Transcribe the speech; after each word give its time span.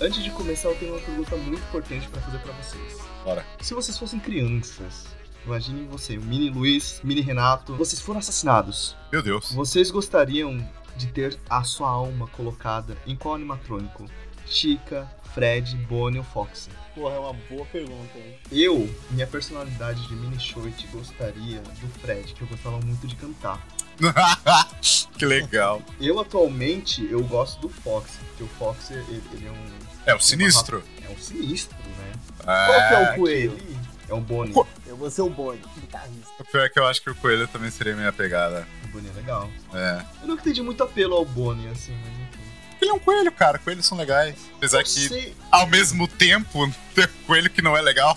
Antes 0.00 0.22
de 0.22 0.30
começar, 0.30 0.68
eu 0.68 0.76
tenho 0.76 0.92
uma 0.92 1.00
pergunta 1.00 1.36
muito 1.36 1.62
importante 1.62 2.08
para 2.08 2.20
fazer 2.20 2.38
para 2.38 2.52
vocês. 2.52 2.98
Bora. 3.24 3.44
Se 3.60 3.74
vocês 3.74 3.98
fossem 3.98 4.20
crianças, 4.20 5.06
imaginem 5.44 5.86
você, 5.88 6.16
o 6.18 6.22
mini 6.22 6.50
Luiz, 6.50 7.00
mini 7.02 7.20
Renato, 7.20 7.74
vocês 7.74 8.00
foram 8.00 8.20
assassinados. 8.20 8.96
Meu 9.10 9.22
Deus. 9.22 9.52
Vocês 9.52 9.90
gostariam 9.90 10.58
de 10.96 11.08
ter 11.08 11.38
a 11.48 11.64
sua 11.64 11.88
alma 11.88 12.26
colocada 12.28 12.96
em 13.06 13.16
qual 13.16 13.34
animatrônico? 13.34 14.04
Chica, 14.48 15.06
Fred, 15.34 15.74
Bonnie 15.88 16.18
ou 16.18 16.24
Foxy? 16.24 16.70
Porra, 16.94 17.14
é 17.14 17.18
uma 17.18 17.32
boa 17.48 17.64
pergunta, 17.66 18.18
hein? 18.18 18.34
Eu, 18.50 18.92
minha 19.10 19.26
personalidade 19.26 20.06
de 20.08 20.14
mini 20.14 20.38
Shoit, 20.40 20.86
gostaria 20.88 21.60
do 21.60 21.88
Fred, 22.00 22.32
que 22.34 22.42
eu 22.42 22.48
gostava 22.48 22.80
muito 22.80 23.06
de 23.06 23.14
cantar. 23.14 23.64
que 25.16 25.24
legal. 25.26 25.82
Eu 26.00 26.18
atualmente 26.20 27.06
eu 27.10 27.22
gosto 27.24 27.60
do 27.60 27.68
Fox, 27.68 28.12
porque 28.28 28.44
o 28.44 28.48
Fox 28.58 28.90
ele, 28.90 29.22
ele 29.32 29.46
é 29.46 29.50
um. 29.50 29.68
É 30.06 30.14
o 30.14 30.20
sinistro. 30.20 30.82
É 31.04 31.08
um 31.10 31.18
sinistro, 31.18 31.76
né? 31.76 32.12
Ah, 32.46 32.66
Qual 32.66 32.88
que 32.88 32.94
é 32.94 33.10
o 33.12 33.14
coelho? 33.16 33.58
É 34.08 34.14
um 34.14 34.20
Bonnie. 34.22 34.54
Co- 34.54 34.66
Eu 34.86 34.96
vou 34.96 35.10
ser 35.10 35.20
o 35.22 35.28
Bonnie, 35.28 35.60
guitarrista. 35.80 36.32
O 36.40 36.44
pior 36.44 36.64
é 36.64 36.68
que 36.70 36.78
eu 36.78 36.86
acho 36.86 37.02
que 37.02 37.10
o 37.10 37.14
coelho 37.14 37.46
também 37.48 37.70
seria 37.70 37.94
minha 37.94 38.12
pegada. 38.12 38.66
O 38.84 38.88
Bonnie 38.88 39.10
é 39.10 39.12
legal. 39.12 39.50
É. 39.74 40.02
Eu 40.22 40.28
nunca 40.28 40.40
entendi 40.42 40.62
muito 40.62 40.82
apelo 40.82 41.14
ao 41.14 41.24
Bonnie, 41.26 41.68
assim, 41.68 41.92
mas 42.02 42.17
Ele 42.88 42.92
é 42.92 42.94
um 42.94 42.98
coelho, 42.98 43.30
cara. 43.30 43.58
Coelhos 43.58 43.84
são 43.84 43.98
legais. 43.98 44.34
Apesar 44.56 44.82
que, 44.82 44.88
Sei- 44.88 45.36
ao 45.50 45.66
mesmo 45.66 46.08
tempo, 46.08 46.72
tem 46.94 47.04
um 47.04 47.26
coelho 47.26 47.50
que 47.50 47.60
não 47.60 47.76
é 47.76 47.82
legal. 47.82 48.16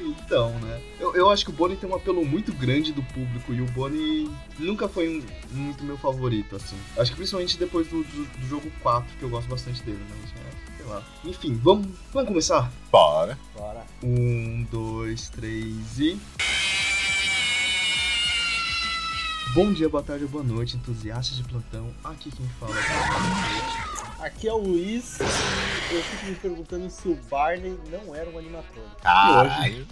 Então, 0.00 0.50
né? 0.60 0.80
Eu, 1.00 1.14
eu 1.16 1.30
acho 1.30 1.44
que 1.44 1.50
o 1.50 1.54
Bonnie 1.54 1.76
tem 1.76 1.88
um 1.88 1.94
apelo 1.94 2.24
muito 2.24 2.52
grande 2.52 2.92
do 2.92 3.02
público 3.02 3.52
e 3.52 3.60
o 3.60 3.64
Bonnie 3.66 4.30
nunca 4.58 4.86
foi 4.88 5.08
um- 5.08 5.24
muito 5.50 5.82
meu 5.82 5.96
favorito, 5.98 6.54
assim. 6.56 6.76
Acho 6.96 7.10
que 7.10 7.16
principalmente 7.16 7.58
depois 7.58 7.86
do, 7.88 8.04
do, 8.04 8.24
do 8.38 8.46
jogo 8.48 8.70
4, 8.82 9.16
que 9.18 9.22
eu 9.24 9.28
gosto 9.30 9.48
bastante 9.48 9.82
dele, 9.82 10.04
mas 10.10 10.30
é, 10.30 10.76
sei 10.76 10.86
lá. 10.86 11.02
Enfim, 11.24 11.58
vamos, 11.62 11.88
vamos 12.12 12.28
começar? 12.28 12.70
Bora. 12.92 13.36
Bora. 13.56 13.84
Um, 14.02 14.66
dois, 14.70 15.30
três 15.30 15.98
e. 15.98 16.18
Bom 19.54 19.72
dia, 19.72 19.88
boa 19.88 20.02
tarde 20.02 20.24
ou 20.24 20.30
boa 20.30 20.42
noite, 20.42 20.76
entusiastas 20.76 21.36
de 21.36 21.44
plantão. 21.44 21.86
Aqui 22.02 22.28
quem 22.28 22.44
fala 22.58 22.74
é 22.76 24.26
Aqui 24.26 24.48
é 24.48 24.52
o 24.52 24.56
Luiz. 24.56 25.20
Eu 25.20 26.02
fico 26.02 26.26
me 26.26 26.34
perguntando 26.34 26.90
se 26.90 27.06
o 27.06 27.16
Barney 27.30 27.78
não 27.88 28.12
era 28.12 28.28
um 28.30 28.36
animatrônico. 28.36 28.96
Caralho. 29.00 29.86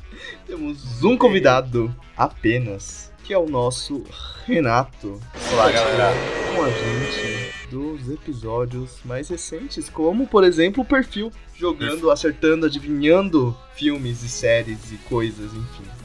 Temos 0.48 1.04
um 1.04 1.16
convidado 1.16 1.94
apenas, 2.16 3.12
que 3.22 3.32
é 3.32 3.38
o 3.38 3.48
nosso 3.48 4.02
Renato. 4.46 5.20
Olá, 5.52 5.70
galera. 5.70 6.12
Com 6.56 6.64
a 6.64 6.69
gente 6.69 7.70
dos 7.70 8.10
episódios 8.10 8.98
mais 9.04 9.28
recentes, 9.28 9.88
como 9.88 10.26
por 10.26 10.42
exemplo 10.42 10.82
o 10.82 10.86
perfil 10.86 11.30
jogando, 11.54 12.10
acertando, 12.10 12.66
adivinhando 12.66 13.56
filmes 13.76 14.24
e 14.24 14.28
séries 14.28 14.91
e 14.91 14.97
coisas, 15.08 15.54
enfim. 15.54 16.02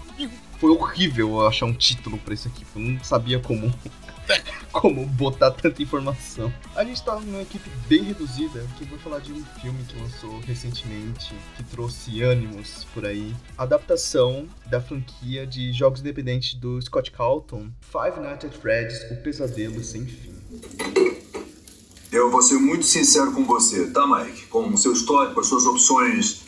Foi 0.60 0.72
horrível 0.72 1.46
achar 1.46 1.66
um 1.66 1.74
título 1.74 2.18
pra 2.18 2.34
isso 2.34 2.48
aqui, 2.48 2.66
eu 2.76 2.82
não 2.82 3.04
sabia 3.04 3.40
como 3.40 3.72
como 4.72 5.06
botar 5.06 5.52
tanta 5.52 5.82
informação. 5.82 6.54
A 6.76 6.84
gente 6.84 7.02
tá 7.04 7.20
numa 7.20 7.42
equipe 7.42 7.70
bem 7.88 8.04
reduzida, 8.04 8.66
que 8.78 8.86
vai 8.86 9.00
falar 9.00 9.20
de 9.20 9.34
um 9.34 9.44
filme 9.62 9.84
que 9.86 10.00
lançou 10.00 10.40
recentemente, 10.42 11.34
que 11.56 11.64
trouxe 11.64 12.22
ânimos 12.22 12.86
por 12.94 13.06
aí. 13.06 13.36
Adaptação 13.58 14.48
da 14.66 14.82
franquia 14.82 15.46
de 15.48 15.72
jogos 15.74 16.02
independentes 16.02 16.54
do 16.56 16.82
Scott 16.82 17.12
Calton, 17.12 17.70
Five 17.82 18.20
Nights 18.20 18.46
at 18.46 18.54
Freddy's, 18.54 19.12
O 19.12 19.16
Pesadelo 19.18 19.84
Sem 19.84 20.06
Fim. 20.06 20.36
Eu 22.12 22.32
vou 22.32 22.42
ser 22.42 22.58
muito 22.58 22.86
sincero 22.86 23.34
com 23.34 23.44
você, 23.44 23.92
tá, 23.92 24.08
Mike? 24.08 24.48
Com 24.48 24.70
o 24.70 24.78
seu 24.78 24.94
histórico, 24.94 25.40
as 25.40 25.48
suas 25.48 25.66
opções 25.66 26.42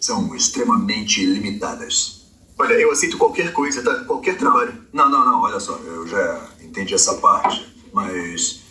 são 0.00 0.34
extremamente 0.34 1.24
limitadas. 1.24 2.15
Olha, 2.58 2.72
eu 2.74 2.90
aceito 2.90 3.18
qualquer 3.18 3.52
coisa, 3.52 3.82
tá? 3.82 4.04
Qualquer 4.04 4.38
trabalho. 4.38 4.86
Não, 4.92 5.10
não, 5.10 5.24
não, 5.24 5.42
olha 5.42 5.60
só, 5.60 5.74
eu 5.76 6.06
já 6.06 6.48
entendi 6.62 6.94
essa 6.94 7.14
parte, 7.14 7.86
mas. 7.92 8.62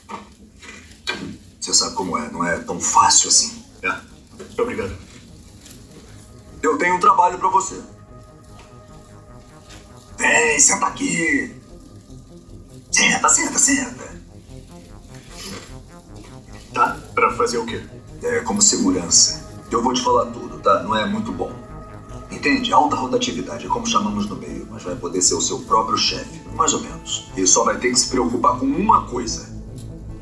Você 1.59 1.73
sabe 1.73 1.95
como 1.95 2.17
é, 2.17 2.29
não 2.31 2.45
é 2.45 2.59
tão 2.59 2.79
fácil 2.79 3.29
assim. 3.29 3.63
É. 3.83 4.61
Obrigado. 4.61 4.95
Eu 6.61 6.77
tenho 6.77 6.95
um 6.95 6.99
trabalho 6.99 7.37
pra 7.37 7.49
você. 7.49 7.79
Vem, 10.17 10.59
senta 10.59 10.87
aqui. 10.87 11.55
Senta, 12.91 13.29
senta, 13.29 13.59
senta. 13.59 14.15
Tá? 16.73 16.97
Pra 17.13 17.33
fazer 17.33 17.59
o 17.59 17.65
quê? 17.65 17.83
É 18.23 18.39
como 18.41 18.61
segurança. 18.61 19.45
Eu 19.71 19.83
vou 19.83 19.93
te 19.93 20.03
falar 20.03 20.31
tudo, 20.31 20.59
tá? 20.59 20.81
Não 20.83 20.95
é 20.95 21.05
muito 21.05 21.31
bom. 21.31 21.64
Entende? 22.31 22.73
Alta 22.73 22.95
rotatividade 22.95 23.65
é 23.65 23.69
como 23.69 23.85
chamamos 23.85 24.27
no 24.27 24.35
meio, 24.35 24.67
mas 24.69 24.83
vai 24.83 24.95
poder 24.95 25.21
ser 25.21 25.35
o 25.35 25.41
seu 25.41 25.59
próprio 25.59 25.97
chefe, 25.97 26.41
mais 26.55 26.73
ou 26.73 26.81
menos. 26.81 27.31
E 27.37 27.45
só 27.45 27.63
vai 27.63 27.77
ter 27.77 27.89
que 27.89 27.95
se 27.95 28.09
preocupar 28.09 28.59
com 28.59 28.65
uma 28.65 29.05
coisa: 29.07 29.49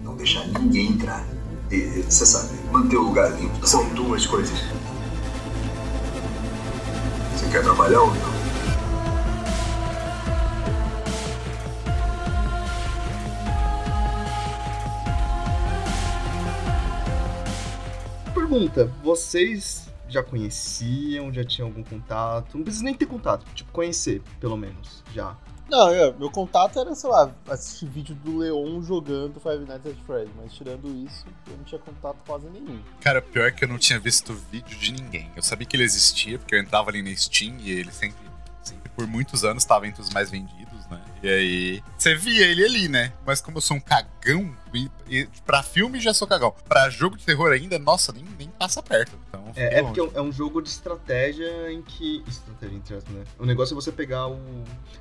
não 0.03 0.15
deixar 0.15 0.45
ninguém 0.47 0.91
entrar. 0.91 1.25
E 1.71 2.03
você 2.03 2.25
sabe, 2.25 2.53
manter 2.71 2.97
o 2.97 3.03
lugar 3.03 3.31
limpo. 3.39 3.57
Tá? 3.59 3.67
São 3.67 3.87
duas 3.93 4.25
coisas. 4.25 4.57
Você 7.35 7.49
quer 7.49 7.63
trabalhar 7.63 8.01
ou 8.01 8.13
não? 8.13 8.33
Pergunta: 18.33 18.91
vocês 19.03 19.92
já 20.13 20.23
conheciam, 20.23 21.33
já 21.33 21.43
tinham 21.43 21.67
algum 21.67 21.83
contato? 21.83 22.55
Não 22.57 22.63
precisa 22.63 22.83
nem 22.85 22.93
ter 22.93 23.05
contato, 23.05 23.45
tipo, 23.53 23.71
conhecer, 23.71 24.21
pelo 24.39 24.55
menos, 24.57 25.03
já. 25.13 25.35
Não, 25.69 25.91
eu- 25.91 26.13
meu 26.19 26.29
contato 26.29 26.77
era, 26.77 26.93
sei 26.93 27.09
lá, 27.09 27.33
assistir 27.49 27.87
vídeo 27.87 28.13
do 28.15 28.37
Leon 28.37 28.81
jogando 28.83 29.39
Five 29.39 29.59
Nights 29.65 29.87
at 29.91 29.97
Freddy's, 30.05 30.33
mas 30.35 30.53
tirando 30.53 30.87
isso, 31.05 31.25
eu 31.49 31.57
não 31.57 31.63
tinha 31.63 31.79
contato 31.79 32.17
quase 32.27 32.47
nenhum. 32.49 32.79
Cara, 33.01 33.21
pior 33.21 33.47
é 33.47 33.51
que 33.51 33.63
eu 33.63 33.67
não 33.69 33.77
tinha 33.77 33.97
visto 33.99 34.33
vídeo 34.51 34.77
de 34.77 34.91
ninguém. 34.91 35.31
Eu 35.35 35.41
sabia 35.41 35.65
que 35.65 35.75
ele 35.75 35.83
existia, 35.83 36.37
porque 36.37 36.53
eu 36.53 36.59
entrava 36.59 36.89
ali 36.89 37.01
na 37.01 37.15
Steam 37.15 37.57
e 37.59 37.71
ele 37.71 37.91
sempre, 37.91 38.19
sempre 38.61 38.89
por 38.89 39.07
muitos 39.07 39.43
anos 39.43 39.63
estava 39.63 39.87
entre 39.87 40.01
os 40.01 40.09
mais 40.11 40.29
vendidos, 40.29 40.85
né? 40.91 41.01
E 41.23 41.27
aí, 41.29 41.83
você 41.97 42.13
via 42.13 42.45
ele 42.45 42.63
ali, 42.65 42.87
né? 42.89 43.13
Mas 43.25 43.39
como 43.41 43.57
eu 43.57 43.61
sou 43.61 43.77
um 43.77 43.79
cagão, 43.79 44.53
pra 45.45 45.61
filme 45.63 45.99
já 45.99 46.13
sou 46.13 46.27
cagão. 46.27 46.53
Pra 46.67 46.89
jogo 46.89 47.17
de 47.17 47.25
terror 47.25 47.51
ainda, 47.51 47.77
nossa, 47.79 48.11
nem, 48.11 48.25
nem 48.37 48.47
passa 48.49 48.81
perto. 48.81 49.11
Então, 49.29 49.43
É, 49.55 49.79
é 49.79 49.83
porque 49.83 49.99
é 49.99 50.03
um- 50.03 50.11
é 50.15 50.21
um 50.21 50.31
jogo 50.31 50.61
de 50.61 50.69
estratégia 50.69 51.71
em 51.71 51.81
que. 51.81 52.23
Estratégia 52.27 52.75
entre 52.75 52.95
aspas, 52.95 53.13
né? 53.13 53.23
O 53.37 53.45
negócio 53.45 53.73
é 53.73 53.75
você 53.75 53.91
pegar 53.91 54.27
o. 54.27 54.39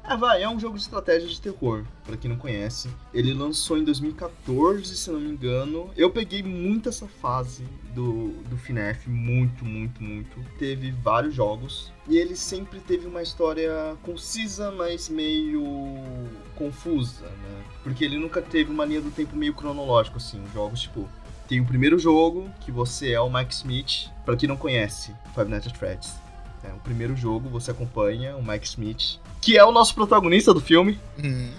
Ah, 0.05 0.17
vai, 0.17 0.43
é 0.43 0.49
um 0.49 0.59
jogo 0.61 0.77
de 0.77 0.83
estratégia 0.83 1.29
de 1.29 1.41
terror, 1.41 1.85
pra 2.05 2.17
quem 2.17 2.31
não 2.31 2.37
conhece. 2.37 2.89
Ele 3.15 3.33
lançou 3.33 3.79
em 3.79 3.85
2014, 3.85 4.97
se 4.97 5.11
não 5.11 5.21
me 5.21 5.31
engano. 5.31 5.91
Eu 5.97 6.11
peguei 6.11 6.43
muito 6.43 6.89
essa 6.89 7.07
fase 7.07 7.65
do, 7.95 8.29
do 8.49 8.57
FNAF, 8.57 9.09
muito, 9.09 9.65
muito, 9.65 10.03
muito. 10.03 10.37
Teve 10.59 10.91
vários 10.91 11.35
jogos. 11.35 11.93
E 12.09 12.17
ele 12.17 12.35
sempre 12.35 12.81
teve 12.81 13.07
uma 13.07 13.23
história 13.23 13.97
concisa, 14.03 14.73
mas 14.73 15.09
meio 15.09 15.63
confusa, 16.63 17.27
né? 17.27 17.65
Porque 17.83 18.05
ele 18.05 18.17
nunca 18.17 18.41
teve 18.41 18.71
uma 18.71 18.85
linha 18.85 19.01
do 19.01 19.11
tempo 19.11 19.37
meio 19.37 19.55
cronológico, 19.55 20.19
assim. 20.19 20.43
Jogos 20.53 20.81
tipo. 20.81 21.09
Tem 21.49 21.61
o 21.61 21.67
primeiro 21.67 21.99
jogo, 21.99 22.49
que 22.61 22.71
você 22.71 23.13
é 23.13 23.21
o 23.21 23.29
Mike 23.31 23.53
Smith. 23.53 24.09
Pra 24.25 24.37
quem 24.37 24.49
não 24.49 24.57
conhece, 24.57 25.15
Five 25.35 25.51
Nights 25.51 25.69
at 25.69 25.77
Freddy's. 25.77 26.15
É, 26.65 26.73
o 26.73 26.79
primeiro 26.79 27.17
jogo, 27.17 27.49
você 27.49 27.73
acompanha 27.73 28.37
o 28.37 28.43
Mike 28.43 28.67
Smith, 28.67 29.19
que 29.41 29.59
é 29.59 29.65
o 29.65 29.73
nosso 29.73 29.95
protagonista 29.95 30.55
do 30.55 30.61
filme. 30.61 30.99
Hum, 31.23 31.51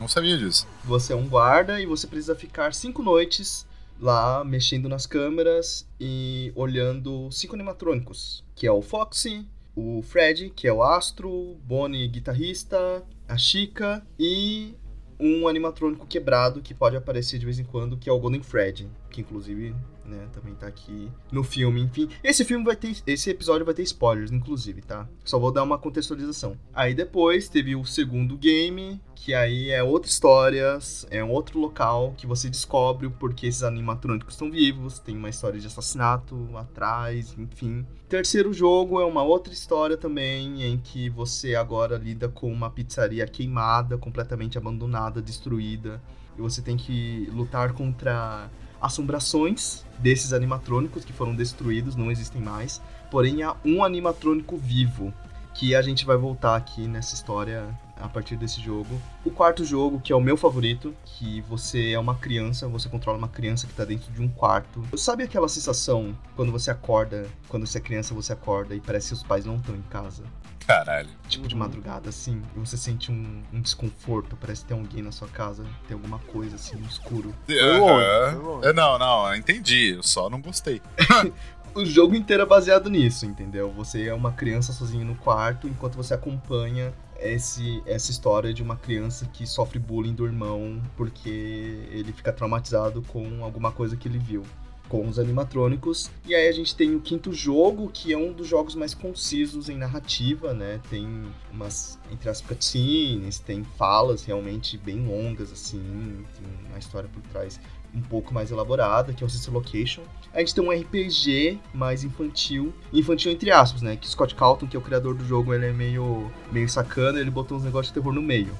não 0.00 0.08
sabia 0.08 0.36
disso. 0.38 0.66
Você 0.84 1.12
é 1.12 1.16
um 1.16 1.28
guarda 1.28 1.80
e 1.80 1.86
você 1.86 2.06
precisa 2.06 2.34
ficar 2.34 2.72
cinco 2.72 3.02
noites 3.02 3.66
lá 4.00 4.42
mexendo 4.42 4.88
nas 4.88 5.06
câmeras 5.06 5.86
e 6.00 6.50
olhando 6.54 7.30
cinco 7.30 7.54
animatrônicos, 7.54 8.42
que 8.54 8.66
é 8.66 8.72
o 8.72 8.80
Foxy, 8.82 9.46
o 9.74 10.02
Fred, 10.02 10.50
que 10.56 10.66
é 10.66 10.72
o 10.72 10.82
Astro, 10.82 11.56
Bonnie, 11.64 12.08
guitarrista, 12.08 13.04
a 13.28 13.36
Chica 13.36 14.06
e 14.18 14.74
um 15.18 15.48
animatrônico 15.48 16.06
quebrado 16.06 16.60
que 16.60 16.74
pode 16.74 16.96
aparecer 16.96 17.38
de 17.38 17.44
vez 17.44 17.58
em 17.58 17.64
quando, 17.64 17.96
que 17.96 18.08
é 18.08 18.12
o 18.12 18.18
Golden 18.18 18.42
Fred, 18.42 18.88
que 19.10 19.20
inclusive, 19.20 19.74
né, 20.06 20.28
também 20.32 20.54
tá 20.54 20.66
aqui 20.66 21.10
no 21.30 21.42
filme, 21.42 21.80
enfim. 21.82 22.08
Esse 22.22 22.44
filme 22.44 22.64
vai 22.64 22.76
ter, 22.76 22.96
esse 23.06 23.30
episódio 23.30 23.64
vai 23.64 23.74
ter 23.74 23.82
spoilers, 23.82 24.32
inclusive, 24.32 24.82
tá? 24.82 25.08
Só 25.24 25.38
vou 25.38 25.52
dar 25.52 25.62
uma 25.62 25.78
contextualização. 25.78 26.56
Aí 26.72 26.94
depois 26.94 27.48
teve 27.48 27.74
o 27.74 27.84
segundo 27.84 28.36
game, 28.36 29.00
que 29.14 29.34
aí 29.34 29.70
é 29.70 29.82
outra 29.82 30.10
história, 30.10 30.78
é 31.10 31.24
um 31.24 31.30
outro 31.30 31.58
local 31.58 32.14
que 32.16 32.26
você 32.26 32.48
descobre 32.48 33.06
o 33.06 33.10
porquê 33.10 33.46
esses 33.46 33.62
animatrônicos 33.62 34.34
estão 34.34 34.50
vivos, 34.50 34.98
tem 34.98 35.16
uma 35.16 35.28
história 35.28 35.58
de 35.58 35.66
assassinato 35.66 36.48
atrás, 36.54 37.34
enfim. 37.38 37.86
Terceiro 38.08 38.52
jogo 38.52 39.00
é 39.00 39.04
uma 39.04 39.22
outra 39.22 39.52
história 39.52 39.96
também, 39.96 40.62
em 40.62 40.78
que 40.78 41.10
você 41.10 41.56
agora 41.56 41.96
lida 41.96 42.28
com 42.28 42.52
uma 42.52 42.70
pizzaria 42.70 43.26
queimada, 43.26 43.98
completamente 43.98 44.56
abandonada, 44.56 45.20
destruída, 45.20 46.00
e 46.38 46.40
você 46.40 46.62
tem 46.62 46.76
que 46.76 47.28
lutar 47.32 47.72
contra 47.72 48.48
assombrações 48.86 49.84
desses 49.98 50.32
animatrônicos 50.32 51.04
que 51.04 51.12
foram 51.12 51.34
destruídos, 51.34 51.96
não 51.96 52.10
existem 52.10 52.40
mais. 52.40 52.80
Porém, 53.10 53.42
há 53.42 53.54
um 53.64 53.84
animatrônico 53.84 54.56
vivo 54.56 55.12
que 55.54 55.74
a 55.74 55.82
gente 55.82 56.04
vai 56.04 56.16
voltar 56.16 56.54
aqui 56.54 56.86
nessa 56.86 57.14
história 57.14 57.66
a 57.98 58.08
partir 58.08 58.36
desse 58.36 58.60
jogo. 58.60 59.00
O 59.24 59.30
quarto 59.30 59.64
jogo, 59.64 60.00
que 60.00 60.12
é 60.12 60.16
o 60.16 60.20
meu 60.20 60.36
favorito, 60.36 60.94
que 61.04 61.40
você 61.42 61.92
é 61.92 61.98
uma 61.98 62.14
criança, 62.14 62.68
você 62.68 62.88
controla 62.88 63.16
uma 63.16 63.28
criança 63.28 63.66
que 63.66 63.72
tá 63.72 63.84
dentro 63.84 64.12
de 64.12 64.20
um 64.20 64.28
quarto. 64.28 64.82
Sabe 64.96 65.24
aquela 65.24 65.48
sensação 65.48 66.16
quando 66.34 66.52
você 66.52 66.70
acorda, 66.70 67.26
quando 67.48 67.66
você 67.66 67.78
é 67.78 67.80
criança, 67.80 68.14
você 68.14 68.34
acorda 68.34 68.74
e 68.74 68.80
parece 68.80 69.08
que 69.08 69.14
os 69.14 69.22
pais 69.22 69.46
não 69.46 69.56
estão 69.56 69.74
em 69.74 69.82
casa? 69.82 70.24
Caralho. 70.66 71.08
Tipo 71.28 71.46
de 71.46 71.54
madrugada, 71.54 72.08
assim, 72.08 72.42
e 72.56 72.58
você 72.58 72.76
sente 72.76 73.12
um, 73.12 73.42
um 73.52 73.60
desconforto, 73.60 74.36
parece 74.36 74.62
que 74.62 74.68
tem 74.68 74.76
alguém 74.76 75.02
na 75.02 75.12
sua 75.12 75.28
casa, 75.28 75.64
tem 75.86 75.94
alguma 75.94 76.18
coisa 76.18 76.56
assim, 76.56 76.76
no 76.76 76.86
escuro. 76.86 77.32
longe. 77.78 78.66
Eu 78.66 78.74
Não, 78.74 78.98
não, 78.98 79.28
eu 79.28 79.36
entendi. 79.36 79.94
Eu 79.94 80.02
só 80.02 80.28
não 80.28 80.40
gostei. 80.40 80.82
o 81.72 81.84
jogo 81.84 82.16
inteiro 82.16 82.42
é 82.42 82.46
baseado 82.46 82.90
nisso, 82.90 83.26
entendeu? 83.26 83.70
Você 83.72 84.08
é 84.08 84.14
uma 84.14 84.32
criança 84.32 84.72
sozinha 84.72 85.04
no 85.04 85.14
quarto 85.14 85.68
enquanto 85.68 85.94
você 85.94 86.14
acompanha 86.14 86.92
esse, 87.18 87.82
essa 87.86 88.10
história 88.10 88.52
de 88.52 88.62
uma 88.62 88.76
criança 88.76 89.26
que 89.26 89.46
sofre 89.46 89.78
bullying 89.78 90.14
do 90.14 90.26
irmão 90.26 90.80
porque 90.96 91.86
ele 91.90 92.12
fica 92.12 92.32
traumatizado 92.32 93.02
com 93.02 93.44
alguma 93.44 93.70
coisa 93.70 93.96
que 93.96 94.08
ele 94.08 94.18
viu. 94.18 94.42
Com 94.88 95.08
os 95.08 95.18
animatrônicos. 95.18 96.10
E 96.24 96.34
aí 96.34 96.48
a 96.48 96.52
gente 96.52 96.74
tem 96.74 96.94
o 96.94 97.00
quinto 97.00 97.32
jogo, 97.32 97.90
que 97.92 98.12
é 98.12 98.16
um 98.16 98.32
dos 98.32 98.46
jogos 98.46 98.74
mais 98.74 98.94
concisos 98.94 99.68
em 99.68 99.76
narrativa, 99.76 100.54
né? 100.54 100.80
Tem 100.88 101.24
umas, 101.52 101.98
entre 102.12 102.28
as 102.28 102.40
cutscenes, 102.40 103.38
tem 103.38 103.64
falas 103.76 104.24
realmente 104.24 104.78
bem 104.78 105.04
longas, 105.06 105.50
assim, 105.50 106.24
tem 106.36 106.46
uma 106.68 106.78
história 106.78 107.08
por 107.12 107.20
trás 107.32 107.58
um 107.94 108.00
pouco 108.00 108.32
mais 108.32 108.50
elaborada, 108.50 109.12
que 109.12 109.24
é 109.24 109.26
o 109.26 109.30
Sister 109.30 109.52
Location. 109.52 110.02
A 110.32 110.40
gente 110.40 110.54
tem 110.54 110.62
um 110.62 110.70
RPG 110.70 111.58
mais 111.72 112.04
infantil, 112.04 112.74
infantil 112.92 113.32
entre 113.32 113.50
aspas, 113.50 113.80
né? 113.80 113.96
Que 113.96 114.06
Scott 114.06 114.34
Calton, 114.34 114.66
que 114.66 114.76
é 114.76 114.78
o 114.78 114.82
criador 114.82 115.14
do 115.14 115.24
jogo, 115.24 115.54
ele 115.54 115.66
é 115.66 115.72
meio, 115.72 116.30
meio 116.52 116.68
sacana, 116.68 117.18
ele 117.18 117.30
botou 117.30 117.56
uns 117.56 117.64
negócios 117.64 117.88
de 117.88 117.94
terror 117.98 118.12
no 118.12 118.20
meio. 118.20 118.52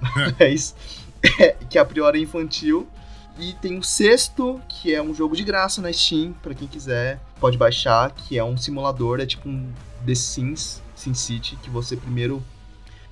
Mas, 0.40 0.74
é, 1.38 1.50
que 1.68 1.78
a 1.78 1.84
priori 1.84 2.20
é 2.20 2.22
infantil. 2.22 2.88
E 3.38 3.52
tem 3.52 3.78
o 3.78 3.82
sexto, 3.84 4.60
que 4.68 4.92
é 4.92 5.00
um 5.00 5.14
jogo 5.14 5.36
de 5.36 5.44
graça 5.44 5.80
na 5.80 5.92
Steam, 5.92 6.32
pra 6.42 6.54
quem 6.54 6.66
quiser, 6.66 7.20
pode 7.38 7.56
baixar, 7.56 8.10
que 8.10 8.36
é 8.36 8.42
um 8.42 8.56
simulador, 8.56 9.20
é 9.20 9.26
tipo 9.26 9.48
um 9.48 9.72
The 10.04 10.14
Sims, 10.14 10.82
Sin 10.96 11.14
City, 11.14 11.56
que 11.62 11.70
você 11.70 11.96
primeiro 11.96 12.42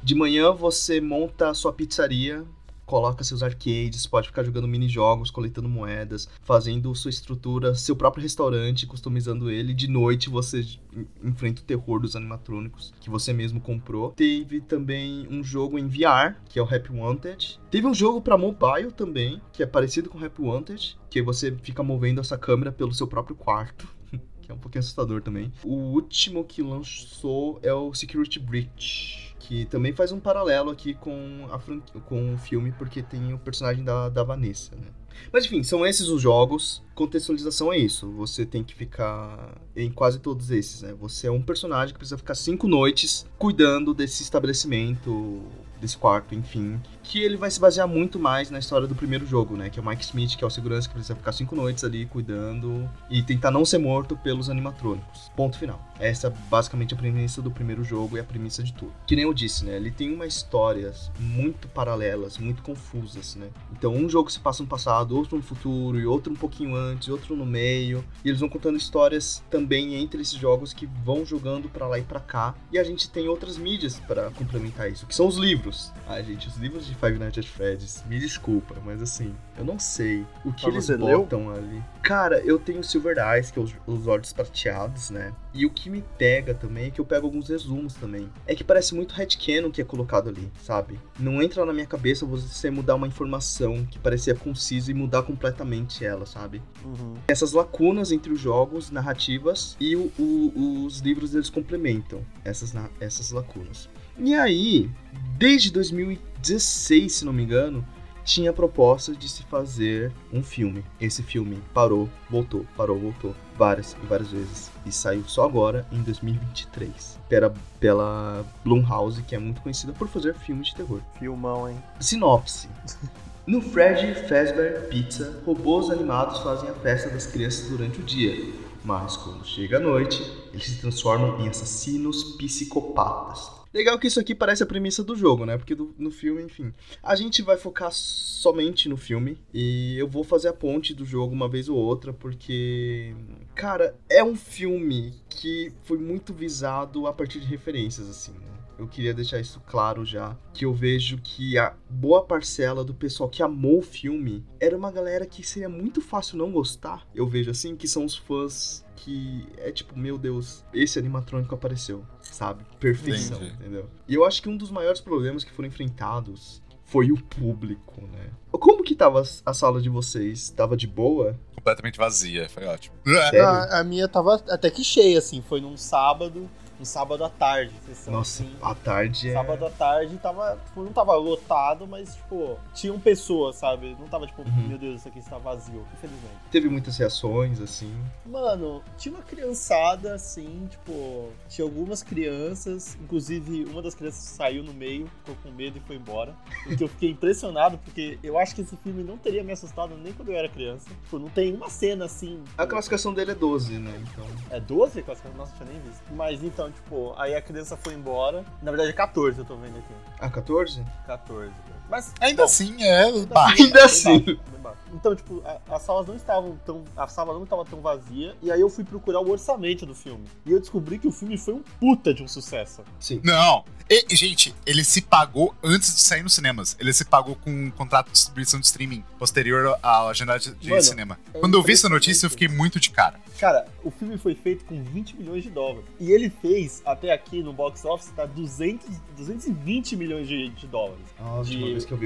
de 0.02 0.14
manhã 0.14 0.52
você 0.52 1.00
monta 1.00 1.50
a 1.50 1.55
sua 1.55 1.73
pizzaria, 1.73 2.44
coloca 2.87 3.25
seus 3.25 3.43
arcades, 3.43 4.06
pode 4.06 4.29
ficar 4.29 4.44
jogando 4.44 4.67
mini-jogos, 4.69 5.31
coletando 5.31 5.69
moedas, 5.69 6.29
fazendo 6.43 6.94
sua 6.94 7.11
estrutura, 7.11 7.75
seu 7.75 7.97
próprio 7.97 8.23
restaurante, 8.23 8.87
customizando 8.87 9.50
ele. 9.50 9.75
De 9.75 9.88
noite 9.88 10.31
você 10.31 10.61
en- 10.94 11.06
enfrenta 11.25 11.61
o 11.61 11.65
terror 11.65 12.00
dos 12.00 12.15
animatrônicos 12.17 12.94
que 13.00 13.11
você 13.11 13.33
mesmo 13.33 13.61
comprou. 13.61 14.12
Teve 14.12 14.61
também 14.61 15.27
um 15.29 15.43
jogo 15.43 15.79
em 15.79 15.88
VR, 15.88 16.37
que 16.49 16.59
é 16.59 16.62
o 16.62 16.65
Happy 16.75 16.93
Wanted. 16.93 17.59
Teve 17.71 17.87
um 17.87 17.94
jogo 17.94 18.21
para 18.23 18.38
mobile 18.38 18.93
também, 18.93 19.41
que 19.53 19.62
é 19.62 19.67
parecido 19.67 20.09
com 20.09 20.19
o 20.19 20.25
Happy 20.25 20.41
Wanted, 20.41 20.97
que 21.11 21.21
você 21.21 21.53
fica 21.62 21.83
movendo 21.83 22.21
essa 22.21 22.38
câmera 22.38 22.71
pelo 22.71 22.94
seu 22.94 23.06
próprio 23.06 23.35
quarto. 23.37 23.87
Que 24.47 24.53
é 24.53 24.55
um 24.55 24.59
pouquinho 24.59 24.79
assustador 24.79 25.21
também. 25.21 25.53
O 25.65 25.75
último 25.75 26.44
que 26.44 26.62
lançou 26.62 27.59
é 27.65 27.75
o 27.75 27.93
Security 27.93 28.38
Breach 28.38 29.25
que 29.46 29.64
também 29.66 29.93
faz 29.93 30.10
um 30.10 30.19
paralelo 30.19 30.70
aqui 30.70 30.93
com, 30.94 31.46
a 31.52 32.00
com 32.00 32.34
o 32.34 32.38
filme, 32.38 32.72
porque 32.72 33.00
tem 33.00 33.32
o 33.32 33.38
personagem 33.38 33.84
da, 33.84 34.08
da 34.08 34.25
Vanessa, 34.25 34.75
né? 34.75 34.88
Mas 35.32 35.46
enfim, 35.46 35.62
são 35.62 35.87
esses 35.87 36.08
os 36.08 36.20
jogos. 36.20 36.82
Contextualização 36.94 37.72
é 37.72 37.78
isso. 37.78 38.10
Você 38.12 38.44
tem 38.44 38.64
que 38.64 38.75
ficar 38.75 39.56
em 39.75 39.90
quase 39.90 40.19
todos 40.19 40.50
esses, 40.50 40.82
né? 40.82 40.94
Você 41.00 41.28
é 41.28 41.31
um 41.31 41.40
personagem 41.40 41.94
que 41.94 41.98
precisa 41.98 42.19
ficar 42.19 42.34
cinco 42.34 42.66
noites 42.66 43.25
cuidando 43.38 43.94
desse 43.94 44.22
estabelecimento, 44.22 45.43
desse 45.81 45.96
quarto, 45.96 46.34
enfim. 46.34 46.81
Que 47.08 47.23
ele 47.23 47.37
vai 47.37 47.50
se 47.50 47.61
basear 47.61 47.87
muito 47.87 48.19
mais 48.19 48.50
na 48.50 48.58
história 48.58 48.87
do 48.87 48.94
primeiro 48.94 49.25
jogo, 49.25 49.56
né? 49.56 49.70
Que 49.70 49.79
é 49.79 49.82
o 49.82 49.87
Mike 49.87 50.05
Smith, 50.05 50.37
que 50.37 50.43
é 50.43 50.47
o 50.47 50.50
segurança 50.50 50.88
que 50.88 50.94
precisa 50.94 51.14
ficar 51.14 51.32
cinco 51.32 51.55
noites 51.55 51.85
ali 51.85 52.05
cuidando 52.05 52.88
e 53.08 53.23
tentar 53.23 53.50
não 53.53 53.64
ser 53.64 53.79
morto 53.79 54.17
pelos 54.17 54.50
animatrônicos. 54.50 55.31
Ponto 55.37 55.56
final. 55.56 55.81
Essa 56.00 56.26
é 56.26 56.31
basicamente 56.50 56.94
a 56.94 56.97
premissa 56.97 57.41
do 57.41 57.50
primeiro 57.50 57.85
jogo 57.85 58.17
e 58.17 58.20
a 58.20 58.25
premissa 58.25 58.62
de 58.62 58.73
tudo. 58.73 58.93
Que 59.06 59.14
nem 59.14 59.25
eu 59.25 59.32
disse, 59.32 59.64
né? 59.64 59.76
Ele 59.76 59.91
tem 59.91 60.12
uma 60.12 60.26
histórias 60.26 61.11
muito 61.19 61.69
paralelas, 61.69 62.38
muito 62.38 62.61
confusas, 62.62 63.37
né? 63.37 63.49
Então 63.73 63.94
um 63.94 64.09
jogo 64.09 64.31
se 64.31 64.41
passa 64.41 64.62
no 64.62 64.69
passado, 64.69 65.17
outro 65.17 65.37
no 65.37 65.43
futuro, 65.43 66.00
e 66.00 66.06
outro 66.06 66.32
um 66.32 66.37
pouquinho 66.37 66.75
antes, 66.75 67.09
outro 67.09 67.37
no 67.37 67.47
meio. 67.47 68.05
E 68.25 68.29
eles 68.29 68.41
vão 68.41 68.49
contando 68.49 68.76
histórias 68.76 69.44
também 69.49 69.94
entre 69.94 70.20
esses 70.20 70.38
jogos 70.38 70.73
que 70.73 70.87
vão 71.05 71.25
jogando 71.25 71.69
pra 71.69 71.87
lá 71.87 72.00
e 72.00 72.02
pra 72.02 72.19
cá. 72.19 72.55
E 72.73 72.79
a 72.79 72.85
gente 72.85 73.09
tem 73.09 73.29
outras 73.29 73.56
mídias 73.56 74.00
pra 74.00 74.31
complementar 74.32 74.91
isso, 74.91 75.06
que 75.06 75.14
são 75.14 75.29
os 75.29 75.37
livros. 75.37 75.93
Ah, 76.09 76.20
gente, 76.20 76.49
os 76.49 76.56
livros 76.56 76.85
de 76.87 76.95
Five 76.96 77.19
Nights 77.19 77.38
at 77.38 77.46
Freddy's, 77.46 78.02
me 78.08 78.19
desculpa, 78.19 78.75
mas 78.84 79.00
assim, 79.02 79.34
eu 79.58 79.64
não 79.64 79.78
sei 79.78 80.25
o 80.44 80.52
que 80.52 80.66
eles 80.69 80.87
você 80.87 80.96
leu? 80.96 81.20
botam 81.20 81.50
ali. 81.50 81.82
Cara, 82.02 82.38
eu 82.40 82.58
tenho 82.58 82.82
Silver 82.84 83.16
Eyes, 83.19 83.50
que 83.50 83.58
é 83.58 83.62
os, 83.62 83.75
os 83.87 84.06
olhos 84.06 84.32
prateados, 84.32 85.10
né? 85.10 85.32
E 85.52 85.64
o 85.66 85.70
que 85.70 85.88
me 85.90 86.02
pega 86.19 86.54
também 86.54 86.87
é 86.87 86.90
que 86.90 87.00
eu 87.00 87.04
pego 87.04 87.26
alguns 87.26 87.48
resumos 87.48 87.94
também. 87.94 88.28
É 88.46 88.54
que 88.54 88.62
parece 88.62 88.94
muito 88.94 89.14
headcanon 89.14 89.70
que 89.70 89.81
é 89.81 89.84
colocado 89.84 90.28
ali, 90.28 90.50
sabe? 90.62 90.98
Não 91.19 91.43
entra 91.43 91.64
na 91.64 91.72
minha 91.72 91.87
cabeça 91.87 92.25
você 92.26 92.70
mudar 92.70 92.94
uma 92.94 93.06
informação 93.06 93.84
que 93.87 93.99
parecia 93.99 94.34
concisa 94.34 94.90
e 94.90 94.94
mudar 94.94 95.22
completamente 95.22 96.04
ela, 96.04 96.26
sabe? 96.26 96.62
Uhum. 96.84 97.14
Essas 97.26 97.52
lacunas 97.52 98.12
entre 98.12 98.32
os 98.32 98.40
jogos, 98.40 98.90
narrativas 98.90 99.76
e 99.81 99.96
o- 99.96 100.12
o- 100.19 100.84
os 100.87 100.99
livros 101.00 101.34
eles 101.34 101.50
complementam 101.50 102.20
essas, 102.44 102.75
essas 103.00 103.31
lacunas. 103.31 103.88
E 104.18 104.34
aí, 104.34 104.90
desde 105.36 105.70
2016, 105.70 107.12
se 107.12 107.24
não 107.24 107.32
me 107.32 107.42
engano, 107.42 107.84
tinha 108.24 108.50
a 108.50 108.52
proposta 108.52 109.14
de 109.14 109.28
se 109.28 109.42
fazer 109.44 110.12
um 110.32 110.42
filme. 110.42 110.84
Esse 111.00 111.22
filme 111.22 111.62
parou, 111.72 112.08
voltou, 112.28 112.66
parou, 112.76 112.98
voltou 112.98 113.34
várias 113.56 113.96
e 114.02 114.06
várias 114.06 114.30
vezes 114.30 114.70
e 114.84 114.90
saiu 114.90 115.24
só 115.26 115.44
agora 115.44 115.86
em 115.92 116.02
2023 116.02 117.18
pela 117.28 117.54
pela 117.78 118.44
Blumhouse, 118.64 119.22
que 119.22 119.34
é 119.34 119.38
muito 119.38 119.60
conhecida 119.60 119.92
por 119.92 120.08
fazer 120.08 120.34
filmes 120.34 120.68
de 120.68 120.76
terror. 120.76 121.00
Filmão, 121.18 121.68
hein? 121.68 121.76
Sinopse. 122.00 122.68
No 123.46 123.61
Fred 123.61 124.12
Fazbear 124.28 124.88
Pizza, 124.88 125.40
robôs 125.46 125.88
animados 125.88 126.40
fazem 126.40 126.68
a 126.68 126.75
festa 126.75 127.11
das 127.11 127.28
crianças 127.28 127.68
durante 127.68 128.00
o 128.00 128.02
dia, 128.02 128.52
mas 128.85 129.16
quando 129.16 129.46
chega 129.46 129.76
a 129.76 129.80
noite, 129.80 130.20
eles 130.52 130.66
se 130.66 130.80
transformam 130.80 131.38
em 131.38 131.49
assassinos 131.49 132.25
psicopatas. 132.37 133.55
Legal 133.76 133.99
que 133.99 134.06
isso 134.06 134.18
aqui 134.18 134.35
parece 134.35 134.62
a 134.62 134.66
premissa 134.66 135.04
do 135.04 135.14
jogo, 135.14 135.45
né? 135.45 135.59
Porque 135.59 135.75
do- 135.75 135.95
no 135.99 136.11
filme, 136.11 136.42
enfim. 136.42 136.73
A 137.02 137.14
gente 137.14 137.42
vai 137.42 137.59
focar 137.59 137.90
somente 137.92 138.88
no 138.88 138.97
filme 138.97 139.38
e 139.52 139.99
eu 139.99 140.09
vou 140.09 140.25
fazer 140.25 140.49
a 140.49 140.52
ponte 140.54 140.95
do 140.95 141.04
jogo 141.04 141.35
uma 141.35 141.47
vez 141.47 141.68
ou 141.68 141.76
outra, 141.76 142.11
porque. 142.11 143.14
Cara, 143.54 143.95
é 144.09 144.25
um 144.25 144.35
filme 144.35 145.12
que 145.28 145.71
foi 145.85 145.99
muito 145.99 146.33
visado 146.33 147.06
a 147.06 147.12
partir 147.12 147.38
de 147.38 147.47
referências, 147.47 148.09
assim, 148.09 148.33
né? 148.33 148.47
Eu 148.78 148.87
queria 148.88 149.12
deixar 149.12 149.40
isso 149.40 149.61
claro 149.66 150.06
já, 150.06 150.37
que 150.54 150.64
eu 150.64 150.73
vejo 150.73 151.18
que 151.23 151.59
a 151.59 151.75
boa 151.88 152.23
parcela 152.25 152.83
do 152.83 152.95
pessoal 152.95 153.28
que 153.28 153.42
amou 153.42 153.78
o 153.80 153.83
filme 153.83 154.42
era 154.59 154.75
uma 154.76 154.90
galera 154.90 155.26
que 155.26 155.47
seria 155.47 155.68
muito 155.68 156.00
fácil 156.00 156.38
não 156.38 156.50
gostar. 156.50 157.06
Eu 157.14 157.26
vejo 157.26 157.50
assim, 157.50 157.76
que 157.76 157.87
são 157.88 158.06
os 158.06 158.16
fãs 158.16 158.85
que 158.97 159.47
é 159.59 159.71
tipo, 159.71 159.97
meu 159.99 160.19
Deus, 160.19 160.65
esse 160.73 160.99
animatrônico 160.99 161.55
apareceu, 161.55 162.05
sabe? 162.23 162.65
Perfeição, 162.81 163.37
Entendi. 163.37 163.55
entendeu? 163.55 163.91
E 164.09 164.15
eu 164.15 164.25
acho 164.25 164.43
que 164.43 164.49
um 164.49 164.57
dos 164.57 164.71
maiores 164.71 165.00
problemas 165.00 165.45
que 165.45 165.53
foram 165.53 165.69
enfrentados 165.69 166.62
foi 166.87 167.11
o 167.11 167.17
público, 167.21 168.00
né? 168.12 168.31
Como 168.53 168.83
que 168.83 168.95
tava 168.95 169.23
a 169.45 169.53
sala 169.55 169.81
de 169.81 169.88
vocês? 169.88 170.50
Tava 170.50 170.76
de 170.76 170.87
boa? 170.87 171.38
Completamente 171.55 171.99
vazia. 171.99 172.49
Foi 172.49 172.65
ótimo. 172.65 172.95
Sério? 173.05 173.45
A, 173.45 173.81
a 173.81 173.85
minha 173.85 174.09
tava 174.09 174.43
até 174.49 174.71
que 174.71 174.83
cheia, 174.85 175.19
assim. 175.19 175.43
Foi 175.43 175.61
num 175.61 175.76
sábado. 175.76 176.49
Um 176.80 176.85
sábado 176.85 177.25
à 177.25 177.28
tarde. 177.30 177.73
Sessão, 177.87 178.12
Nossa, 178.12 178.42
assim. 178.42 178.56
à 178.62 178.75
tarde 178.75 179.30
é. 179.30 179.33
Sábado 179.33 179.66
à 179.66 179.71
tarde 179.71 180.16
tava, 180.18 180.59
tipo, 180.66 180.83
não 180.83 180.92
tava 180.92 181.14
lotado, 181.14 181.87
mas, 181.87 182.14
tipo, 182.16 182.59
tinham 182.75 182.99
pessoas, 183.00 183.56
sabe? 183.56 183.97
Não 183.99 184.09
tava, 184.09 184.26
tipo, 184.26 184.42
Uhum. 184.42 184.68
meu 184.68 184.78
Deus, 184.78 185.00
isso 185.00 185.09
aqui 185.09 185.18
está 185.18 185.38
vazio, 185.38 185.87
infelizmente. 185.95 186.35
Teve 186.50 186.68
muitas 186.68 186.97
reações, 186.99 187.61
assim. 187.61 187.92
Mano, 188.25 188.83
tinha 188.99 189.14
uma 189.14 189.23
criançada, 189.25 190.14
assim, 190.14 190.66
tipo, 190.71 191.30
tinha 191.49 191.64
algumas 191.64 192.02
crianças, 192.02 192.97
inclusive 193.00 193.64
uma 193.71 193.80
das 193.83 193.95
crianças 193.95 194.21
saiu 194.23 194.62
no 194.62 194.73
meio, 194.75 195.06
ficou 195.18 195.37
com 195.42 195.50
medo 195.50 195.78
e 195.78 195.80
foi 195.80 195.97
embora. 195.97 196.35
O 196.66 196.76
que 196.76 196.85
eu 196.85 196.88
fiquei 196.88 197.11
impressionado, 197.11 197.78
porque 197.78 198.18
eu 198.23 198.38
acho 198.38 198.54
que 198.54 198.61
esse 198.62 198.76
filme 198.76 199.02
não 199.02 199.16
teria 199.16 199.42
me 199.42 199.52
assustado 199.52 199.97
nem 199.97 200.12
quando 200.12 200.30
eu 200.30 200.37
era 200.37 200.49
criança. 200.49 200.88
Tipo, 201.04 201.18
não 201.18 201.28
tem 201.28 201.54
uma 201.54 201.71
cena 201.71 202.04
assim. 202.04 202.42
A 202.59 202.66
classificação 202.66 203.14
dele 203.14 203.30
é 203.33 203.35
12, 203.35 203.78
né? 203.78 203.92
Então. 204.12 204.25
É 204.50 204.61
12? 204.61 205.02
Classificação? 205.02 205.37
Nossa, 205.38 205.52
tinha 205.56 205.68
nem 205.73 205.80
visto. 205.80 206.02
Mas 206.14 206.42
então, 206.42 206.65
tipo, 206.70 207.14
aí 207.16 207.35
a 207.35 207.42
criança 207.42 207.76
foi 207.76 207.94
embora. 207.94 208.44
Na 208.62 208.70
verdade 208.70 208.90
é 208.90 208.92
14, 208.92 209.38
eu 209.38 209.44
tô 209.44 209.56
vendo 209.56 209.78
aqui. 209.78 209.94
Ah, 210.18 210.30
14? 210.30 210.85
14. 211.06 211.50
Mas. 211.90 212.12
Ainda 212.21 212.43
bom, 212.43 212.47
assim, 212.47 212.83
é. 212.83 213.05
Ainda 213.05 213.26
Bah, 213.26 213.47
assim, 213.52 213.62
Ainda 213.62 213.85
assim. 213.85 214.19
baixo, 214.21 214.40
baixo. 214.62 214.78
Então, 214.95 215.14
tipo, 215.14 215.43
a- 215.45 215.61
as 215.76 215.83
salas 215.83 216.07
não 216.07 216.14
estavam 216.16 216.59
tão. 216.64 216.85
A 216.97 217.07
sala 217.07 217.35
não 217.35 217.45
estava 217.45 217.64
tão 217.64 217.81
vazia. 217.81 218.35
E 218.43 218.50
aí 218.50 218.61
eu 218.61 218.69
fui 218.71 218.85
procurar 218.85 219.21
o 219.21 219.31
orçamento 219.31 219.85
do 219.87 219.95
filme. 219.95 220.25
E 220.45 220.52
eu 220.52 220.61
descobri 220.61 220.99
que 220.99 221.07
o 221.07 221.12
filme 221.12 221.37
foi 221.38 221.55
um 221.55 221.62
puta 221.81 222.12
de 222.14 222.23
um 222.23 222.28
sucesso. 222.28 222.83
Sim. 222.99 223.21
Não. 223.25 223.64
E, 223.88 224.16
gente, 224.16 224.52
ele 224.64 224.83
se 224.83 225.00
pagou 225.02 225.55
antes 225.62 225.95
de 225.95 226.00
sair 226.00 226.23
nos 226.23 226.35
cinemas. 226.35 226.76
Ele 226.81 226.93
se 226.93 227.05
pagou 227.05 227.37
com 227.37 227.50
um 227.50 227.71
contrato 227.71 228.07
de 228.07 228.12
distribuição 228.14 228.59
de 228.59 228.66
streaming 228.66 229.05
posterior 229.19 229.78
à 229.83 230.09
agenda 230.09 230.37
de, 230.38 230.52
de 230.55 230.71
Mano, 230.71 230.83
cinema. 230.83 231.19
é 231.33 231.38
Quando 231.38 231.55
eu 231.55 231.62
vi 231.62 231.73
essa 231.75 231.88
notícia, 231.88 232.26
eu 232.26 232.31
fiquei 232.31 232.49
muito 232.49 232.81
de 232.81 232.90
cara. 232.90 233.21
Cara, 233.38 233.66
o 233.85 233.90
filme 233.90 234.16
foi 234.19 234.35
feito 234.35 234.64
com 234.64 234.83
20 234.83 235.16
milhões 235.16 235.45
de 235.45 235.50
dólares. 235.50 235.85
E 236.00 236.11
ele 236.11 236.31
fez, 236.31 236.83
até 236.85 237.12
aqui 237.12 237.43
no 237.45 237.52
box 237.52 237.85
office, 237.85 238.11
tá 238.16 238.25
200, 238.26 238.87
220 239.16 239.95
milhões 239.97 240.26
de, 240.26 240.49
de 240.50 240.66
dólares. 240.66 241.05
Última 241.21 241.66
De- 241.66 241.75
vez 241.76 241.85
que 241.85 241.92
eu 241.92 241.99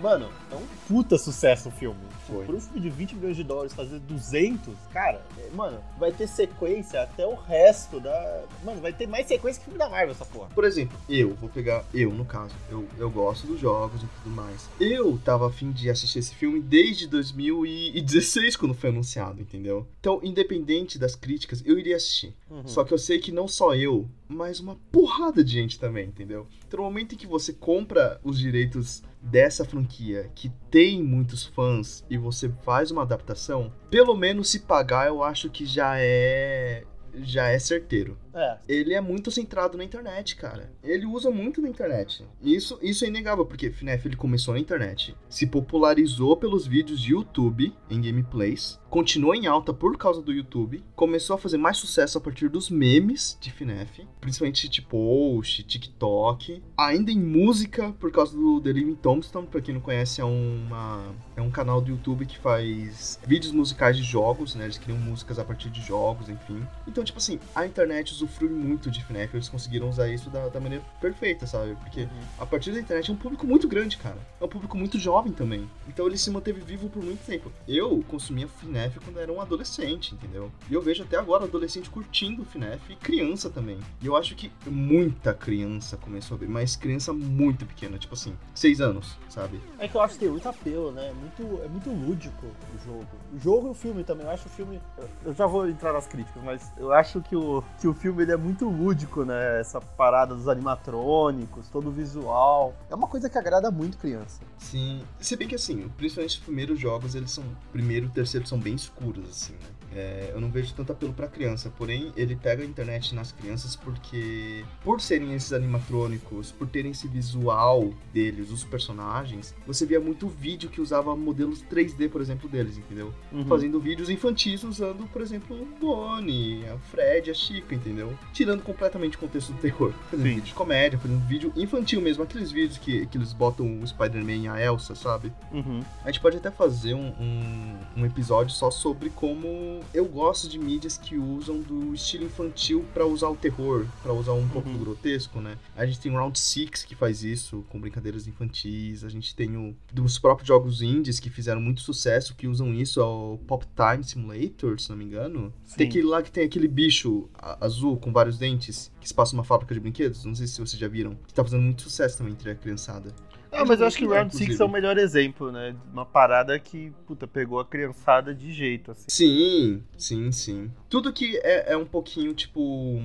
vi 0.00 0.08
de 0.08 0.08
foi 0.08 0.08
200 0.08 0.08
bilheteria. 0.08 0.08
milhões. 0.08 0.30
Mano, 0.30 0.30
é 0.50 0.54
um 0.54 0.66
puta 0.88 1.18
sucesso 1.18 1.68
o 1.68 1.72
filme. 1.72 2.00
Foi. 2.26 2.44
Por 2.44 2.54
um 2.54 2.60
filme 2.60 2.80
de 2.80 2.90
20 2.90 3.14
milhões 3.16 3.36
de 3.36 3.44
dólares 3.44 3.72
fazer 3.72 3.98
200, 4.00 4.74
cara, 4.92 5.22
é, 5.38 5.50
mano, 5.54 5.80
vai 5.98 6.12
ter 6.12 6.26
sequência 6.26 7.02
até 7.02 7.26
o 7.26 7.34
resto 7.34 8.00
da. 8.00 8.44
Mano, 8.64 8.80
vai 8.80 8.92
ter 8.92 9.06
mais 9.06 9.26
sequência 9.26 9.60
que 9.60 9.64
filme 9.64 9.78
da 9.78 9.88
Marvel, 9.88 10.12
essa 10.12 10.24
porra. 10.24 10.48
Por 10.54 10.64
exemplo, 10.64 10.98
eu, 11.08 11.34
vou 11.34 11.48
pegar 11.48 11.84
eu 11.92 12.12
no 12.12 12.24
caso. 12.24 12.54
Eu, 12.70 12.86
eu 12.98 13.10
gosto 13.10 13.46
dos 13.46 13.60
jogos 13.60 14.02
e 14.02 14.06
tudo 14.06 14.34
mais. 14.34 14.68
Eu 14.78 15.18
tava 15.24 15.46
afim 15.48 15.72
de 15.72 15.90
assistir 15.90 16.20
esse 16.20 16.34
filme 16.34 16.60
desde 16.60 17.06
2016, 17.06 18.56
quando 18.56 18.74
foi 18.74 18.90
anunciado, 18.90 19.40
entendeu? 19.40 19.86
Então, 20.00 20.20
independente 20.22 20.98
das 20.98 21.14
críticas, 21.14 21.62
eu 21.64 21.78
iria 21.78 21.96
assistir. 21.96 22.34
Uhum. 22.48 22.66
Só 22.66 22.84
que 22.84 22.92
eu 22.92 22.98
sei 22.98 23.18
que 23.18 23.32
não 23.32 23.48
só 23.48 23.74
eu, 23.74 24.08
mas 24.28 24.60
uma 24.60 24.76
porrada 24.90 25.42
de 25.42 25.52
gente 25.52 25.78
também, 25.78 26.06
entendeu? 26.06 26.46
Então, 26.66 26.78
no 26.78 26.84
momento 26.84 27.14
em 27.14 27.18
que 27.18 27.26
você 27.26 27.52
compra 27.52 28.20
os 28.22 28.38
direitos 28.38 29.02
dessa 29.22 29.64
franquia, 29.64 30.30
que 30.34 30.50
tem 30.70 31.02
muitos 31.02 31.44
fãs, 31.44 32.04
e 32.08 32.16
você 32.16 32.50
faz 32.62 32.90
uma 32.90 33.02
adaptação, 33.02 33.72
pelo 33.90 34.16
menos 34.16 34.50
se 34.50 34.60
pagar, 34.60 35.08
eu 35.08 35.22
acho 35.22 35.50
que 35.50 35.66
já 35.66 35.94
é. 35.98 36.84
Já 37.22 37.48
é 37.48 37.58
certeiro. 37.58 38.16
É, 38.34 38.58
Ele 38.68 38.94
é 38.94 39.00
muito 39.00 39.30
centrado 39.30 39.76
na 39.76 39.84
internet, 39.84 40.36
cara. 40.36 40.72
Ele 40.82 41.06
usa 41.06 41.30
muito 41.30 41.60
na 41.60 41.68
internet. 41.68 42.24
Isso, 42.42 42.78
isso 42.82 43.04
é 43.04 43.08
inegável, 43.08 43.44
porque 43.44 43.70
FNAF 43.70 44.06
ele 44.06 44.16
começou 44.16 44.54
na 44.54 44.60
internet, 44.60 45.14
se 45.28 45.46
popularizou 45.46 46.36
pelos 46.36 46.66
vídeos 46.66 47.00
de 47.00 47.12
YouTube 47.12 47.72
em 47.88 48.00
gameplays, 48.00 48.78
continuou 48.88 49.34
em 49.34 49.46
alta 49.46 49.72
por 49.72 49.96
causa 49.96 50.20
do 50.20 50.32
YouTube, 50.32 50.82
começou 50.94 51.34
a 51.34 51.38
fazer 51.38 51.56
mais 51.56 51.76
sucesso 51.76 52.18
a 52.18 52.20
partir 52.20 52.48
dos 52.48 52.70
memes 52.70 53.36
de 53.40 53.50
FNAF, 53.50 54.06
principalmente 54.20 54.68
de 54.68 54.82
post, 54.82 55.62
TikTok, 55.62 56.62
ainda 56.76 57.10
em 57.10 57.18
música 57.18 57.92
por 57.98 58.10
causa 58.10 58.36
do 58.36 58.60
The 58.60 58.72
Living 58.72 58.96
Tombstone, 58.96 59.46
pra 59.46 59.60
quem 59.60 59.74
não 59.74 59.80
conhece, 59.80 60.20
é 60.20 60.24
uma 60.24 61.14
é 61.36 61.42
um 61.42 61.50
canal 61.50 61.80
do 61.80 61.90
YouTube 61.90 62.26
que 62.26 62.38
faz 62.38 63.18
vídeos 63.26 63.52
musicais 63.52 63.96
de 63.96 64.02
jogos, 64.02 64.54
né? 64.54 64.64
Eles 64.64 64.78
criam 64.78 64.98
músicas 64.98 65.38
a 65.38 65.44
partir 65.44 65.70
de 65.70 65.80
jogos, 65.80 66.28
enfim. 66.28 66.62
Então, 66.86 67.02
tipo 67.02 67.18
assim, 67.18 67.38
a 67.54 67.66
internet 67.66 68.12
usufrui 68.22 68.50
muito 68.50 68.90
de 68.90 69.02
FNAF, 69.04 69.34
eles 69.34 69.48
conseguiram 69.48 69.88
usar 69.88 70.08
isso 70.08 70.28
da, 70.30 70.48
da 70.48 70.60
maneira 70.60 70.84
perfeita, 71.00 71.46
sabe? 71.46 71.74
Porque 71.76 72.08
a 72.38 72.46
partir 72.46 72.72
da 72.72 72.80
internet 72.80 73.10
é 73.10 73.14
um 73.14 73.16
público 73.16 73.46
muito 73.46 73.66
grande, 73.68 73.96
cara. 73.96 74.18
É 74.40 74.44
um 74.44 74.48
público 74.48 74.76
muito 74.76 74.98
jovem 74.98 75.32
também. 75.32 75.68
Então 75.88 76.06
ele 76.06 76.18
se 76.18 76.30
manteve 76.30 76.60
vivo 76.60 76.88
por 76.88 77.02
muito 77.02 77.24
tempo. 77.24 77.50
Eu 77.66 78.02
consumia 78.08 78.46
FNAF 78.48 78.98
quando 79.00 79.18
era 79.20 79.32
um 79.32 79.40
adolescente, 79.40 80.14
entendeu? 80.14 80.50
E 80.70 80.74
eu 80.74 80.82
vejo 80.82 81.02
até 81.02 81.16
agora 81.16 81.44
adolescente 81.44 81.88
curtindo 81.90 82.44
FNAF 82.44 82.92
e 82.92 82.96
criança 82.96 83.48
também. 83.50 83.78
E 84.00 84.06
eu 84.06 84.16
acho 84.16 84.34
que 84.34 84.52
muita 84.66 85.32
criança 85.34 85.96
começou 85.96 86.36
a 86.36 86.40
ver, 86.40 86.48
mas 86.48 86.76
criança 86.76 87.12
muito 87.12 87.64
pequena, 87.66 87.98
tipo 87.98 88.14
assim, 88.14 88.34
seis 88.54 88.80
anos, 88.80 89.16
sabe? 89.28 89.60
É 89.78 89.88
que 89.88 89.96
eu 89.96 90.00
acho 90.00 90.14
que 90.14 90.20
tem 90.20 90.28
muito 90.30 90.48
apelo, 90.48 90.90
né? 90.92 91.08
É 91.08 91.12
muito, 91.12 91.62
é 91.64 91.68
muito 91.68 91.90
lúdico 91.90 92.46
o 92.46 92.84
jogo. 92.84 93.06
O 93.34 93.38
jogo 93.38 93.68
e 93.68 93.70
o 93.70 93.74
filme 93.74 94.04
também. 94.04 94.26
Eu 94.26 94.32
acho 94.32 94.46
o 94.46 94.50
filme. 94.50 94.80
eu- 94.98 95.08
Eu 95.30 95.34
já 95.34 95.46
vou 95.46 95.68
entrar 95.68 95.92
nas 95.92 96.06
críticas, 96.06 96.42
mas 96.42 96.70
eu 96.76 96.92
acho 96.92 97.20
que 97.20 97.36
o, 97.36 97.62
que 97.80 97.86
o 97.86 97.94
filme 97.94 98.09
ele 98.18 98.32
é 98.32 98.36
muito 98.36 98.68
lúdico, 98.68 99.24
né? 99.24 99.60
Essa 99.60 99.80
parada 99.80 100.34
dos 100.34 100.48
animatrônicos, 100.48 101.68
todo 101.68 101.88
o 101.88 101.92
visual. 101.92 102.74
É 102.90 102.94
uma 102.94 103.06
coisa 103.06 103.28
que 103.28 103.38
agrada 103.38 103.70
muito 103.70 103.98
criança. 103.98 104.40
Sim. 104.58 105.02
Se 105.20 105.36
bem 105.36 105.46
que 105.46 105.54
assim, 105.54 105.88
principalmente 105.96 106.38
os 106.38 106.44
primeiros 106.44 106.78
jogos, 106.78 107.14
eles 107.14 107.30
são. 107.30 107.44
Primeiro 107.72 108.06
e 108.06 108.08
terceiro 108.08 108.46
são 108.46 108.58
bem 108.58 108.74
escuros, 108.74 109.28
assim, 109.28 109.52
né? 109.52 109.79
É, 109.94 110.30
eu 110.32 110.40
não 110.40 110.50
vejo 110.50 110.72
tanto 110.74 110.92
apelo 110.92 111.12
pra 111.12 111.26
criança, 111.26 111.72
porém 111.76 112.12
ele 112.16 112.36
pega 112.36 112.62
a 112.62 112.66
internet 112.66 113.14
nas 113.14 113.32
crianças 113.32 113.74
porque, 113.74 114.64
por 114.82 115.00
serem 115.00 115.34
esses 115.34 115.52
animatrônicos, 115.52 116.52
por 116.52 116.68
terem 116.68 116.92
esse 116.92 117.08
visual 117.08 117.92
deles, 118.12 118.50
os 118.50 118.64
personagens, 118.64 119.54
você 119.66 119.84
via 119.84 120.00
muito 120.00 120.28
vídeo 120.28 120.70
que 120.70 120.80
usava 120.80 121.14
modelos 121.16 121.62
3D, 121.62 122.08
por 122.08 122.20
exemplo, 122.20 122.48
deles, 122.48 122.78
entendeu? 122.78 123.12
Uhum. 123.32 123.44
Fazendo 123.46 123.80
vídeos 123.80 124.08
infantis 124.08 124.62
usando, 124.62 125.06
por 125.08 125.22
exemplo, 125.22 125.60
o 125.60 125.66
Bonnie, 125.80 126.66
a 126.66 126.78
Fred, 126.90 127.30
a 127.30 127.34
Chica, 127.34 127.74
entendeu? 127.74 128.16
Tirando 128.32 128.62
completamente 128.62 129.16
o 129.16 129.20
contexto 129.20 129.52
do 129.52 129.58
terror. 129.58 129.92
Fazendo 130.10 130.26
Sim. 130.26 130.34
vídeo 130.34 130.42
de 130.42 130.54
comédia, 130.54 130.98
fazendo 130.98 131.26
vídeo 131.26 131.52
infantil 131.56 132.00
mesmo, 132.00 132.22
aqueles 132.22 132.52
vídeos 132.52 132.78
que, 132.78 133.06
que 133.06 133.18
eles 133.18 133.32
botam 133.32 133.80
o 133.80 133.86
Spider-Man 133.86 134.32
e 134.32 134.48
a 134.48 134.60
Elsa, 134.60 134.94
sabe? 134.94 135.32
Uhum. 135.52 135.82
A 136.04 136.10
gente 136.10 136.20
pode 136.20 136.36
até 136.36 136.50
fazer 136.50 136.94
um, 136.94 137.08
um, 137.20 137.76
um 137.98 138.06
episódio 138.06 138.54
só 138.54 138.70
sobre 138.70 139.10
como 139.10 139.79
eu 139.92 140.04
gosto 140.04 140.48
de 140.48 140.58
mídias 140.58 140.96
que 140.96 141.16
usam 141.16 141.60
do 141.60 141.94
estilo 141.94 142.24
infantil 142.24 142.84
pra 142.92 143.06
usar 143.06 143.28
o 143.28 143.36
terror, 143.36 143.86
pra 144.02 144.12
usar 144.12 144.32
um 144.32 144.48
pouco 144.48 144.68
do 144.68 144.78
grotesco, 144.78 145.40
né? 145.40 145.56
A 145.76 145.86
gente 145.86 146.00
tem 146.00 146.12
o 146.12 146.16
Round 146.16 146.38
Six 146.38 146.84
que 146.84 146.94
faz 146.94 147.22
isso 147.22 147.64
com 147.68 147.80
brincadeiras 147.80 148.26
infantis, 148.26 149.04
a 149.04 149.08
gente 149.08 149.34
tem 149.34 149.56
o 149.56 149.74
dos 149.92 150.18
próprios 150.18 150.48
jogos 150.48 150.82
indies 150.82 151.20
que 151.20 151.30
fizeram 151.30 151.60
muito 151.60 151.80
sucesso, 151.80 152.34
que 152.34 152.46
usam 152.46 152.72
isso, 152.74 153.00
é 153.00 153.04
o 153.04 153.38
Pop 153.46 153.66
Time 153.74 154.04
Simulator, 154.04 154.80
se 154.80 154.90
não 154.90 154.96
me 154.96 155.04
engano. 155.04 155.52
Sim. 155.64 155.76
Tem 155.76 155.88
aquele 155.88 156.06
lá 156.06 156.22
que 156.22 156.30
tem 156.30 156.44
aquele 156.44 156.68
bicho 156.68 157.28
azul 157.60 157.96
com 157.96 158.12
vários 158.12 158.38
dentes 158.38 158.90
que 159.00 159.08
se 159.08 159.14
passa 159.14 159.34
uma 159.34 159.44
fábrica 159.44 159.74
de 159.74 159.80
brinquedos, 159.80 160.24
não 160.24 160.34
sei 160.34 160.46
se 160.46 160.60
vocês 160.60 160.78
já 160.78 160.88
viram, 160.88 161.16
que 161.26 161.34
tá 161.34 161.42
fazendo 161.42 161.62
muito 161.62 161.82
sucesso 161.82 162.18
também 162.18 162.32
entre 162.32 162.50
a 162.50 162.54
criançada. 162.54 163.14
Ah, 163.52 163.64
mas 163.64 163.80
eu 163.80 163.86
acho 163.86 163.96
que 163.96 164.04
o. 164.04 164.10
Round 164.10 164.34
Six 164.34 164.60
é 164.60 164.64
o 164.64 164.68
melhor 164.68 164.96
exemplo, 164.98 165.50
né? 165.50 165.74
Uma 165.92 166.06
parada 166.06 166.58
que, 166.58 166.92
puta, 167.06 167.26
pegou 167.26 167.58
a 167.58 167.64
criançada 167.64 168.34
de 168.34 168.52
jeito, 168.52 168.92
assim. 168.92 169.04
Sim, 169.08 169.82
sim, 169.96 170.32
sim. 170.32 170.70
Tudo 170.88 171.12
que 171.12 171.36
é, 171.42 171.72
é 171.72 171.76
um 171.76 171.86
pouquinho, 171.86 172.32
tipo. 172.34 173.00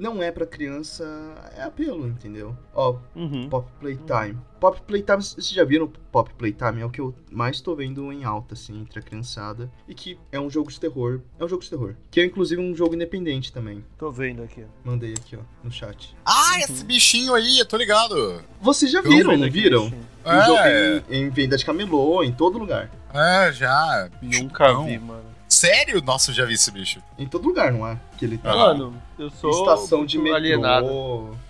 Não 0.00 0.22
é 0.22 0.30
pra 0.32 0.46
criança, 0.46 1.04
é 1.54 1.62
apelo, 1.62 2.08
entendeu? 2.08 2.56
Ó, 2.74 2.96
Uhum. 3.14 3.50
Pop 3.50 3.70
Playtime. 3.78 4.38
Pop 4.58 4.80
Playtime, 4.82 5.22
vocês 5.22 5.50
já 5.50 5.62
viram 5.62 5.92
Pop 6.10 6.32
Playtime? 6.38 6.80
É 6.80 6.86
o 6.86 6.90
que 6.90 7.00
eu 7.02 7.14
mais 7.30 7.60
tô 7.60 7.74
vendo 7.76 8.10
em 8.10 8.24
alta, 8.24 8.54
assim, 8.54 8.80
entre 8.80 8.98
a 8.98 9.02
criançada. 9.02 9.70
E 9.86 9.94
que 9.94 10.18
é 10.32 10.40
um 10.40 10.48
jogo 10.48 10.70
de 10.70 10.80
terror. 10.80 11.20
É 11.38 11.44
um 11.44 11.48
jogo 11.48 11.62
de 11.62 11.68
terror. 11.68 11.94
Que 12.10 12.20
é, 12.20 12.24
inclusive, 12.24 12.60
um 12.62 12.74
jogo 12.74 12.94
independente 12.94 13.52
também. 13.52 13.84
Tô 13.98 14.10
vendo 14.10 14.42
aqui. 14.42 14.64
Mandei 14.82 15.12
aqui, 15.12 15.36
ó, 15.36 15.40
no 15.62 15.70
chat. 15.70 16.16
Ah, 16.24 16.58
esse 16.60 16.82
bichinho 16.82 17.34
aí, 17.34 17.58
eu 17.58 17.66
tô 17.66 17.76
ligado. 17.76 18.42
Vocês 18.60 18.90
já 18.90 19.02
viram, 19.02 19.36
não 19.36 19.50
viram? 19.50 19.92
É, 20.24 21.02
em, 21.10 21.24
em 21.24 21.28
venda 21.30 21.58
de 21.58 21.64
camelô, 21.64 22.22
em 22.22 22.32
todo 22.32 22.58
lugar. 22.58 22.90
é, 23.12 23.52
já. 23.52 24.08
Nunca 24.22 24.72
vi, 24.82 24.98
mano. 24.98 25.24
Sério? 25.50 26.00
Nossa, 26.00 26.30
eu 26.30 26.34
já 26.34 26.44
vi 26.46 26.54
esse 26.54 26.70
bicho. 26.70 27.02
Em 27.18 27.26
todo 27.26 27.46
lugar, 27.46 27.72
não 27.72 27.86
é? 27.86 27.98
Que 28.16 28.24
ele 28.24 28.38
tá. 28.38 28.54
Mano, 28.54 28.94
eu 29.18 29.28
sou 29.30 29.50
estação 29.50 30.06
de 30.06 30.16
metrô. 30.16 30.36
alienado. 30.36 30.86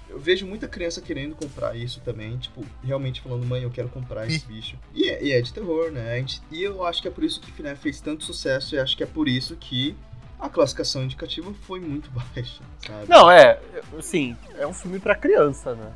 Eu 0.08 0.18
vejo 0.18 0.44
muita 0.44 0.66
criança 0.66 1.00
querendo 1.00 1.36
comprar 1.36 1.76
isso 1.76 2.00
também, 2.00 2.36
tipo, 2.38 2.64
realmente 2.82 3.20
falando, 3.20 3.46
mãe, 3.46 3.62
eu 3.62 3.70
quero 3.70 3.88
comprar 3.88 4.26
esse 4.26 4.44
bicho. 4.44 4.76
E 4.92 5.08
é, 5.08 5.22
e 5.22 5.30
é 5.32 5.40
de 5.40 5.52
terror, 5.52 5.92
né? 5.92 6.16
Gente- 6.16 6.42
e 6.50 6.60
eu 6.62 6.84
acho 6.84 7.00
que 7.00 7.06
é 7.06 7.10
por 7.12 7.22
isso 7.22 7.40
que 7.40 7.52
FNAF 7.52 7.80
fez 7.80 8.00
tanto 8.00 8.24
sucesso, 8.24 8.74
e 8.74 8.78
acho 8.80 8.96
que 8.96 9.04
é 9.04 9.06
por 9.06 9.28
isso 9.28 9.54
que 9.54 9.94
a 10.40 10.48
classificação 10.48 11.04
indicativa 11.04 11.52
foi 11.64 11.78
muito 11.78 12.10
baixa, 12.34 12.60
sabe? 12.84 13.04
Não, 13.08 13.30
é, 13.30 13.60
assim, 13.96 14.36
é 14.58 14.66
um 14.66 14.72
filme 14.72 14.98
pra 14.98 15.14
criança, 15.14 15.74
né? 15.76 15.92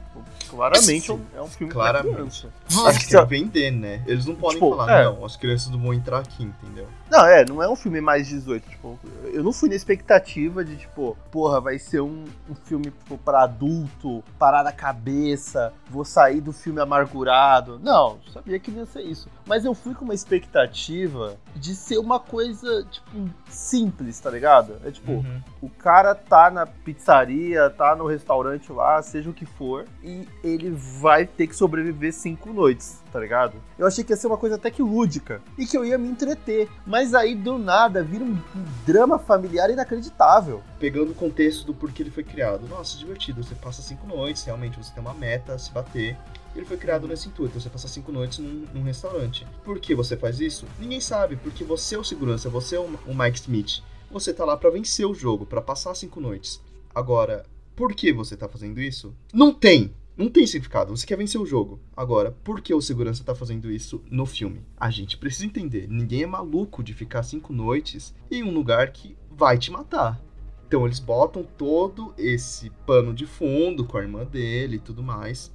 Claramente 0.48 1.06
Sim, 1.06 1.20
é 1.34 1.42
um 1.42 1.48
filme 1.48 1.72
claramente. 1.72 2.12
pra 2.12 2.20
criança. 2.20 2.52
Acho 2.86 3.00
que 3.00 3.08
tem 3.08 3.18
que 3.20 3.26
vender, 3.26 3.70
né? 3.72 4.04
Eles 4.06 4.26
não 4.26 4.36
podem 4.36 4.58
Tipo, 4.60 4.76
falar, 4.76 5.00
é. 5.00 5.04
não, 5.06 5.24
as 5.24 5.34
crianças 5.34 5.70
não 5.70 5.80
vão 5.80 5.92
entrar 5.92 6.18
aqui, 6.20 6.44
entendeu? 6.44 6.86
Não, 7.10 7.24
é, 7.26 7.44
não 7.44 7.62
é 7.62 7.68
um 7.68 7.76
filme 7.76 8.00
mais 8.00 8.26
18, 8.26 8.68
tipo, 8.70 8.98
eu 9.32 9.42
não 9.44 9.52
fui 9.52 9.68
na 9.68 9.74
expectativa 9.74 10.64
de, 10.64 10.76
tipo, 10.76 11.16
porra, 11.30 11.60
vai 11.60 11.78
ser 11.78 12.00
um, 12.00 12.24
um 12.50 12.54
filme, 12.54 12.86
tipo, 12.86 13.16
pra 13.18 13.42
adulto, 13.44 14.24
parar 14.38 14.64
na 14.64 14.72
cabeça, 14.72 15.72
vou 15.90 16.04
sair 16.04 16.40
do 16.40 16.52
filme 16.52 16.80
amargurado. 16.80 17.78
Não, 17.82 18.18
sabia 18.32 18.58
que 18.58 18.70
não 18.70 18.80
ia 18.80 18.86
ser 18.86 19.02
isso. 19.02 19.28
Mas 19.46 19.64
eu 19.64 19.74
fui 19.74 19.94
com 19.94 20.04
uma 20.04 20.14
expectativa 20.14 21.36
de 21.54 21.74
ser 21.74 21.98
uma 21.98 22.18
coisa, 22.18 22.84
tipo, 22.90 23.30
simples, 23.48 24.18
tá 24.18 24.30
ligado? 24.30 24.76
É 24.84 24.90
tipo, 24.90 25.12
Uhum. 25.12 25.40
o 25.62 25.68
cara 25.68 26.14
tá 26.14 26.50
na 26.50 26.66
pizzaria, 26.66 27.68
tá 27.70 27.94
no 27.94 28.06
restaurante 28.06 28.72
lá, 28.72 29.00
seja 29.02 29.30
o 29.30 29.34
que 29.34 29.44
for, 29.46 29.84
e 30.02 30.26
ele 30.42 30.70
vai 30.70 31.26
ter 31.26 31.46
que 31.46 31.54
sobreviver 31.56 32.12
cinco 32.12 32.52
noites, 32.52 33.02
tá 33.12 33.20
ligado? 33.20 33.54
Eu 33.78 33.86
achei 33.86 34.02
que 34.02 34.12
ia 34.12 34.16
ser 34.16 34.26
uma 34.26 34.36
coisa 34.38 34.56
até 34.56 34.70
que 34.70 34.82
lúdica 34.82 35.40
e 35.58 35.66
que 35.66 35.76
eu 35.76 35.84
ia 35.84 35.98
me 35.98 36.08
entreter, 36.08 36.68
mas 36.94 37.12
aí 37.12 37.34
do 37.34 37.58
nada 37.58 38.04
vira 38.04 38.22
um, 38.22 38.38
drama 38.86 39.18
familiar 39.18 39.68
inacreditável. 39.68 40.62
Pegando 40.78 41.10
o 41.10 41.14
contexto 41.14 41.66
do 41.66 41.74
porquê 41.74 42.04
ele 42.04 42.10
foi 42.12 42.22
criado. 42.22 42.68
Nossa, 42.68 42.96
divertido. 42.96 43.42
Você 43.42 43.52
passa 43.52 43.82
cinco 43.82 44.06
noites, 44.06 44.44
realmente 44.44 44.78
você 44.78 44.94
tem 44.94 45.02
uma 45.02 45.12
meta 45.12 45.58
se 45.58 45.72
bater. 45.72 46.16
Ele 46.54 46.64
foi 46.64 46.76
criado 46.76 47.08
nesse 47.08 47.26
intuito, 47.26 47.60
você 47.60 47.68
passa 47.68 47.88
cinco 47.88 48.12
noites 48.12 48.38
num, 48.38 48.64
num 48.72 48.84
restaurante. 48.84 49.44
Por 49.64 49.80
que 49.80 49.92
você 49.92 50.16
faz 50.16 50.38
isso? 50.38 50.66
Ninguém 50.78 51.00
sabe, 51.00 51.34
porque 51.34 51.64
você 51.64 51.96
é 51.96 51.98
o 51.98 52.04
segurança, 52.04 52.48
você 52.48 52.76
é 52.76 52.78
o, 52.78 52.84
o 53.08 53.12
Mike 53.12 53.40
Smith. 53.40 53.82
Você 54.08 54.32
tá 54.32 54.44
lá 54.44 54.56
pra 54.56 54.70
vencer 54.70 55.04
o 55.04 55.14
jogo, 55.14 55.44
pra 55.44 55.60
passar 55.60 55.96
cinco 55.96 56.20
noites. 56.20 56.60
Agora, 56.94 57.44
por 57.74 57.92
que 57.92 58.12
você 58.12 58.36
tá 58.36 58.48
fazendo 58.48 58.80
isso? 58.80 59.12
Não 59.32 59.52
tem! 59.52 59.92
Não 60.16 60.28
tem 60.28 60.46
significado, 60.46 60.96
você 60.96 61.04
quer 61.04 61.18
vencer 61.18 61.40
o 61.40 61.46
jogo. 61.46 61.80
Agora, 61.96 62.30
por 62.30 62.60
que 62.60 62.72
o 62.72 62.80
segurança 62.80 63.24
tá 63.24 63.34
fazendo 63.34 63.68
isso 63.68 64.00
no 64.08 64.24
filme? 64.24 64.62
A 64.76 64.88
gente 64.88 65.16
precisa 65.16 65.44
entender. 65.44 65.88
Ninguém 65.88 66.22
é 66.22 66.26
maluco 66.26 66.84
de 66.84 66.94
ficar 66.94 67.24
cinco 67.24 67.52
noites 67.52 68.14
em 68.30 68.44
um 68.44 68.52
lugar 68.52 68.92
que 68.92 69.16
vai 69.28 69.58
te 69.58 69.72
matar. 69.72 70.22
Então 70.68 70.86
eles 70.86 71.00
botam 71.00 71.42
todo 71.42 72.14
esse 72.16 72.70
pano 72.86 73.12
de 73.12 73.26
fundo 73.26 73.84
com 73.84 73.98
a 73.98 74.02
irmã 74.02 74.24
dele 74.24 74.76
e 74.76 74.80
tudo 74.80 75.02
mais. 75.02 75.52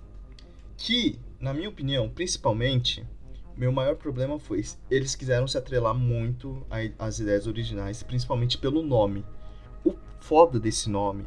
Que, 0.75 1.17
na 1.39 1.53
minha 1.53 1.69
opinião, 1.69 2.09
principalmente, 2.09 3.07
meu 3.55 3.71
maior 3.71 3.95
problema 3.95 4.39
foi 4.39 4.61
eles 4.91 5.15
quiseram 5.15 5.47
se 5.47 5.57
atrelar 5.57 5.95
muito 5.95 6.65
às 6.97 7.19
ideias 7.19 7.47
originais, 7.47 8.03
principalmente 8.03 8.57
pelo 8.57 8.81
nome. 8.81 9.25
O 9.85 9.93
foda 10.19 10.59
desse 10.59 10.89
nome, 10.89 11.25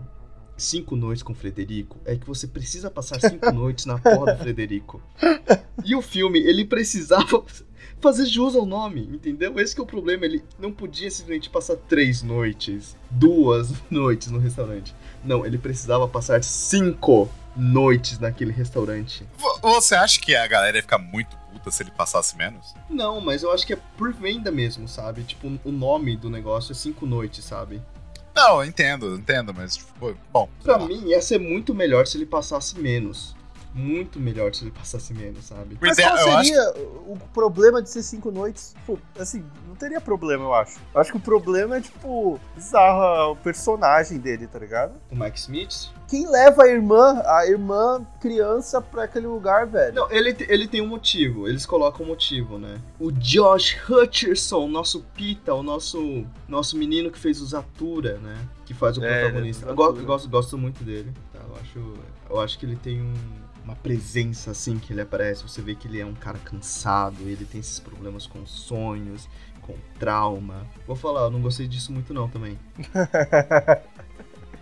Cinco 0.62 0.97
Noites 0.97 1.23
com 1.23 1.35
Frederico, 1.35 1.99
é 2.04 2.16
que 2.16 2.26
você 2.26 2.47
precisa 2.47 2.90
passar 2.90 3.21
cinco 3.21 3.50
noites 3.52 3.85
na 3.87 3.99
porra 3.99 4.35
do 4.35 4.38
Frederico. 4.42 5.02
E 5.85 5.95
o 5.95 6.02
filme, 6.02 6.38
ele 6.38 6.64
precisava 6.64 7.45
fazer 8.00 8.26
jus 8.26 8.54
ao 8.57 8.64
nome, 8.66 9.02
entendeu? 9.12 9.59
Esse 9.59 9.75
que 9.75 9.81
é 9.81 9.85
o 9.85 9.87
problema, 9.87 10.25
ele 10.25 10.42
não 10.59 10.73
podia 10.73 11.11
simplesmente 11.11 11.50
passar 11.50 11.76
três 11.76 12.23
noites, 12.23 12.97
duas 13.11 13.71
noites 13.90 14.28
no 14.31 14.38
restaurante. 14.38 14.95
Não, 15.25 15.45
ele 15.47 15.59
precisava 15.59 16.07
passar 16.09 16.42
cinco 16.42 17.28
noites 17.57 18.19
naquele 18.19 18.50
restaurante. 18.52 19.26
Vo- 19.37 19.59
Você 19.62 19.95
acha 19.95 20.19
que 20.21 20.35
a 20.35 20.47
galera 20.47 20.78
ia 20.78 20.83
ficar 20.83 20.99
muito 20.99 21.37
puta 21.52 21.71
se 21.71 21.83
ele 21.83 21.90
passasse 21.90 22.37
menos? 22.37 22.75
Não, 22.88 23.21
mas 23.21 23.42
eu 23.42 23.52
acho 23.52 23.66
que 23.66 23.75
é 23.75 23.78
por 23.97 24.12
venda 24.12 24.50
mesmo, 24.50 24.88
sabe? 24.88 25.23
Tipo, 25.23 25.52
o 25.64 25.71
nome 25.71 26.16
do 26.16 26.31
negócio 26.31 26.73
é 26.73 26.75
cinco 26.75 27.04
noites, 27.07 27.45
sabe? 27.45 27.81
Não, 28.35 28.65
entendo, 28.65 29.15
entendo, 29.15 29.53
mas, 29.55 29.77
tipo, 29.77 30.17
bom. 30.33 30.49
Pra 30.62 30.79
mim, 30.79 31.09
ia 31.09 31.21
ser 31.21 31.39
muito 31.39 31.75
melhor 31.75 32.07
se 32.07 32.17
ele 32.17 32.27
passasse 32.27 32.79
menos. 32.79 33.37
Muito 33.75 34.21
melhor 34.21 34.55
se 34.55 34.64
ele 34.64 34.71
passasse 34.71 35.14
menos, 35.14 35.47
sabe? 35.47 35.79
Mas 35.81 35.97
ideal- 35.97 36.14
qual 36.14 36.29
eu 36.29 36.37
acho 36.37 36.49
seria 36.50 36.75
o 37.07 37.19
problema 37.33 37.83
de 37.83 37.88
ser 37.88 38.02
cinco 38.02 38.31
noites? 38.31 38.75
Tipo, 38.75 38.99
assim, 39.19 39.45
não 39.67 39.75
teria 39.75 40.00
problema, 40.00 40.45
eu 40.45 40.52
acho. 40.55 40.79
Eu 40.95 41.00
acho 41.00 41.11
que 41.11 41.17
o 41.17 41.21
problema 41.21 41.76
é, 41.79 41.81
tipo, 41.81 42.38
bizarro 42.55 43.33
o 43.33 43.37
personagem 43.37 44.19
dele, 44.19 44.47
tá 44.47 44.59
ligado? 44.59 44.93
O 45.11 45.17
Mike 45.17 45.38
Smith. 45.38 45.91
Quem 46.07 46.29
leva 46.29 46.64
a 46.64 46.69
irmã, 46.69 47.23
a 47.25 47.47
irmã 47.47 48.07
criança 48.21 48.83
pra 48.83 49.05
aquele 49.05 49.26
lugar, 49.26 49.67
velho? 49.67 49.95
Não, 49.95 50.11
ele, 50.11 50.37
ele 50.47 50.69
tem 50.69 50.83
um 50.83 50.87
motivo. 50.87 51.49
Eles 51.49 51.64
colocam 51.64 52.05
um 52.05 52.09
motivo, 52.11 52.59
né? 52.59 52.79
O 53.00 53.11
Josh 53.11 53.79
Hutcherson, 53.88 54.69
nosso 54.69 55.00
Pita, 55.14 55.55
o 55.55 55.62
nosso, 55.62 56.26
nosso 56.47 56.76
menino 56.76 57.11
que 57.11 57.19
fez 57.19 57.41
o 57.41 57.47
Zatura, 57.47 58.19
né? 58.19 58.37
Que 58.67 58.75
faz 58.75 58.99
o 58.99 59.05
É, 59.05 59.21
protagonista. 59.23 59.67
é 59.67 59.71
Eu 59.71 59.75
gosto, 59.75 60.05
gosto, 60.05 60.29
gosto 60.29 60.59
muito 60.59 60.85
dele. 60.85 61.11
tá? 61.33 61.38
Eu, 61.49 61.57
acho, 61.57 61.95
eu 62.29 62.41
acho 62.41 62.59
que 62.59 62.67
ele 62.67 62.76
tem 62.76 63.00
um- 63.00 63.41
uma 63.64 63.75
presença 63.76 64.50
assim 64.50 64.78
que 64.78 64.92
ele 64.92 65.00
aparece. 65.00 65.42
Você 65.42 65.61
vê 65.62 65.75
que 65.75 65.87
ele 65.88 66.00
é 66.00 66.07
um 66.07 66.14
cara 66.14 66.38
cansado, 66.38 67.23
ele 67.23 67.45
tem 67.45 67.61
esses 67.61 67.78
problemas 67.78 68.26
com 68.26 68.45
sonhos, 68.47 69.28
com 69.61 69.75
trauma. 69.99 70.66
Vou 70.87 70.97
falar, 70.97 71.23
eu 71.23 71.31
não 71.31 71.40
gostei 71.40 71.66
disso 71.69 71.92
muito 71.92 72.12
não 72.12 72.28
também. 72.28 72.59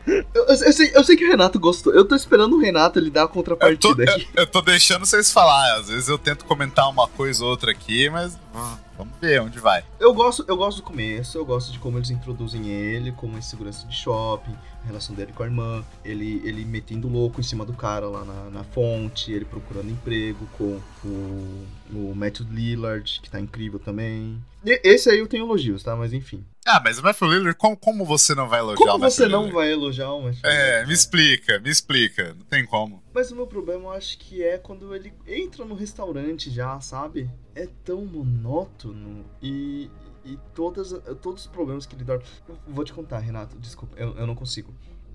Eu, 0.06 0.24
eu- 0.34 0.46
eu 0.46 0.72
sei, 0.72 0.90
eu 0.94 1.04
sei 1.04 1.14
que 1.14 1.24
o 1.26 1.28
Renato 1.30 1.60
gostou. 1.60 1.92
Eu 1.94 2.06
tô 2.06 2.16
esperando 2.16 2.56
o 2.56 2.58
Renato 2.58 2.98
ele 2.98 3.10
dar 3.10 3.20
a 3.20 3.24
Eu 3.24 3.28
tô, 3.28 3.34
contrapartida 3.34 4.02
aqui. 4.04 4.26
eu, 4.34 4.42
eu 4.42 4.46
tô 4.46 4.62
deixando 4.62 5.04
vocês 5.04 5.30
falar. 5.30 5.76
Às 5.78 5.88
vezes 5.88 6.08
eu 6.08 6.18
tento 6.18 6.46
comentar 6.46 6.88
uma 6.88 7.06
coisa 7.06 7.44
ou 7.44 7.50
outra 7.50 7.70
aqui, 7.70 8.08
mas 8.08 8.34
hum, 8.54 8.76
vamos 8.96 9.12
ver 9.20 9.42
onde 9.42 9.58
vai. 9.60 9.84
Eu 10.00 10.12
gosto, 10.14 10.42
eu 10.48 10.56
gosto 10.56 10.78
do 10.78 10.82
começo, 10.84 11.36
eu 11.36 11.44
gosto 11.44 11.70
de 11.70 11.78
como 11.78 11.98
eles 11.98 12.10
introduzem 12.10 12.66
ele, 12.66 13.12
como 13.12 13.36
é 13.36 13.42
segurança 13.42 13.86
de 13.86 13.94
shopping, 13.94 14.54
a 14.82 14.86
relação 14.86 15.14
dele 15.14 15.32
com 15.32 15.42
a 15.42 15.46
irmã, 15.46 15.84
ele, 16.04 16.40
ele 16.44 16.64
metendo 16.64 17.06
louco 17.08 17.40
em 17.40 17.44
cima 17.44 17.64
do 17.64 17.72
cara 17.74 18.06
lá 18.08 18.24
na, 18.24 18.50
na 18.50 18.64
fonte, 18.64 19.30
ele 19.32 19.44
procurando 19.44 19.90
emprego 19.90 20.46
com 20.56 20.80
o, 21.04 21.66
o 21.92 22.14
Matthew 22.14 22.46
Lillard, 22.50 23.20
que 23.22 23.28
tá 23.30 23.38
incrível 23.40 23.78
também. 23.78 24.42
E- 24.64 24.80
esse 24.84 25.10
aí 25.10 25.18
eu 25.18 25.26
tenho 25.26 25.44
elogios, 25.44 25.82
tá? 25.82 25.94
Mas 25.96 26.12
enfim. 26.12 26.44
Ah, 26.66 26.80
mas 26.82 26.98
o 26.98 27.02
Matthew 27.02 27.28
Lillard, 27.30 27.56
como, 27.58 27.76
como 27.76 28.04
você 28.04 28.34
não 28.34 28.48
vai 28.48 28.60
elogiar 28.60 28.76
Como 28.86 28.96
o 28.96 29.00
Matthew 29.00 29.10
você 29.16 29.28
não 29.28 29.44
Lillard? 29.46 29.54
vai 29.54 29.72
elogiar 29.72 30.12
o 30.12 30.22
Matthew 30.22 30.40
É, 30.50 30.66
Lillard? 30.66 30.88
me 30.88 30.94
explica, 30.94 31.58
me 31.60 31.70
explica. 31.70 32.34
Não 32.34 32.44
tem 32.46 32.64
como. 32.66 33.02
Mas 33.12 33.30
o 33.30 33.36
meu 33.36 33.46
problema 33.46 33.84
eu 33.84 33.92
acho 33.92 34.18
que 34.18 34.42
é 34.42 34.56
quando 34.58 34.94
ele 34.94 35.12
entra 35.26 35.64
no 35.64 35.74
restaurante 35.74 36.50
já, 36.50 36.80
sabe? 36.80 37.28
É 37.54 37.66
tão 37.84 38.04
monótono 38.04 39.24
e, 39.42 39.90
e 40.24 40.38
todas, 40.54 40.92
todos 41.20 41.42
os 41.42 41.46
problemas 41.46 41.86
que 41.86 41.94
ele 41.94 42.04
dorme. 42.04 42.24
Vou 42.66 42.84
te 42.84 42.92
contar, 42.92 43.18
Renato, 43.18 43.56
desculpa, 43.58 43.96
eu, 43.98 44.14
eu 44.16 44.26
não 44.26 44.34
consigo. 44.34 44.72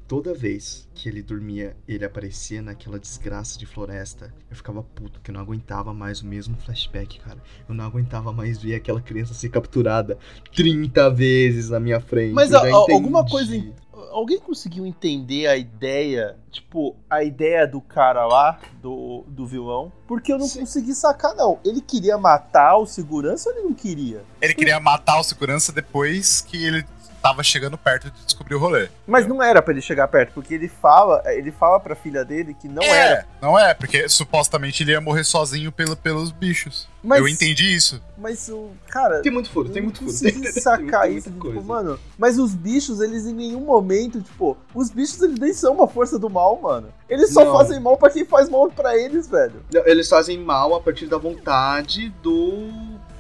Toda 0.08 0.36
vez 0.36 0.88
que 0.94 1.10
ele 1.10 1.24
dormia, 1.24 1.76
ele 1.88 2.06
aparecia 2.06 2.62
naquela 2.62 3.00
desgraça 3.00 3.58
de 3.58 3.66
floresta. 3.66 4.32
Eu 4.52 4.56
ficava 4.56 4.84
puto, 4.84 5.20
que 5.20 5.32
eu 5.32 5.34
não 5.34 5.42
aguentava 5.42 5.96
mais 5.96 6.22
o 6.22 6.28
mesmo 6.28 6.56
flashback, 6.58 7.20
cara. 7.20 7.42
Eu 7.68 7.74
não 7.74 7.84
aguentava 7.84 8.32
mais 8.32 8.62
ver 8.62 8.76
aquela 8.76 9.02
criança 9.02 9.34
ser 9.34 9.50
capturada 9.50 10.16
30 10.56 11.10
vezes 11.10 11.72
na 11.72 11.80
minha 11.80 12.00
frente. 12.00 12.34
Mas 12.36 12.54
a- 12.54 12.62
alguma 12.94 13.26
coisa 13.26 13.56
em- 13.56 13.74
Alguém 14.12 14.40
conseguiu 14.40 14.86
entender 14.86 15.48
a 15.48 15.56
ideia, 15.56 16.38
tipo, 16.52 16.96
a 17.10 17.24
ideia 17.24 17.68
do 17.68 17.82
cara 17.82 18.26
lá, 18.26 18.60
do, 18.82 19.24
do 19.28 19.46
vilão? 19.46 19.92
Porque 20.08 20.32
eu 20.32 20.38
não 20.38 20.48
Sim. 20.48 20.62
consegui 20.62 20.94
sacar, 20.94 21.36
não. 21.36 21.60
Ele 21.64 21.82
queria 21.82 22.18
matar 22.18 22.78
o 22.78 22.86
segurança 22.86 23.50
ou 23.50 23.56
ele 23.56 23.66
não 23.66 23.74
queria? 23.74 24.24
Ele 24.42 24.54
queria 24.54 24.80
matar 24.80 25.20
o 25.20 25.24
segurança 25.24 25.72
depois 25.72 26.42
que 26.42 26.64
ele 26.64 26.86
tava 27.26 27.42
chegando 27.42 27.76
perto 27.76 28.12
de 28.12 28.24
descobrir 28.24 28.54
o 28.54 28.60
rolê. 28.60 28.88
Mas 29.08 29.26
não 29.26 29.42
era 29.42 29.60
pra 29.60 29.74
ele 29.74 29.82
chegar 29.82 30.08
perto, 30.08 30.32
porque 30.36 30.54
ele 30.54 30.68
fala, 30.68 31.24
ele 31.26 31.52
fala 31.52 31.80
pra 31.80 31.96
filha 31.96 32.24
dele 32.24 32.54
que 32.54 32.68
não 32.68 32.84
é, 32.84 32.88
era. 32.90 33.28
Não 33.42 33.58
é, 33.58 33.74
porque 33.74 34.08
supostamente 34.08 34.84
ele 34.84 34.92
ia 34.92 35.02
morrer 35.02 35.24
sozinho 35.24 35.72
pelo, 35.72 35.96
pelos 35.98 36.30
bichos. 36.32 36.88
Mas, 37.04 37.20
Eu 37.20 37.28
entendi 37.28 37.74
isso. 37.76 38.00
Mas 38.16 38.48
o. 38.50 38.70
Cara. 38.90 39.22
Tem 39.22 39.32
muito 39.32 39.50
furo, 39.50 39.70
tem 39.70 39.82
muito 39.82 40.00
furo. 40.04 40.12
Tem- 40.20 40.40
tem- 40.40 40.52
sacar 40.62 41.04
tem 41.08 41.18
isso, 41.18 41.30
muita 41.32 41.48
tipo, 41.48 41.62
coisa. 41.62 41.62
mano. 41.62 42.00
Mas 42.16 42.38
os 42.38 42.54
bichos, 42.54 43.02
eles 43.02 43.26
em 43.26 43.34
nenhum 43.34 43.62
momento, 43.62 44.22
tipo, 44.22 44.56
os 44.74 44.92
bichos 44.92 45.20
eles 45.22 45.40
nem 45.40 45.52
são 45.54 45.74
uma 45.74 45.88
força 45.88 46.20
do 46.20 46.30
mal, 46.30 46.60
mano. 46.62 46.90
Eles 47.10 47.34
só 47.34 47.44
Não. 47.44 47.58
fazem 47.58 47.80
mal 47.80 47.98
pra 47.98 48.12
quem 48.12 48.24
faz 48.26 48.50
mal 48.50 48.70
pra 48.70 48.96
eles, 48.96 49.28
velho. 49.28 49.64
Não, 49.74 49.82
Eles 49.88 50.08
fazem 50.08 50.38
mal 50.40 50.76
a 50.76 50.80
partir 50.82 51.08
da 51.08 51.18
vontade 51.18 52.10
do. 52.22 52.70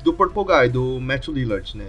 do 0.03 0.13
Purple 0.13 0.43
Guy, 0.45 0.69
do 0.69 0.99
Matthew 1.01 1.33
Lillard, 1.33 1.75
né? 1.75 1.87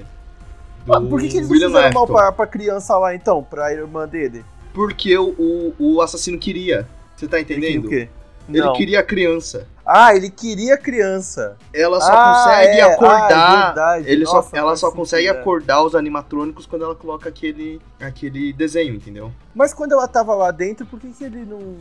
Do 0.86 1.08
por 1.08 1.20
que, 1.20 1.28
que 1.28 1.36
eles 1.38 1.50
William 1.50 1.68
não 1.68 1.76
fizeram 1.76 1.94
mal 1.94 2.06
pra, 2.06 2.32
pra 2.32 2.46
criança 2.46 2.96
lá, 2.98 3.14
então? 3.14 3.42
Pra 3.42 3.72
irmã 3.72 4.06
dele? 4.06 4.44
Porque 4.72 5.16
o, 5.18 5.28
o, 5.38 5.74
o 5.78 6.00
assassino 6.02 6.38
queria. 6.38 6.86
Você 7.16 7.26
tá 7.26 7.38
Ele 7.38 7.46
queria 7.46 7.70
entendendo? 7.70 7.86
o 7.86 7.88
quê? 7.88 8.08
Ele 8.48 8.60
Não. 8.60 8.72
queria 8.74 9.00
a 9.00 9.02
criança. 9.02 9.66
Ah, 9.84 10.14
ele 10.14 10.30
queria 10.30 10.74
a 10.74 10.78
criança. 10.78 11.56
Ela 11.72 12.00
só 12.00 12.12
Ah, 12.12 12.34
consegue 12.44 12.78
é. 12.78 12.82
Ah, 12.82 12.86
é 12.88 12.92
acordar. 12.94 13.66
verdade. 13.66 14.08
ele 14.08 14.24
Nossa, 14.24 14.50
só, 14.50 14.56
ela 14.56 14.76
só 14.76 14.86
sentido, 14.86 14.96
consegue 14.98 15.26
é. 15.26 15.30
acordar 15.30 15.82
os 15.82 15.94
animatrônicos 15.96 16.66
quando 16.66 16.84
ela 16.84 16.94
coloca 16.94 17.28
aquele, 17.28 17.80
aquele 18.00 18.52
desenho, 18.52 18.94
entendeu? 18.94 19.32
Mas 19.54 19.74
quando 19.74 19.92
ela 19.92 20.06
tava 20.06 20.34
lá 20.34 20.50
dentro, 20.52 20.86
por 20.86 21.00
que, 21.00 21.08
que 21.08 21.24
ele 21.24 21.44
não. 21.44 21.76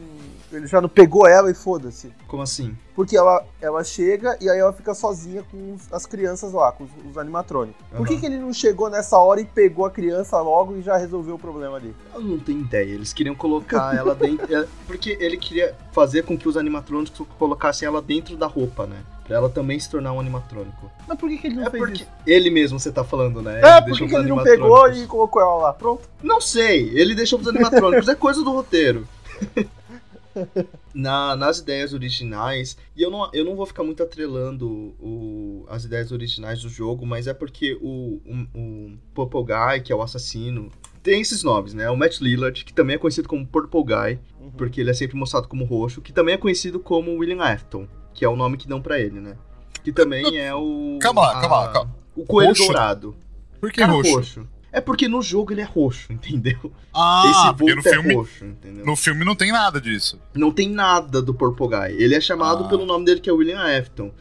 Ele 0.51 0.65
já 0.65 0.81
não 0.81 0.89
pegou 0.89 1.27
ela 1.27 1.51
e 1.51 1.53
foda-se? 1.53 2.11
Como 2.27 2.41
assim? 2.41 2.75
Porque 2.95 3.17
ela, 3.17 3.43
ela 3.61 3.83
chega 3.83 4.37
e 4.39 4.49
aí 4.49 4.57
ela 4.57 4.71
fica 4.71 4.93
sozinha 4.95 5.43
com 5.51 5.73
os- 5.73 5.91
as 5.91 6.05
crianças 6.05 6.53
lá, 6.53 6.71
com 6.71 6.85
os, 6.85 6.89
os 7.11 7.17
animatrônicos. 7.17 7.75
Por 7.95 8.07
que, 8.07 8.17
que 8.17 8.25
ele 8.25 8.37
não 8.37 8.53
chegou 8.53 8.89
nessa 8.89 9.17
hora 9.17 9.41
e 9.41 9.45
pegou 9.45 9.85
a 9.85 9.91
criança 9.91 10.39
logo 10.41 10.77
e 10.77 10.81
já 10.81 10.95
resolveu 10.95 11.35
o 11.35 11.39
problema 11.39 11.75
ali? 11.75 11.93
Eu 12.13 12.21
não 12.21 12.39
tenho 12.39 12.61
ideia. 12.61 12.93
Eles 12.93 13.11
queriam 13.11 13.35
colocar 13.35 13.93
ela 13.95 14.15
dentro. 14.15 14.45
é, 14.55 14.65
Porque 14.87 15.17
ele 15.19 15.35
queria 15.35 15.75
fazer 15.91 16.23
com 16.23 16.37
que 16.37 16.47
os 16.47 16.55
animatrônicos 16.55 17.21
colocassem 17.37 17.85
ela 17.85 18.01
dentro 18.01 18.37
da 18.37 18.47
roupa, 18.47 18.85
né? 18.87 18.97
Pra 19.27 19.35
ela 19.37 19.49
também 19.49 19.77
se 19.79 19.89
tornar 19.89 20.13
um 20.13 20.19
animatrônico. 20.19 20.89
Mas 21.07 21.17
por 21.17 21.27
que, 21.27 21.37
que 21.39 21.47
ele 21.47 21.55
não 21.55 21.63
É 21.65 21.69
fez 21.71 21.83
porque 21.83 22.03
isso? 22.03 22.11
ele 22.25 22.49
mesmo, 22.49 22.79
você 22.79 22.91
tá 22.91 23.03
falando, 23.03 23.41
né? 23.41 23.59
É, 23.59 23.81
por 23.81 23.87
deixou 23.87 24.07
que, 24.07 24.13
que 24.13 24.19
os 24.19 24.25
ele 24.25 24.29
não 24.33 24.43
pegou 24.43 24.87
e 24.89 25.05
colocou 25.07 25.41
ela 25.41 25.55
lá? 25.55 25.73
Pronto. 25.73 26.07
Não 26.23 26.39
sei, 26.39 26.91
ele 26.93 27.13
deixou 27.15 27.39
pros 27.39 27.49
animatrônicos, 27.49 28.07
é 28.07 28.15
coisa 28.15 28.41
do 28.43 28.51
roteiro. 28.51 29.05
Na- 30.93 31.35
nas 31.35 31.59
ideias 31.59 31.93
originais, 31.93 32.77
e 32.95 33.01
eu 33.01 33.09
não, 33.11 33.29
eu 33.33 33.43
não 33.45 33.55
vou 33.55 33.65
ficar 33.65 33.83
muito 33.83 34.01
atrelando 34.03 34.67
o- 34.99 35.65
as 35.69 35.83
ideias 35.85 36.11
originais 36.11 36.61
do 36.61 36.69
jogo, 36.69 37.05
mas 37.05 37.27
é 37.27 37.33
porque 37.33 37.77
o, 37.81 38.19
o, 38.25 38.47
o 38.59 38.97
Purple 39.13 39.43
Guy, 39.43 39.81
que 39.83 39.91
é 39.91 39.95
o 39.95 40.01
assassino, 40.01 40.71
tem 41.03 41.21
esses 41.21 41.43
nomes, 41.43 41.73
né? 41.73 41.89
O 41.89 41.97
Matt 41.97 42.19
Lillard, 42.21 42.63
que 42.65 42.73
também 42.73 42.95
é 42.95 42.99
conhecido 42.99 43.27
como 43.27 43.45
Purple 43.45 43.83
Guy, 43.83 44.19
Uhum. 44.39 44.51
porque 44.51 44.79
ele 44.81 44.89
é 44.91 44.93
sempre 44.93 45.15
mostrado 45.17 45.47
como 45.47 45.65
roxo, 45.65 46.01
que 46.01 46.13
também 46.13 46.35
é 46.35 46.37
conhecido 46.37 46.79
como 46.79 47.11
William 47.17 47.41
Afton, 47.43 47.87
que 48.13 48.23
é 48.23 48.29
o 48.29 48.35
nome 48.35 48.57
que 48.57 48.67
dão 48.67 48.81
pra 48.81 48.99
ele, 48.99 49.19
né? 49.19 49.35
Que 49.83 49.91
também 49.91 50.37
é 50.37 50.53
o. 50.53 50.97
Calma 51.01 51.21
lá, 51.21 51.37
a- 51.37 51.41
calma 51.41 51.59
lá, 51.61 51.67
calma. 51.71 51.95
O 52.15 52.25
coelho 52.25 52.49
Roxo? 52.49 52.63
dourado. 52.65 53.15
Por 53.59 53.71
que 53.71 53.79
Cara 53.81 53.91
roxo? 53.93 54.47
É 54.75 54.81
porque 54.81 55.07
no 55.07 55.21
jogo 55.21 55.53
ele 55.53 55.61
é 55.61 55.63
roxo, 55.63 56.11
entendeu? 56.13 56.71
Ah, 56.93 57.23
Esse 57.29 57.57
porque 57.57 57.73
no 57.75 57.79
é 57.79 57.83
filme, 57.83 58.13
roxo, 58.15 58.43
entendeu? 58.45 58.85
no 58.85 58.95
filme 58.95 59.23
não 59.23 59.35
tem 59.35 59.51
nada 59.51 59.79
disso. 59.79 60.19
Não 60.33 60.51
tem 60.51 60.69
nada 60.69 61.21
do 61.21 61.33
Purple 61.33 61.67
Guy. 61.69 61.95
Ele 62.03 62.13
é 62.13 62.19
chamado 62.19 62.65
Ah. 62.65 62.67
pelo 62.67 62.85
nome 62.85 63.05
dele, 63.05 63.21
que 63.21 63.29
é 63.29 63.33
William 63.33 63.59
Afton. 63.61 64.11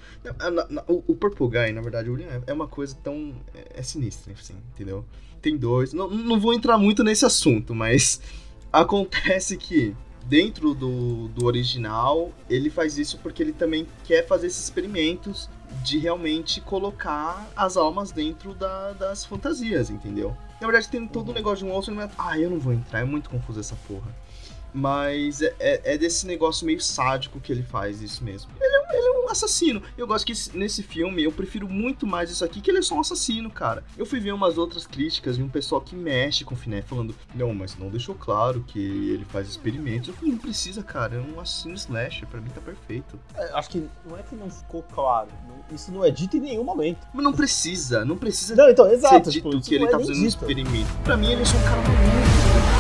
O, 0.87 1.03
o 1.13 1.15
Purple 1.17 1.49
Guy, 1.49 1.73
na 1.73 1.81
verdade, 1.81 2.09
o 2.09 2.13
William 2.13 2.29
Afton 2.29 2.45
é 2.47 2.53
uma 2.53 2.69
coisa 2.69 2.97
tão. 3.03 3.35
É, 3.55 3.81
é 3.81 3.83
sinistra, 3.83 4.33
assim, 4.33 4.55
entendeu? 4.75 5.05
Tem 5.43 5.57
dois. 5.57 5.93
Não, 5.93 6.09
não 6.09 6.39
vou 6.39 6.55
entrar 6.55 6.79
muito 6.79 7.03
nesse 7.03 7.25
assunto, 7.27 7.75
mas 7.75 8.21
acontece 8.73 9.57
que 9.57 9.95
dentro 10.27 10.75
do, 10.75 11.29
do 11.29 11.45
original, 11.47 12.31
ele 12.49 12.71
faz 12.71 12.99
isso 12.99 13.19
porque 13.23 13.43
ele 13.43 13.53
também 13.53 13.87
quer 14.05 14.27
fazer 14.27 14.47
esses 14.47 14.63
experimentos 14.65 15.49
de 15.83 15.99
realmente 15.99 16.61
colocar 16.61 17.49
as 17.57 17.77
almas 17.77 18.11
dentro 18.13 18.55
da- 18.55 18.93
das 18.93 19.25
fantasias, 19.25 19.91
entendeu? 19.91 20.37
Na 20.61 20.67
verdade, 20.67 20.89
tem 20.89 21.07
todo 21.07 21.31
um 21.31 21.35
negócio 21.35 21.65
de 21.67 21.71
um 21.71 21.75
outro 21.75 21.91
elemento. 21.93 22.15
Ah, 22.17 22.39
eu 22.39 22.49
não 22.49 22.59
vou 22.59 22.73
entrar, 22.73 23.01
é 23.01 23.05
muito 23.05 23.29
confuso 23.29 23.61
essa 23.61 23.77
porra. 23.89 24.15
Mas 24.75 25.41
é, 25.41 25.55
é- 25.61 25.95
é 25.95 25.99
desse 25.99 26.27
negócio 26.27 26.67
meio 26.67 26.81
sádico 26.81 27.39
que 27.41 27.53
ele 27.53 27.63
faz 27.63 28.03
isso 28.03 28.25
mesmo. 28.25 28.51
Ele 28.61 28.75
é, 28.77 28.81
um- 28.81 28.93
ele 28.99 29.07
é 29.07 29.25
um 29.25 29.29
assassino. 29.31 29.81
Eu 29.97 30.05
gosto 30.07 30.27
que 30.27 30.33
esse- 30.33 30.57
nesse 30.57 30.83
filme 30.83 31.23
eu 31.23 31.31
prefiro 31.31 31.69
muito 31.69 32.07
mais 32.07 32.29
isso 32.31 32.45
aqui, 32.45 32.61
que 32.61 32.71
ele 32.71 32.79
é 32.79 32.83
só 32.83 32.97
um 32.97 33.01
assassino, 33.01 33.49
cara. 33.51 33.85
Eu 33.97 34.05
fui 34.05 34.19
ver 34.19 34.33
umas 34.33 34.59
outras 34.59 34.85
críticas 34.87 35.37
de 35.37 35.43
um 35.45 35.49
pessoal 35.49 35.81
que 35.81 35.95
mexe 35.95 36.45
com 36.45 36.55
o 36.55 36.59
Finé, 36.59 36.83
falando: 36.83 37.15
Não, 37.35 37.55
mas 37.55 37.77
não 37.79 37.89
deixou 37.89 38.15
claro 38.17 38.65
que 38.67 38.79
ele 38.81 39.25
faz 39.27 39.49
experimentos. 39.49 40.09
Eu 40.09 40.15
falei: 40.15 40.33
Não 40.33 40.39
precisa, 40.39 40.83
cara. 40.83 41.15
É 41.15 41.21
um 41.21 41.39
assassino 41.41 41.75
slasher, 41.77 42.27
pra 42.27 42.41
mim 42.41 42.51
tá 42.53 42.61
perfeito. 42.61 43.19
É, 43.37 43.53
acho 43.55 43.71
que 43.71 43.89
não 44.05 44.19
é 44.19 44.23
que 44.25 44.35
não 44.35 44.51
ficou 44.51 44.83
claro. 44.83 45.29
não- 45.49 45.55
Isso 45.75 45.91
não 45.93 46.05
é 46.05 46.11
dito 46.11 46.37
em 46.37 46.41
nenhum 46.41 46.65
momento. 46.65 46.99
Mas 47.15 47.25
não 47.25 47.33
precisa, 47.33 48.05
não 48.05 48.17
precisa 48.19 48.55
Não, 48.57 48.69
então, 48.69 48.87
ser 48.87 48.95
exato. 48.95 49.31
dito 49.31 49.51
tipo, 49.51 49.61
que 49.63 49.75
ele 49.77 49.85
é 49.85 49.89
tá 49.91 49.99
fazendo 49.99 50.19
um 50.21 50.27
experimento. 50.27 50.93
Pra 51.05 51.17
mim, 51.17 51.31
ele 51.33 51.43
é 51.43 51.45
só 51.45 51.57
um 51.57 51.63
cara 51.63 51.77
maluco. 51.77 52.74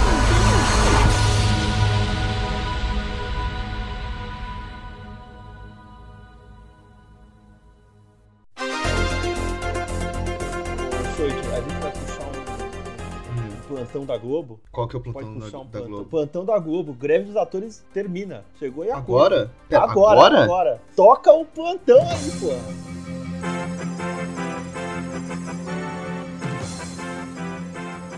Plantão 13.94 14.04
da 14.04 14.16
Globo. 14.18 14.60
Qual 14.72 14.88
que 14.88 14.96
é 14.96 14.98
o 14.98 15.02
plantão 15.02 15.34
da, 15.38 15.44
puxar 15.44 15.58
um 15.58 15.64
da 15.64 15.70
plantão. 15.70 15.88
Globo? 15.90 16.04
Plantão 16.10 16.44
da 16.44 16.58
Globo. 16.58 16.92
Greve 16.94 17.26
dos 17.26 17.36
atores 17.36 17.84
termina. 17.92 18.44
Chegou 18.58 18.84
e 18.84 18.90
Agora? 18.90 19.50
Pera, 19.68 19.84
Agora, 19.84 20.18
agora? 20.20 20.44
agora. 20.44 20.82
Toca 20.96 21.32
o 21.32 21.44
plantão 21.44 22.00
aí, 22.00 22.30
pô. 22.40 23.64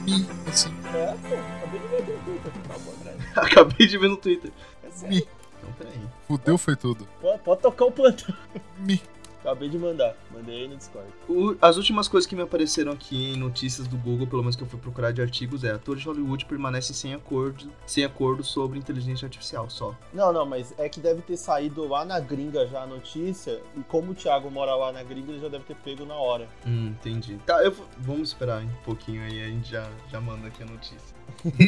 Ih, 0.06 0.26
assim, 0.48 0.70
É, 0.94 1.14
pô. 1.28 1.34
Acabei 1.66 1.78
de 1.80 1.88
ver 1.88 2.08
no 2.08 2.18
Twitter. 2.24 2.52
Tá 2.68 2.78
bom. 2.78 2.92
Acabei 3.40 3.86
de 3.86 3.98
ver 3.98 4.08
no 4.08 4.16
Twitter. 4.16 4.52
É 4.84 4.90
sério. 4.90 5.16
Então, 5.58 5.72
peraí. 5.78 6.00
fudeu 6.28 6.58
foi 6.58 6.76
tudo. 6.76 7.06
Pode, 7.20 7.38
pode 7.40 7.60
tocar 7.60 7.84
o 7.86 7.92
plantão. 7.92 8.34
Mi. 8.78 9.02
Acabei 9.46 9.68
de 9.68 9.78
mandar. 9.78 10.16
Mandei 10.32 10.62
aí 10.62 10.68
no 10.68 10.76
Discord. 10.76 11.08
O- 11.28 11.56
as 11.62 11.76
últimas 11.76 12.08
coisas 12.08 12.26
que 12.28 12.34
me 12.34 12.42
apareceram 12.42 12.90
aqui 12.90 13.32
em 13.32 13.36
notícias 13.36 13.86
do 13.86 13.96
Google, 13.96 14.26
pelo 14.26 14.42
menos 14.42 14.56
que 14.56 14.62
eu 14.64 14.66
fui 14.66 14.78
procurar 14.80 15.12
de 15.12 15.22
artigos, 15.22 15.62
é 15.62 15.70
atores 15.70 16.02
de 16.02 16.08
Hollywood 16.08 16.44
permanecem 16.46 16.94
sem 16.96 17.14
acordo, 17.14 17.70
sem 17.86 18.02
acordo 18.04 18.42
sobre 18.42 18.76
inteligência 18.76 19.24
artificial 19.24 19.70
só. 19.70 19.94
Não, 20.12 20.32
não, 20.32 20.44
mas 20.44 20.74
é 20.78 20.88
que 20.88 20.98
deve 20.98 21.22
ter 21.22 21.36
saído 21.36 21.86
lá 21.86 22.04
na 22.04 22.18
gringa 22.18 22.66
já 22.66 22.82
a 22.82 22.86
notícia. 22.88 23.60
E 23.76 23.80
como 23.84 24.10
o 24.10 24.14
Thiago 24.16 24.50
mora 24.50 24.74
lá 24.74 24.90
na 24.90 25.04
gringa, 25.04 25.30
ele 25.30 25.40
já 25.40 25.48
deve 25.48 25.62
ter 25.64 25.76
pego 25.76 26.04
na 26.04 26.14
hora. 26.16 26.48
Hum, 26.66 26.88
entendi. 26.88 27.38
Tá, 27.46 27.62
eu 27.62 27.70
vou- 27.70 27.86
vamos 27.98 28.28
esperar 28.30 28.60
um 28.62 28.68
pouquinho 28.84 29.22
aí, 29.22 29.42
a 29.44 29.46
gente 29.46 29.70
já, 29.70 29.88
já 30.10 30.20
manda 30.20 30.48
aqui 30.48 30.62
a 30.64 30.66
notícia. 30.66 31.16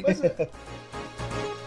Mas 0.03 0.21
é. 0.25 0.51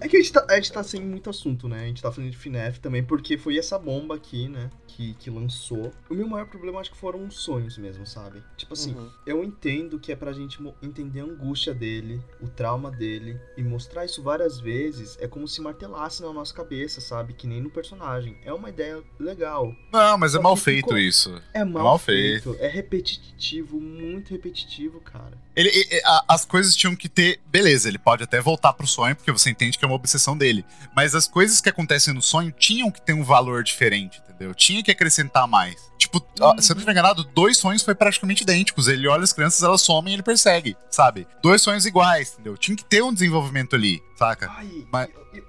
É 0.00 0.08
que 0.08 0.16
a 0.16 0.20
gente, 0.20 0.32
tá, 0.32 0.46
a 0.48 0.54
gente 0.56 0.72
tá 0.72 0.82
sem 0.82 1.00
muito 1.00 1.28
assunto, 1.28 1.68
né? 1.68 1.84
A 1.84 1.86
gente 1.86 2.02
tá 2.02 2.12
falando 2.12 2.30
de 2.30 2.36
FNAF 2.36 2.78
também, 2.80 3.02
porque 3.02 3.36
foi 3.36 3.58
essa 3.58 3.78
bomba 3.78 4.14
aqui, 4.14 4.48
né? 4.48 4.70
Que, 4.88 5.14
que 5.14 5.30
lançou. 5.30 5.92
O 6.10 6.14
meu 6.14 6.26
maior 6.26 6.46
problema 6.46 6.80
acho 6.80 6.90
que 6.90 6.96
foram 6.96 7.24
os 7.26 7.36
sonhos 7.36 7.78
mesmo, 7.78 8.04
sabe? 8.06 8.42
Tipo 8.56 8.72
assim, 8.72 8.94
Uhum. 8.94 9.10
eu 9.26 9.44
entendo 9.44 9.98
que 10.00 10.10
é 10.10 10.16
pra 10.16 10.32
gente 10.32 10.58
entender 10.82 11.20
a 11.20 11.24
angústia 11.24 11.72
dele, 11.74 12.20
o 12.40 12.48
trauma 12.48 12.90
dele, 12.90 13.38
e 13.56 13.62
mostrar 13.62 14.04
isso 14.04 14.22
várias 14.22 14.58
vezes 14.58 15.16
é 15.20 15.28
como 15.28 15.46
se 15.46 15.60
martelasse 15.60 16.22
na 16.22 16.32
nossa 16.32 16.52
cabeça, 16.54 17.00
sabe? 17.00 17.34
Que 17.34 17.46
nem 17.46 17.60
no 17.60 17.70
personagem. 17.70 18.36
É 18.44 18.52
uma 18.52 18.70
ideia 18.70 19.02
legal. 19.20 19.72
Não, 19.92 20.18
mas 20.18 20.34
é 20.34 20.38
mal 20.40 20.56
feito 20.56 20.86
ficou- 20.86 20.98
isso. 20.98 21.40
É 21.54 21.64
mal, 21.64 21.84
mal 21.84 21.98
feito. 21.98 22.56
É 22.58 22.66
repetitivo, 22.66 23.80
muito 23.80 24.30
repetitivo, 24.30 25.00
cara. 25.00 25.36
Ele, 25.54 25.68
e- 25.70 25.96
e- 25.96 26.02
a- 26.04 26.24
as 26.28 26.44
coisas 26.44 26.74
tinham 26.74 26.96
que 26.96 27.08
ter. 27.08 27.40
Beleza, 27.46 27.88
ele 27.88 27.98
pode 27.98 28.22
até 28.24 28.40
voltar 28.40 28.72
pro 28.72 28.86
sonho, 28.86 29.14
porque 29.14 29.30
você 29.32 29.50
entende 29.50 29.78
que 29.78 29.84
é 29.84 29.88
uma 29.88 29.94
obsessão 29.96 30.36
dele. 30.36 30.64
Mas 30.96 31.14
as 31.14 31.26
coisas 31.28 31.60
que 31.60 31.68
acontecem 31.68 32.14
no 32.14 32.22
sonho 32.22 32.52
tinham 32.52 32.90
que 32.90 33.00
ter 33.00 33.12
um 33.12 33.22
valor 33.24 33.62
diferente, 33.62 34.20
entendeu? 34.38 34.54
Tinha 34.54 34.82
que 34.82 34.90
acrescentar 34.90 35.46
mais. 35.48 35.90
Tipo, 35.98 36.18
ó, 36.40 36.56
se 36.58 36.70
eu 36.70 36.74
não 36.74 36.78
estiver 36.80 36.92
enganado, 36.92 37.24
dois 37.24 37.58
sonhos 37.58 37.82
foi 37.82 37.94
praticamente 37.94 38.44
idênticos. 38.44 38.86
Ele 38.88 39.08
olha 39.08 39.24
as 39.24 39.32
crianças, 39.32 39.62
elas 39.62 39.82
somem 39.82 40.12
e 40.12 40.16
ele 40.16 40.22
persegue, 40.22 40.76
sabe? 40.90 41.26
Dois 41.42 41.60
sonhos 41.60 41.84
iguais, 41.84 42.32
entendeu? 42.34 42.56
Tinha 42.56 42.76
que 42.76 42.84
ter 42.84 43.02
um 43.02 43.12
desenvolvimento 43.12 43.74
ali, 43.74 44.00
saca? 44.16 44.48
Ai, 44.56 44.86
Mas- 44.92 45.08
eu- 45.14 45.26
eu- 45.40 45.48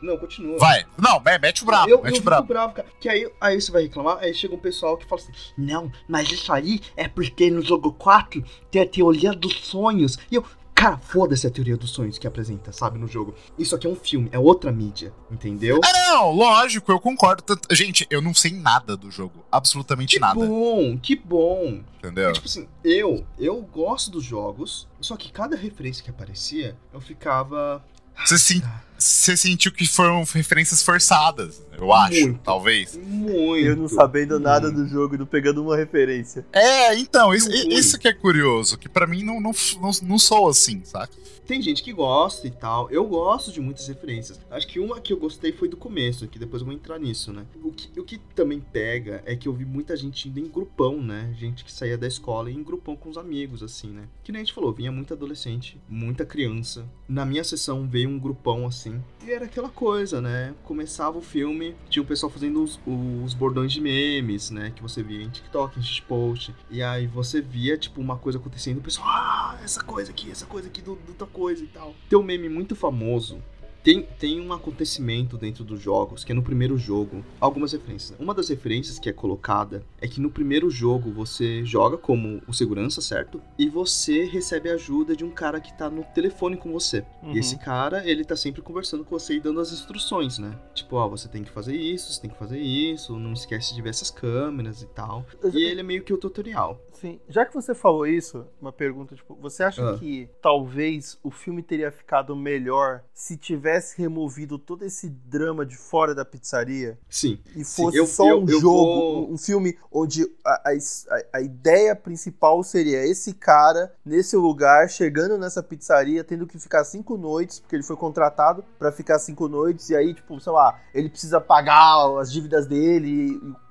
não, 0.00 0.16
continua. 0.16 0.56
Vai. 0.58 0.86
Não, 0.96 1.20
me- 1.20 1.38
mete 1.38 1.62
o 1.62 1.66
brabo, 1.66 1.90
eu, 1.90 1.98
eu 1.98 2.02
mete 2.04 2.12
o 2.12 2.16
fico 2.16 2.24
brabo. 2.24 2.46
bravo, 2.46 2.72
cara. 2.72 2.88
Que 2.98 3.06
aí, 3.08 3.30
aí 3.38 3.60
você 3.60 3.70
vai 3.70 3.82
reclamar, 3.82 4.16
aí 4.18 4.32
chega 4.32 4.54
um 4.54 4.58
pessoal 4.58 4.96
que 4.96 5.06
fala 5.06 5.20
assim: 5.20 5.32
Não, 5.58 5.92
mas 6.08 6.30
isso 6.30 6.50
aí 6.52 6.80
é 6.96 7.06
porque 7.06 7.50
no 7.50 7.60
jogo 7.60 7.92
4 7.92 8.42
tem 8.70 8.80
a 8.80 8.86
teoria 8.88 9.32
dos 9.34 9.56
sonhos. 9.66 10.16
E 10.30 10.36
eu, 10.36 10.44
cara, 10.80 10.98
foda-se 10.98 11.46
a 11.46 11.50
teoria 11.50 11.76
dos 11.76 11.90
sonhos 11.90 12.16
que 12.18 12.26
apresenta, 12.26 12.72
sabe, 12.72 12.98
no 12.98 13.06
jogo. 13.06 13.34
Isso 13.58 13.74
aqui 13.74 13.86
é 13.86 13.90
um 13.90 13.94
filme, 13.96 14.28
é 14.32 14.38
outra 14.38 14.72
mídia, 14.72 15.12
entendeu? 15.30 15.80
Ah, 15.84 15.92
não, 16.14 16.30
lógico, 16.32 16.90
eu 16.90 16.98
concordo. 17.00 17.42
Gente, 17.70 18.06
eu 18.10 18.20
não 18.22 18.32
sei 18.34 18.52
nada 18.52 18.96
do 18.96 19.10
jogo. 19.10 19.44
Absolutamente 19.52 20.14
Que 20.14 20.20
nada. 20.20 20.34
bom, 20.46 20.96
que 20.98 21.14
bom. 21.16 21.80
Entendeu? 21.98 22.30
E, 22.30 22.32
tipo 22.32 22.46
assim, 22.46 22.66
eu, 22.82 23.26
eu 23.38 23.60
gosto 23.60 24.10
dos 24.10 24.24
jogos, 24.24 24.88
só 25.00 25.16
que 25.16 25.30
cada 25.30 25.56
referência 25.56 26.02
que 26.02 26.10
aparecia, 26.10 26.76
eu 26.92 27.00
ficava. 27.00 27.84
Você, 28.24 28.38
sen- 28.38 28.62
você 29.00 29.36
sentiu 29.36 29.72
que 29.72 29.86
foram 29.86 30.22
referências 30.24 30.82
forçadas, 30.82 31.62
eu 31.76 31.92
acho, 31.92 32.20
Muito. 32.20 32.40
talvez. 32.44 32.96
Muito. 32.96 33.66
Eu 33.66 33.76
não 33.76 33.88
sabendo 33.88 34.38
nada 34.38 34.70
muito. 34.70 34.82
do 34.82 34.88
jogo 34.88 35.14
e 35.14 35.18
não 35.18 35.26
pegando 35.26 35.62
uma 35.62 35.76
referência. 35.76 36.44
É, 36.52 36.94
então, 36.96 37.34
isso, 37.34 37.50
isso 37.50 37.98
que 37.98 38.06
é 38.06 38.12
curioso, 38.12 38.76
que 38.76 38.88
pra 38.88 39.06
mim 39.06 39.24
não, 39.24 39.40
não, 39.40 39.52
não, 39.80 39.90
não 40.02 40.18
sou 40.18 40.48
assim, 40.48 40.82
saca? 40.84 41.14
Tem 41.50 41.60
gente 41.60 41.82
que 41.82 41.92
gosta 41.92 42.46
e 42.46 42.50
tal. 42.52 42.88
Eu 42.92 43.04
gosto 43.04 43.50
de 43.50 43.60
muitas 43.60 43.88
referências. 43.88 44.38
Acho 44.48 44.68
que 44.68 44.78
uma 44.78 45.00
que 45.00 45.12
eu 45.12 45.16
gostei 45.16 45.50
foi 45.50 45.68
do 45.68 45.76
começo, 45.76 46.28
que 46.28 46.38
depois 46.38 46.62
eu 46.62 46.66
vou 46.66 46.72
entrar 46.72 46.96
nisso, 46.96 47.32
né? 47.32 47.44
O 47.60 47.72
que, 47.72 47.98
o 47.98 48.04
que 48.04 48.18
também 48.36 48.60
pega 48.60 49.20
é 49.26 49.34
que 49.34 49.48
eu 49.48 49.52
vi 49.52 49.64
muita 49.64 49.96
gente 49.96 50.28
indo 50.28 50.38
em 50.38 50.46
grupão, 50.46 51.02
né? 51.02 51.34
Gente 51.36 51.64
que 51.64 51.72
saía 51.72 51.98
da 51.98 52.06
escola 52.06 52.52
e 52.52 52.54
em 52.54 52.62
grupão 52.62 52.94
com 52.94 53.08
os 53.08 53.18
amigos, 53.18 53.64
assim, 53.64 53.88
né? 53.88 54.04
Que 54.22 54.30
nem 54.30 54.42
a 54.42 54.44
gente 54.44 54.54
falou, 54.54 54.72
vinha 54.72 54.92
muita 54.92 55.14
adolescente, 55.14 55.76
muita 55.88 56.24
criança. 56.24 56.88
Na 57.08 57.26
minha 57.26 57.42
sessão 57.42 57.88
veio 57.88 58.10
um 58.10 58.18
grupão 58.20 58.64
assim. 58.64 58.89
E 59.24 59.30
era 59.30 59.44
aquela 59.44 59.68
coisa, 59.68 60.20
né? 60.20 60.54
Começava 60.64 61.18
o 61.18 61.20
filme, 61.20 61.76
tinha 61.88 62.02
o 62.02 62.06
pessoal 62.06 62.30
fazendo 62.30 62.62
os, 62.62 62.80
os 62.86 63.34
bordões 63.34 63.72
de 63.72 63.80
memes, 63.80 64.50
né? 64.50 64.72
Que 64.74 64.82
você 64.82 65.02
via 65.02 65.22
em 65.22 65.28
TikTok, 65.28 65.78
em 65.78 65.82
shitpost. 65.82 66.54
E 66.70 66.82
aí 66.82 67.06
você 67.06 67.40
via, 67.40 67.76
tipo, 67.76 68.00
uma 68.00 68.16
coisa 68.16 68.38
acontecendo, 68.38 68.78
o 68.78 68.82
pessoal, 68.82 69.08
ah, 69.08 69.58
essa 69.62 69.82
coisa 69.82 70.10
aqui, 70.10 70.30
essa 70.30 70.46
coisa 70.46 70.68
aqui 70.68 70.80
do, 70.80 70.96
do 70.96 71.26
coisa 71.26 71.62
e 71.62 71.66
tal. 71.68 71.94
Tem 72.08 72.18
um 72.18 72.22
meme 72.22 72.48
muito 72.48 72.74
famoso 72.74 73.42
tem, 73.82 74.02
tem 74.18 74.40
um 74.40 74.52
acontecimento 74.52 75.36
dentro 75.36 75.64
dos 75.64 75.80
jogos, 75.80 76.24
que 76.24 76.32
é 76.32 76.34
no 76.34 76.42
primeiro 76.42 76.76
jogo, 76.76 77.24
algumas 77.40 77.72
referências. 77.72 78.18
Uma 78.18 78.34
das 78.34 78.48
referências 78.48 78.98
que 78.98 79.08
é 79.08 79.12
colocada 79.12 79.82
é 80.00 80.06
que 80.06 80.20
no 80.20 80.30
primeiro 80.30 80.70
jogo 80.70 81.10
você 81.10 81.64
joga 81.64 81.96
como 81.96 82.42
o 82.46 82.52
segurança, 82.52 83.00
certo? 83.00 83.40
E 83.58 83.68
você 83.68 84.24
recebe 84.24 84.70
a 84.70 84.74
ajuda 84.74 85.16
de 85.16 85.24
um 85.24 85.30
cara 85.30 85.60
que 85.60 85.76
tá 85.76 85.88
no 85.88 86.04
telefone 86.14 86.56
com 86.56 86.72
você. 86.72 87.04
Uhum. 87.22 87.34
E 87.34 87.38
esse 87.38 87.58
cara, 87.58 88.06
ele 88.08 88.24
tá 88.24 88.36
sempre 88.36 88.62
conversando 88.62 89.04
com 89.04 89.18
você 89.18 89.34
e 89.34 89.40
dando 89.40 89.60
as 89.60 89.72
instruções, 89.72 90.38
né? 90.38 90.58
Tipo, 90.74 90.96
ó, 90.96 91.08
você 91.08 91.28
tem 91.28 91.42
que 91.42 91.50
fazer 91.50 91.74
isso, 91.74 92.12
você 92.12 92.20
tem 92.20 92.30
que 92.30 92.38
fazer 92.38 92.60
isso, 92.60 93.18
não 93.18 93.32
esquece 93.32 93.74
de 93.74 93.82
ver 93.82 93.90
essas 93.90 94.10
câmeras 94.10 94.82
e 94.82 94.86
tal. 94.86 95.24
E 95.54 95.64
ele 95.64 95.80
é 95.80 95.84
meio 95.84 96.02
que 96.02 96.12
o 96.12 96.18
tutorial. 96.18 96.80
Sim, 97.00 97.18
já 97.28 97.46
que 97.46 97.54
você 97.54 97.74
falou 97.74 98.06
isso, 98.06 98.46
uma 98.60 98.72
pergunta, 98.72 99.14
tipo, 99.14 99.34
você 99.40 99.62
acha 99.62 99.90
Ah. 99.90 99.96
que 99.98 100.28
talvez 100.42 101.18
o 101.22 101.30
filme 101.30 101.62
teria 101.62 101.90
ficado 101.90 102.36
melhor 102.36 103.02
se 103.14 103.36
tivesse 103.36 103.98
removido 104.00 104.58
todo 104.58 104.84
esse 104.84 105.08
drama 105.08 105.64
de 105.64 105.76
fora 105.76 106.14
da 106.14 106.24
pizzaria 106.24 106.98
Sim. 107.08 107.38
e 107.56 107.64
fosse 107.64 107.96
eu- 107.96 108.06
só 108.06 108.28
eu- 108.28 108.40
um 108.40 108.48
eu 108.48 108.60
jogo, 108.60 108.66
vou- 108.76 109.32
um, 109.32 109.38
filme 109.38 109.78
onde 109.90 110.24
a, 110.44 110.70
a, 110.70 111.38
a- 111.38 111.40
ideia 111.40 111.96
principal 111.96 112.62
seria 112.62 113.06
esse 113.06 113.32
cara 113.32 113.94
nesse 114.04 114.36
lugar, 114.36 114.88
chegando 114.90 115.38
nessa 115.38 115.62
pizzaria, 115.62 116.22
tendo 116.22 116.46
que 116.46 116.58
ficar 116.58 116.84
cinco 116.84 117.16
noites, 117.16 117.60
porque 117.60 117.76
ele 117.76 117.82
foi 117.82 117.96
contratado 117.96 118.62
pra 118.78 118.92
ficar 118.92 119.18
cinco 119.18 119.48
noites, 119.48 119.88
e 119.90 119.96
aí, 119.96 120.12
tipo, 120.12 120.38
sei 120.40 120.52
lá, 120.52 120.78
ele 120.92 121.08
precisa 121.08 121.40
pagar 121.40 122.18
as 122.18 122.30
dívidas 122.30 122.66
dele, 122.66 123.08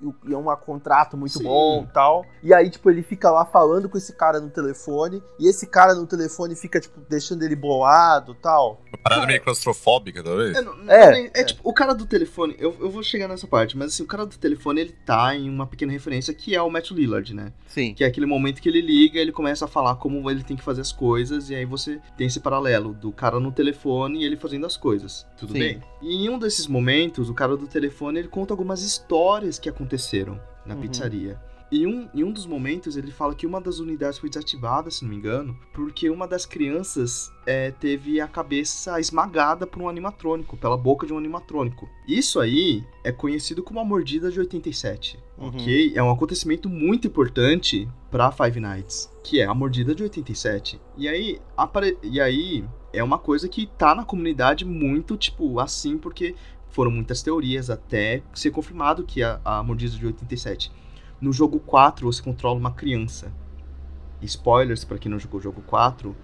e, 0.02 0.06
e- 0.08 0.30
e 0.30 0.34
é 0.34 0.38
um 0.38 0.46
contrato 0.56 1.16
muito 1.16 1.38
Sim. 1.38 1.44
bom 1.44 1.84
e 1.88 1.94
tal. 1.94 2.26
E 2.42 2.54
aí, 2.54 2.70
tipo, 2.70 2.90
ele 2.90 3.04
fica 3.04 3.19
lá 3.32 3.44
falando 3.46 3.90
com 3.90 3.98
esse 3.98 4.14
cara 4.14 4.40
no 4.40 4.50
telefone, 4.50 5.22
e 5.40 5.48
esse 5.48 5.66
cara 5.68 5.96
no 5.96 6.06
telefone 6.06 6.56
fica, 6.56 6.80
tipo, 6.80 7.00
deixando 7.10 7.44
ele 7.44 7.56
bolado 7.56 8.34
e 8.34 8.36
tal. 8.36 8.82
Uma 8.88 8.98
parada 9.04 9.26
meio 9.28 9.42
claustrofóbica, 9.42 10.24
talvez. 10.24 10.56
É, 10.56 10.62
não- 10.62 10.76
não 10.76 10.94
É, 10.94 11.12
nem- 11.12 11.32
é, 11.34 11.44
tipo, 11.44 11.62
o 11.64 11.74
cara 11.74 11.94
do 11.94 12.06
telefone, 12.06 12.56
eu, 12.60 12.76
eu 12.80 12.90
vou 12.90 13.02
chegar 13.04 13.28
nessa 13.28 13.48
parte, 13.48 13.76
mas 13.78 13.94
assim, 13.94 14.04
o 14.04 14.08
cara 14.08 14.26
do 14.26 14.38
telefone, 14.38 14.82
ele 14.82 14.96
tá 15.06 15.36
em 15.36 15.50
uma 15.50 15.66
pequena 15.66 15.92
referência 15.92 16.34
que 16.34 16.56
é 16.56 16.62
o 16.62 16.70
Matt 16.70 16.92
Lillard, 16.92 17.34
né? 17.34 17.52
Sim. 17.68 17.94
Que 17.94 18.04
é 18.04 18.08
aquele 18.08 18.26
momento 18.26 18.62
que 18.62 18.70
ele 18.70 18.82
liga, 18.82 19.20
ele 19.20 19.32
começa 19.32 19.66
a 19.66 19.68
falar 19.68 19.96
como 19.96 20.30
ele 20.30 20.44
tem 20.44 20.56
que 20.56 20.64
fazer 20.64 20.82
as 20.82 20.92
coisas, 20.92 21.50
e 21.50 21.56
aí 21.56 21.66
você 21.66 22.00
tem 22.18 22.28
esse 22.28 22.40
paralelo 22.40 22.94
do 22.94 23.12
cara 23.12 23.40
no 23.40 23.52
telefone 23.52 24.22
e 24.22 24.26
ele 24.26 24.38
fazendo 24.38 24.66
as 24.66 24.78
coisas. 24.78 25.26
Tudo 25.38 25.54
Sim. 25.54 25.60
bem? 25.60 25.84
E 26.02 26.26
em 26.26 26.30
um 26.30 26.38
desses 26.40 26.68
momentos, 26.68 27.30
o 27.30 27.34
cara 27.34 27.58
do 27.58 27.68
telefone, 27.68 28.20
ele 28.20 28.28
conta 28.28 28.54
algumas 28.54 28.82
histórias 28.82 29.58
que 29.60 29.68
aconteceram 29.70 30.40
na 30.66 30.76
Uhum. 30.76 30.82
pizzaria. 30.82 31.40
E 31.72 31.86
um, 31.86 32.10
em 32.14 32.24
um 32.24 32.32
dos 32.32 32.46
momentos 32.46 32.98
ele 32.98 33.12
fala 33.12 33.36
que 33.36 33.46
uma 33.46 33.62
das 33.62 33.80
unidades 33.80 34.18
foi 34.18 34.30
desativada, 34.30 34.90
se 34.90 35.04
não 35.04 35.10
me 35.10 35.16
engano, 35.16 35.58
porque 35.74 36.10
uma 36.10 36.28
das 36.28 36.46
crianças 36.46 37.32
é, 37.46 37.72
teve 37.72 38.20
a 38.20 38.28
cabeça 38.28 39.00
esmagada 39.00 39.68
por 39.68 39.82
um 39.82 39.90
animatrônico, 39.90 40.58
pela 40.58 40.78
boca 40.78 41.06
de 41.06 41.14
um 41.14 41.18
animatrônico. 41.18 41.88
Isso 42.08 42.40
aí 42.40 42.84
é 43.04 43.12
conhecido 43.12 43.62
como 43.62 43.80
a 43.80 43.86
mordida 43.86 44.32
de 44.32 44.40
87. 44.40 45.20
Uhum. 45.38 45.48
Ok? 45.50 45.94
É 45.96 46.02
um 46.02 46.10
acontecimento 46.10 46.68
muito 46.68 47.08
importante 47.08 47.88
pra 48.10 48.32
Five 48.32 48.60
Nights, 48.60 49.10
que 49.24 49.40
é 49.40 49.46
a 49.46 49.54
mordida 49.54 49.94
de 49.94 50.04
87. 50.04 50.82
E 50.98 51.08
aí, 51.08 51.40
apare... 51.56 51.98
e 52.02 52.20
aí 52.20 52.66
é 52.92 53.04
uma 53.04 53.20
coisa 53.20 53.48
que 53.48 53.68
tá 53.68 53.94
na 53.94 54.04
comunidade 54.04 54.66
muito, 54.66 55.16
tipo, 55.16 55.60
assim, 55.60 55.98
porque 55.98 56.36
foram 56.70 56.92
muitas 56.92 57.22
teorias 57.22 57.70
até 57.70 58.24
ser 58.34 58.52
confirmado 58.52 59.04
que 59.04 59.22
a, 59.22 59.40
a 59.44 59.64
mordida 59.64 59.96
de 59.96 60.06
87. 60.06 60.72
No 61.22 61.34
jogo 61.34 61.60
4, 61.60 62.06
você 62.06 62.22
controla 62.22 62.58
uma 62.58 62.72
criança. 62.72 63.32
Spoilers 64.22 64.84
pra 64.84 64.98
quem 64.98 65.12
não 65.12 65.20
jogou 65.20 65.40
o 65.40 65.44
jogo 65.44 65.62
4, 65.62 66.16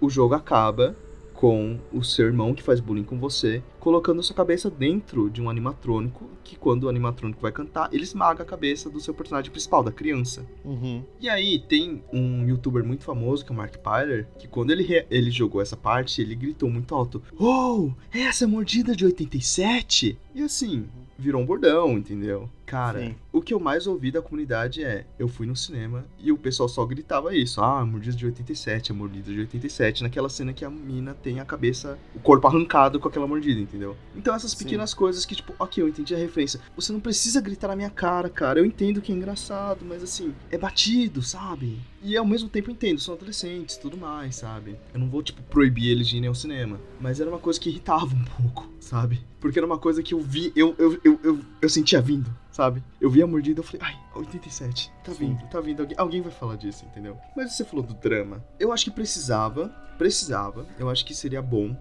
o 0.00 0.10
jogo 0.10 0.34
acaba 0.34 0.96
com 1.38 1.78
o 1.92 2.02
seu 2.02 2.26
irmão 2.26 2.52
que 2.52 2.64
faz 2.64 2.80
bullying 2.80 3.04
com 3.04 3.16
você, 3.16 3.62
colocando 3.78 4.20
sua 4.24 4.34
cabeça 4.34 4.68
dentro 4.68 5.30
de 5.30 5.40
um 5.40 5.48
animatrônico, 5.48 6.28
que 6.42 6.56
quando 6.56 6.84
o 6.84 6.88
animatrônico 6.88 7.40
vai 7.40 7.52
cantar, 7.52 7.88
ele 7.92 8.02
esmaga 8.02 8.42
a 8.42 8.46
cabeça 8.46 8.90
do 8.90 8.98
seu 8.98 9.14
personagem 9.14 9.48
principal, 9.48 9.84
da 9.84 9.92
criança. 9.92 10.44
Uhum. 10.64 11.04
E 11.20 11.28
aí 11.28 11.60
tem 11.60 12.02
um 12.12 12.44
youtuber 12.44 12.84
muito 12.84 13.04
famoso, 13.04 13.44
que 13.44 13.52
é 13.52 13.54
o 13.54 13.56
Mark 13.56 13.76
Pyler, 13.76 14.26
que 14.36 14.48
quando 14.48 14.72
ele, 14.72 15.06
ele 15.08 15.30
jogou 15.30 15.62
essa 15.62 15.76
parte, 15.76 16.20
ele 16.20 16.34
gritou 16.34 16.68
muito 16.68 16.92
alto: 16.92 17.22
Oh, 17.38 17.92
essa 18.12 18.44
é 18.44 18.46
a 18.46 18.50
mordida 18.50 18.96
de 18.96 19.04
87? 19.04 20.18
E 20.34 20.42
assim, 20.42 20.88
virou 21.18 21.42
um 21.42 21.46
bordão, 21.46 21.98
entendeu? 21.98 22.48
Cara, 22.64 23.00
Sim. 23.00 23.14
o 23.32 23.40
que 23.40 23.54
eu 23.54 23.58
mais 23.58 23.86
ouvi 23.86 24.10
da 24.12 24.20
comunidade 24.20 24.84
é: 24.84 25.06
eu 25.18 25.26
fui 25.26 25.46
no 25.46 25.56
cinema 25.56 26.04
e 26.18 26.30
o 26.30 26.36
pessoal 26.36 26.68
só 26.68 26.84
gritava 26.84 27.34
isso. 27.34 27.62
Ah, 27.62 27.84
mordida 27.84 28.14
de 28.14 28.26
87, 28.26 28.92
a 28.92 28.94
mordida 28.94 29.32
de 29.32 29.40
87, 29.40 30.02
naquela 30.02 30.28
cena 30.28 30.52
que 30.52 30.64
a 30.64 30.70
mina 30.70 31.14
tem 31.14 31.40
a 31.40 31.44
cabeça, 31.44 31.98
o 32.14 32.20
corpo 32.20 32.46
arrancado 32.46 33.00
com 33.00 33.08
aquela 33.08 33.26
mordida, 33.26 33.58
entendeu? 33.58 33.96
Então 34.14 34.34
essas 34.34 34.52
Sim. 34.52 34.58
pequenas 34.58 34.92
coisas 34.92 35.24
que, 35.24 35.34
tipo, 35.34 35.54
ok, 35.58 35.82
eu 35.82 35.88
entendi 35.88 36.14
a 36.14 36.18
referência. 36.18 36.60
Você 36.76 36.92
não 36.92 37.00
precisa 37.00 37.40
gritar 37.40 37.68
na 37.68 37.76
minha 37.76 37.90
cara, 37.90 38.28
cara. 38.28 38.60
Eu 38.60 38.66
entendo 38.66 39.00
que 39.00 39.12
é 39.12 39.14
engraçado, 39.14 39.84
mas 39.84 40.02
assim, 40.02 40.34
é 40.50 40.58
batido, 40.58 41.22
sabe? 41.22 41.78
E 42.02 42.16
ao 42.16 42.26
mesmo 42.26 42.48
tempo 42.48 42.70
eu 42.70 42.74
entendo, 42.74 43.00
são 43.00 43.14
adolescentes 43.14 43.76
tudo 43.76 43.96
mais, 43.96 44.36
sabe? 44.36 44.76
Eu 44.92 45.00
não 45.00 45.08
vou, 45.08 45.22
tipo, 45.22 45.42
proibir 45.42 45.90
eles 45.90 46.06
de 46.06 46.18
irem 46.18 46.28
ao 46.28 46.34
cinema. 46.34 46.78
Mas 47.00 47.18
era 47.18 47.30
uma 47.30 47.38
coisa 47.38 47.58
que 47.58 47.70
irritava 47.70 48.14
um 48.14 48.24
pouco, 48.24 48.68
sabe? 48.88 49.22
Porque 49.38 49.58
era 49.58 49.66
uma 49.66 49.78
coisa 49.78 50.02
que 50.02 50.14
eu 50.14 50.20
vi, 50.20 50.50
eu, 50.56 50.74
eu, 50.78 50.98
eu, 51.04 51.20
eu, 51.22 51.40
eu 51.60 51.68
sentia 51.68 52.00
vindo, 52.00 52.34
sabe? 52.50 52.82
Eu 52.98 53.10
vi 53.10 53.22
a 53.22 53.26
mordida 53.26 53.60
e 53.60 53.62
eu 53.62 53.64
falei, 53.64 53.82
ai, 53.84 54.00
87, 54.14 54.90
tá 55.04 55.12
Sim. 55.12 55.18
vindo, 55.18 55.50
tá 55.50 55.60
vindo. 55.60 55.80
Alguém, 55.80 55.98
alguém 55.98 56.22
vai 56.22 56.32
falar 56.32 56.56
disso, 56.56 56.86
entendeu? 56.86 57.18
Mas 57.36 57.52
você 57.52 57.64
falou 57.64 57.84
do 57.84 57.92
drama. 57.92 58.42
Eu 58.58 58.72
acho 58.72 58.84
que 58.84 58.90
precisava, 58.90 59.68
precisava. 59.98 60.66
Eu 60.78 60.88
acho 60.88 61.04
que 61.04 61.14
seria 61.14 61.42
bom 61.42 61.76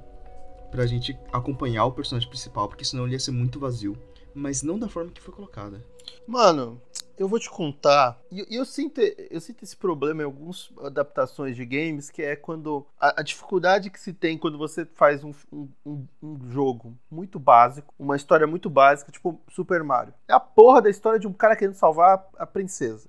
pra 0.70 0.86
gente 0.86 1.18
acompanhar 1.32 1.86
o 1.86 1.94
personagem 1.94 2.28
principal, 2.28 2.68
porque 2.68 2.84
senão 2.84 3.06
ele 3.06 3.14
ia 3.14 3.20
ser 3.20 3.32
muito 3.32 3.58
vazio. 3.58 3.98
Mas 4.36 4.62
não 4.62 4.78
da 4.78 4.90
forma 4.90 5.10
que 5.10 5.22
foi 5.22 5.34
colocada. 5.34 5.84
Mano, 6.28 6.80
eu 7.18 7.28
vou 7.28 7.40
te 7.40 7.50
contar. 7.50 8.18
E 8.32 8.46
e 8.50 8.56
eu, 8.58 8.66
sinto, 8.66 9.00
eu 9.02 9.40
sinto 9.42 9.64
esse 9.64 9.76
problema 9.76 10.22
em 10.22 10.26
algumas 10.26 10.70
adaptações 10.84 11.56
de 11.56 11.66
games, 11.66 12.10
que 12.10 12.22
é 12.22 12.36
quando. 12.36 12.86
A, 13.00 13.22
a 13.22 13.24
dificuldade 13.24 13.90
que 13.90 14.00
se 14.00 14.14
tem 14.14 14.38
quando 14.38 14.58
você 14.58 14.86
faz 14.86 15.24
um, 15.24 15.34
um, 15.52 15.68
um- 15.86 16.40
jogo 16.52 16.96
muito 17.10 17.40
básico, 17.40 17.94
uma 17.98 18.16
história 18.16 18.46
muito 18.48 18.70
básica, 18.70 19.12
tipo 19.12 19.40
Super 19.50 19.84
Mario. 19.84 20.14
É 20.28 20.34
a 20.34 20.40
porra 20.40 20.82
da 20.82 20.90
história 20.90 21.20
de 21.20 21.28
um 21.28 21.34
cara 21.34 21.56
querendo 21.56 21.74
salvar 21.76 22.18
a, 22.38 22.44
a 22.44 22.46
princesa. 22.46 23.08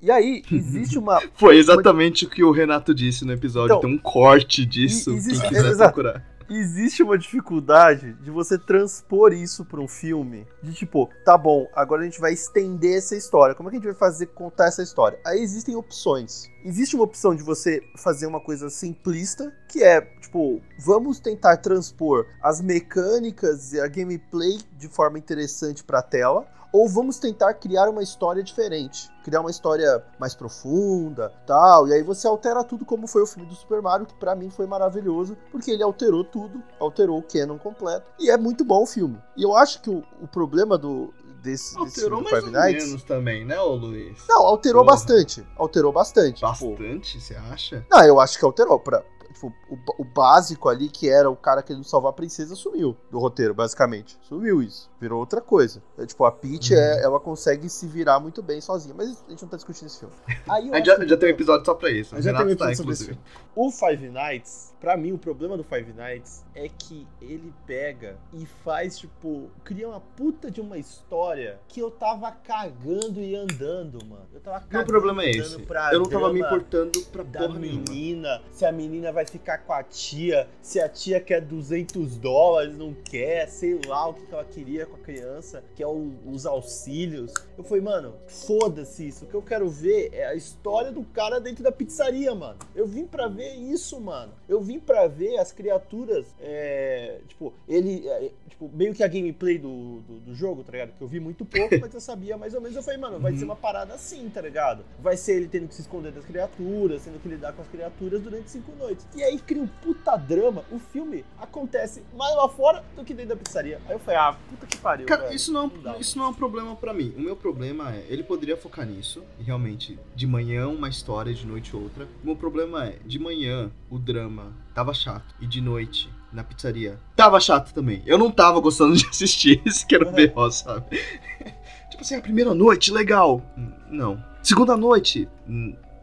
e 0.00 0.10
aí, 0.10 0.42
existe 0.50 0.98
uma. 0.98 1.20
Foi 1.34 1.56
exatamente 1.56 2.24
o 2.24 2.30
que 2.30 2.42
o 2.42 2.50
Renato 2.50 2.94
disse 2.94 3.24
no 3.24 3.32
episódio. 3.32 3.76
Então, 3.76 3.80
Tem 3.80 3.94
um 3.94 3.98
corte 3.98 4.64
disso, 4.64 5.10
existe- 5.12 5.40
quem 5.42 5.48
quiser 5.50 5.70
exato. 5.70 5.94
procurar. 5.94 6.31
Existe 6.58 7.02
uma 7.02 7.18
dificuldade 7.18 8.14
de 8.14 8.30
você 8.30 8.58
transpor 8.58 9.32
isso 9.32 9.64
pra 9.64 9.80
um 9.80 9.88
filme. 9.88 10.46
De 10.62 10.72
tipo, 10.72 11.08
tá 11.24 11.36
bom, 11.36 11.66
agora 11.74 12.02
a 12.02 12.04
gente 12.04 12.20
vai 12.20 12.32
estender 12.32 12.98
essa 12.98 13.16
história. 13.16 13.54
Como 13.54 13.68
é 13.68 13.70
que 13.70 13.76
a 13.76 13.80
gente 13.80 13.90
vai 13.90 13.98
fazer 13.98 14.26
contar 14.26 14.66
essa 14.66 14.82
história? 14.82 15.18
Aí 15.24 15.40
existem 15.40 15.76
opções. 15.76 16.50
Existe 16.64 16.94
uma 16.94 17.04
opção 17.04 17.34
de 17.34 17.42
você 17.42 17.82
fazer 17.96 18.26
uma 18.26 18.40
coisa 18.40 18.70
simplista, 18.70 19.52
que 19.68 19.82
é, 19.82 20.00
tipo, 20.00 20.60
vamos 20.78 21.18
tentar 21.18 21.56
transpor 21.56 22.26
as 22.42 22.60
mecânicas 22.60 23.72
e 23.72 23.80
a 23.80 23.88
gameplay 23.88 24.58
de 24.76 24.88
forma 24.88 25.18
interessante 25.18 25.82
pra 25.82 26.02
tela. 26.02 26.46
Ou 26.72 26.88
vamos 26.88 27.18
tentar 27.18 27.52
criar 27.54 27.88
uma 27.88 28.02
história 28.02 28.42
diferente. 28.42 29.10
Criar 29.22 29.40
uma 29.40 29.50
história 29.50 30.02
mais 30.18 30.34
profunda, 30.34 31.30
tal. 31.46 31.86
E 31.86 31.92
aí 31.92 32.02
você 32.02 32.26
altera 32.26 32.64
tudo 32.64 32.84
como 32.86 33.06
foi 33.06 33.22
o 33.22 33.26
filme 33.26 33.46
do 33.48 33.54
Super 33.54 33.82
Mario, 33.82 34.06
que 34.06 34.14
pra 34.14 34.34
mim 34.34 34.48
foi 34.48 34.66
maravilhoso, 34.66 35.36
porque 35.50 35.70
ele 35.70 35.82
alterou 35.82 36.24
tudo, 36.24 36.62
alterou 36.80 37.18
o 37.18 37.22
canon 37.22 37.58
completo. 37.58 38.06
E 38.18 38.30
é 38.30 38.38
muito 38.38 38.64
bom 38.64 38.82
o 38.82 38.86
filme. 38.86 39.18
E 39.36 39.42
eu 39.42 39.54
acho 39.54 39.82
que 39.82 39.90
o, 39.90 40.02
o 40.20 40.26
problema 40.26 40.78
do 40.78 41.12
desse, 41.42 41.74
desse 41.74 42.00
Alterou 42.00 42.20
filme 42.20 42.24
do 42.24 42.30
mais 42.30 42.44
Five 42.44 42.56
ou 42.56 42.62
Nights... 42.62 42.86
menos 42.86 43.02
também, 43.04 43.44
né, 43.44 43.60
ô 43.60 43.74
Luiz? 43.74 44.18
Não, 44.28 44.42
alterou 44.46 44.84
Porra. 44.84 44.94
bastante. 44.96 45.46
Alterou 45.56 45.92
bastante. 45.92 46.36
Tipo, 46.36 46.46
Bastante, 46.70 47.20
você 47.20 47.34
acha? 47.34 47.84
não, 47.90 48.02
eu 48.04 48.20
acho 48.20 48.38
que 48.38 48.44
alterou. 48.44 48.78
Pra, 48.78 49.02
tipo, 49.34 49.52
o, 49.68 50.02
o 50.02 50.04
básico 50.04 50.68
ali, 50.68 50.88
que 50.88 51.08
era 51.08 51.28
o 51.28 51.36
cara 51.36 51.62
querendo 51.62 51.84
salvar 51.84 52.10
a 52.10 52.14
princesa, 52.14 52.54
sumiu 52.54 52.96
do 53.10 53.18
roteiro, 53.18 53.52
basicamente. 53.54 54.18
Sumiu 54.22 54.62
isso. 54.62 54.88
Virou 55.02 55.18
outra 55.18 55.40
coisa. 55.40 55.82
É, 55.98 56.06
tipo, 56.06 56.24
a 56.24 56.30
Peach, 56.30 56.72
Uhum. 56.72 56.78
é, 56.80 57.02
ela 57.02 57.18
consegue 57.18 57.68
se 57.68 57.86
virar 57.88 58.20
muito 58.20 58.40
bem 58.42 58.60
sozinha. 58.60 58.94
Mas 58.96 59.22
a 59.26 59.30
gente 59.30 59.42
não 59.42 59.48
tá 59.48 59.56
discutindo 59.56 59.86
esse 59.86 59.98
filme. 59.98 60.14
Aí 60.48 60.68
eu 60.68 60.74
A 60.74 60.76
acho 60.76 60.76
gente 60.76 60.86
já, 60.86 60.96
que- 60.98 61.08
já 61.08 61.16
tem 61.16 61.28
um 61.28 61.32
episódio 61.32 61.66
só 61.66 61.74
pra 61.74 61.90
isso. 61.90 62.14
já 62.22 62.32
tem 62.32 62.42
um 62.42 62.44
tá, 62.46 62.52
episódio 62.52 62.76
sobre 62.76 62.92
esse 62.92 63.02
inclusive. 63.04 63.12
filme. 63.34 63.42
O 63.56 63.70
Five 63.70 64.08
Nights, 64.10 64.72
pra 64.80 64.96
mim, 64.96 65.12
o 65.12 65.18
problema 65.18 65.56
do 65.56 65.64
Five 65.64 65.92
Nights 65.92 66.44
é 66.54 66.68
que 66.68 67.06
ele 67.20 67.52
pega 67.66 68.16
e 68.32 68.46
faz, 68.64 68.98
tipo, 68.98 69.50
cria 69.64 69.88
uma 69.88 70.00
puta 70.00 70.50
de 70.50 70.60
uma 70.60 70.78
história 70.78 71.58
que 71.68 71.80
eu 71.80 71.90
tava 71.90 72.30
cagando 72.30 73.20
e 73.20 73.34
andando, 73.34 73.98
mano. 74.06 74.26
Eu 74.32 74.40
tava 74.40 74.60
cagando 74.60 74.76
Meu 74.78 74.86
problema 74.86 75.22
é 75.24 75.26
e 75.32 75.38
andando 75.40 75.46
esse. 75.58 75.62
pra 75.66 75.92
Eu 75.92 76.00
não 76.00 76.06
tava 76.08 76.32
me 76.32 76.40
importando 76.40 77.00
pra 77.12 77.22
da 77.24 77.40
porra 77.46 77.58
nenhuma. 77.58 77.82
menina, 77.90 78.42
se 78.52 78.64
a 78.64 78.70
menina 78.72 79.10
vai 79.10 79.22
vai 79.22 79.26
ficar 79.30 79.58
com 79.58 79.72
a 79.72 79.84
tia, 79.84 80.48
se 80.60 80.80
a 80.80 80.88
tia 80.88 81.20
quer 81.20 81.40
200 81.40 82.16
dólares, 82.16 82.76
não 82.76 82.92
quer, 82.92 83.46
sei 83.48 83.80
lá 83.86 84.08
o 84.08 84.14
que 84.14 84.32
ela 84.34 84.44
queria 84.44 84.84
com 84.92 84.96
a 84.96 85.00
criança, 85.00 85.64
que 85.74 85.82
é 85.82 85.86
o, 85.86 86.12
os 86.26 86.44
auxílios. 86.44 87.32
Eu 87.56 87.64
falei, 87.64 87.82
mano, 87.82 88.14
foda-se 88.26 89.08
isso. 89.08 89.24
O 89.24 89.28
que 89.28 89.34
eu 89.34 89.42
quero 89.42 89.68
ver 89.68 90.10
é 90.12 90.26
a 90.26 90.34
história 90.34 90.92
do 90.92 91.02
cara 91.04 91.40
dentro 91.40 91.64
da 91.64 91.72
pizzaria, 91.72 92.34
mano. 92.34 92.58
Eu 92.74 92.86
vim 92.86 93.06
para 93.06 93.26
ver 93.28 93.54
isso, 93.54 94.00
mano. 94.00 94.32
Eu 94.48 94.60
vim 94.60 94.78
para 94.78 95.06
ver 95.08 95.38
as 95.38 95.52
criaturas, 95.52 96.26
é, 96.40 97.20
tipo, 97.28 97.52
ele, 97.66 98.06
é, 98.06 98.30
tipo, 98.48 98.70
meio 98.72 98.94
que 98.94 99.02
a 99.02 99.08
gameplay 99.08 99.58
do, 99.58 100.00
do, 100.00 100.20
do, 100.20 100.34
jogo, 100.34 100.62
tá 100.62 100.72
ligado? 100.72 100.92
Que 100.96 101.02
eu 101.02 101.08
vi 101.08 101.18
muito 101.18 101.44
pouco, 101.44 101.78
mas 101.80 101.92
eu 101.94 102.00
sabia 102.00 102.36
mais 102.36 102.54
ou 102.54 102.60
menos. 102.60 102.76
Eu 102.76 102.82
falei, 102.82 103.00
mano, 103.00 103.18
vai 103.18 103.32
uhum. 103.32 103.38
ser 103.38 103.44
uma 103.44 103.56
parada 103.56 103.94
assim, 103.94 104.28
tá 104.28 104.40
ligado? 104.40 104.84
Vai 105.00 105.16
ser 105.16 105.36
ele 105.36 105.48
tendo 105.48 105.68
que 105.68 105.74
se 105.74 105.82
esconder 105.82 106.12
das 106.12 106.24
criaturas, 106.24 107.04
tendo 107.04 107.20
que 107.20 107.28
lidar 107.28 107.52
com 107.52 107.62
as 107.62 107.68
criaturas 107.68 108.20
durante 108.20 108.50
cinco 108.50 108.72
noites. 108.76 109.06
E 109.14 109.22
aí 109.22 109.38
cria 109.38 109.62
um 109.62 109.66
puta 109.66 110.16
drama. 110.16 110.64
O 110.70 110.78
filme 110.78 111.24
acontece 111.38 112.02
mais 112.14 112.34
lá 112.36 112.48
fora 112.48 112.84
do 112.94 113.04
que 113.04 113.14
dentro 113.14 113.30
da 113.30 113.36
pizzaria. 113.36 113.80
Aí 113.86 113.94
eu 113.94 113.98
falei, 113.98 114.20
ah, 114.20 114.36
puta 114.50 114.66
que 114.66 114.76
pariu. 114.82 115.06
Cara, 115.06 115.22
velho. 115.22 115.34
isso 115.34 115.52
não, 115.52 115.68
não 115.68 116.00
isso 116.00 116.18
não 116.18 116.26
é 116.26 116.28
um 116.28 116.34
problema 116.34 116.74
para 116.74 116.92
mim. 116.92 117.14
O 117.16 117.20
meu 117.20 117.36
problema 117.36 117.94
é, 117.94 118.04
ele 118.08 118.22
poderia 118.22 118.56
focar 118.56 118.86
nisso, 118.86 119.22
realmente, 119.38 119.98
de 120.14 120.26
manhã 120.26 120.68
uma 120.68 120.88
história, 120.88 121.32
de 121.32 121.46
noite 121.46 121.74
outra. 121.74 122.08
O 122.22 122.26
meu 122.26 122.36
problema 122.36 122.86
é, 122.86 122.98
de 123.06 123.18
manhã 123.18 123.70
o 123.88 123.98
drama 123.98 124.52
tava 124.74 124.92
chato, 124.92 125.34
e 125.40 125.46
de 125.46 125.60
noite 125.60 126.10
na 126.32 126.42
pizzaria 126.42 126.98
tava 127.14 127.38
chato 127.38 127.72
também. 127.72 128.02
Eu 128.04 128.18
não 128.18 128.30
tava 128.30 128.58
gostando 128.60 128.94
de 128.96 129.06
assistir 129.06 129.62
esse 129.64 129.86
que 129.86 129.94
era 129.94 130.08
o 130.08 130.12
B.O., 130.12 130.50
sabe? 130.50 130.98
tipo 131.90 132.02
assim, 132.02 132.16
a 132.16 132.20
primeira 132.20 132.52
noite, 132.52 132.90
legal. 132.90 133.42
Não. 133.90 134.22
Segunda 134.42 134.76
noite, 134.76 135.28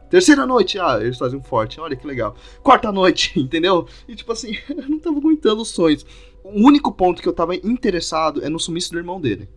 Terceira 0.10 0.44
noite, 0.46 0.80
ah, 0.80 0.98
eles 1.00 1.20
fazem 1.20 1.38
um 1.38 1.44
forte, 1.44 1.80
olha 1.80 1.96
que 1.96 2.08
legal. 2.08 2.36
Quarta 2.63 2.92
noite, 2.92 3.38
entendeu? 3.39 3.88
E 4.08 4.15
tipo 4.15 4.32
assim, 4.32 4.58
eu 4.68 4.89
não 4.89 5.00
tava 5.00 5.18
aguentando 5.18 5.62
os 5.62 5.70
sonhos. 5.70 6.06
O 6.43 6.65
único 6.65 6.91
ponto 6.91 7.21
que 7.21 7.28
eu 7.28 7.34
tava 7.34 7.56
interessado 7.56 8.43
é 8.43 8.49
no 8.49 8.60
sumiço 8.60 8.91
do 8.91 8.97
irmão 8.97 9.19
dele. 9.19 9.49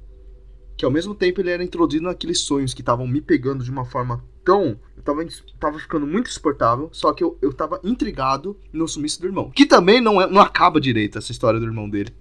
Que 0.77 0.85
ao 0.85 0.91
mesmo 0.91 1.15
tempo 1.15 1.41
ele 1.41 1.51
era 1.51 1.63
introduzido 1.63 2.07
naqueles 2.07 2.41
sonhos 2.41 2.75
que 2.75 2.83
estavam 2.83 3.07
me 3.07 3.21
pegando 3.21 3.65
de 3.65 3.71
uma 3.71 3.85
forma 3.85 4.25
tão. 4.45 4.79
Eu 4.97 5.03
tava, 5.03 5.25
tava 5.59 5.79
ficando 5.79 6.07
muito 6.07 6.29
insuportável, 6.29 6.89
só 6.93 7.13
que 7.13 7.23
eu, 7.23 7.39
eu 7.41 7.53
tava 7.53 7.81
intrigado 7.85 8.57
no 8.73 8.89
sumiço 8.89 9.21
do 9.21 9.27
irmão. 9.27 9.51
Que 9.51 9.67
também 9.67 10.01
não, 10.01 10.21
é, 10.21 10.29
não 10.29 10.41
acaba 10.41 10.81
direito 10.81 11.19
essa 11.19 11.33
história 11.33 11.61
do 11.61 11.67
irmão 11.67 11.89
dele. 11.89 12.13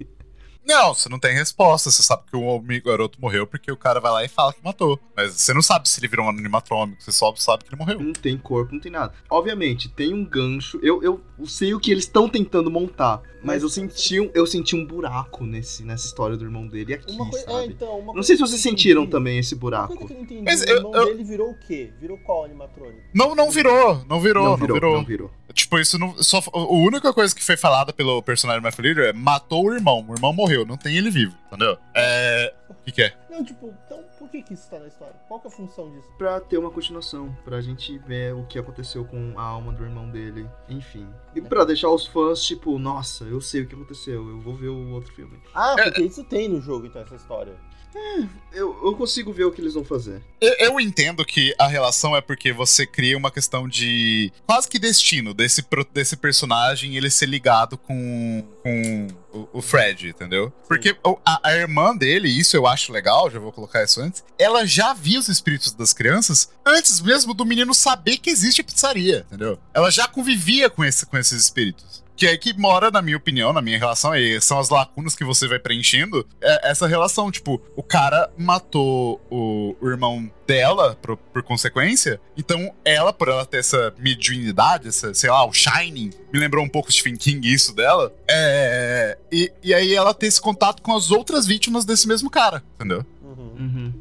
Não, 0.65 0.93
você 0.93 1.09
não 1.09 1.19
tem 1.19 1.33
resposta. 1.33 1.89
Você 1.89 2.03
sabe 2.03 2.23
que 2.29 2.35
o 2.35 2.61
garoto 2.85 3.19
morreu 3.19 3.47
porque 3.47 3.71
o 3.71 3.77
cara 3.77 3.99
vai 3.99 4.11
lá 4.11 4.23
e 4.23 4.27
fala 4.27 4.53
que 4.53 4.63
matou. 4.63 4.99
Mas 5.15 5.33
você 5.33 5.53
não 5.53 5.61
sabe 5.61 5.89
se 5.89 5.99
ele 5.99 6.07
virou 6.07 6.25
um 6.25 6.29
animatrônico, 6.29 7.01
você 7.01 7.11
só 7.11 7.33
sabe 7.35 7.63
que 7.63 7.69
ele 7.69 7.79
morreu. 7.79 7.99
Não 7.99 8.13
tem 8.13 8.37
corpo, 8.37 8.73
não 8.73 8.79
tem 8.79 8.91
nada. 8.91 9.13
Obviamente, 9.29 9.89
tem 9.89 10.13
um 10.13 10.23
gancho. 10.23 10.79
Eu, 10.81 11.01
eu 11.03 11.21
sei 11.45 11.73
o 11.73 11.79
que 11.79 11.91
eles 11.91 12.05
estão 12.05 12.29
tentando 12.29 12.69
montar. 12.69 13.21
Mas, 13.43 13.63
eu 13.63 13.69
senti, 13.69 14.19
um, 14.19 14.29
eu 14.35 14.45
senti 14.45 14.75
um 14.75 14.85
buraco 14.85 15.45
nesse, 15.45 15.83
nessa 15.83 16.05
história 16.05 16.37
do 16.37 16.45
irmão 16.45 16.67
dele 16.67 16.93
aqui, 16.93 17.11
uma 17.11 17.27
coisa, 17.27 17.51
é, 17.51 17.65
então, 17.65 18.13
não 18.13 18.21
sei 18.21 18.35
se 18.35 18.41
vocês 18.41 18.61
sentiram 18.61 19.07
também 19.07 19.39
esse 19.39 19.55
buraco. 19.55 19.93
Uma 19.93 19.97
coisa 19.97 20.13
que 20.13 20.19
eu 20.19 20.23
entendi, 20.23 20.43
Mas 20.43 20.61
o 20.61 20.69
irmão 20.69 20.93
eu, 20.93 21.05
dele 21.07 21.23
virou 21.23 21.49
o 21.49 21.57
quê? 21.57 21.91
Virou 21.99 22.19
qual 22.19 22.45
animatrônico? 22.45 23.01
Não, 23.13 23.33
não 23.33 23.49
virou. 23.49 24.05
Não 24.07 24.21
virou, 24.21 24.43
não 24.45 24.57
virou. 24.57 24.57
Não 24.57 24.57
virou. 24.57 24.95
Não 24.97 25.05
virou. 25.05 25.31
Tipo, 25.53 25.79
isso 25.79 25.97
não. 25.97 26.15
Só, 26.23 26.41
a 26.53 26.59
única 26.59 27.11
coisa 27.13 27.35
que 27.35 27.43
foi 27.43 27.57
falada 27.57 27.91
pelo 27.91 28.21
personagem 28.21 28.61
mais 28.61 28.77
Leader 28.77 29.09
é 29.09 29.13
matou 29.13 29.65
o 29.65 29.73
irmão. 29.73 30.05
O 30.07 30.13
irmão 30.13 30.33
morreu, 30.33 30.50
não 30.65 30.77
tem 30.77 30.97
ele 30.97 31.09
vivo, 31.09 31.35
entendeu? 31.47 31.77
É. 31.95 32.53
O 32.69 32.73
que, 32.83 32.91
que 32.91 33.01
é? 33.03 33.13
Não, 33.29 33.43
tipo, 33.43 33.73
então 33.85 34.03
por 34.17 34.29
que, 34.29 34.43
que 34.43 34.53
isso 34.53 34.69
tá 34.69 34.79
na 34.79 34.87
história? 34.87 35.15
Qual 35.27 35.39
que 35.39 35.47
é 35.47 35.49
a 35.49 35.53
função 35.53 35.89
disso? 35.89 36.07
Pra 36.17 36.39
ter 36.39 36.57
uma 36.57 36.69
continuação, 36.69 37.35
pra 37.43 37.59
gente 37.59 37.97
ver 37.99 38.35
o 38.35 38.45
que 38.45 38.59
aconteceu 38.59 39.03
com 39.03 39.33
a 39.35 39.41
alma 39.41 39.73
do 39.73 39.83
irmão 39.83 40.09
dele, 40.09 40.47
enfim. 40.69 41.07
E 41.35 41.39
é. 41.39 41.41
pra 41.41 41.65
deixar 41.65 41.89
os 41.89 42.05
fãs, 42.05 42.43
tipo, 42.43 42.77
nossa, 42.77 43.23
eu 43.23 43.41
sei 43.41 43.61
o 43.61 43.67
que 43.67 43.73
aconteceu, 43.73 44.29
eu 44.29 44.39
vou 44.39 44.55
ver 44.55 44.67
o 44.67 44.91
outro 44.91 45.11
filme. 45.13 45.39
Ah, 45.55 45.75
porque 45.75 46.01
é. 46.01 46.05
isso 46.05 46.23
tem 46.23 46.47
no 46.47 46.61
jogo, 46.61 46.85
então, 46.85 47.01
essa 47.01 47.15
história. 47.15 47.55
É, 47.93 48.23
eu, 48.53 48.77
eu 48.83 48.95
consigo 48.95 49.31
ver 49.31 49.45
o 49.45 49.51
que 49.51 49.61
eles 49.61 49.73
vão 49.73 49.83
fazer. 49.83 50.21
Eu, 50.39 50.53
eu, 50.59 50.79
entendo 50.79 51.25
que 51.25 51.53
a 51.59 51.67
relação 51.67 52.15
é 52.15 52.21
porque 52.21 52.51
você 52.51 52.85
cria 52.85 53.17
uma 53.17 53.31
questão 53.31 53.67
de 53.67 54.31
quase 54.45 54.67
que 54.67 54.79
destino 54.79 55.33
desse, 55.33 55.63
desse 55.93 56.15
personagem 56.15 56.95
ele 56.95 57.09
ser 57.09 57.27
ligado 57.27 57.77
com, 57.77 58.45
com 58.63 59.07
o, 59.33 59.47
o 59.53 59.61
Fred, 59.61 60.09
entendeu? 60.09 60.47
Sim. 60.47 60.67
Porque 60.67 60.97
a, 61.25 61.39
a, 61.43 61.53
irmã 61.53 61.95
dele, 61.95 62.27
isso 62.27 62.55
eu 62.55 62.65
acho 62.65 62.91
legal, 62.91 63.29
já 63.29 63.39
vou 63.39 63.51
colocar 63.51 63.83
isso 63.83 64.01
antes, 64.01 64.23
ela 64.37 64.65
já 64.65 64.93
via 64.93 65.19
os 65.19 65.27
espíritos 65.27 65.73
das 65.73 65.93
crianças 65.93 66.49
antes 66.65 67.01
mesmo 67.01 67.33
do 67.33 67.45
menino 67.45 67.73
saber 67.73 68.17
que 68.17 68.29
existe 68.29 68.61
a 68.61 68.63
pizzaria, 68.63 69.25
entendeu? 69.27 69.59
Ela 69.73 69.91
já 69.91 70.07
convivia 70.07 70.69
com, 70.69 70.83
esse, 70.83 71.05
com 71.05 71.17
esses 71.17 71.41
espíritos. 71.41 72.03
Que 72.21 72.27
é 72.27 72.37
que 72.37 72.53
mora, 72.53 72.91
na 72.91 73.01
minha 73.01 73.17
opinião, 73.17 73.51
na 73.51 73.63
minha 73.63 73.79
relação, 73.79 74.13
e 74.13 74.39
são 74.39 74.59
as 74.59 74.69
lacunas 74.69 75.15
que 75.15 75.23
você 75.23 75.47
vai 75.47 75.57
preenchendo, 75.57 76.23
é 76.39 76.69
essa 76.69 76.85
relação. 76.85 77.31
Tipo, 77.31 77.59
o 77.75 77.81
cara 77.81 78.31
matou 78.37 79.19
o, 79.27 79.75
o 79.81 79.89
irmão 79.89 80.31
dela, 80.45 80.95
por, 81.01 81.17
por, 81.17 81.41
consequência. 81.41 82.21
Então, 82.37 82.71
ela, 82.85 83.11
por 83.11 83.27
ela 83.27 83.43
ter 83.43 83.57
essa 83.57 83.91
mediunidade, 83.97 84.89
essa, 84.89 85.15
sei 85.15 85.31
lá, 85.31 85.43
o 85.47 85.51
Shining, 85.51 86.11
me 86.31 86.39
lembrou 86.39 86.63
um 86.63 86.69
pouco 86.69 86.91
Stephen 86.91 87.15
King 87.15 87.51
isso 87.51 87.75
dela. 87.75 88.13
É, 88.29 89.17
e, 89.31 89.51
e 89.63 89.73
aí 89.73 89.95
ela 89.95 90.13
ter 90.13 90.27
esse 90.27 90.39
contato 90.39 90.83
com 90.83 90.95
as 90.95 91.09
outras 91.09 91.47
vítimas 91.47 91.85
desse 91.85 92.07
mesmo 92.07 92.29
cara, 92.29 92.63
entendeu? 92.75 93.03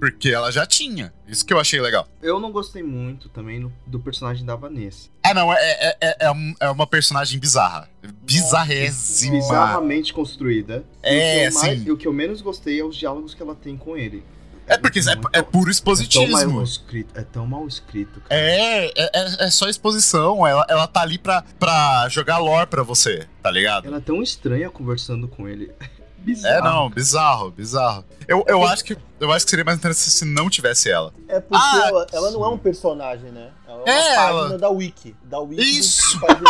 Porque 0.01 0.31
ela 0.31 0.51
já 0.51 0.65
tinha. 0.65 1.13
Isso 1.29 1.45
que 1.45 1.53
eu 1.53 1.61
achei 1.61 1.79
legal. 1.79 2.09
Eu 2.23 2.41
não 2.41 2.51
gostei 2.51 2.83
muito 2.83 3.29
também 3.29 3.71
do 3.87 4.01
personagem 4.01 4.47
da 4.47 4.57
Vanessa. 4.57 5.11
Ah, 5.23 5.35
não, 5.35 5.53
é, 5.53 5.59
é, 5.61 5.97
é, 6.01 6.17
é, 6.27 6.55
é 6.61 6.71
uma 6.71 6.87
personagem 6.87 7.39
bizarra. 7.39 7.89
Bizarrésima. 8.23 9.37
Bizarramente 9.37 10.15
construída. 10.15 10.85
É, 11.03 11.45
e 11.45 11.49
o, 11.49 11.53
sim. 11.53 11.59
Mais, 11.59 11.87
e 11.87 11.93
o 11.93 11.97
que 11.99 12.09
eu 12.09 12.13
menos 12.15 12.41
gostei 12.41 12.81
é 12.81 12.85
os 12.85 12.97
diálogos 12.97 13.35
que 13.35 13.43
ela 13.43 13.55
tem 13.55 13.77
com 13.77 13.95
ele. 13.95 14.25
É 14.67 14.79
porque 14.79 15.01
é, 15.01 15.39
é, 15.39 15.43
puro 15.43 15.69
expositismo. 15.69 16.39
É 16.39 16.43
tão 16.43 16.53
mal 16.53 16.63
escrito, 16.63 17.19
é 17.19 17.23
tão 17.23 17.47
mal 17.47 17.67
escrito 17.67 18.21
cara. 18.21 18.41
É, 18.41 18.87
é, 18.87 19.47
é 19.47 19.51
só 19.51 19.69
exposição. 19.69 20.47
Ela, 20.47 20.65
ela 20.69 20.87
tá 20.87 21.03
ali 21.03 21.19
pra, 21.19 21.43
pra 21.59 22.09
jogar 22.09 22.39
lore 22.39 22.69
pra 22.69 22.85
você, 22.85 23.27
tá 23.43 23.51
ligado? 23.51 23.89
Ela 23.89 23.97
é 23.97 24.01
tão 24.01 24.23
estranha 24.23 24.71
conversando 24.71 25.27
com 25.27 25.49
ele. 25.49 25.73
Bizarro. 26.21 26.55
É, 26.55 26.61
não, 26.63 26.91
bizarro, 26.91 27.51
bizarro. 27.51 28.05
Eu, 28.29 28.45
eu, 28.47 28.63
acho 28.65 28.85
que, 28.85 28.97
eu 29.19 29.33
acho 29.33 29.45
que 29.45 29.51
seria 29.51 29.65
mais 29.65 29.79
interessante 29.79 30.11
se 30.11 30.25
não 30.25 30.49
tivesse 30.49 30.91
ela. 30.91 31.13
É 31.27 31.41
porque 31.41 31.57
ah, 31.57 31.89
ela, 31.89 32.07
ela 32.13 32.31
não 32.31 32.45
é 32.45 32.49
um 32.49 32.59
personagem, 32.59 33.31
né? 33.31 33.51
Ela 33.67 33.79
é 33.79 33.83
uma 33.83 33.91
é, 33.91 34.17
página 34.17 34.41
ela... 34.41 34.59
da 34.59 34.69
Wiki. 34.69 35.17
Da 35.25 35.41
Wiki 35.41 35.79
Isso! 35.79 36.21
Do 36.21 36.49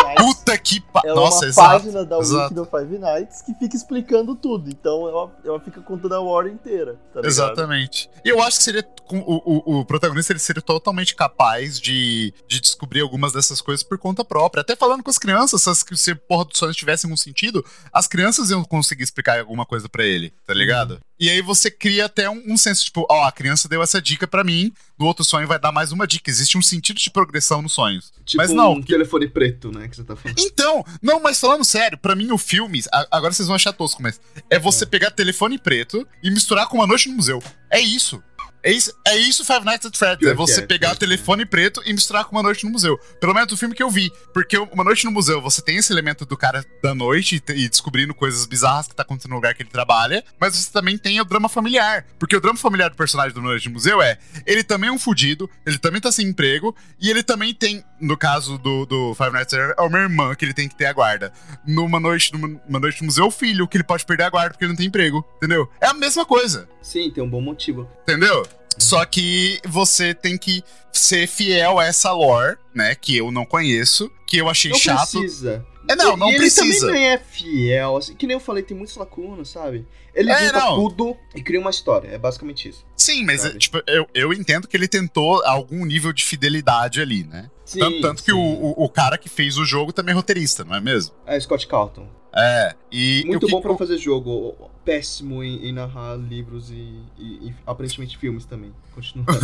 Que 0.62 0.82
Nossa, 1.06 1.44
é 1.44 1.46
uma 1.46 1.48
exato, 1.48 1.54
página 1.54 2.04
da 2.04 2.18
exato. 2.18 2.42
Wiki 2.42 2.54
do 2.54 2.64
Five 2.64 2.98
Nights 2.98 3.42
que 3.42 3.54
fica 3.54 3.76
explicando 3.76 4.34
tudo. 4.34 4.70
Então 4.70 5.08
ela, 5.08 5.30
ela 5.44 5.60
fica 5.60 5.80
contando 5.80 6.14
a 6.14 6.20
War 6.20 6.46
inteira. 6.46 6.98
Tá 7.12 7.20
Exatamente. 7.24 8.10
E 8.24 8.28
eu 8.28 8.40
acho 8.42 8.58
que 8.58 8.64
seria. 8.64 8.84
O, 9.12 9.76
o, 9.76 9.80
o 9.80 9.84
protagonista 9.84 10.32
ele 10.32 10.38
seria 10.38 10.62
totalmente 10.62 11.16
capaz 11.16 11.80
de, 11.80 12.32
de 12.46 12.60
descobrir 12.60 13.00
algumas 13.00 13.32
dessas 13.32 13.60
coisas 13.60 13.82
por 13.82 13.98
conta 13.98 14.24
própria. 14.24 14.60
Até 14.60 14.76
falando 14.76 15.02
com 15.02 15.10
as 15.10 15.18
crianças, 15.18 15.62
se, 15.62 15.96
se 15.96 16.14
porra 16.14 16.44
dos 16.44 16.58
sonhos 16.58 16.76
tivessem 16.76 17.10
um 17.12 17.16
sentido, 17.16 17.64
as 17.92 18.06
crianças 18.06 18.50
iam 18.50 18.64
conseguir 18.64 19.02
explicar 19.02 19.40
alguma 19.40 19.66
coisa 19.66 19.88
para 19.88 20.04
ele, 20.04 20.32
tá 20.46 20.54
ligado? 20.54 20.92
Uhum. 20.92 21.09
E 21.20 21.28
aí 21.28 21.42
você 21.42 21.70
cria 21.70 22.06
até 22.06 22.30
um, 22.30 22.42
um 22.46 22.56
senso, 22.56 22.82
tipo, 22.82 23.06
ó, 23.10 23.20
oh, 23.20 23.24
a 23.26 23.32
criança 23.32 23.68
deu 23.68 23.82
essa 23.82 24.00
dica 24.00 24.26
para 24.26 24.42
mim, 24.42 24.72
no 24.98 25.04
outro 25.04 25.22
sonho 25.22 25.46
vai 25.46 25.58
dar 25.58 25.70
mais 25.70 25.92
uma 25.92 26.06
dica. 26.06 26.30
Existe 26.30 26.56
um 26.56 26.62
sentido 26.62 26.98
de 26.98 27.10
progressão 27.10 27.60
nos 27.60 27.74
sonhos. 27.74 28.10
Tipo 28.24 28.38
mas 28.38 28.50
não. 28.50 28.72
Um 28.72 28.82
telefone 28.82 29.28
preto, 29.28 29.70
né? 29.70 29.86
Que 29.86 29.96
você 29.96 30.04
tá 30.04 30.16
falando. 30.16 30.38
Então, 30.38 30.82
não, 31.02 31.20
mas 31.20 31.38
falando 31.38 31.62
sério, 31.62 31.98
para 31.98 32.16
mim 32.16 32.30
o 32.32 32.38
filme, 32.38 32.82
agora 33.10 33.34
vocês 33.34 33.46
vão 33.46 33.54
achar 33.54 33.74
tosco, 33.74 34.02
mas 34.02 34.18
é 34.48 34.58
você 34.58 34.84
é. 34.84 34.86
pegar 34.86 35.10
telefone 35.10 35.58
preto 35.58 36.08
e 36.22 36.30
misturar 36.30 36.66
com 36.68 36.78
uma 36.78 36.86
noite 36.86 37.10
no 37.10 37.16
museu. 37.16 37.42
É 37.70 37.78
isso. 37.78 38.22
É 38.62 38.70
isso, 38.70 38.92
é 39.06 39.16
isso 39.16 39.44
Five 39.44 39.64
Nights 39.64 39.86
at 39.86 39.96
Freddy's. 39.96 40.28
É 40.28 40.34
você 40.34 40.60
é, 40.60 40.66
pegar 40.66 40.92
o 40.92 40.96
telefone 40.96 41.46
preto 41.46 41.82
e 41.86 41.92
misturar 41.92 42.24
com 42.24 42.36
Uma 42.36 42.42
Noite 42.42 42.64
no 42.64 42.70
Museu. 42.70 42.98
Pelo 43.20 43.32
menos 43.32 43.52
o 43.52 43.56
filme 43.56 43.74
que 43.74 43.82
eu 43.82 43.90
vi. 43.90 44.12
Porque 44.34 44.56
Uma 44.58 44.84
Noite 44.84 45.04
no 45.04 45.10
Museu, 45.10 45.40
você 45.40 45.62
tem 45.62 45.76
esse 45.76 45.92
elemento 45.92 46.26
do 46.26 46.36
cara 46.36 46.64
da 46.82 46.94
noite 46.94 47.42
e, 47.48 47.68
descobrindo 47.68 48.14
coisas 48.14 48.44
bizarras 48.46 48.86
que 48.86 48.94
tá 48.94 49.02
acontecendo 49.02 49.30
no 49.30 49.36
lugar 49.36 49.54
que 49.54 49.62
ele 49.62 49.70
trabalha. 49.70 50.22
Mas 50.38 50.56
você 50.56 50.70
também 50.70 50.98
tem 50.98 51.20
o 51.20 51.24
drama 51.24 51.48
familiar. 51.48 52.04
Porque 52.18 52.36
o 52.36 52.40
drama 52.40 52.58
familiar 52.58 52.90
do 52.90 52.96
personagem 52.96 53.32
do 53.32 53.40
Uma 53.40 53.50
Noite 53.50 53.68
no 53.68 53.74
Museu 53.74 54.02
é... 54.02 54.18
Ele 54.46 54.62
também 54.62 54.90
é 54.90 54.92
um 54.92 54.98
fudido, 54.98 55.48
ele 55.64 55.78
também 55.78 56.00
tá 56.00 56.12
sem 56.12 56.26
emprego. 56.26 56.76
E 57.00 57.08
ele 57.08 57.22
também 57.22 57.54
tem, 57.54 57.82
no 58.00 58.16
caso 58.16 58.58
do, 58.58 58.84
do 58.84 59.14
Five 59.14 59.30
Nights 59.30 59.54
at 59.54 59.60
Freddy's, 59.60 59.74
é 59.78 59.82
uma 59.82 59.98
irmã 59.98 60.34
que 60.34 60.44
ele 60.44 60.54
tem 60.54 60.68
que 60.68 60.74
ter 60.74 60.86
a 60.86 60.92
guarda. 60.92 61.32
Numa 61.66 61.98
noite, 61.98 62.32
numa 62.32 62.78
noite 62.78 63.00
no 63.00 63.06
museu, 63.06 63.26
o 63.26 63.30
filho 63.30 63.66
que 63.66 63.76
ele 63.76 63.84
pode 63.84 64.04
perder 64.04 64.24
a 64.24 64.30
guarda 64.30 64.50
porque 64.50 64.64
ele 64.64 64.72
não 64.72 64.76
tem 64.76 64.86
emprego. 64.86 65.24
Entendeu? 65.36 65.68
É 65.80 65.86
a 65.86 65.94
mesma 65.94 66.26
coisa. 66.26 66.68
Sim, 66.82 67.10
tem 67.10 67.22
um 67.22 67.28
bom 67.28 67.40
motivo. 67.40 67.88
Entendeu? 68.02 68.46
Só 68.80 69.04
que 69.04 69.60
você 69.66 70.14
tem 70.14 70.36
que 70.38 70.62
ser 70.92 71.26
fiel 71.26 71.78
a 71.78 71.86
essa 71.86 72.12
lore, 72.12 72.56
né? 72.74 72.94
Que 72.94 73.16
eu 73.16 73.30
não 73.30 73.44
conheço, 73.44 74.10
que 74.26 74.38
eu 74.38 74.48
achei 74.48 74.70
não 74.70 74.78
chato. 74.78 75.18
Precisa. 75.18 75.64
É, 75.88 75.96
não, 75.96 76.16
não 76.16 76.30
e 76.30 76.36
precisa. 76.36 76.64
Ele 76.64 76.78
também 76.80 77.06
é 77.08 77.18
fiel, 77.18 77.96
assim, 77.96 78.14
que 78.14 78.26
nem 78.26 78.34
eu 78.34 78.40
falei, 78.40 78.62
tem 78.62 78.76
muitas 78.76 78.96
lacunas, 78.96 79.48
sabe? 79.48 79.86
Ele 80.14 80.30
é, 80.30 80.46
junta 80.46 80.66
tudo 80.74 81.16
e 81.34 81.42
cria 81.42 81.60
uma 81.60 81.70
história, 81.70 82.08
é 82.08 82.18
basicamente 82.18 82.68
isso. 82.68 82.84
Sim, 82.96 83.24
mas 83.24 83.42
tipo, 83.58 83.82
eu, 83.86 84.06
eu 84.14 84.32
entendo 84.32 84.68
que 84.68 84.76
ele 84.76 84.86
tentou 84.86 85.42
algum 85.44 85.84
nível 85.84 86.12
de 86.12 86.24
fidelidade 86.24 87.00
ali, 87.00 87.24
né? 87.24 87.50
Sim, 87.72 87.78
tanto, 87.80 88.00
tanto 88.00 88.22
que 88.24 88.32
o, 88.32 88.38
o, 88.40 88.84
o 88.84 88.88
cara 88.88 89.16
que 89.18 89.28
fez 89.28 89.56
o 89.58 89.64
jogo 89.64 89.92
também 89.92 90.12
é 90.12 90.16
roteirista, 90.16 90.64
não 90.64 90.74
é 90.74 90.80
mesmo? 90.80 91.14
É 91.26 91.38
Scott 91.38 91.66
Calton. 91.66 92.08
É. 92.34 92.74
E 92.92 93.24
Muito 93.26 93.46
que- 93.46 93.52
bom 93.52 93.60
pra 93.60 93.72
o- 93.72 93.78
fazer 93.78 93.98
jogo. 93.98 94.70
Péssimo 94.84 95.42
em, 95.44 95.66
em 95.68 95.72
narrar 95.72 96.16
livros 96.16 96.70
e, 96.70 96.74
e- 97.18 97.48
e 97.48 97.54
aparentemente 97.66 98.16
filmes 98.18 98.44
também. 98.44 98.72
Continua. 98.94 99.26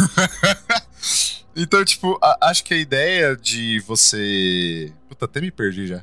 Então, 1.59 1.83
tipo, 1.87 2.19
a- 2.23 2.37
acho 2.51 2.63
que 2.65 2.75
a 2.75 2.77
ideia 2.77 3.35
de 3.35 3.81
você. 3.87 4.93
Puta, 5.09 5.25
até 5.25 5.41
me 5.41 5.51
perdi 5.51 5.87
já. 5.87 6.03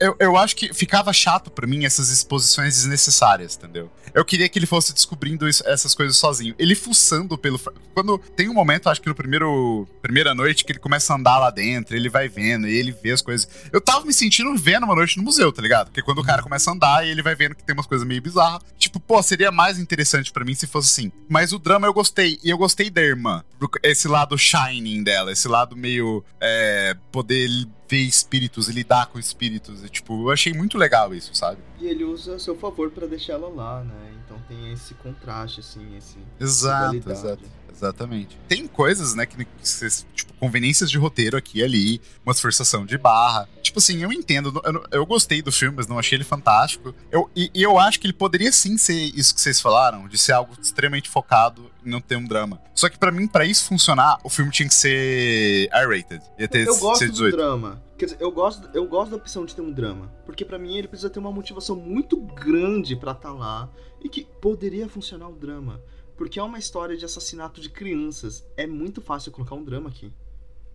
Eu, 0.00 0.16
eu 0.20 0.36
acho 0.36 0.54
que 0.54 0.72
ficava 0.72 1.12
chato 1.12 1.50
pra 1.50 1.66
mim 1.66 1.84
essas 1.84 2.10
exposições 2.10 2.74
desnecessárias, 2.76 3.56
entendeu? 3.56 3.90
Eu 4.12 4.24
queria 4.24 4.48
que 4.48 4.58
ele 4.58 4.66
fosse 4.66 4.92
descobrindo 4.94 5.48
isso- 5.48 5.66
essas 5.66 5.94
coisas 5.94 6.16
sozinho. 6.16 6.54
Ele 6.58 6.74
fuçando 6.74 7.36
pelo. 7.36 7.58
Quando 7.94 8.18
tem 8.18 8.48
um 8.48 8.54
momento, 8.54 8.88
acho 8.88 9.00
que 9.00 9.08
no 9.08 9.14
primeiro. 9.14 9.88
Primeira 10.02 10.34
noite, 10.34 10.64
que 10.64 10.72
ele 10.72 10.78
começa 10.78 11.12
a 11.12 11.16
andar 11.16 11.38
lá 11.38 11.50
dentro, 11.50 11.96
ele 11.96 12.08
vai 12.08 12.28
vendo 12.28 12.68
e 12.68 12.76
ele 12.76 12.92
vê 12.92 13.10
as 13.12 13.22
coisas. 13.22 13.48
Eu 13.72 13.80
tava 13.80 14.04
me 14.04 14.12
sentindo 14.12 14.54
vendo 14.56 14.84
uma 14.84 14.94
noite 14.94 15.16
no 15.16 15.24
museu, 15.24 15.50
tá 15.50 15.60
ligado? 15.62 15.86
Porque 15.86 16.02
quando 16.02 16.18
o 16.18 16.24
cara 16.24 16.42
começa 16.42 16.70
a 16.70 16.74
andar 16.74 17.04
e 17.06 17.10
ele 17.10 17.22
vai 17.22 17.34
vendo 17.34 17.54
que 17.56 17.64
tem 17.64 17.74
umas 17.74 17.86
coisas 17.86 18.06
meio 18.06 18.22
bizarras. 18.22 18.62
Tipo, 18.78 19.00
pô, 19.00 19.20
seria 19.22 19.50
mais 19.50 19.78
interessante 19.78 20.30
pra 20.30 20.44
mim 20.44 20.54
se 20.54 20.66
fosse 20.66 20.88
assim. 21.00 21.12
Mas 21.28 21.52
o 21.52 21.58
drama 21.58 21.86
eu 21.86 21.92
gostei. 21.94 22.38
E 22.44 22.50
eu 22.50 22.58
gostei 22.58 22.90
da 22.90 23.00
irmã. 23.02 23.42
Esse 23.82 24.06
lado 24.06 24.36
shining 24.38 25.02
dela, 25.02 25.32
esse 25.32 25.48
lado 25.48 25.74
meio. 25.76 26.22
É, 26.40 26.94
poder 27.10 27.48
ver 27.88 27.98
espíritos 27.98 28.68
e 28.68 28.72
lidar 28.72 29.06
com 29.06 29.18
espíritos. 29.18 29.84
E, 29.84 29.88
tipo, 29.88 30.22
eu 30.22 30.30
achei 30.30 30.52
muito 30.52 30.78
legal 30.78 31.14
isso, 31.14 31.34
sabe? 31.34 31.58
e 31.80 31.86
ele 31.86 32.04
usa 32.04 32.36
a 32.36 32.38
seu 32.38 32.56
favor 32.56 32.90
pra 32.90 33.06
deixar 33.06 33.34
ela 33.34 33.48
lá, 33.48 33.82
né? 33.84 34.12
Tem 34.48 34.72
esse 34.72 34.94
contraste, 34.94 35.60
assim, 35.60 35.96
esse. 35.96 36.18
Exato, 36.38 37.10
exato. 37.10 37.42
Exatamente. 37.74 38.38
Tem 38.48 38.68
coisas, 38.68 39.14
né, 39.14 39.26
que, 39.26 39.44
tipo, 40.14 40.32
conveniências 40.34 40.88
de 40.88 40.96
roteiro 40.96 41.36
aqui 41.36 41.58
e 41.58 41.62
ali, 41.62 42.00
umas 42.24 42.40
forçação 42.40 42.86
de 42.86 42.96
barra. 42.96 43.48
Tipo 43.62 43.80
assim, 43.80 44.02
eu 44.02 44.12
entendo, 44.12 44.62
eu, 44.64 44.84
eu 44.92 45.06
gostei 45.06 45.42
do 45.42 45.50
filme, 45.50 45.76
mas 45.76 45.88
não 45.88 45.98
achei 45.98 46.16
ele 46.16 46.24
fantástico. 46.24 46.94
Eu, 47.10 47.28
e, 47.34 47.50
eu 47.54 47.78
acho 47.78 47.98
que 47.98 48.06
ele 48.06 48.12
poderia 48.12 48.52
sim 48.52 48.78
ser 48.78 48.94
isso 48.94 49.34
que 49.34 49.40
vocês 49.40 49.60
falaram, 49.60 50.06
de 50.06 50.16
ser 50.16 50.32
algo 50.32 50.54
extremamente 50.60 51.08
focado 51.08 51.68
e 51.84 51.90
não 51.90 52.00
ter 52.00 52.16
um 52.16 52.24
drama. 52.24 52.60
Só 52.74 52.88
que 52.88 52.96
pra 52.96 53.10
mim, 53.10 53.26
pra 53.26 53.44
isso 53.44 53.64
funcionar, 53.64 54.18
o 54.22 54.30
filme 54.30 54.52
tinha 54.52 54.68
que 54.68 54.74
ser 54.74 55.68
R-rated. 55.72 56.22
Ia 56.38 56.46
ter 56.46 56.66
Eu 56.68 56.78
gosto 56.78 57.00
ser 57.00 57.06
do 57.06 57.12
18. 57.12 57.36
drama. 57.36 57.82
Quer 57.98 58.06
dizer, 58.06 58.18
eu 58.20 58.30
gosto, 58.30 58.68
eu 58.74 58.86
gosto 58.86 59.10
da 59.10 59.16
opção 59.16 59.44
de 59.44 59.54
ter 59.54 59.62
um 59.62 59.70
drama. 59.70 60.12
Porque 60.26 60.44
pra 60.44 60.58
mim 60.58 60.76
ele 60.76 60.88
precisa 60.88 61.08
ter 61.08 61.18
uma 61.18 61.30
motivação 61.32 61.76
muito 61.76 62.16
grande 62.16 62.96
pra 62.96 63.12
estar 63.12 63.32
lá. 63.32 63.68
E 64.04 64.08
que 64.08 64.24
poderia 64.40 64.88
funcionar 64.88 65.28
o 65.28 65.34
drama. 65.34 65.82
Porque 66.16 66.38
é 66.38 66.42
uma 66.42 66.58
história 66.58 66.96
de 66.96 67.04
assassinato 67.04 67.60
de 67.60 67.68
crianças. 67.68 68.46
É 68.56 68.66
muito 68.66 69.00
fácil 69.00 69.32
colocar 69.32 69.56
um 69.56 69.64
drama 69.64 69.88
aqui. 69.88 70.12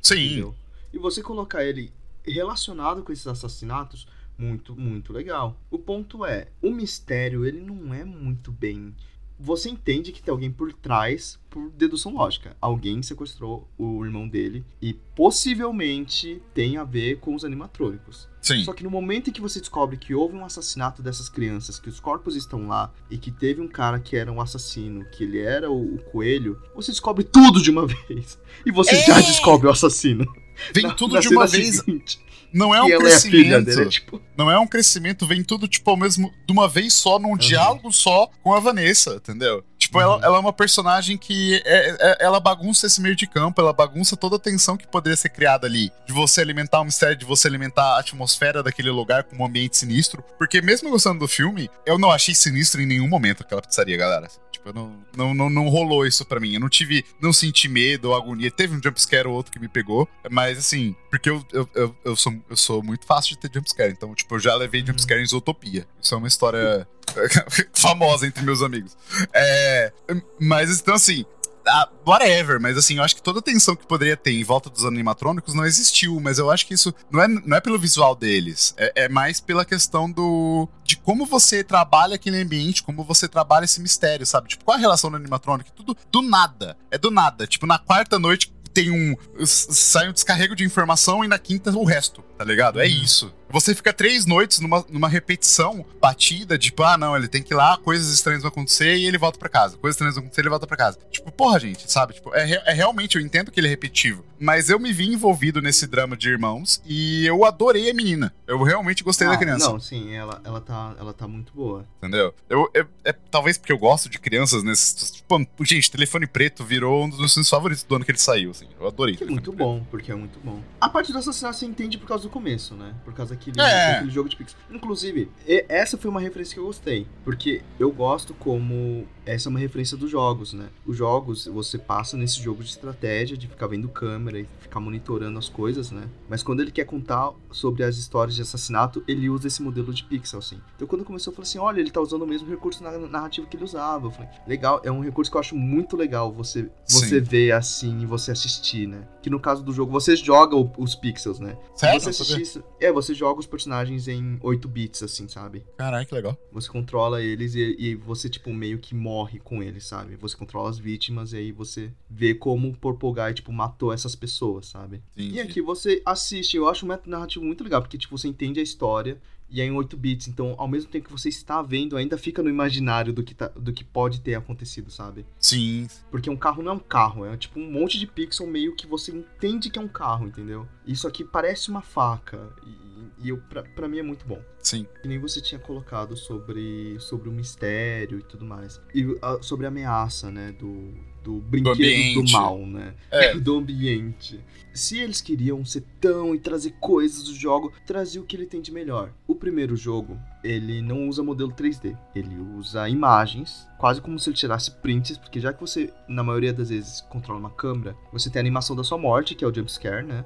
Sim. 0.01 0.25
entendeu? 0.25 0.55
E 0.91 0.97
você 0.97 1.21
colocar 1.21 1.63
ele 1.63 1.93
relacionado 2.25 3.03
com 3.03 3.11
esses 3.11 3.27
assassinatos, 3.27 4.07
muito, 4.37 4.75
muito 4.75 5.13
legal. 5.13 5.59
O 5.69 5.77
ponto 5.77 6.25
é, 6.25 6.47
o 6.61 6.71
mistério, 6.71 7.45
ele 7.45 7.59
não 7.59 7.93
é 7.93 8.03
muito 8.03 8.51
bem. 8.51 8.95
Você 9.39 9.69
entende 9.69 10.11
que 10.11 10.21
tem 10.21 10.31
alguém 10.31 10.51
por 10.51 10.73
trás 10.73 11.39
por 11.49 11.69
dedução 11.71 12.13
lógica. 12.13 12.55
Alguém 12.59 13.01
sequestrou 13.01 13.67
o 13.77 14.03
irmão 14.05 14.27
dele 14.27 14.65
e 14.81 14.93
possivelmente 14.93 16.41
tem 16.53 16.77
a 16.77 16.83
ver 16.83 17.19
com 17.19 17.33
os 17.35 17.43
animatrônicos. 17.43 18.27
Sim. 18.41 18.63
Só 18.63 18.73
que 18.73 18.83
no 18.83 18.89
momento 18.89 19.29
em 19.29 19.33
que 19.33 19.41
você 19.41 19.59
descobre 19.59 19.97
que 19.97 20.13
houve 20.13 20.35
um 20.35 20.45
assassinato 20.45 21.01
dessas 21.01 21.27
crianças, 21.29 21.79
que 21.79 21.89
os 21.89 21.99
corpos 21.99 22.35
estão 22.35 22.67
lá 22.67 22.93
e 23.09 23.17
que 23.17 23.31
teve 23.31 23.61
um 23.61 23.67
cara 23.67 23.99
que 23.99 24.15
era 24.15 24.31
um 24.31 24.39
assassino, 24.41 25.05
que 25.11 25.23
ele 25.23 25.39
era 25.39 25.69
o, 25.71 25.95
o 25.95 25.97
coelho, 26.11 26.61
você 26.75 26.91
descobre 26.91 27.23
tudo 27.23 27.61
de 27.61 27.71
uma 27.71 27.85
vez. 28.07 28.37
E 28.65 28.71
você 28.71 28.95
já 29.03 29.19
É! 29.19 29.21
descobre 29.21 29.67
o 29.67 29.71
assassino. 29.71 30.25
Vem 30.73 30.83
Na- 30.83 30.93
tudo 30.93 31.15
na 31.15 31.21
de 31.21 31.29
uma 31.29 31.47
vez. 31.47 31.77
seguinte, 31.77 32.19
Não 32.53 32.73
é 32.73 32.81
um 32.81 32.89
ela 32.89 33.09
é 33.09 33.13
a 33.13 33.19
filha 33.19 33.59
crescimento. 33.59 33.65
dele. 33.65 33.81
É 33.81 33.89
tipo, 33.89 34.21
Não 34.37 34.49
é 34.49 34.57
um 34.59 34.65
crescimento, 34.67 35.27
vem 35.27 35.43
tudo, 35.43 35.67
tipo, 35.67 35.89
ao 35.89 35.97
mesmo. 35.97 36.31
de 36.47 36.51
uma 36.53 36.67
vez 36.67 36.93
só, 36.93 37.19
num 37.19 37.35
diálogo 37.37 37.91
só 37.91 38.29
com 38.43 38.53
a 38.53 38.59
Vanessa, 38.59 39.15
entendeu? 39.15 39.63
Tipo, 39.77 39.99
ela, 40.01 40.17
Uhum. 40.17 40.23
ela 40.23 40.37
é 40.37 40.39
uma 40.39 40.53
personagem 40.53 41.17
que. 41.17 41.61
É, 41.65 41.89
é- 41.99 42.17
ela 42.21 42.39
bagunça 42.39 42.85
esse 42.87 42.99
meio 43.01 43.15
de 43.15 43.25
campo, 43.27 43.61
ela 43.61 43.71
bagunça 43.73 44.15
toda 44.17 44.35
a 44.35 44.39
tensão 44.39 44.75
que 44.77 44.87
poderia 44.87 45.15
ser 45.17 45.29
criada 45.29 45.67
ali. 45.67 45.89
De 46.05 46.13
você 46.13 46.41
alimentar 46.41 46.81
o 46.81 46.85
mistério, 46.85 47.15
de 47.15 47.25
você 47.25 47.47
alimentar 47.47 47.95
a 47.95 47.99
atmosfera 47.99 48.61
daquele 48.63 48.89
lugar 48.91 49.23
com 49.23 49.37
um 49.37 49.45
ambiente 49.45 49.77
sinistro. 49.77 50.23
Porque 50.37 50.61
mesmo 50.61 50.89
gostando 50.89 51.19
do 51.19 51.27
filme, 51.27 51.69
eu 51.85 51.97
não 51.97 52.11
achei 52.11 52.35
sinistro 52.35 52.81
em 52.81 52.85
nenhum 52.85 53.07
momento 53.07 53.41
aquela 53.43 53.61
pizzaria, 53.61 53.95
galera. 53.97 54.27
Tipo, 54.59 54.73
não, 54.73 54.93
não, 55.15 55.33
não, 55.33 55.49
não 55.49 55.69
rolou 55.69 56.05
isso 56.05 56.25
pra 56.25 56.39
mim. 56.39 56.53
Eu 56.53 56.59
não 56.59 56.69
tive. 56.69 57.05
Não 57.21 57.33
senti 57.33 57.67
medo 57.67 58.09
ou 58.09 58.15
agonia. 58.15 58.51
Teve 58.51 58.75
um 58.75 58.81
jumpscare 58.83 59.27
ou 59.27 59.33
outro 59.33 59.51
que 59.51 59.59
me 59.59 59.67
pegou. 59.67 60.07
Mas 60.29 60.57
assim, 60.57 60.95
porque 61.09 61.29
eu, 61.29 61.43
eu, 61.51 61.69
eu, 61.73 61.95
eu 62.03 62.15
sou, 62.15 62.33
eu 62.49 62.57
sou 62.57 62.83
muito 62.83 63.05
fácil 63.05 63.31
de 63.31 63.39
ter 63.39 63.51
jumpscare. 63.53 63.91
Então, 63.91 64.13
tipo, 64.13 64.35
eu 64.35 64.39
já 64.39 64.55
levei 64.55 64.85
jumpscare 64.85 65.21
em 65.21 65.25
Zootopia. 65.25 65.87
Isso 66.01 66.13
é 66.13 66.17
uma 66.17 66.27
história 66.27 66.87
famosa 67.73 68.27
entre 68.27 68.43
meus 68.43 68.61
amigos. 68.61 68.97
É, 69.33 69.91
mas 70.39 70.79
então 70.79 70.93
assim. 70.93 71.25
Ah, 71.67 71.89
whatever, 72.05 72.59
mas 72.59 72.77
assim, 72.77 72.97
eu 72.97 73.03
acho 73.03 73.15
que 73.15 73.21
toda 73.21 73.39
a 73.39 73.41
tensão 73.41 73.75
que 73.75 73.85
poderia 73.85 74.17
ter 74.17 74.31
em 74.31 74.43
volta 74.43 74.69
dos 74.69 74.85
animatrônicos 74.85 75.53
não 75.53 75.65
existiu, 75.65 76.19
mas 76.19 76.37
eu 76.37 76.49
acho 76.49 76.65
que 76.65 76.73
isso 76.73 76.93
não 77.11 77.21
é, 77.21 77.27
não 77.27 77.57
é 77.57 77.61
pelo 77.61 77.77
visual 77.77 78.15
deles, 78.15 78.73
é, 78.77 79.05
é 79.05 79.09
mais 79.09 79.39
pela 79.39 79.65
questão 79.65 80.09
do 80.09 80.67
de 80.83 80.97
como 80.97 81.25
você 81.25 81.63
trabalha 81.63 82.15
aquele 82.15 82.41
ambiente, 82.41 82.81
como 82.81 83.03
você 83.03 83.27
trabalha 83.27 83.65
esse 83.65 83.79
mistério, 83.79 84.25
sabe? 84.25 84.49
Tipo, 84.49 84.65
qual 84.65 84.77
a 84.77 84.79
relação 84.79 85.09
do 85.09 85.17
animatrônico? 85.17 85.71
Tudo 85.71 85.95
do 86.11 86.21
nada, 86.21 86.75
é 86.89 86.97
do 86.97 87.11
nada. 87.11 87.45
Tipo, 87.45 87.67
na 87.67 87.77
quarta 87.77 88.17
noite 88.17 88.51
tem 88.73 88.89
um. 88.91 89.15
sai 89.45 90.09
um 90.09 90.13
descarrego 90.13 90.55
de 90.55 90.63
informação 90.63 91.23
e 91.23 91.27
na 91.27 91.37
quinta 91.37 91.71
o 91.71 91.83
resto, 91.83 92.23
tá 92.37 92.43
ligado? 92.43 92.79
É 92.79 92.87
isso. 92.87 93.33
Você 93.49 93.73
fica 93.73 93.91
três 93.91 94.25
noites 94.25 94.59
numa, 94.59 94.85
numa 94.89 95.07
repetição 95.09 95.85
batida, 95.99 96.57
tipo, 96.57 96.83
ah, 96.83 96.97
não, 96.97 97.15
ele 97.15 97.27
tem 97.27 97.41
que 97.41 97.53
ir 97.53 97.57
lá, 97.57 97.77
coisas 97.77 98.13
estranhas 98.13 98.41
vão 98.43 98.49
acontecer 98.49 98.95
e 98.95 99.05
ele 99.05 99.17
volta 99.17 99.39
pra 99.39 99.49
casa. 99.49 99.77
Coisas 99.77 99.95
estranhas 99.95 100.15
vão 100.15 100.23
acontecer 100.23 100.41
e 100.41 100.43
ele 100.43 100.49
volta 100.49 100.67
pra 100.67 100.77
casa. 100.77 100.99
Tipo, 101.09 101.31
porra, 101.31 101.59
gente, 101.59 101.91
sabe? 101.91 102.13
Tipo, 102.13 102.33
é, 102.35 102.51
é 102.65 102.73
realmente, 102.73 103.15
eu 103.17 103.21
entendo 103.21 103.51
que 103.51 103.59
ele 103.59 103.67
é 103.67 103.69
repetitivo. 103.69 104.23
Mas 104.39 104.69
eu 104.69 104.79
me 104.79 104.93
vi 104.93 105.11
envolvido 105.11 105.61
nesse 105.61 105.85
drama 105.85 106.15
de 106.15 106.29
irmãos 106.29 106.81
e 106.85 107.25
eu 107.25 107.43
adorei 107.43 107.89
a 107.89 107.93
menina. 107.93 108.33
Eu 108.47 108.61
realmente 108.63 109.03
gostei 109.03 109.27
da 109.27 109.33
ah, 109.33 109.37
criança. 109.37 109.69
Não, 109.69 109.79
sim, 109.79 110.13
ela, 110.13 110.41
ela, 110.45 110.61
tá, 110.61 110.95
ela 110.97 111.13
tá 111.13 111.27
muito 111.27 111.51
boa. 111.53 111.85
Entendeu? 111.97 112.33
Eu, 112.49 112.69
eu- 112.73 112.87
é, 113.03 113.11
talvez 113.11 113.57
porque 113.57 113.73
eu 113.73 113.77
gosto 113.77 114.07
de 114.09 114.17
crianças 114.19 114.63
nesses. 114.63 115.11
Tipo, 115.11 115.45
gente, 115.61 115.91
Telefone 115.91 116.25
Preto 116.25 116.63
virou 116.63 117.03
um 117.03 117.09
dos 117.09 117.19
meus 117.19 117.33
filmes 117.33 117.49
favoritos 117.49 117.83
do 117.83 117.95
ano 117.95 118.05
que 118.05 118.11
ele 118.11 118.17
saiu, 118.17 118.51
assim. 118.51 118.67
Eu 118.79 118.87
adorei. 118.87 119.17
Que 119.17 119.23
é 119.23 119.27
muito 119.27 119.51
Preto. 119.51 119.57
bom, 119.57 119.83
porque 119.91 120.11
é 120.11 120.15
muito 120.15 120.39
bom. 120.39 120.61
A 120.79 120.87
parte 120.87 121.11
do 121.11 121.17
assassinato 121.17 121.57
você 121.57 121.65
entende 121.65 121.97
por 121.97 122.07
causa 122.07 122.23
do 122.23 122.29
começo, 122.29 122.75
né? 122.75 122.93
Por 123.03 123.13
causa 123.13 123.35
daquele, 123.47 123.61
É. 123.61 123.93
daquele 123.93 124.11
jogo 124.11 124.29
de 124.29 124.35
pixel. 124.35 124.57
Inclusive, 124.71 125.29
essa 125.67 125.97
foi 125.97 126.09
uma 126.11 126.19
referência 126.19 126.53
que 126.53 126.59
eu 126.59 126.65
gostei. 126.65 127.07
Porque 127.23 127.61
eu 127.79 127.91
gosto 127.91 128.33
como. 128.33 129.07
Essa 129.25 129.47
é 129.47 129.51
uma 129.51 129.59
referência 129.59 129.95
dos 129.95 130.09
jogos, 130.09 130.53
né? 130.53 130.69
Os 130.87 130.97
jogos, 130.97 131.45
você 131.45 131.77
passa 131.77 132.17
nesse 132.17 132.41
jogo 132.41 132.63
de 132.63 132.69
estratégia, 132.71 133.37
de 133.37 133.47
ficar 133.47 133.67
vendo 133.67 133.87
câmera 133.87 134.39
e 134.39 134.47
ficar 134.59 134.79
monitorando 134.79 135.37
as 135.37 135.47
coisas, 135.47 135.91
né? 135.91 136.09
Mas 136.27 136.41
quando 136.41 136.61
ele 136.61 136.71
quer 136.71 136.85
contar 136.85 137.31
sobre 137.51 137.83
as 137.83 137.95
histórias 137.97 138.35
de 138.35 138.41
assassinato, 138.41 139.03
ele 139.07 139.29
usa 139.29 139.47
esse 139.47 139.61
modelo 139.61 139.93
de 139.93 140.03
pixel, 140.03 140.39
assim. 140.39 140.59
Então 140.75 140.87
quando 140.87 141.05
começou, 141.05 141.31
eu 141.31 141.35
falei 141.35 141.47
assim: 141.47 141.59
olha, 141.59 141.79
ele 141.79 141.91
tá 141.91 142.01
usando 142.01 142.23
o 142.23 142.27
mesmo 142.27 142.49
recurso 142.49 142.81
na 142.83 142.97
narrativa 142.97 143.45
que 143.45 143.55
ele 143.55 143.63
usava. 143.65 144.07
Eu 144.07 144.11
falei, 144.11 144.29
legal, 144.47 144.81
é 144.83 144.91
um 144.91 145.01
recurso 145.01 145.29
que 145.29 145.37
eu 145.37 145.41
acho 145.41 145.55
muito 145.55 145.95
legal 145.95 146.31
você, 146.33 146.67
você 146.87 147.19
Sim. 147.19 147.21
ver 147.21 147.51
assim 147.51 147.99
e 148.01 148.05
você 148.07 148.31
assistir, 148.31 148.87
né? 148.87 149.07
Que 149.21 149.29
no 149.29 149.39
caso 149.39 149.61
do 149.63 149.71
jogo, 149.71 149.91
você 149.91 150.15
joga 150.15 150.55
o- 150.55 150.71
os 150.77 150.95
pixels, 150.95 151.39
né? 151.39 151.55
Sério? 151.75 152.01
você 152.01 152.41
isso. 152.41 152.63
É, 152.79 152.91
você 152.91 153.13
joga 153.13 153.28
os 153.37 153.45
personagens 153.45 154.07
em 154.07 154.37
8 154.41 154.67
bits, 154.67 155.03
assim, 155.03 155.27
sabe? 155.27 155.63
Caralho, 155.77 156.05
que 156.05 156.15
legal. 156.15 156.37
Você 156.51 156.69
controla 156.69 157.21
eles 157.21 157.53
e, 157.55 157.75
e 157.77 157.95
você, 157.95 158.29
tipo, 158.29 158.53
meio 158.53 158.79
que 158.79 158.95
morre 158.95 159.39
com 159.39 159.61
eles, 159.61 159.85
sabe? 159.85 160.15
Você 160.15 160.35
controla 160.35 160.69
as 160.69 160.79
vítimas 160.79 161.33
e 161.33 161.37
aí 161.37 161.51
você 161.51 161.91
vê 162.09 162.33
como 162.33 162.69
o 162.69 162.77
Porpogai, 162.77 163.33
tipo, 163.33 163.51
matou 163.51 163.93
essas 163.93 164.15
pessoas, 164.15 164.67
sabe? 164.67 165.01
Sim, 165.15 165.31
E 165.31 165.39
aqui 165.39 165.61
você 165.61 166.01
assiste, 166.05 166.57
eu 166.57 166.67
acho 166.67 166.85
o 166.85 166.89
método 166.89 167.09
narrativo 167.11 167.45
muito 167.45 167.63
legal, 167.63 167.81
porque, 167.81 167.97
tipo, 167.97 168.17
você 168.17 168.27
entende 168.27 168.59
a 168.59 168.63
história 168.63 169.19
e 169.51 169.61
é 169.61 169.65
em 169.65 169.71
8 169.71 169.97
bits, 169.97 170.27
então, 170.27 170.53
ao 170.57 170.67
mesmo 170.67 170.91
tempo 170.91 171.07
que 171.07 171.11
você 171.11 171.29
está 171.29 171.61
vendo, 171.61 171.97
ainda 171.97 172.17
fica 172.17 172.43
no 172.43 172.49
imaginário 172.49 173.11
do 173.11 173.23
que, 173.23 173.33
tá, 173.33 173.47
do 173.47 173.73
que 173.73 173.83
pode 173.83 174.21
ter 174.21 174.35
acontecido, 174.35 174.91
sabe? 174.91 175.25
Sim. 175.39 175.87
Porque 176.11 176.29
um 176.29 176.37
carro 176.37 176.61
não 176.61 176.73
é 176.73 176.75
um 176.75 176.79
carro, 176.79 177.25
é 177.25 177.35
tipo 177.35 177.59
um 177.59 177.69
monte 177.69 177.97
de 177.97 178.05
pixel 178.05 178.45
meio 178.45 178.75
que 178.75 178.85
você 178.85 179.11
entende 179.11 179.69
que 179.69 179.79
é 179.79 179.81
um 179.81 179.87
carro, 179.87 180.27
entendeu? 180.27 180.67
Isso 180.85 181.07
aqui 181.07 181.23
parece 181.23 181.69
uma 181.69 181.81
faca 181.81 182.53
e, 182.65 182.88
e 183.21 183.29
eu, 183.29 183.37
pra, 183.37 183.63
pra 183.63 183.87
mim 183.87 183.99
é 183.99 184.03
muito 184.03 184.25
bom. 184.25 184.41
Sim. 184.61 184.85
Que 185.01 185.07
nem 185.07 185.19
você 185.19 185.41
tinha 185.41 185.59
colocado 185.59 186.15
sobre, 186.15 186.99
sobre 186.99 187.29
o 187.29 187.31
mistério 187.31 188.19
e 188.19 188.23
tudo 188.23 188.45
mais. 188.45 188.79
E 188.93 189.17
a- 189.21 189.41
sobre 189.41 189.65
a 189.65 189.69
ameaça, 189.69 190.29
né, 190.31 190.51
do, 190.53 190.93
do 191.29 191.39
brinquedo 191.41 191.75
do, 191.75 192.19
ambiente. 192.19 192.33
mal, 192.33 192.65
né? 192.65 192.93
É. 193.11 193.35
Do 193.37 193.57
ambiente. 193.57 194.39
Se 194.73 194.97
eles 194.99 195.19
queriam 195.19 195.65
ser 195.65 195.83
tão 195.99 196.33
e 196.33 196.39
trazer 196.39 196.73
coisas 196.79 197.23
do 197.23 197.33
jogo, 197.33 197.73
trazia 197.85 198.21
o 198.21 198.25
que 198.25 198.35
ele 198.35 198.45
tem 198.45 198.61
de 198.61 198.71
melhor. 198.71 199.11
O 199.27 199.35
primeiro 199.35 199.75
jogo, 199.75 200.17
ele 200.43 200.81
não 200.81 201.09
usa 201.09 201.23
modelo 201.23 201.51
3D. 201.51 201.97
Ele 202.15 202.37
usa 202.57 202.87
imagens, 202.87 203.67
quase 203.77 203.99
como 203.99 204.17
se 204.17 204.29
ele 204.29 204.37
tirasse 204.37 204.71
prints, 204.71 205.17
porque 205.17 205.39
já 205.39 205.51
que 205.51 205.59
você, 205.59 205.91
na 206.07 206.23
maioria 206.23 206.53
das 206.53 206.69
vezes, 206.69 207.01
controla 207.01 207.39
uma 207.39 207.49
câmera, 207.49 207.95
você 208.13 208.29
tem 208.29 208.39
a 208.39 208.43
animação 208.43 208.75
da 208.75 208.83
sua 208.83 208.97
morte, 208.97 209.35
que 209.35 209.43
é 209.43 209.47
o 209.47 209.53
jumpscare, 209.53 210.05
né? 210.05 210.23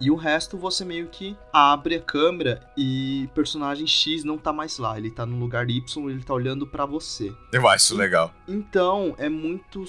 E 0.00 0.10
o 0.10 0.16
resto 0.16 0.58
você 0.58 0.84
meio 0.84 1.06
que 1.06 1.36
abre 1.52 1.94
a 1.94 2.00
câmera 2.00 2.60
e 2.76 3.28
personagem 3.34 3.86
X 3.86 4.22
não 4.24 4.36
tá 4.36 4.52
mais 4.52 4.76
lá, 4.76 4.98
ele 4.98 5.10
tá 5.10 5.24
no 5.24 5.38
lugar 5.38 5.70
Y, 5.70 6.10
ele 6.10 6.22
tá 6.22 6.34
olhando 6.34 6.66
pra 6.66 6.84
você. 6.84 7.32
Eu 7.52 7.66
acho 7.68 7.84
isso 7.84 7.96
legal. 7.96 8.34
Então, 8.46 9.14
é 9.18 9.28
muito 9.28 9.86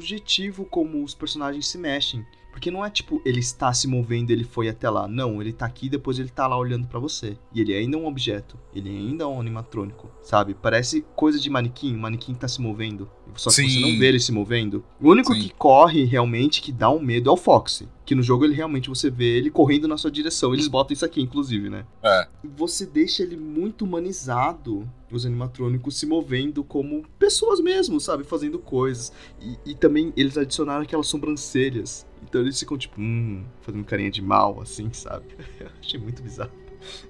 subjetivo 0.00 0.64
como 0.64 1.04
os 1.04 1.14
personagens 1.14 1.66
se 1.66 1.76
mexem. 1.76 2.26
Porque 2.50 2.70
não 2.70 2.84
é 2.84 2.90
tipo, 2.90 3.22
ele 3.24 3.40
está 3.40 3.72
se 3.72 3.86
movendo, 3.86 4.30
ele 4.30 4.44
foi 4.44 4.68
até 4.68 4.88
lá. 4.90 5.08
Não, 5.08 5.40
ele 5.40 5.52
tá 5.52 5.66
aqui 5.66 5.88
depois 5.88 6.18
ele 6.18 6.28
tá 6.28 6.46
lá 6.46 6.56
olhando 6.58 6.86
pra 6.86 6.98
você. 6.98 7.36
E 7.52 7.60
ele 7.60 7.74
ainda 7.74 7.96
é 7.96 8.00
um 8.00 8.06
objeto. 8.06 8.58
Ele 8.74 8.90
ainda 8.90 9.24
é 9.24 9.26
um 9.26 9.40
animatrônico, 9.40 10.10
sabe? 10.22 10.54
Parece 10.54 11.04
coisa 11.14 11.38
de 11.38 11.48
manequim, 11.48 11.94
o 11.94 11.98
manequim 11.98 12.34
tá 12.34 12.48
se 12.48 12.60
movendo. 12.60 13.08
Só 13.36 13.50
que 13.50 13.56
Sim. 13.56 13.68
você 13.68 13.80
não 13.80 13.98
vê 13.98 14.06
ele 14.06 14.20
se 14.20 14.32
movendo. 14.32 14.84
O 15.00 15.10
único 15.10 15.32
Sim. 15.32 15.40
que 15.40 15.54
corre 15.54 16.04
realmente, 16.04 16.60
que 16.60 16.72
dá 16.72 16.90
um 16.90 17.00
medo, 17.00 17.30
é 17.30 17.32
o 17.32 17.36
Foxy. 17.36 17.88
Que 18.04 18.14
no 18.14 18.22
jogo 18.22 18.44
ele 18.44 18.54
realmente 18.54 18.88
você 18.88 19.08
vê 19.08 19.36
ele 19.36 19.50
correndo 19.50 19.86
na 19.86 19.96
sua 19.96 20.10
direção. 20.10 20.52
Eles 20.52 20.66
botam 20.66 20.92
isso 20.92 21.04
aqui, 21.04 21.20
inclusive, 21.20 21.70
né? 21.70 21.86
É. 22.02 22.28
você 22.56 22.84
deixa 22.84 23.22
ele 23.22 23.36
muito 23.36 23.84
humanizado, 23.84 24.88
os 25.10 25.24
animatrônicos 25.24 25.96
se 25.96 26.06
movendo 26.06 26.64
como 26.64 27.04
pessoas 27.18 27.60
mesmo, 27.60 28.00
sabe? 28.00 28.24
Fazendo 28.24 28.58
coisas. 28.58 29.12
E, 29.40 29.70
e 29.70 29.74
também 29.74 30.12
eles 30.16 30.36
adicionaram 30.36 30.82
aquelas 30.82 31.06
sobrancelhas. 31.06 32.06
Então 32.30 32.40
eles 32.42 32.58
ficam 32.58 32.78
tipo, 32.78 33.00
hum, 33.00 33.42
fazendo 33.60 33.84
carinha 33.84 34.10
de 34.10 34.22
mal, 34.22 34.60
assim, 34.62 34.88
sabe? 34.92 35.26
Eu 35.58 35.66
achei 35.82 35.98
muito 36.00 36.22
bizarro. 36.22 36.50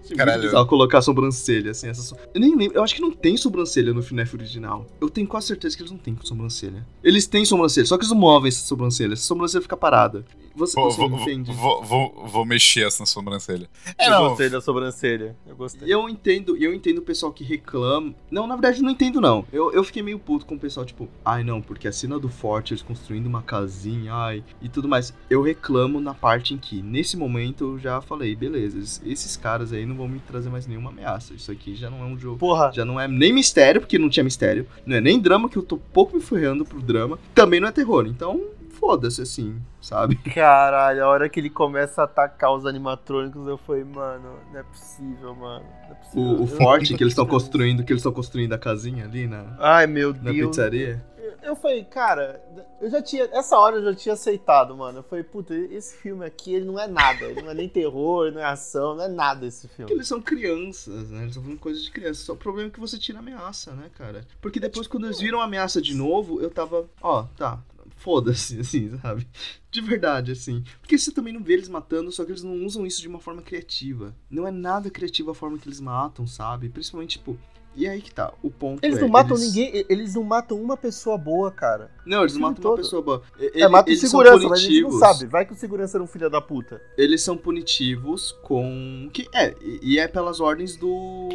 Achei 0.02 0.16
Caralho. 0.16 0.38
muito 0.38 0.50
bizarro 0.50 0.66
colocar 0.66 1.00
sobrancelha, 1.02 1.70
assim, 1.70 1.88
essa 1.88 2.02
so- 2.02 2.16
Eu 2.34 2.40
nem 2.40 2.56
lembro, 2.56 2.76
eu 2.78 2.82
acho 2.82 2.94
que 2.94 3.00
não 3.02 3.12
tem 3.12 3.36
sobrancelha 3.36 3.92
no 3.92 4.02
FNAF 4.02 4.34
original. 4.34 4.86
Eu 5.00 5.08
tenho 5.10 5.28
quase 5.28 5.46
certeza 5.48 5.76
que 5.76 5.82
eles 5.82 5.92
não 5.92 5.98
têm 5.98 6.16
sobrancelha. 6.24 6.84
Eles 7.04 7.26
têm 7.26 7.44
sobrancelha, 7.44 7.86
só 7.86 7.96
que 7.96 8.02
eles 8.02 8.10
não 8.10 8.18
movem 8.18 8.48
essa 8.48 8.66
sobrancelha. 8.66 9.12
Essa 9.12 9.22
sobrancelha 9.24 9.62
fica 9.62 9.76
parada. 9.76 10.24
Você, 10.60 10.74
Vou, 10.78 10.90
você 10.90 11.08
vou, 11.08 11.20
entende? 11.20 11.52
vou, 11.52 11.82
vou, 11.82 12.26
vou 12.28 12.44
mexer 12.44 12.86
essa 12.86 13.06
sobrancelha. 13.06 13.68
É, 13.98 14.06
eu 14.06 14.10
não. 14.10 14.28
gostei 14.28 14.50
da 14.50 14.60
sobrancelha. 14.60 15.34
Eu 15.46 15.56
gostei. 15.56 15.88
E 15.88 15.90
eu 15.90 16.08
entendo, 16.08 16.56
eu 16.56 16.74
entendo 16.74 16.98
o 16.98 17.02
pessoal 17.02 17.32
que 17.32 17.42
reclama. 17.42 18.14
Não, 18.30 18.46
na 18.46 18.54
verdade, 18.56 18.82
não 18.82 18.90
entendo, 18.90 19.20
não. 19.20 19.44
Eu, 19.52 19.72
eu 19.72 19.82
fiquei 19.82 20.02
meio 20.02 20.18
puto 20.18 20.44
com 20.44 20.54
o 20.56 20.58
pessoal, 20.58 20.84
tipo, 20.84 21.08
ai 21.24 21.42
não, 21.42 21.62
porque 21.62 21.88
a 21.88 21.92
cena 21.92 22.18
do 22.18 22.28
forte, 22.28 22.72
eles 22.74 22.82
construindo 22.82 23.26
uma 23.26 23.40
casinha, 23.42 24.12
ai, 24.12 24.44
e 24.60 24.68
tudo 24.68 24.86
mais. 24.86 25.14
Eu 25.30 25.42
reclamo 25.42 26.00
na 26.00 26.12
parte 26.14 26.52
em 26.52 26.58
que, 26.58 26.82
nesse 26.82 27.16
momento, 27.16 27.64
eu 27.64 27.78
já 27.78 28.00
falei, 28.02 28.36
beleza, 28.36 28.78
es- 28.78 29.00
esses 29.04 29.36
caras 29.36 29.72
aí 29.72 29.86
não 29.86 29.96
vão 29.96 30.06
me 30.08 30.18
trazer 30.20 30.50
mais 30.50 30.66
nenhuma 30.66 30.90
ameaça. 30.90 31.32
Isso 31.32 31.50
aqui 31.50 31.74
já 31.74 31.88
não 31.88 32.02
é 32.02 32.04
um 32.04 32.18
jogo. 32.18 32.36
Porra, 32.38 32.70
Já 32.72 32.84
não 32.84 33.00
é 33.00 33.08
nem 33.08 33.32
mistério, 33.32 33.80
porque 33.80 33.98
não 33.98 34.10
tinha 34.10 34.22
mistério. 34.24 34.66
Não 34.84 34.96
é 34.96 35.00
nem 35.00 35.18
drama, 35.18 35.48
que 35.48 35.56
eu 35.56 35.62
tô 35.62 35.78
pouco 35.78 36.14
me 36.16 36.22
ferrando 36.22 36.64
pro 36.66 36.80
drama. 36.82 37.18
Também 37.34 37.60
não 37.60 37.68
é 37.68 37.72
terror. 37.72 38.06
Então, 38.06 38.40
foda-se, 38.80 39.22
assim, 39.22 39.60
sabe? 39.80 40.16
caralho, 40.34 41.04
a 41.04 41.08
hora 41.08 41.28
que 41.28 41.38
ele 41.38 41.50
começa 41.50 42.00
a 42.00 42.04
atacar 42.04 42.52
os 42.54 42.64
animatrônicos, 42.66 43.46
eu 43.46 43.58
falei, 43.58 43.84
mano, 43.84 44.38
não 44.52 44.58
é 44.58 44.62
possível, 44.62 45.34
mano. 45.34 45.64
Não 45.84 45.90
é 45.90 45.94
possível. 45.94 46.22
O, 46.22 46.42
o 46.42 46.46
forte 46.46 46.94
que 46.94 47.02
eles 47.02 47.12
estão 47.12 47.26
construindo, 47.26 47.84
que 47.84 47.92
eles 47.92 48.00
estão 48.00 48.12
construindo 48.12 48.52
a 48.52 48.58
casinha 48.58 49.04
ali 49.04 49.26
na, 49.26 49.54
Ai, 49.58 49.86
meu 49.86 50.12
na 50.14 50.32
Deus. 50.32 50.48
pizzaria. 50.50 51.04
Eu- 51.18 51.20
Eu 51.42 51.56
falei, 51.56 51.84
cara, 51.84 52.42
eu 52.82 52.90
já 52.90 53.00
tinha. 53.00 53.24
Essa 53.32 53.56
hora 53.56 53.76
eu 53.76 53.84
já 53.84 53.94
tinha 53.94 54.12
aceitado, 54.12 54.76
mano. 54.76 54.98
Eu 54.98 55.02
falei, 55.02 55.24
puta, 55.24 55.54
esse 55.54 55.96
filme 55.96 56.24
aqui, 56.26 56.52
ele 56.54 56.66
não 56.66 56.78
é 56.78 56.86
nada. 56.86 57.24
Ele 57.24 57.40
não 57.40 57.50
é 57.50 57.54
nem 57.54 57.68
terror, 57.68 58.30
não 58.32 58.40
é 58.40 58.44
ação, 58.44 58.94
não 58.96 59.04
é 59.04 59.08
nada 59.08 59.46
esse 59.46 59.62
Porque 59.68 59.76
filme. 59.76 59.92
eles 59.94 60.06
são 60.08 60.20
crianças, 60.20 61.08
né? 61.10 61.18
Eles 61.20 61.28
estão 61.30 61.42
falando 61.42 61.58
coisas 61.58 61.82
de 61.82 61.90
criança. 61.90 62.24
Só 62.24 62.32
o 62.34 62.36
problema 62.36 62.68
é 62.68 62.72
que 62.72 62.80
você 62.80 62.98
tira 62.98 63.18
a 63.18 63.20
ameaça, 63.22 63.72
né, 63.72 63.90
cara? 63.96 64.22
Porque 64.40 64.60
depois, 64.60 64.86
quando 64.86 65.06
eles 65.06 65.18
viram 65.20 65.40
a 65.40 65.44
ameaça 65.44 65.80
de 65.80 65.94
novo, 65.94 66.40
eu 66.42 66.50
tava, 66.50 66.84
ó, 67.00 67.22
tá, 67.36 67.58
foda-se, 68.00 68.58
assim, 68.60 68.96
sabe? 68.98 69.26
De 69.70 69.80
verdade, 69.80 70.32
assim. 70.32 70.64
Porque 70.80 70.98
você 70.98 71.12
também 71.12 71.32
não 71.32 71.42
vê 71.42 71.52
eles 71.52 71.68
matando, 71.68 72.10
só 72.10 72.24
que 72.24 72.32
eles 72.32 72.42
não 72.42 72.64
usam 72.64 72.86
isso 72.86 73.00
de 73.00 73.08
uma 73.08 73.20
forma 73.20 73.42
criativa. 73.42 74.14
Não 74.30 74.46
é 74.46 74.50
nada 74.50 74.90
criativa 74.90 75.30
a 75.30 75.34
forma 75.34 75.58
que 75.58 75.68
eles 75.68 75.80
matam, 75.80 76.26
sabe? 76.26 76.68
Principalmente, 76.68 77.18
tipo. 77.18 77.38
E 77.76 77.86
aí 77.88 78.02
que 78.02 78.12
tá, 78.12 78.32
o 78.42 78.50
ponto 78.50 78.84
Eles 78.84 78.98
é, 78.98 79.00
não 79.00 79.08
matam 79.08 79.36
eles- 79.36 79.46
ninguém, 79.54 79.86
eles 79.88 80.14
não 80.16 80.24
matam 80.24 80.60
uma 80.60 80.76
pessoa 80.76 81.16
boa, 81.16 81.52
cara. 81.52 81.88
Não, 82.04 82.22
eles 82.22 82.32
o 82.32 82.34
filme 82.34 82.48
matam 82.50 82.64
uma 82.64 82.70
todo. 82.76 82.82
pessoa 82.84 83.00
boa. 83.00 83.22
É, 83.54 83.68
mata 83.68 83.88
o 83.88 83.92
eles 83.92 84.00
são 84.00 84.10
segurança, 84.10 84.48
mas 84.48 84.58
a 84.58 84.62
gente 84.62 84.80
não 84.82 84.90
sabe. 84.98 85.26
Vai 85.26 85.46
que 85.46 85.52
o 85.52 85.56
segurança 85.56 85.96
era 85.96 86.02
um 86.02 86.06
filho 86.08 86.28
da 86.28 86.40
puta. 86.40 86.82
Eles 86.98 87.22
são 87.22 87.36
punitivos 87.36 88.32
com. 88.42 89.08
que 89.12 89.28
É, 89.32 89.54
e 89.62 89.92
e 89.94 89.98
é 90.00 90.08
pelas 90.08 90.40
ordens 90.40 90.74
do. 90.76 91.28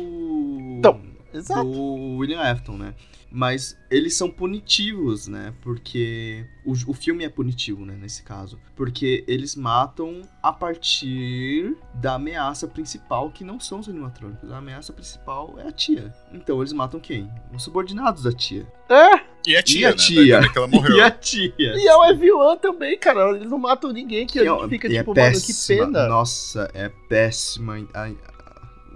Então, 0.77 1.01
Exato. 1.33 1.63
do 1.63 2.17
William 2.17 2.41
Afton, 2.41 2.77
né? 2.77 2.95
Mas 3.37 3.77
eles 3.91 4.15
são 4.15 4.29
punitivos, 4.31 5.27
né? 5.27 5.53
Porque 5.61 6.45
o, 6.63 6.71
o 6.71 6.93
filme 6.93 7.25
é 7.25 7.29
punitivo, 7.29 7.85
né? 7.85 7.93
Nesse 7.99 8.23
caso. 8.23 8.57
Porque 8.77 9.25
eles 9.27 9.57
matam 9.57 10.21
a 10.41 10.53
partir 10.53 11.75
da 11.95 12.13
ameaça 12.15 12.65
principal, 12.65 13.29
que 13.29 13.43
não 13.43 13.59
são 13.59 13.79
os 13.81 13.89
animatrônicos. 13.89 14.49
A 14.49 14.57
ameaça 14.59 14.93
principal 14.93 15.55
é 15.59 15.67
a 15.67 15.71
tia. 15.73 16.13
Então 16.31 16.59
eles 16.61 16.71
matam 16.71 16.97
quem? 16.97 17.29
Os 17.53 17.61
subordinados 17.63 18.23
da 18.23 18.31
tia. 18.31 18.65
É, 18.89 19.19
E 19.45 19.57
a 19.57 19.61
tia, 19.61 19.81
E 19.81 19.85
a 19.85 19.89
né? 19.89 19.95
tia? 19.97 20.49
Que 20.53 20.57
ela 20.57 20.67
morreu. 20.67 20.95
E 20.97 21.01
a 21.01 21.11
tia. 21.11 21.53
e 21.59 21.87
ela 21.87 22.07
é 22.11 22.13
vilã 22.13 22.55
também, 22.55 22.97
cara. 22.97 23.35
Eles 23.35 23.49
não 23.49 23.57
matam 23.59 23.91
ninguém, 23.91 24.25
que 24.25 24.39
a 24.39 24.43
Que 24.43 24.47
é- 24.47 24.51
gente 24.59 24.69
fica 24.69 24.87
e 24.87 24.95
é 24.95 24.99
tipo, 24.99 25.13
mano, 25.13 25.41
que 25.41 25.53
pena. 25.67 26.07
Nossa, 26.07 26.71
é 26.73 26.87
péssima. 27.09 27.85
Ai, 27.93 28.15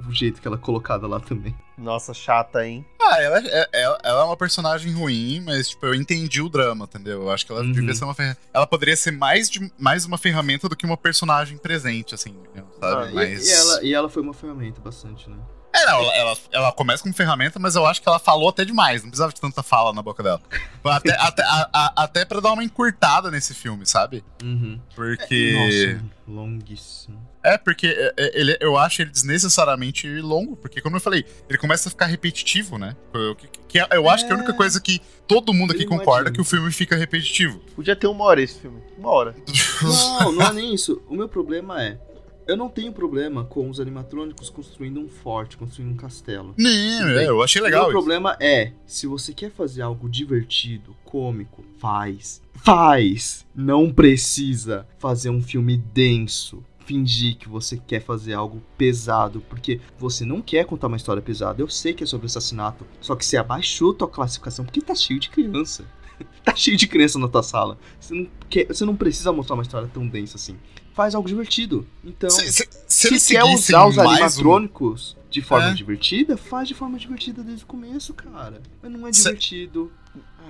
o 0.07 0.13
jeito 0.13 0.41
que 0.41 0.47
ela 0.47 0.55
é 0.55 0.59
colocada 0.59 1.05
lá 1.07 1.19
também. 1.19 1.53
Nossa, 1.79 2.13
chata, 2.13 2.65
hein? 2.67 2.85
Ah, 3.01 3.21
ela, 3.21 3.39
é- 3.39 3.69
ela, 3.73 3.99
ela 4.03 4.21
é 4.21 4.23
uma 4.25 4.35
personagem 4.37 4.91
ruim, 4.93 5.41
mas, 5.45 5.69
tipo, 5.69 5.85
eu 5.85 5.95
entendi 5.95 6.41
o 6.41 6.49
drama, 6.49 6.85
entendeu? 6.85 7.21
Eu 7.23 7.31
acho 7.31 7.45
que 7.45 7.51
ela 7.51 7.61
Uhum. 7.61 7.71
devia 7.71 7.93
ser 7.95 8.03
uma 8.03 8.13
ferramenta. 8.13 8.41
Ela 8.53 8.67
poderia 8.67 8.95
ser 8.97 9.11
mais, 9.11 9.49
de, 9.49 9.71
mais 9.79 10.03
uma 10.05 10.17
ferramenta 10.17 10.67
do 10.67 10.75
que 10.75 10.85
uma 10.85 10.97
personagem 10.97 11.57
presente, 11.57 12.13
assim, 12.13 12.35
sabe? 12.79 13.03
Ah, 13.07 13.11
E- 13.11 13.13
mas... 13.15 13.47
E, 13.47 13.53
ela, 13.53 13.83
e 13.83 13.93
ela 13.93 14.09
foi 14.09 14.21
uma 14.21 14.33
ferramenta 14.33 14.81
bastante, 14.81 15.29
né? 15.29 15.37
É, 15.71 15.85
não, 15.85 15.99
ela, 16.01 16.15
ela, 16.15 16.37
ela 16.51 16.71
começa 16.71 17.03
como 17.03 17.13
ferramenta, 17.13 17.59
mas 17.59 17.75
eu 17.75 17.85
acho 17.85 18.01
que 18.01 18.09
ela 18.09 18.17
falou 18.17 18.49
até 18.49 18.65
demais. 18.65 19.03
Não 19.03 19.09
precisava 19.11 19.31
de 19.31 19.39
tanta 19.39 19.61
fala 19.61 19.93
na 19.93 20.01
boca 20.01 20.23
dela. 20.23 20.41
Até, 20.83 21.13
até, 21.21 21.43
a- 21.43 21.69
a- 21.71 21.93
até 22.03 22.25
pra 22.25 22.39
dar 22.39 22.53
uma 22.53 22.63
encurtada 22.63 23.29
nesse 23.29 23.53
filme, 23.53 23.85
sabe? 23.85 24.23
Uhum. 24.43 24.79
Porque. 24.95 25.53
Nossa, 25.53 26.05
longuíssimo. 26.27 27.28
É, 27.43 27.57
porque 27.57 27.87
é, 27.87 28.13
é, 28.17 28.39
ele, 28.39 28.57
eu 28.59 28.77
acho 28.77 29.01
ele 29.01 29.11
desnecessariamente 29.11 30.07
longo, 30.21 30.55
porque, 30.57 30.81
como 30.81 30.97
eu 30.97 30.99
falei, 30.99 31.25
ele 31.47 31.57
começa 31.57 31.87
a 31.87 31.91
ficar 31.91 32.05
repetitivo, 32.05 32.77
né? 32.77 32.95
Eu, 33.13 33.35
que, 33.35 33.47
que 33.67 33.79
é- 33.79 33.87
eu 33.91 34.09
acho 34.09 34.25
que 34.27 34.31
a 34.33 34.35
única 34.35 34.53
coisa 34.53 34.79
que 34.81 35.01
todo 35.27 35.53
mundo 35.53 35.71
aqui 35.71 35.85
concorda 35.85 36.29
é 36.29 36.33
que 36.33 36.41
o 36.41 36.43
filme 36.43 36.71
fica 36.71 36.95
repetitivo. 36.97 37.59
Podia 37.75 37.95
ter 37.95 38.07
uma 38.07 38.25
hora 38.25 38.41
esse 38.41 38.59
filme. 38.59 38.81
Uma 38.97 39.09
hora. 39.09 39.35
Não, 39.81 40.31
não 40.33 40.47
é 40.47 40.53
nem 40.53 40.73
isso. 40.73 41.01
O 41.07 41.15
meu 41.15 41.29
problema 41.29 41.81
é. 41.81 41.97
Eu 42.45 42.57
não 42.57 42.67
tenho 42.67 42.91
problema 42.91 43.45
com 43.45 43.69
os 43.69 43.79
animatrônicos 43.79 44.49
construindo 44.49 44.99
um 44.99 45.07
forte, 45.07 45.55
construindo 45.55 45.91
um 45.91 45.95
castelo. 45.95 46.55
Não, 46.57 47.09
é, 47.09 47.27
eu 47.27 47.43
achei 47.43 47.61
legal 47.61 47.81
o 47.81 47.83
meu 47.83 47.91
isso. 47.91 47.99
problema 47.99 48.35
é, 48.41 48.71
se 48.87 49.05
você 49.05 49.35
quer 49.35 49.51
fazer 49.51 49.83
algo 49.83 50.09
divertido, 50.09 50.95
cômico, 51.05 51.63
faz. 51.77 52.41
Faz! 52.55 53.45
Não 53.55 53.93
precisa 53.93 54.87
fazer 54.97 55.29
um 55.29 55.43
filme 55.43 55.77
denso. 55.77 56.65
Fingir 56.89 57.37
que 57.37 57.47
você 57.47 57.77
quer 57.77 58.01
fazer 58.01 58.33
algo 58.33 58.63
pesado, 58.75 59.41
porque 59.47 59.79
você 59.95 60.25
não 60.25 60.41
quer 60.41 60.65
contar 60.65 60.87
uma 60.87 60.97
história 60.97 61.21
pesada. 61.21 61.61
Eu 61.61 61.69
sei 61.69 61.93
que 61.93 62.03
é 62.03 62.07
sobre 62.07 62.25
assassinato, 62.25 62.83
só 62.99 63.15
que 63.15 63.23
você 63.23 63.37
abaixou 63.37 63.93
tua 63.93 64.07
classificação 64.07 64.65
porque 64.65 64.81
tá 64.81 64.95
cheio 64.95 65.19
de 65.19 65.29
criança. 65.29 65.85
tá 66.43 66.55
cheio 66.55 66.75
de 66.75 66.87
criança 66.87 67.19
na 67.19 67.27
tua 67.27 67.43
sala. 67.43 67.77
Você 67.99 68.15
não, 68.15 68.27
quer, 68.49 68.65
você 68.65 68.83
não 68.85 68.95
precisa 68.95 69.31
mostrar 69.31 69.53
uma 69.53 69.61
história 69.61 69.87
tão 69.93 70.07
densa 70.07 70.35
assim. 70.37 70.57
Faz 70.95 71.13
algo 71.13 71.27
divertido. 71.27 71.85
Então, 72.03 72.27
Se, 72.31 72.51
se, 72.51 72.67
se 72.87 73.19
se 73.19 73.33
quer 73.35 73.43
usar 73.43 73.85
os 73.85 73.95
mais 73.95 74.09
um... 74.09 74.23
animatrônicos 74.23 75.15
de 75.29 75.43
forma 75.43 75.69
É. 75.69 75.73
divertida, 75.75 76.37
faz 76.37 76.67
de 76.67 76.73
forma 76.73 76.97
divertida 76.97 77.43
desde 77.43 77.65
o 77.65 77.67
começo, 77.67 78.15
cara. 78.15 78.63
Mas 78.81 78.91
não 78.91 79.07
é 79.07 79.11
divertido. 79.11 79.91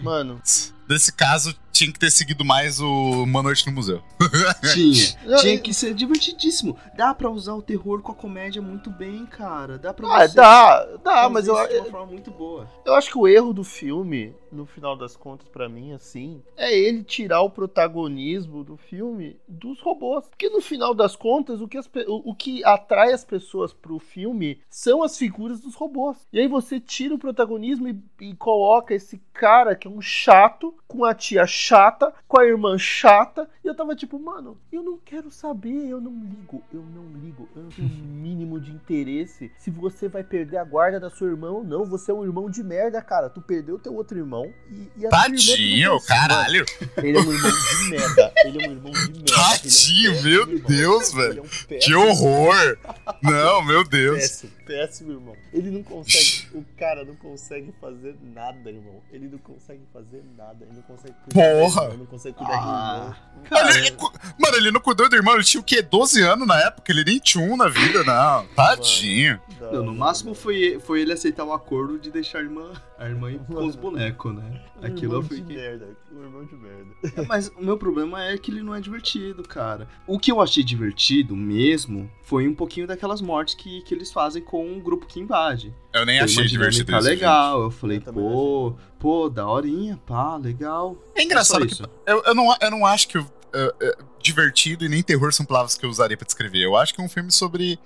Mano. 0.01 0.41
Nesse 0.87 1.13
caso, 1.13 1.55
tinha 1.71 1.93
que 1.93 1.99
ter 1.99 2.09
seguido 2.11 2.43
mais 2.43 2.81
o 2.81 3.23
Uma 3.23 3.41
Noite 3.43 3.65
no 3.67 3.71
Museu. 3.71 4.01
Tinha. 4.73 5.37
Tinha 5.37 5.57
que 5.59 5.73
ser 5.73 5.93
divertidíssimo. 5.93 6.75
Dá 6.97 7.13
pra 7.13 7.29
usar 7.29 7.53
o 7.53 7.61
terror 7.61 8.01
com 8.01 8.11
a 8.11 8.15
comédia 8.15 8.61
muito 8.61 8.89
bem, 8.89 9.25
cara. 9.25 9.77
Dá 9.77 9.93
pra 9.93 10.07
Ah, 10.23 10.27
dá, 10.27 10.85
dá, 11.03 11.29
mas 11.29 11.47
eu, 11.47 11.55
isso 11.55 11.67
de 11.69 11.77
uma 11.77 11.85
forma 11.85 12.07
muito 12.07 12.31
boa. 12.31 12.67
eu 12.83 12.95
acho 12.95 13.09
que 13.11 13.17
o 13.17 13.27
erro 13.27 13.53
do 13.53 13.63
filme, 13.63 14.33
no 14.51 14.65
final 14.65 14.97
das 14.97 15.15
contas, 15.15 15.47
pra 15.47 15.69
mim, 15.69 15.93
assim, 15.93 16.41
é 16.57 16.75
ele 16.77 17.03
tirar 17.03 17.41
o 17.41 17.49
protagonismo 17.51 18.63
do 18.63 18.75
filme 18.75 19.37
dos 19.47 19.79
robôs. 19.79 20.25
Porque 20.27 20.49
no 20.49 20.59
final 20.61 20.93
das 20.93 21.15
contas, 21.15 21.61
o 21.61 21.67
que, 21.67 21.77
as 21.77 21.89
o, 22.07 22.31
o 22.31 22.35
que 22.35 22.63
atrai 22.65 23.13
as 23.13 23.23
pessoas 23.23 23.71
pro 23.71 23.99
filme 23.99 24.59
são 24.69 25.01
as 25.03 25.17
figuras 25.17 25.61
dos 25.61 25.75
robôs. 25.75 26.17
E 26.33 26.39
aí 26.39 26.47
você 26.47 26.79
tira 26.79 27.15
o 27.15 27.19
protagonismo 27.19 27.87
e, 27.87 27.97
e 28.19 28.35
coloca 28.35 28.93
esse 28.93 29.21
cara 29.31 29.75
que 29.79 29.87
é 29.87 29.91
um 29.91 30.01
chato, 30.01 30.75
com 30.87 31.03
a 31.05 31.13
tia 31.15 31.47
chata 31.47 32.13
com 32.27 32.39
a 32.39 32.45
irmã 32.45 32.77
chata, 32.77 33.49
e 33.63 33.67
eu 33.67 33.73
tava 33.75 33.95
tipo, 33.95 34.19
mano, 34.19 34.55
eu 34.71 34.83
não 34.83 34.97
quero 35.03 35.31
saber, 35.31 35.87
eu 35.89 35.99
não 35.99 36.11
ligo, 36.11 36.61
eu 36.71 36.83
não 36.93 37.05
ligo, 37.19 37.49
eu 37.55 37.63
não 37.63 37.69
tenho 37.69 37.87
o 37.87 37.91
mínimo 38.05 38.59
de 38.59 38.71
interesse 38.71 39.51
se 39.57 39.71
você 39.71 40.07
vai 40.07 40.23
perder 40.23 40.57
a 40.57 40.63
guarda 40.63 40.99
da 40.99 41.09
sua 41.09 41.27
irmã 41.27 41.49
ou 41.49 41.63
não. 41.63 41.85
Você 41.85 42.11
é 42.11 42.13
um 42.13 42.23
irmão 42.23 42.49
de 42.49 42.61
merda, 42.63 43.01
cara. 43.01 43.29
Tu 43.29 43.41
perdeu 43.41 43.79
teu 43.79 43.95
outro 43.95 44.17
irmão 44.17 44.51
e, 44.69 44.73
e 44.97 45.05
a 45.05 45.07
irmã 45.07 45.09
Tadinho, 45.09 45.91
consegue- 45.93 46.07
caralho. 46.07 46.65
Ele 46.97 47.17
é 47.17 47.21
um 47.21 47.31
irmão 47.33 47.51
de 47.51 47.89
merda. 47.89 48.33
Ele 48.45 48.63
é 48.63 48.67
um 48.67 48.71
irmão 48.71 48.91
de 48.91 49.11
merda. 49.13 49.31
Tadinho, 49.33 50.11
é 50.11 50.19
um 50.19 50.21
meu 50.23 50.41
irmão. 50.49 50.67
Deus, 50.69 51.13
velho. 51.13 51.39
é 51.39 51.75
um 51.75 51.79
Que 51.79 51.93
horror. 51.95 52.77
Não, 53.23 53.63
meu 53.65 53.83
Deus. 53.83 54.19
Péssimo, 54.19 54.51
péssimo, 54.69 55.11
irmão. 55.13 55.35
Ele 55.51 55.71
não 55.71 55.81
consegue. 55.81 56.47
o 56.55 56.63
cara 56.77 57.03
não 57.03 57.15
consegue 57.15 57.73
fazer 57.81 58.15
nada, 58.21 58.69
irmão. 58.69 59.01
Ele 59.11 59.27
não 59.27 59.39
consegue 59.39 59.81
fazer 59.91 60.23
nada. 60.37 60.63
Ele 60.63 60.75
não 60.75 60.83
consegue 60.83 61.15
cuidar 61.23 61.41
Porra! 61.41 61.83
irmã, 61.85 61.97
não 61.97 62.05
consegue 62.05 62.37
cuidar 62.37 62.53
Ah, 62.53 63.15
do 63.33 63.45
irmão. 63.55 63.69
Ele- 63.69 63.87
ele 63.87 63.97
mano, 64.39 64.57
ele 64.57 64.71
não 64.71 64.79
cuidou 64.79 65.09
do 65.09 65.15
irmão, 65.15 65.33
ele 65.33 65.43
tinha 65.43 65.59
o 65.59 65.63
quê? 65.63 65.81
12 65.81 66.21
anos 66.21 66.47
na 66.47 66.59
época? 66.61 66.91
Ele 66.91 67.03
nem 67.03 67.17
tinha 67.17 67.43
um 67.43 67.57
na 67.57 67.67
vida, 67.67 68.03
não. 68.03 68.45
Tadinho. 68.55 69.41
Não, 69.59 69.83
no 69.83 69.93
máximo 69.95 70.35
foi, 70.35 70.79
foi 70.79 71.01
ele 71.01 71.13
aceitar 71.13 71.43
o 71.43 71.51
acordo 71.51 71.97
de 71.97 72.11
deixar 72.11 72.39
a 72.39 72.41
irmã, 72.41 72.71
a 72.99 73.07
irmã 73.09 73.31
ir 73.33 73.39
com 73.39 73.65
os 73.65 73.75
bonecos, 73.75 74.35
né? 74.35 74.61
Um 74.81 74.85
Aquilo 74.85 75.13
irmão 75.13 75.17
eu 75.17 75.21
de 75.23 75.35
fiquei. 75.35 75.55
merda. 75.55 75.97
Um 76.11 76.21
irmão 76.23 76.45
de 76.45 76.55
merda. 76.55 77.25
Mas 77.27 77.47
o 77.49 77.63
meu 77.63 77.77
problema 77.77 78.23
é 78.23 78.37
que 78.37 78.51
ele 78.51 78.61
não 78.61 78.75
é 78.75 78.81
divertido, 78.81 79.41
cara. 79.43 79.87
O 80.05 80.19
que 80.19 80.31
eu 80.31 80.41
achei 80.41 80.63
divertido 80.63 81.35
mesmo 81.35 82.09
foi 82.23 82.47
um 82.47 82.53
pouquinho 82.53 82.85
daquelas 82.85 83.21
mortes 83.21 83.55
que, 83.55 83.81
que 83.83 83.93
eles 83.93 84.11
fazem 84.11 84.41
com 84.43 84.77
o 84.77 84.81
grupo 84.81 85.05
que 85.07 85.19
invade. 85.19 85.73
Eu 85.93 86.05
nem 86.05 86.17
Foi 86.19 86.25
achei 86.25 86.45
divertido 86.45 86.85
dinâmica 86.85 86.99
isso. 87.11 87.19
legal. 87.19 87.61
Eu 87.63 87.71
falei, 87.71 88.01
Eu 88.05 88.13
pô, 88.13 88.75
pô, 88.99 89.29
daorinha, 89.29 89.97
pá, 90.05 90.35
legal. 90.37 90.95
gente. 91.15 91.21
É 91.21 91.23
engraçado 91.23 91.65
que 91.65 91.73
isso. 91.73 91.83
eu, 92.05 92.21
eu, 92.25 92.35
não, 92.35 92.55
eu 92.61 92.71
não 92.71 92.85
acho 92.85 93.07
que 93.07 93.17
o- 93.17 93.25
é, 93.53 93.73
é, 93.81 93.97
divertido 94.21 94.85
e 94.85 94.89
nem 94.89 95.01
terror 95.03 95.31
são 95.33 95.45
palavras 95.45 95.75
que 95.75 95.85
eu 95.85 95.89
usaria 95.89 96.17
pra 96.17 96.25
descrever. 96.25 96.59
Eu 96.63 96.75
acho 96.75 96.93
que 96.93 97.01
é 97.01 97.03
um 97.03 97.09
filme 97.09 97.31
sobre. 97.31 97.79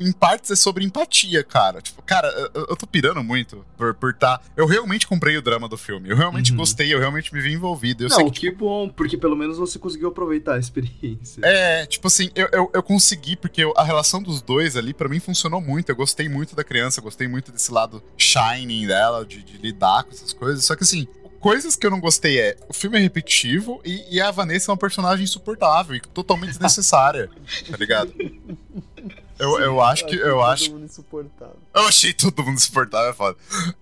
Em 0.00 0.10
partes 0.10 0.50
é 0.50 0.56
sobre 0.56 0.84
empatia, 0.84 1.44
cara. 1.44 1.80
Tipo, 1.80 2.02
cara, 2.02 2.26
eu, 2.54 2.66
eu 2.70 2.76
tô 2.76 2.86
pirando 2.88 3.22
muito 3.22 3.64
por, 3.76 3.94
por 3.94 4.12
tá. 4.12 4.40
Eu 4.56 4.66
realmente 4.66 5.06
comprei 5.06 5.36
o 5.36 5.42
drama 5.42 5.68
do 5.68 5.76
filme. 5.76 6.08
Eu 6.10 6.16
realmente 6.16 6.50
Uhum. 6.50 6.56
gostei, 6.58 6.92
eu 6.92 6.98
realmente 6.98 7.32
me 7.32 7.40
vi 7.40 7.52
envolvido. 7.52 8.02
Eu 8.04 8.08
não, 8.08 8.16
sei 8.16 8.30
que, 8.30 8.40
que 8.40 8.50
bom, 8.50 8.88
porque 8.88 9.16
pelo 9.16 9.36
menos 9.36 9.58
você 9.58 9.78
conseguiu 9.78 10.08
aproveitar 10.08 10.54
a 10.54 10.58
experiência. 10.58 11.40
É, 11.44 11.86
tipo 11.86 12.08
assim, 12.08 12.30
eu, 12.34 12.48
eu, 12.52 12.70
eu 12.74 12.82
consegui, 12.82 13.36
porque 13.36 13.62
eu- 13.62 13.72
a 13.76 13.84
relação 13.84 14.20
dos 14.20 14.42
dois 14.42 14.76
ali, 14.76 14.92
pra 14.92 15.08
mim, 15.08 15.20
funcionou 15.20 15.60
muito. 15.60 15.88
Eu 15.90 15.96
gostei 15.96 16.28
muito 16.28 16.56
da 16.56 16.64
criança, 16.64 17.00
gostei 17.00 17.28
muito 17.28 17.52
desse 17.52 17.70
lado 17.70 18.02
shining 18.16 18.86
dela, 18.88 19.24
de, 19.24 19.40
de 19.42 19.56
lidar 19.58 20.02
com 20.02 20.10
essas 20.10 20.32
coisas. 20.32 20.64
Só 20.64 20.74
que 20.74 20.82
assim, 20.82 21.06
coisas 21.40 21.74
que 21.74 21.86
eu 21.86 21.90
não 21.90 21.98
gostei 21.98 22.38
é, 22.38 22.56
o 22.68 22.72
filme 22.72 22.98
é 22.98 23.00
repetitivo 23.00 23.80
e, 23.84 24.16
e 24.16 24.20
a 24.20 24.30
Vanessa 24.30 24.70
é 24.70 24.72
uma 24.72 24.78
personagem 24.78 25.24
insuportável 25.24 25.96
e 25.96 26.00
totalmente 26.00 26.50
desnecessária, 26.52 27.28
tá 27.68 27.76
ligado? 27.76 28.12
Eu, 29.40 29.58
eu 29.58 29.80
acho 29.80 30.06
que, 30.06 30.16
eu 30.16 30.34
todo 30.34 30.42
acho 30.42 30.70
mundo 30.70 30.84
insuportável. 30.84 31.56
eu 31.74 31.88
achei 31.88 32.12
todo 32.12 32.44
mundo 32.44 32.56
insuportável, 32.56 33.10
é 33.10 33.14
foda. 33.14 33.38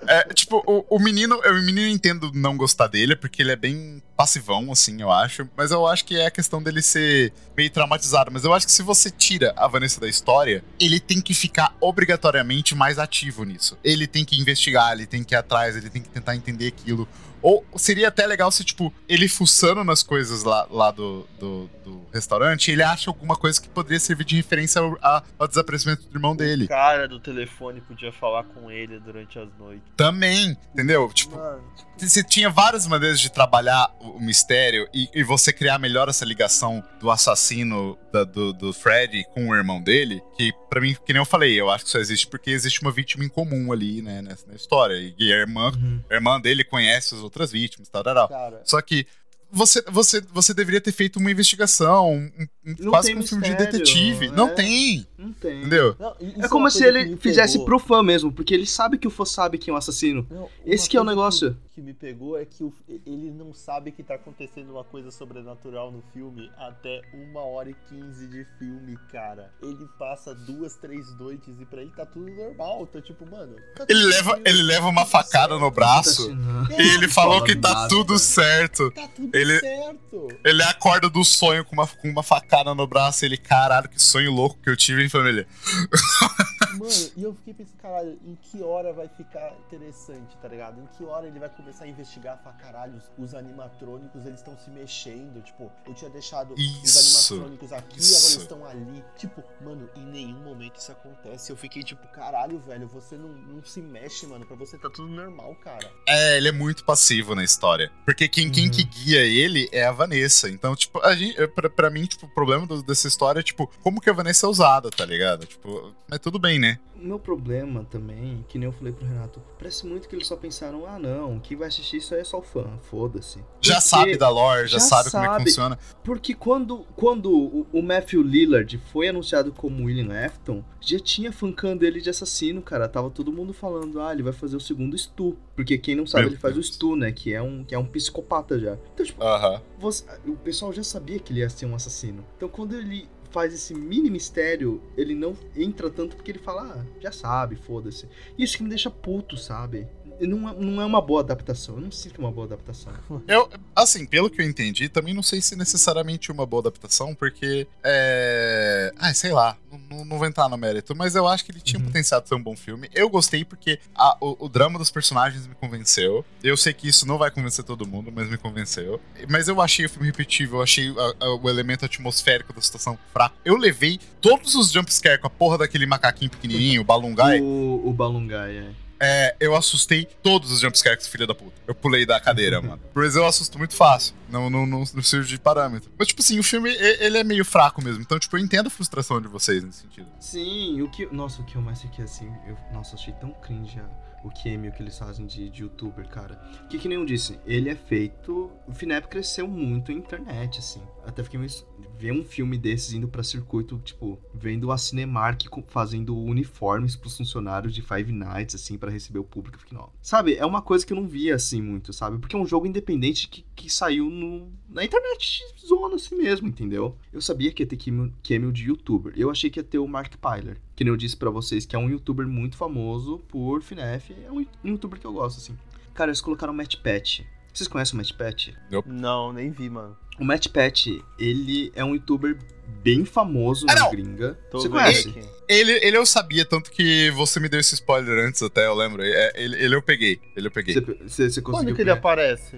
É, 0.07 0.23
tipo, 0.33 0.63
o, 0.65 0.85
o 0.89 1.01
menino, 1.01 1.41
eu, 1.43 1.53
o 1.53 1.63
menino 1.63 1.89
entendo 1.89 2.31
não 2.33 2.57
gostar 2.57 2.87
dele, 2.87 3.17
porque 3.17 3.43
ele 3.43 3.51
é 3.51 3.57
bem 3.57 4.01
passivão, 4.17 4.71
assim, 4.71 5.03
eu 5.03 5.11
acho. 5.11 5.49
Mas 5.57 5.73
eu 5.73 5.85
acho 5.85 6.05
que 6.05 6.17
é 6.17 6.27
a 6.27 6.31
questão 6.31 6.63
dele 6.63 6.81
ser 6.81 7.33
meio 7.57 7.69
traumatizado. 7.71 8.31
Mas 8.31 8.45
eu 8.45 8.55
acho 8.55 8.67
que 8.67 8.73
se 8.73 8.85
você 8.85 9.11
tira 9.11 9.53
a 9.57 9.67
Vanessa 9.67 10.01
da 10.01 10.09
história, 10.09 10.63
ele 10.79 11.01
tem 11.01 11.21
que 11.21 11.35
ficar 11.35 11.75
obrigatoriamente 11.81 12.77
mais 12.77 12.97
ativo 12.97 13.43
nisso. 13.43 13.77
Ele 13.83 14.07
tem 14.07 14.25
que 14.25 14.41
investigar, 14.41 14.93
ele 14.93 15.07
tem 15.07 15.25
que 15.25 15.35
ir 15.35 15.39
atrás, 15.39 15.77
ele 15.77 15.91
tem 15.91 16.01
que 16.01 16.09
tentar 16.09 16.37
entender 16.37 16.69
aquilo. 16.69 17.09
Ou 17.43 17.65
seria 17.77 18.09
até 18.09 18.27
legal 18.27 18.51
se, 18.51 18.65
tipo, 18.65 18.93
ele 19.09 19.29
fuçando 19.29 19.85
nas 19.85 20.03
coisas 20.03 20.43
lá, 20.43 20.67
lá 20.71 20.91
do, 20.91 21.27
do, 21.39 21.71
do 21.85 22.03
restaurante, 22.13 22.71
ele 22.71 22.83
acha 22.83 23.11
alguma 23.11 23.37
coisa 23.37 23.61
que 23.61 23.69
poderia 23.69 24.01
servir 24.01 24.25
de 24.25 24.37
referência 24.37 24.81
ao, 24.81 25.23
ao 25.39 25.49
desaparecimento 25.49 26.03
do 26.09 26.17
irmão 26.17 26.35
dele. 26.35 26.65
O 26.65 26.69
cara 26.69 27.07
do 27.09 27.21
telefone 27.21 27.81
podia 27.81 28.13
falar 28.13 28.45
com 28.45 28.71
ele 28.71 28.99
durante 29.01 29.39
as 29.39 29.49
noites. 29.59 29.83
Também, 29.97 30.57
entendeu? 30.73 31.09
Tipo, 31.13 31.37
Mano, 31.37 31.63
tipo, 31.77 31.89
você 31.99 32.23
tinha 32.25 32.51
várias 32.51 32.87
maneiras 32.87 33.21
de 33.21 33.31
trabalhar 33.31 33.89
o 34.01 34.19
o 34.19 34.21
mistério 34.21 34.89
e, 34.93 35.09
e 35.15 35.23
você 35.23 35.53
criar 35.53 35.79
melhor 35.79 36.09
essa 36.09 36.25
ligação 36.25 36.83
do 36.99 37.09
assassino 37.09 37.97
da- 38.13 38.25
do, 38.25 38.53
do 38.53 38.73
Fred 38.73 39.23
com 39.33 39.49
o 39.49 39.55
irmão 39.55 39.81
dele, 39.81 40.21
que 40.37 40.53
pra 40.69 40.81
mim, 40.81 40.97
que 41.07 41.13
nem 41.13 41.21
eu 41.21 41.25
falei, 41.25 41.59
eu 41.59 41.71
acho 41.71 41.85
que 41.85 41.91
só 41.91 41.99
existe 41.99 42.27
porque 42.27 42.51
existe 42.51 42.83
uma 42.83 42.91
vítima 42.91 43.25
em 43.25 43.29
comum 43.29 43.73
ali, 43.73 44.03
né, 44.03 44.21
nessa 44.21 44.45
na 44.47 44.55
história. 44.55 44.95
E 45.17 45.33
a 45.33 45.37
irmã, 45.37 45.71
Uhum. 45.71 46.01
a 46.11 46.15
irmã 46.15 46.41
dele 46.41 46.65
conhece 46.65 47.15
as 47.15 47.21
outras 47.29 47.53
vítimas, 47.53 47.89
tal, 47.89 48.03
tal, 48.03 48.15
tal. 48.15 48.29
cara. 48.29 48.63
Só 48.65 48.81
que 48.83 49.07
você, 49.51 49.81
você, 49.83 50.21
você 50.21 50.53
deveria 50.53 50.81
ter 50.81 50.93
feito 50.93 51.19
uma 51.19 51.31
investigação, 51.31 52.13
um- 52.13 52.47
Não 52.79 52.91
quase 52.91 53.13
que 53.13 53.19
um 53.19 53.27
filme 53.27 53.49
de 53.49 53.55
detetive. 53.57 54.27
é. 54.27 54.31
Não 54.31 54.55
tem, 54.55 55.07
Não 55.17 55.33
tem. 55.33 55.61
entendeu? 55.61 55.97
Não, 55.99 56.15
É 56.21 56.25
uma 56.39 56.49
como 56.49 56.71
se 56.71 56.79
que 56.79 56.85
ele 56.85 57.17
fizesse 57.17 57.53
pegou. 57.55 57.67
pro 57.67 57.79
fã 57.79 58.03
mesmo, 58.03 58.33
porque 58.33 58.53
ele 58.55 58.67
sabe 58.67 58.99
que 58.99 59.07
o 59.07 59.11
fã 59.11 59.25
sabe 59.25 59.59
quem 59.59 59.73
é 59.73 59.75
o 59.75 59.79
assassino. 59.79 60.27
Não, 60.31 60.49
Esse 60.67 60.89
que 60.89 60.97
é 60.97 61.01
o 61.01 61.05
negócio. 61.05 61.57
Que, 61.69 61.77
que 61.77 61.81
me 61.83 61.95
pegou 61.95 62.39
é 62.39 62.45
que 62.45 62.63
o- 62.65 62.73
ele 63.07 63.31
não 63.31 63.53
sabe 63.55 63.93
que 63.93 64.03
tá 64.03 64.15
acontecendo 64.15 64.71
uma 64.73 64.85
coisa 64.85 65.11
sobrenatural 65.11 65.91
no 65.93 66.03
filme 66.13 66.51
até 66.59 67.01
uma 67.15 67.41
hora 67.43 67.71
e 67.71 67.75
quinze 67.89 68.27
de 68.27 68.45
filme, 68.59 68.99
cara. 69.13 69.51
Ele 69.63 69.87
passa 69.99 70.35
duas, 70.35 70.75
três 70.77 71.17
noites 71.19 71.61
e 71.61 71.65
pra 71.65 71.81
ele 71.83 71.91
tá 71.97 72.05
tudo 72.05 72.29
normal. 72.31 72.87
Tá 72.87 73.01
tipo, 73.01 73.25
mano. 73.31 73.55
tá 73.77 73.87
Ele 73.89 74.05
leva, 74.05 74.41
ele 74.45 74.63
leva 74.63 74.89
uma 74.89 75.07
facada 75.07 75.49
certo, 75.55 75.61
no 75.61 75.71
braço 75.71 76.29
Tá 76.69 76.83
e 76.83 76.95
ele 76.95 77.09
falou 77.09 77.35
Fala 77.35 77.47
que 77.47 77.57
tá 77.57 77.89
tudo 77.89 78.19
certo. 78.19 78.91
Tá 78.91 79.07
tudo 79.15 79.37
Ele- 79.37 79.59
certo. 79.61 80.29
Ele 80.45 80.63
acorda 80.63 81.09
do 81.09 81.25
sonho 81.25 81.65
com 81.65 81.75
uma, 81.75 81.87
com 81.87 82.09
uma 82.09 82.23
facada 82.23 82.58
no 82.65 82.87
braço. 82.87 83.25
Ele, 83.25 83.37
caralho, 83.37 83.89
que 83.89 84.01
sonho 84.01 84.33
louco 84.33 84.59
que 84.63 84.71
eu 84.71 84.77
tive, 84.77 85.03
hein, 85.03 85.09
família? 85.09 85.47
Mano, 86.75 87.11
e 87.17 87.23
eu 87.23 87.35
fiquei 87.35 87.55
pensando, 87.55 87.77
caralho, 87.79 88.19
em 88.25 88.35
que 88.37 88.63
hora 88.63 88.93
vai 88.93 89.09
ficar 89.09 89.53
interessante, 89.67 90.37
tá 90.41 90.49
ligado? 90.49 90.81
Em 90.81 90.87
que 90.97 91.05
hora 91.05 91.27
ele 91.27 91.39
vai 91.39 91.49
começar 91.49 91.85
a 91.85 91.89
investigar, 91.89 92.39
falar, 92.43 92.57
caralho, 92.57 92.97
os, 92.97 93.11
os 93.25 93.35
animatrônicos, 93.35 94.25
eles 94.27 94.39
estão 94.41 94.57
se 94.59 94.71
mexendo, 94.71 95.43
tipo, 95.43 95.71
eu 95.87 95.95
tinha 95.95 96.11
deixado 96.11 96.55
Isso, 96.57 96.83
os 97.29 97.33
animatrônicos 97.33 97.73
aqui, 97.73 97.99
isso. 97.99 98.17
agora 98.17 98.33
eles 98.33 98.43
estão 98.43 98.67
ali. 98.67 99.05
Tipo, 99.17 99.43
mano, 99.63 99.89
em 99.97 100.05
nenhum 100.07 100.41
momento 100.43 100.77
isso 100.77 100.93
acontece. 100.93 101.51
Eu 101.51 101.57
fiquei 101.57 101.83
tipo, 101.83 102.07
caralho, 102.09 102.59
velho, 102.61 102.87
você 102.89 103.17
não, 103.17 103.29
não 103.29 103.65
se 103.65 103.81
mexe, 103.81 104.27
mano, 104.27 104.47
pra 104.47 104.57
você 104.57 104.77
tá 104.79 104.91
tudo 104.91 105.09
normal, 105.09 105.55
cara. 105.57 105.91
É, 106.07 106.37
ele 106.37 106.49
é 106.49 106.53
muito 106.53 106.85
passivo 106.85 107.35
na 107.35 107.45
história. 107.45 107.91
Porque 108.05 108.29
quem, 108.29 108.51
quem 108.51 108.67
Uhum. 108.67 108.71
que 108.73 108.85
guia 108.85 109.21
ele 109.25 109.69
é 109.73 109.85
a 109.85 109.93
Vanessa. 109.93 110.49
Então, 110.51 110.75
tipo, 110.77 111.01
a 111.01 111.15
gente, 111.15 111.35
pra, 111.49 111.71
pra 111.71 111.91
mim, 111.91 112.05
tipo, 112.05 112.27
o 112.27 112.29
problema 112.35 112.67
do- 112.67 112.83
dessa 112.83 113.09
história 113.09 113.41
é, 113.41 113.43
tipo, 113.43 113.67
como 113.83 114.01
que 114.01 114.11
a 114.11 114.13
Vanessa 114.13 114.47
é 114.47 114.49
usada, 114.49 114.91
tá 114.91 115.05
ligado? 115.05 115.47
Tipo, 115.47 115.95
mas 116.09 116.19
tudo 116.21 116.39
bem, 116.39 116.58
né? 116.59 116.79
O 117.01 117.07
meu 117.07 117.19
problema 117.19 117.85
também, 117.85 118.45
que 118.49 118.59
nem 118.59 118.67
eu 118.67 118.73
falei 118.73 118.93
pro 118.93 119.07
Renato, 119.07 119.41
parece 119.57 119.87
muito 119.87 120.09
que 120.09 120.17
eles 120.17 120.27
só 120.27 120.35
pensaram, 120.35 120.85
ah 120.85 120.99
não, 120.99 121.39
quem 121.39 121.57
vai 121.57 121.69
assistir 121.69 121.99
isso 121.99 122.13
aí 122.13 122.21
é 122.23 122.25
só 122.25 122.39
o 122.39 122.43
fã, 122.43 122.67
foda-se. 122.91 123.39
Já 123.61 123.75
Porque- 123.75 123.81
sabe 123.89 124.17
da 124.17 124.29
lore, 124.29 124.67
já, 124.67 124.79
já 124.79 124.81
sabe, 124.81 125.11
como 125.13 125.23
é 125.23 125.27
que 125.29 125.33
sabe. 125.35 125.45
funciona. 125.45 125.79
Porque 126.03 126.35
quando, 126.35 126.79
quando 126.97 127.31
o, 127.73 127.83
Matthew 127.83 128.21
Lillard 128.23 128.77
foi 128.93 129.07
anunciado 129.09 129.53
como 129.53 129.85
William 129.85 130.13
Afton, 130.27 130.65
já 130.81 130.99
tinha 130.99 131.31
fancando 131.31 131.85
ele 131.87 132.01
de 132.01 132.11
assassino, 132.11 132.61
cara. 132.61 132.89
Tava 132.89 133.11
todo 133.11 133.33
mundo 133.33 133.53
falando, 133.53 134.01
ah, 134.01 134.13
ele 134.13 134.23
vai 134.25 134.33
fazer 134.33 134.57
o 134.57 134.61
segundo 134.61 134.99
Stu. 134.99 135.37
Porque 135.55 135.79
quem 135.79 135.95
não 135.95 136.07
sabe, 136.07 136.25
Meu 136.25 136.33
ele 136.33 136.41
faz 136.41 136.55
Deus. 136.55 136.69
o 136.69 136.73
Stu, 136.73 136.97
né? 136.97 137.13
Que 137.13 137.33
é 137.33 137.41
um, 137.41 137.63
que 137.65 137.75
é 137.75 137.79
um 137.79 137.87
psicopata 137.87 138.59
já. 138.59 138.77
Então, 138.95 139.07
tipo, 139.07 139.23
Aham. 139.23 139.63
você- 139.79 140.05
o 140.27 140.35
pessoal 140.37 140.73
já 140.73 140.83
sabia 140.83 141.19
que 141.21 141.33
ele 141.33 141.41
ia 141.41 141.49
ser 141.51 141.67
um 141.67 141.75
assassino. 141.77 142.25
Então, 142.37 142.49
quando 142.49 142.75
ele 142.75 143.09
faz 143.39 143.55
esse 143.55 143.73
mini 143.73 144.11
mistério, 144.11 144.83
ele 144.97 145.15
não 145.15 145.33
entra 145.57 145.89
tanto 145.89 146.17
porque 146.17 146.33
ele 146.33 146.41
fala, 146.41 146.63
ah, 146.75 146.85
já 147.01 147.13
sabe, 147.13 147.55
foda-se. 147.55 148.09
Isso 148.37 148.57
que 148.57 148.65
me 148.65 148.69
deixa 148.69 148.91
puto, 148.91 149.37
sabe? 149.37 149.87
Não 150.21 150.49
é, 150.49 150.55
não 150.55 150.83
é 150.83 150.85
uma 150.85 151.01
boa 151.01 151.21
adaptação. 151.21 151.77
Eu 151.77 151.81
não 151.83 151.91
sinto 151.93 152.19
uma 152.19 152.31
boa 152.31 152.47
adaptação. 152.47 152.93
Eu, 153.29 153.49
assim, 153.75 154.05
pelo 154.07 154.29
que 154.31 154.41
eu 154.41 154.47
entendi, 154.47 154.89
também 154.89 155.15
não 155.15 155.23
sei 155.23 155.41
se 155.41 155.55
necessariamente 155.57 156.31
uma 156.33 156.45
boa 156.47 156.61
adaptação, 156.63 157.15
porque 157.15 157.67
é. 157.85 158.93
Ah, 158.99 159.13
sei 159.15 159.33
lá, 159.33 159.57
não, 159.91 160.05
não- 160.05 160.19
vou 160.19 160.27
entrar 160.27 160.49
no 160.49 160.57
mérito, 160.57 160.95
mas 160.97 161.15
eu 161.15 161.27
acho 161.29 161.45
que 161.45 161.53
ele 161.53 161.61
tinha 161.61 161.79
Uhum. 161.79 161.87
potencial 161.87 162.21
de 162.21 162.29
ser 162.29 162.35
um 162.35 162.43
bom 162.43 162.57
filme. 162.57 162.89
Eu 162.95 163.09
gostei 163.09 163.45
porque 163.45 163.79
a- 163.95 164.17
o, 164.21 164.47
o 164.47 164.49
drama 164.49 164.79
dos 164.79 164.91
personagens 164.91 165.47
me 165.47 165.55
convenceu. 165.55 166.25
Eu 166.43 166.57
sei 166.57 166.73
que 166.73 166.89
isso 166.89 167.07
não 167.07 167.19
vai 167.19 167.31
convencer 167.31 167.65
todo 167.65 167.87
mundo, 167.87 168.11
mas 168.15 168.29
me 168.29 168.37
convenceu. 168.37 169.01
Mas 169.29 169.47
eu 169.49 169.61
achei 169.61 169.87
o 169.87 169.89
filme 169.91 170.07
repetitivo, 170.07 170.57
eu 170.57 170.63
achei 170.63 170.89
a- 170.91 171.15
a- 171.25 171.35
o 171.37 171.49
elemento 171.49 171.85
atmosférico 171.85 172.53
da 172.53 172.61
situação 172.61 172.99
fraco. 173.13 173.37
Eu 173.45 173.57
levei 173.57 173.99
todos 174.21 174.55
os 174.55 174.71
jumpscares 174.73 175.21
com 175.21 175.27
a 175.27 175.31
porra 175.31 175.59
daquele 175.59 175.87
macaquinho 175.87 176.31
pequenininho, 176.31 176.81
o 176.81 176.85
Balungai. 176.85 177.41
O, 177.41 177.83
o 177.85 177.93
Balungai, 177.93 178.57
é. 178.57 178.88
É, 179.01 179.37
eu 179.39 179.55
assustei 179.55 180.07
todos 180.23 180.51
os 180.51 180.61
jumpscares, 180.61 181.07
filha 181.07 181.27
da 181.27 181.35
puta. 181.35 181.53
Eu 181.67 181.75
pulei 181.75 182.05
da 182.05 182.19
cadeira, 182.21 182.61
mano. 182.63 182.81
Mas 182.95 183.17
eu 183.17 183.25
assusto 183.27 183.59
muito 183.59 183.75
fácil. 183.75 184.15
Não, 184.29 184.51
não, 184.51 184.67
não, 184.67 184.85
não 184.93 185.03
sirvo 185.03 185.27
de 185.27 185.39
parâmetro. 185.39 185.91
Mas, 185.99 186.09
tipo 186.09 186.21
assim, 186.21 186.39
o 186.39 186.43
filme, 186.43 186.71
ele 186.71 187.19
é 187.19 187.25
meio 187.25 187.45
fraco 187.45 187.83
mesmo. 187.83 188.03
Então, 188.03 188.19
tipo, 188.19 188.37
eu 188.37 188.41
entendo 188.41 188.67
a 188.67 188.71
frustração 188.71 189.21
de 189.21 189.29
vocês 189.29 189.63
nesse 189.63 189.83
sentido. 189.83 190.09
Sim, 190.19 190.83
o 190.83 190.91
que. 190.91 191.07
Nossa, 191.07 191.41
o 191.41 191.45
que 191.45 191.57
eu 191.57 191.63
mais 191.63 191.81
fiquei 191.81 192.05
assim. 192.05 192.31
Eu, 192.47 192.57
nossa, 192.73 192.97
achei 192.97 193.15
tão 193.15 193.31
cringe 193.33 193.79
a, 193.79 194.08
o 194.25 194.31
cameo 194.31 194.73
que 194.73 194.83
eles 194.83 194.99
fazem 194.99 195.27
de, 195.27 195.49
de 195.49 195.63
youtuber, 195.63 196.09
cara. 196.09 196.37
Que 196.69 196.79
que 196.79 196.89
nem 196.89 196.99
eu 196.99 197.05
disse, 197.05 197.39
ele 197.47 197.69
é 197.69 197.75
feito. 197.75 198.51
O 198.67 198.73
Finep 198.73 199.09
cresceu 199.09 199.47
muito 199.47 199.93
em 199.93 199.97
internet, 199.97 200.59
assim. 200.59 200.83
Até 201.05 201.23
fiquei 201.23 201.39
meio. 201.39 201.51
Ver 201.99 202.13
um 202.13 202.25
filme 202.25 202.57
desses 202.57 202.93
indo 202.93 203.09
pra 203.09 203.25
circuito, 203.25 203.79
tipo, 203.85 204.19
vendo 204.33 204.71
a 204.71 204.79
Cinemark 204.79 205.43
fazendo 205.67 206.17
uniformes 206.17 206.95
pros 206.95 207.17
funcionários 207.17 207.75
de 207.75 207.83
Five 207.83 208.13
Nights, 208.13 208.55
assim, 208.55 208.79
pra 208.79 208.91
receber 208.91 209.19
o 209.19 209.25
público. 209.25 209.59
Fiquei, 209.59 209.77
não. 209.77 209.91
Sabe, 210.01 210.37
é 210.37 210.47
uma 210.47 210.63
coisa 210.63 210.87
que 210.87 210.93
eu 210.93 210.97
não 210.97 211.09
via 211.09 211.35
assim 211.35 211.61
muito, 211.61 211.93
sabe? 211.93 212.19
Porque 212.19 212.37
é 212.37 212.39
um 212.39 212.47
jogo 212.47 212.67
independente 212.67 213.29
que, 213.29 213.45
que 213.55 213.69
saiu 213.69 214.09
no, 214.09 214.53
na 214.69 214.85
internet 214.85 215.43
zona 215.67 215.97
assim 215.97 216.17
mesmo, 216.17 216.47
entendeu? 216.47 216.97
Eu 217.13 217.21
sabia 217.21 217.53
que 217.53 217.63
ia 217.63 217.67
ter 217.67 217.79
cameo 218.23 218.53
de 218.53 218.69
youtuber. 218.69 219.13
Eu 219.17 219.31
achei 219.31 219.51
que 219.51 219.59
ia 219.59 219.65
ter 219.65 219.79
o 219.79 219.89
Mark 219.89 220.15
Pyler. 220.17 220.61
Que 220.79 220.85
nem 220.85 220.93
eu 220.93 220.97
disse 220.97 221.17
pra 221.17 221.29
vocês, 221.29 221.67
que 221.67 221.75
é 221.75 221.79
um 221.79 221.91
youtuber 221.91 222.25
muito 222.29 222.57
famoso 222.57 223.19
por 223.29 223.61
FNAF. 223.65 224.15
É 224.25 224.31
um, 224.31 224.47
youtuber 224.65 224.97
que 224.97 225.05
eu 225.05 225.13
gosto, 225.13 225.39
assim. 225.39 225.59
Cara, 225.93 226.11
eles 226.11 226.21
colocaram 226.21 226.53
o 226.53 226.57
Matt 226.57 226.77
Pat. 226.77 227.23
Vocês 227.53 227.67
conhecem 227.67 227.95
o 227.95 227.97
Matt 227.97 228.13
Pat? 228.13 228.51
Não, 228.87 229.33
nem 229.33 229.51
vi, 229.51 229.69
mano. 229.69 229.97
O 230.21 230.25
Matt 230.25 230.47
Pat, 230.47 230.87
ele 231.19 231.73
é 231.75 231.85
um 231.85 231.95
youtuber 231.95 232.39
bem 232.81 233.05
famoso 233.05 233.67
Ah, 233.69 233.75
na 233.75 233.81
não. 233.81 233.91
gringa. 233.91 234.39
Tô 234.53 234.61
Você 234.61 234.69
conhece? 234.69 235.13
Ele, 235.49 235.73
ele 235.85 235.97
eu 235.97 236.07
sabia, 236.07 236.45
tanto 236.45 236.71
que 236.71 237.11
você 237.11 237.41
me 237.41 237.49
deu 237.49 237.59
esse 237.59 237.75
spoiler 237.75 238.25
antes 238.25 238.41
até, 238.41 238.65
eu 238.69 238.75
lembro. 238.77 239.03
É, 239.03 239.33
ele, 239.35 239.57
ele 239.57 239.75
eu 239.75 239.83
peguei, 239.83 240.21
ele 240.37 240.47
eu 240.47 240.53
peguei. 240.53 240.75
Você, 240.75 240.81
você, 240.81 241.31
você 241.31 241.43
conseguiu 241.43 241.43
Quando 241.43 241.65
que 241.75 241.83
ele 241.83 241.91
pegar? 241.91 241.95
aparece? 241.95 242.57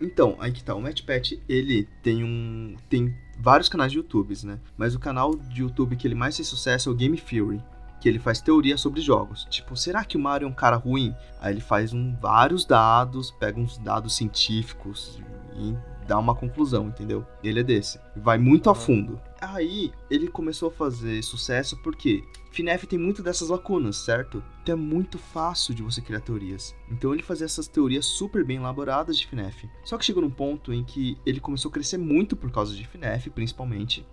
Então, 0.00 0.36
aí 0.40 0.50
que 0.50 0.64
tá. 0.64 0.74
O 0.74 0.82
Matt 0.82 1.02
Pat, 1.02 1.34
ele 1.48 1.86
tem 2.02 2.24
um. 2.24 2.74
tem 2.88 3.14
vários 3.40 3.68
canais 3.68 3.90
de 3.90 3.98
YouTubes, 3.98 4.44
né? 4.44 4.58
Mas 4.76 4.94
o 4.94 4.98
canal 4.98 5.34
de 5.34 5.62
YouTube 5.62 5.96
que 5.96 6.06
ele 6.06 6.14
mais 6.14 6.36
fez 6.36 6.46
sucesso 6.48 6.88
é 6.88 6.92
o 6.92 6.94
Game 6.94 7.18
Theory. 7.18 7.62
Que 8.00 8.08
ele 8.08 8.18
faz 8.18 8.40
teoria 8.40 8.78
sobre 8.78 9.00
jogos. 9.00 9.46
Tipo, 9.50 9.76
será 9.76 10.04
que 10.04 10.16
o 10.16 10.20
Mario 10.20 10.46
é 10.46 10.48
um 10.48 10.54
cara 10.54 10.76
ruim? 10.76 11.14
Aí 11.40 11.52
ele 11.52 11.60
faz 11.60 11.92
um, 11.92 12.16
vários 12.16 12.64
dados, 12.64 13.30
pega 13.30 13.60
uns 13.60 13.76
dados 13.76 14.16
científicos 14.16 15.20
dá 16.10 16.18
uma 16.18 16.34
conclusão, 16.34 16.88
entendeu? 16.88 17.24
Ele 17.40 17.60
é 17.60 17.62
desse. 17.62 18.00
Vai 18.16 18.36
muito 18.36 18.68
a 18.68 18.74
fundo. 18.74 19.20
Aí 19.40 19.92
ele 20.10 20.26
começou 20.26 20.68
a 20.68 20.72
fazer 20.72 21.22
sucesso 21.22 21.76
porque 21.84 22.24
FNAF 22.50 22.84
tem 22.84 22.98
muito 22.98 23.22
dessas 23.22 23.48
lacunas, 23.48 23.98
certo? 23.98 24.42
Então 24.60 24.72
é 24.72 24.76
muito 24.76 25.18
fácil 25.18 25.72
de 25.72 25.84
você 25.84 26.00
criar 26.00 26.18
teorias. 26.18 26.74
Então 26.90 27.14
ele 27.14 27.22
fazia 27.22 27.44
essas 27.44 27.68
teorias 27.68 28.06
super 28.06 28.44
bem 28.44 28.56
elaboradas 28.56 29.16
de 29.16 29.24
FNAF. 29.24 29.70
Só 29.84 29.96
que 29.96 30.04
chegou 30.04 30.20
num 30.20 30.30
ponto 30.30 30.72
em 30.72 30.82
que 30.82 31.16
ele 31.24 31.38
começou 31.38 31.68
a 31.68 31.72
crescer 31.72 31.96
muito 31.96 32.34
por 32.34 32.50
causa 32.50 32.74
de 32.74 32.84
FNAF, 32.84 33.30
principalmente. 33.30 34.04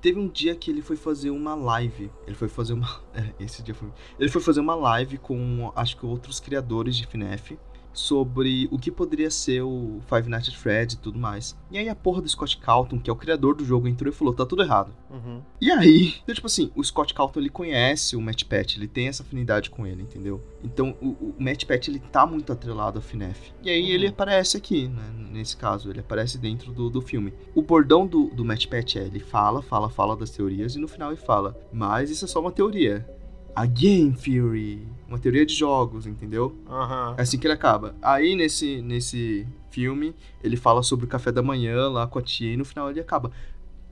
Teve 0.00 0.20
um 0.20 0.28
dia 0.28 0.54
que 0.54 0.70
ele 0.70 0.80
foi 0.80 0.94
fazer 0.94 1.30
uma 1.30 1.56
live. 1.56 2.08
Ele 2.24 2.36
foi 2.36 2.48
fazer 2.48 2.74
uma. 2.74 3.02
É, 3.14 3.34
esse 3.40 3.64
dia 3.64 3.74
foi. 3.74 3.88
Ele 4.16 4.30
foi 4.30 4.40
fazer 4.40 4.60
uma 4.60 4.76
live 4.76 5.18
com, 5.18 5.72
acho 5.74 5.96
que 5.96 6.06
outros 6.06 6.38
criadores 6.38 6.96
de 6.96 7.04
FNAF. 7.04 7.58
Sobre 7.92 8.68
o 8.70 8.78
que 8.78 8.90
poderia 8.90 9.30
ser 9.30 9.62
o 9.62 10.00
Five 10.08 10.28
Nights 10.28 10.48
at 10.48 10.56
Freddy's 10.56 10.94
e 10.94 10.98
tudo 10.98 11.18
mais. 11.18 11.56
E 11.70 11.76
aí 11.78 11.88
a 11.88 11.94
porra 11.94 12.22
do 12.22 12.28
Scott 12.28 12.56
Calton, 12.56 12.98
que 12.98 13.10
é 13.10 13.12
o 13.12 13.16
criador 13.16 13.54
do 13.54 13.64
jogo, 13.64 13.86
entrou 13.86 14.10
e 14.10 14.14
falou: 14.14 14.32
tá 14.32 14.46
tudo 14.46 14.62
errado. 14.62 14.92
Uhum. 15.10 15.40
E 15.60 15.70
aí, 15.70 16.14
então, 16.22 16.34
tipo 16.34 16.46
assim, 16.46 16.70
o 16.74 16.82
Scott 16.82 17.12
Calton 17.12 17.40
ele 17.40 17.50
conhece 17.50 18.16
o 18.16 18.20
Matt 18.20 18.44
Pat, 18.44 18.76
ele 18.76 18.88
tem 18.88 19.08
essa 19.08 19.22
afinidade 19.22 19.68
com 19.70 19.86
ele, 19.86 20.02
entendeu? 20.02 20.40
Então 20.64 20.96
o, 21.02 21.08
o 21.08 21.34
Matt 21.38 21.64
Pat 21.66 21.86
ele 21.88 21.98
tá 21.98 22.26
muito 22.26 22.52
atrelado 22.52 22.98
ao 22.98 23.02
FNAF. 23.02 23.52
E 23.62 23.70
aí 23.70 23.82
Uhum. 23.82 23.88
ele 23.88 24.06
aparece 24.06 24.56
aqui, 24.56 24.88
né? 24.88 25.02
Nesse 25.32 25.56
caso, 25.56 25.90
ele 25.90 26.00
aparece 26.00 26.38
dentro 26.38 26.72
do, 26.72 26.88
do 26.90 27.00
filme. 27.00 27.32
O 27.54 27.62
bordão 27.62 28.06
do, 28.06 28.26
do 28.30 28.44
Matt 28.44 28.66
Pat 28.66 28.96
é: 28.96 29.00
ele 29.04 29.20
fala, 29.20 29.62
fala, 29.62 29.88
fala 29.90 30.16
das 30.16 30.30
teorias 30.30 30.74
e 30.76 30.78
no 30.78 30.88
final 30.88 31.10
ele 31.10 31.20
fala, 31.20 31.56
mas 31.72 32.10
isso 32.10 32.24
é 32.24 32.28
só 32.28 32.40
uma 32.40 32.52
teoria. 32.52 33.06
A 33.54 33.66
Game 33.66 34.12
Theory, 34.14 34.86
uma 35.06 35.18
teoria 35.18 35.44
de 35.44 35.54
jogos, 35.54 36.06
entendeu? 36.06 36.56
Aham. 36.68 37.14
É 37.18 37.22
assim 37.22 37.38
que 37.38 37.46
ele 37.46 37.54
acaba. 37.54 37.94
Aí 38.00 38.34
nesse, 38.34 38.80
nesse 38.80 39.46
filme, 39.70 40.14
ele 40.42 40.56
fala 40.56 40.82
sobre 40.82 41.04
o 41.04 41.08
café 41.08 41.30
da 41.30 41.42
manhã 41.42 41.88
lá 41.88 42.06
com 42.06 42.18
a 42.18 42.22
tia 42.22 42.52
e 42.52 42.56
no 42.56 42.64
final 42.64 42.90
ele 42.90 43.00
acaba. 43.00 43.30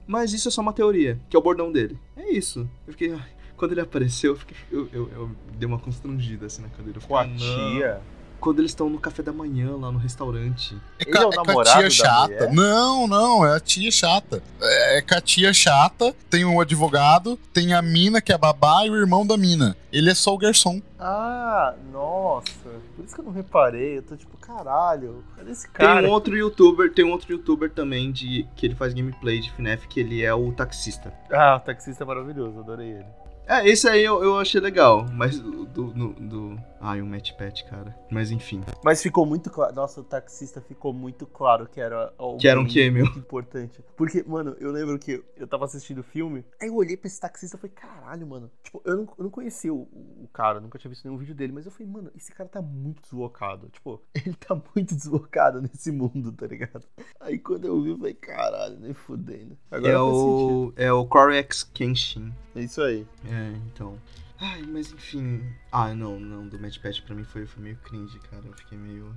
Mas 0.07 0.33
isso 0.33 0.47
é 0.47 0.51
só 0.51 0.61
uma 0.61 0.73
teoria, 0.73 1.19
que 1.29 1.35
é 1.35 1.39
o 1.39 1.41
bordão 1.41 1.71
dele. 1.71 1.97
É 2.15 2.31
isso. 2.31 2.67
Eu 2.87 2.93
fiquei. 2.93 3.15
Quando 3.55 3.73
ele 3.73 3.81
apareceu, 3.81 4.31
eu, 4.31 4.37
fiquei, 4.37 4.57
eu, 4.71 4.89
eu, 4.91 5.09
eu 5.13 5.31
dei 5.57 5.67
uma 5.67 5.79
constrangida 5.79 6.47
assim 6.47 6.63
na 6.63 6.69
cadeira. 6.69 6.99
Eu 6.99 7.07
Com 7.07 7.15
a 7.15 7.27
tia. 7.27 8.01
Quando 8.41 8.59
eles 8.59 8.71
estão 8.71 8.89
no 8.89 8.99
café 8.99 9.21
da 9.23 9.31
manhã 9.31 9.75
lá 9.77 9.91
no 9.91 9.99
restaurante. 9.99 10.75
É, 10.99 11.07
Ele 11.07 11.17
é 11.17 11.21
o 11.25 11.29
com 11.29 11.39
a 11.39 11.43
namorado 11.45 11.77
tia 11.77 11.83
da 11.83 11.89
chata. 11.91 12.27
mulher? 12.49 12.53
Não, 12.53 13.07
não, 13.07 13.45
é 13.45 13.55
a 13.55 13.59
tia 13.59 13.91
chata. 13.91 14.41
É, 14.59 14.97
é 14.97 15.01
com 15.01 15.15
a 15.15 15.21
tia 15.21 15.53
chata, 15.53 16.13
tem 16.29 16.43
o 16.43 16.59
advogado, 16.59 17.37
tem 17.53 17.73
a 17.73 17.81
mina 17.81 18.19
que 18.19 18.31
é 18.31 18.35
a 18.35 18.39
babá 18.39 18.85
e 18.85 18.89
o 18.89 18.95
irmão 18.95 19.25
da 19.25 19.37
mina. 19.37 19.77
Ele 19.93 20.09
é 20.09 20.15
só 20.15 20.33
o 20.33 20.37
garçom. 20.37 20.81
Ah, 20.99 21.73
nossa. 21.93 22.51
Por 22.95 23.05
isso 23.05 23.15
que 23.15 23.21
eu 23.21 23.25
não 23.25 23.31
reparei. 23.31 23.99
Eu 23.99 24.03
tô 24.03 24.15
tipo, 24.17 24.35
caralho. 24.37 25.23
Cadê 25.37 25.51
esse 25.51 25.63
Tem 25.63 25.85
cara? 25.85 26.07
um 26.07 26.09
outro 26.11 26.35
youtuber, 26.35 26.91
tem 26.93 27.05
um 27.05 27.11
outro 27.11 27.31
youtuber 27.31 27.69
também 27.71 28.11
de 28.11 28.45
que 28.55 28.65
ele 28.65 28.75
faz 28.75 28.93
gameplay 28.93 29.39
de 29.39 29.51
FNAF, 29.51 29.87
que 29.87 29.99
ele 29.99 30.23
é 30.23 30.33
o 30.33 30.51
taxista. 30.51 31.13
Ah, 31.31 31.57
o 31.57 31.59
taxista 31.65 32.03
é 32.03 32.07
maravilhoso. 32.07 32.59
Adorei 32.59 32.89
ele. 32.89 33.05
É, 33.47 33.67
esse 33.67 33.87
aí 33.87 34.03
eu, 34.03 34.23
eu 34.23 34.39
achei 34.39 34.61
legal, 34.61 35.05
mas 35.13 35.39
do, 35.39 35.65
do, 35.65 35.87
do... 36.13 36.59
Ai, 36.81 37.01
o 37.01 37.05
Matt 37.05 37.33
Pat, 37.33 37.63
cara. 37.65 37.95
Mas 38.09 38.31
enfim. 38.31 38.61
Mas 38.83 39.01
ficou 39.01 39.25
muito 39.25 39.49
claro. 39.49 39.73
Nossa, 39.75 40.01
o 40.01 40.03
taxista 40.03 40.59
ficou 40.61 40.91
muito 40.91 41.25
claro 41.27 41.67
que 41.67 41.79
era 41.79 42.13
alguém 42.17 42.39
Que 42.39 42.47
era 42.47 42.59
um 42.59 42.67
cameo. 42.67 43.05
muito 43.05 43.19
importante. 43.19 43.83
Porque, 43.95 44.23
mano, 44.23 44.55
eu 44.59 44.71
lembro 44.71 44.97
que 44.97 45.23
eu 45.37 45.47
tava 45.47 45.65
assistindo 45.65 45.99
o 45.99 46.03
filme, 46.03 46.43
aí 46.59 46.67
eu 46.67 46.75
olhei 46.75 46.97
pra 46.97 47.07
esse 47.07 47.19
taxista 47.19 47.55
e 47.55 47.59
falei, 47.59 47.75
caralho, 47.75 48.25
mano. 48.25 48.51
Tipo, 48.63 48.81
eu 48.83 48.97
não, 48.97 49.03
eu 49.17 49.23
não 49.25 49.29
conhecia 49.29 49.73
o, 49.73 49.81
o 50.23 50.29
cara, 50.33 50.59
nunca 50.59 50.79
tinha 50.79 50.89
visto 50.89 51.05
nenhum 51.05 51.17
vídeo 51.17 51.35
dele, 51.35 51.53
mas 51.53 51.65
eu 51.65 51.71
falei, 51.71 51.87
mano, 51.91 52.11
esse 52.15 52.31
cara 52.31 52.49
tá 52.49 52.61
muito 52.61 53.01
deslocado. 53.01 53.69
Tipo, 53.69 54.01
ele 54.15 54.35
tá 54.35 54.59
muito 54.75 54.95
deslocado 54.95 55.61
nesse 55.61 55.91
mundo, 55.91 56.31
tá 56.31 56.47
ligado? 56.47 56.85
Aí 57.19 57.37
quando 57.37 57.65
eu 57.65 57.81
vi, 57.81 57.89
eu 57.91 57.97
falei, 57.97 58.13
caralho, 58.15 58.79
nem 58.79 58.93
fudendo. 58.93 59.57
Agora 59.69 59.93
é 59.93 59.99
o. 59.99 60.73
É 60.75 60.91
o 60.91 61.05
Corey 61.05 61.37
X 61.39 61.63
Kenshin. 61.63 62.21
sentido. 62.21 62.35
É 62.55 62.61
isso 62.61 62.81
aí. 62.81 63.05
É, 63.25 63.53
então. 63.67 63.95
Ai, 64.41 64.63
mas 64.63 64.91
enfim. 64.91 65.43
Ah, 65.71 65.93
não, 65.93 66.19
não. 66.19 66.47
Do 66.47 66.59
Matt 66.59 66.79
Pat 66.79 66.99
pra 67.03 67.13
mim 67.15 67.23
foi, 67.23 67.45
foi 67.45 67.61
meio 67.63 67.77
cringe, 67.77 68.17
cara. 68.29 68.43
Eu 68.45 68.53
fiquei 68.53 68.77
meio. 68.77 69.15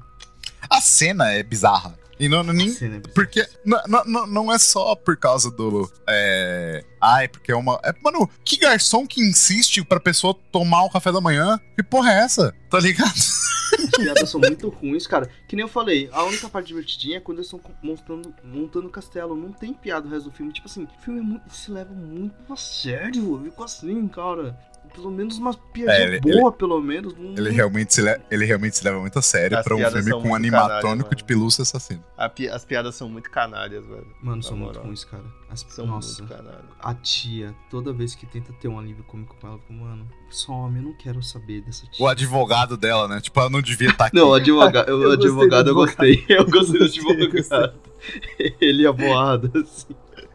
A 0.69 0.81
cena 0.81 1.31
é 1.33 1.43
bizarra. 1.43 1.99
E 2.21 2.29
não, 2.29 2.43
nem, 2.45 2.69
Cena 2.71 2.99
bizarra. 2.99 3.15
Porque 3.15 3.41
n- 3.65 3.77
n- 3.89 4.03
n- 4.07 4.27
não 4.33 4.53
é 4.53 4.59
só 4.59 4.95
por 4.95 5.17
causa 5.17 5.51
do. 5.51 5.91
É. 6.07 6.85
Ai, 7.01 7.27
porque 7.29 7.51
é 7.53 7.57
uma. 7.57 7.81
É, 7.83 7.93
mano, 8.03 8.29
que 8.45 8.59
garçom 8.59 9.07
que 9.07 9.21
insiste 9.23 9.83
pra 9.83 9.99
pessoa 9.99 10.35
tomar 10.53 10.83
o 10.85 10.91
café 10.91 11.11
da 11.11 11.21
manhã? 11.21 11.59
Que 11.75 11.83
porra 11.83 12.13
é 12.13 12.19
essa? 12.25 12.55
Tá 12.71 12.79
ligado? 12.79 13.09
As 13.15 13.91
piadas 13.97 14.31
são 14.31 14.41
muito 14.41 14.69
ruins, 14.69 15.07
cara. 15.07 15.29
Que 15.49 15.57
nem 15.57 15.65
eu 15.65 15.69
falei, 15.69 16.09
a 16.13 16.23
única 16.23 16.49
parte 16.49 16.69
divertidinha 16.69 17.17
é 17.17 17.21
quando 17.21 17.39
eles 17.39 17.47
estão 17.53 17.61
montando, 17.83 18.33
montando 18.45 18.87
o 18.87 18.91
castelo. 18.91 19.35
Não 19.35 19.53
tem 19.53 19.73
piada 19.73 20.07
o 20.07 20.11
resto 20.11 20.31
do 20.31 20.37
filme. 20.37 20.53
Tipo 20.53 20.69
assim, 20.69 20.85
o 20.85 21.03
filme 21.03 21.19
é 21.19 21.23
muito, 21.23 21.51
se 21.53 21.71
leva 21.71 21.93
muito 21.93 22.53
a 22.53 22.57
sério. 22.57 23.37
Eu 23.39 23.45
fico 23.51 23.65
assim, 23.65 24.07
cara. 24.07 24.57
Pelo 24.95 25.11
menos 25.11 25.39
uma 25.39 25.53
piadinha 25.53 25.97
É, 25.97 26.03
ele- 26.05 26.21
boa, 26.21 26.53
pelo 26.53 26.81
menos. 26.81 27.15
Não- 27.19 27.33
Ele 27.37 27.51
realmente 27.51 27.93
se, 27.93 28.01
le- 28.01 28.21
ele 28.31 28.45
realmente 28.45 28.77
se 28.77 28.85
leva 28.85 29.01
muito 29.01 29.19
a 29.19 29.23
sério 29.23 29.59
As 29.59 29.65
pra 29.65 29.75
um 29.75 29.79
filme 29.91 30.11
com 30.13 30.29
um 30.29 30.35
animatrônico 30.35 31.03
canalha, 31.11 31.17
de 31.17 31.25
pelúcia 31.25 31.63
assassino. 31.63 32.03
Pi- 32.35 32.49
as 32.49 32.65
piadas 32.65 32.95
são 32.95 33.09
muito 33.09 33.29
canalhas, 33.31 33.85
velho. 33.85 34.07
Mano, 34.23 34.43
são 34.43 34.57
muito 34.57 34.79
ruins, 34.79 35.05
cara. 35.05 35.25
As, 35.51 35.61
São 35.69 35.87
nossa, 35.87 36.23
muito 36.23 36.35
canalhas. 36.35 36.65
a 36.81 36.95
tia, 36.95 37.55
toda 37.71 37.93
vez 37.93 38.15
que 38.15 38.25
tenta 38.27 38.53
ter 38.55 38.69
um 38.69 38.79
alívio 38.79 39.05
cômico 39.05 39.37
com 39.41 39.47
ela, 39.47 39.57
eu 39.57 39.61
fico, 39.61 39.73
mano, 39.75 40.09
some, 40.31 40.77
eu 40.79 40.83
não 40.85 40.93
quero 40.97 41.23
saber 41.23 41.61
dessa 41.63 41.87
tia. 41.87 42.05
O 42.05 42.09
advogado 42.09 42.77
dela, 42.77 43.07
né? 43.09 43.21
Tipo, 43.21 43.41
ela 43.41 43.51
não 43.51 43.61
devia 43.63 43.91
estar 43.91 44.07
aqui. 44.07 44.17
Não, 44.17 44.29
o 44.29 44.35
advogado, 44.35 44.89
Eu 44.91 44.99
do 45.01 45.11
advogado 45.13 45.69
eu 45.71 45.75
gostei. 45.75 46.25
Eu 46.29 46.47
gostei 46.49 46.79
do 46.79 46.85
advogado. 46.85 47.75
Ele 48.61 48.83
e 48.83 48.87
a 48.87 48.93
boada, 48.93 49.51
assim. 49.61 49.95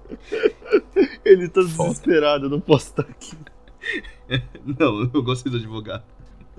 Ele 1.24 1.47
tá 1.47 1.62
Foda. 1.64 1.89
desesperado, 1.89 2.45
eu 2.45 2.49
não 2.49 2.60
posso 2.60 2.88
estar 2.88 3.03
aqui. 3.03 3.38
Não, 4.80 5.09
eu 5.13 5.23
gostei 5.23 5.51
do 5.51 5.57
advogado. 5.57 6.03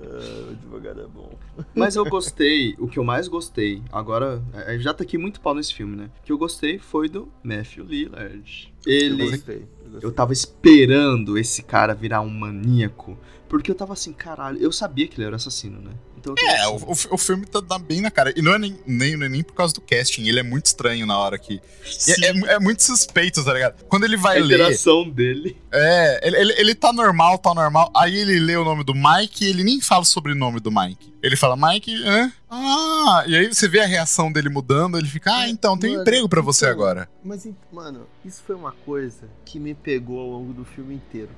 Ah, 0.03 0.47
o 0.49 0.51
advogado 0.51 1.01
é 1.03 1.07
bom. 1.07 1.31
Mas 1.75 1.97
eu 1.97 2.05
gostei, 2.09 2.75
o 2.79 2.89
que 2.89 2.99
eu 2.99 3.05
mais 3.05 3.29
gostei, 3.29 3.83
agora, 3.93 4.43
é, 4.55 4.79
já 4.79 4.95
tá 4.95 5.03
aqui 5.03 5.19
muito 5.19 5.41
pau 5.41 5.55
nesse 5.55 5.75
filme, 5.75 5.97
né? 5.97 6.11
O 6.21 6.25
que 6.25 6.33
eu 6.33 6.39
gostei 6.39 6.79
foi 6.79 7.09
do 7.09 7.29
Matthew 7.43 7.85
Lillard. 7.85 8.73
Eu 8.87 8.93
Ele. 8.93 9.31
gostei. 9.31 9.57
Eu, 9.85 9.91
gostei. 9.91 10.09
Eu 10.09 10.13
tava 10.13 10.33
esperando 10.33 11.37
esse 11.37 11.63
cara 11.63 11.95
virar 11.95 12.23
um 12.23 12.31
maníaco. 12.31 13.17
Porque 13.49 13.71
eu 13.71 13.75
tava 13.75 13.93
assim, 13.93 14.13
caralho, 14.13 14.59
eu 14.59 14.71
sabia 14.71 15.09
que 15.09 15.17
ele 15.17 15.27
era 15.27 15.37
assassino, 15.37 15.81
né? 15.81 15.91
Então 16.21 16.35
É, 16.39 16.69
o, 16.69 16.77
assim, 16.93 17.09
o, 17.11 17.15
o 17.15 17.19
filme 17.19 17.47
tá, 17.47 17.63
tá 17.63 17.79
bem 17.79 18.01
na 18.01 18.11
cara. 18.11 18.33
E 18.37 18.43
não 18.43 18.55
é 18.55 18.59
nem, 18.59 18.79
nem, 18.87 19.17
não 19.17 19.27
é 19.27 19.29
nem 19.29 19.43
por 19.43 19.55
causa 19.55 19.75
do 19.75 19.81
casting, 19.81 20.27
ele 20.27 20.39
é 20.39 20.43
muito 20.43 20.67
estranho 20.67 21.07
na 21.07 21.19
hora 21.19 21.39
que. 21.39 21.61
É, 22.09 22.27
é, 22.27 22.55
é 22.55 22.59
muito 22.61 22.83
suspeito, 22.83 23.45
tá 23.45 23.53
ligado? 23.53 23.85
Quando 23.89 24.05
ele 24.05 24.17
vai 24.17 24.39
a 24.39 24.45
ler. 24.45 24.55
interação 24.55 25.09
dele. 25.09 25.57
É, 25.73 26.27
ele, 26.27 26.37
ele, 26.37 26.53
ele 26.59 26.75
tá 26.75 26.93
normal, 26.93 27.39
tá 27.39 27.55
normal. 27.55 27.91
Aí 27.97 28.17
ele 28.17 28.39
lê 28.39 28.57
o 28.57 28.65
nome 28.65 28.85
do 28.85 28.95
Mike 28.95 29.45
e 29.45 29.49
ele 29.49 29.65
nem 29.65 29.81
fala 29.81 30.05
sobre 30.05 30.33
o 30.33 30.37
nome 30.37 30.61
do 30.61 30.71
Mike. 30.71 31.11
Ele 31.23 31.37
fala, 31.37 31.57
Mike, 31.57 31.95
hã? 32.03 32.33
Ah, 32.49 33.25
e 33.27 33.37
aí 33.37 33.53
você 33.53 33.69
vê 33.69 33.81
a 33.81 33.87
reação 33.87 34.33
dele 34.33 34.49
mudando, 34.49 34.97
ele 34.97 35.07
fica, 35.07 35.31
ah, 35.33 35.49
então, 35.49 35.79
tem 35.79 35.91
Mano, 35.91 36.03
emprego 36.03 36.29
pra 36.29 36.41
você 36.41 36.65
então, 36.65 36.75
agora. 36.75 37.09
Mas, 37.23 37.47
mano, 37.71 38.07
isso 38.25 38.43
foi 38.45 38.57
uma 38.57 38.73
coisa 38.73 39.29
que 39.45 39.61
me 39.61 39.75
pegou 39.75 40.19
ao 40.19 40.27
longo 40.27 40.53
do 40.53 40.65
filme 40.65 40.95
inteiro. 40.95 41.29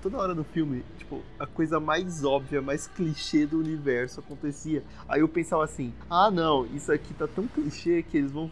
Toda 0.00 0.16
hora 0.16 0.34
no 0.34 0.44
filme, 0.44 0.84
tipo, 0.96 1.22
a 1.38 1.46
coisa 1.46 1.80
mais 1.80 2.24
óbvia, 2.24 2.62
mais 2.62 2.86
clichê 2.86 3.44
do 3.44 3.58
universo 3.58 4.20
acontecia. 4.32 4.82
Aí 5.08 5.20
eu 5.20 5.28
pensava 5.28 5.64
assim: 5.64 5.92
ah, 6.08 6.30
não, 6.30 6.66
isso 6.66 6.92
aqui 6.92 7.14
tá 7.14 7.26
tão 7.26 7.46
clichê 7.46 8.02
que 8.02 8.16
eles 8.16 8.32
vão 8.32 8.50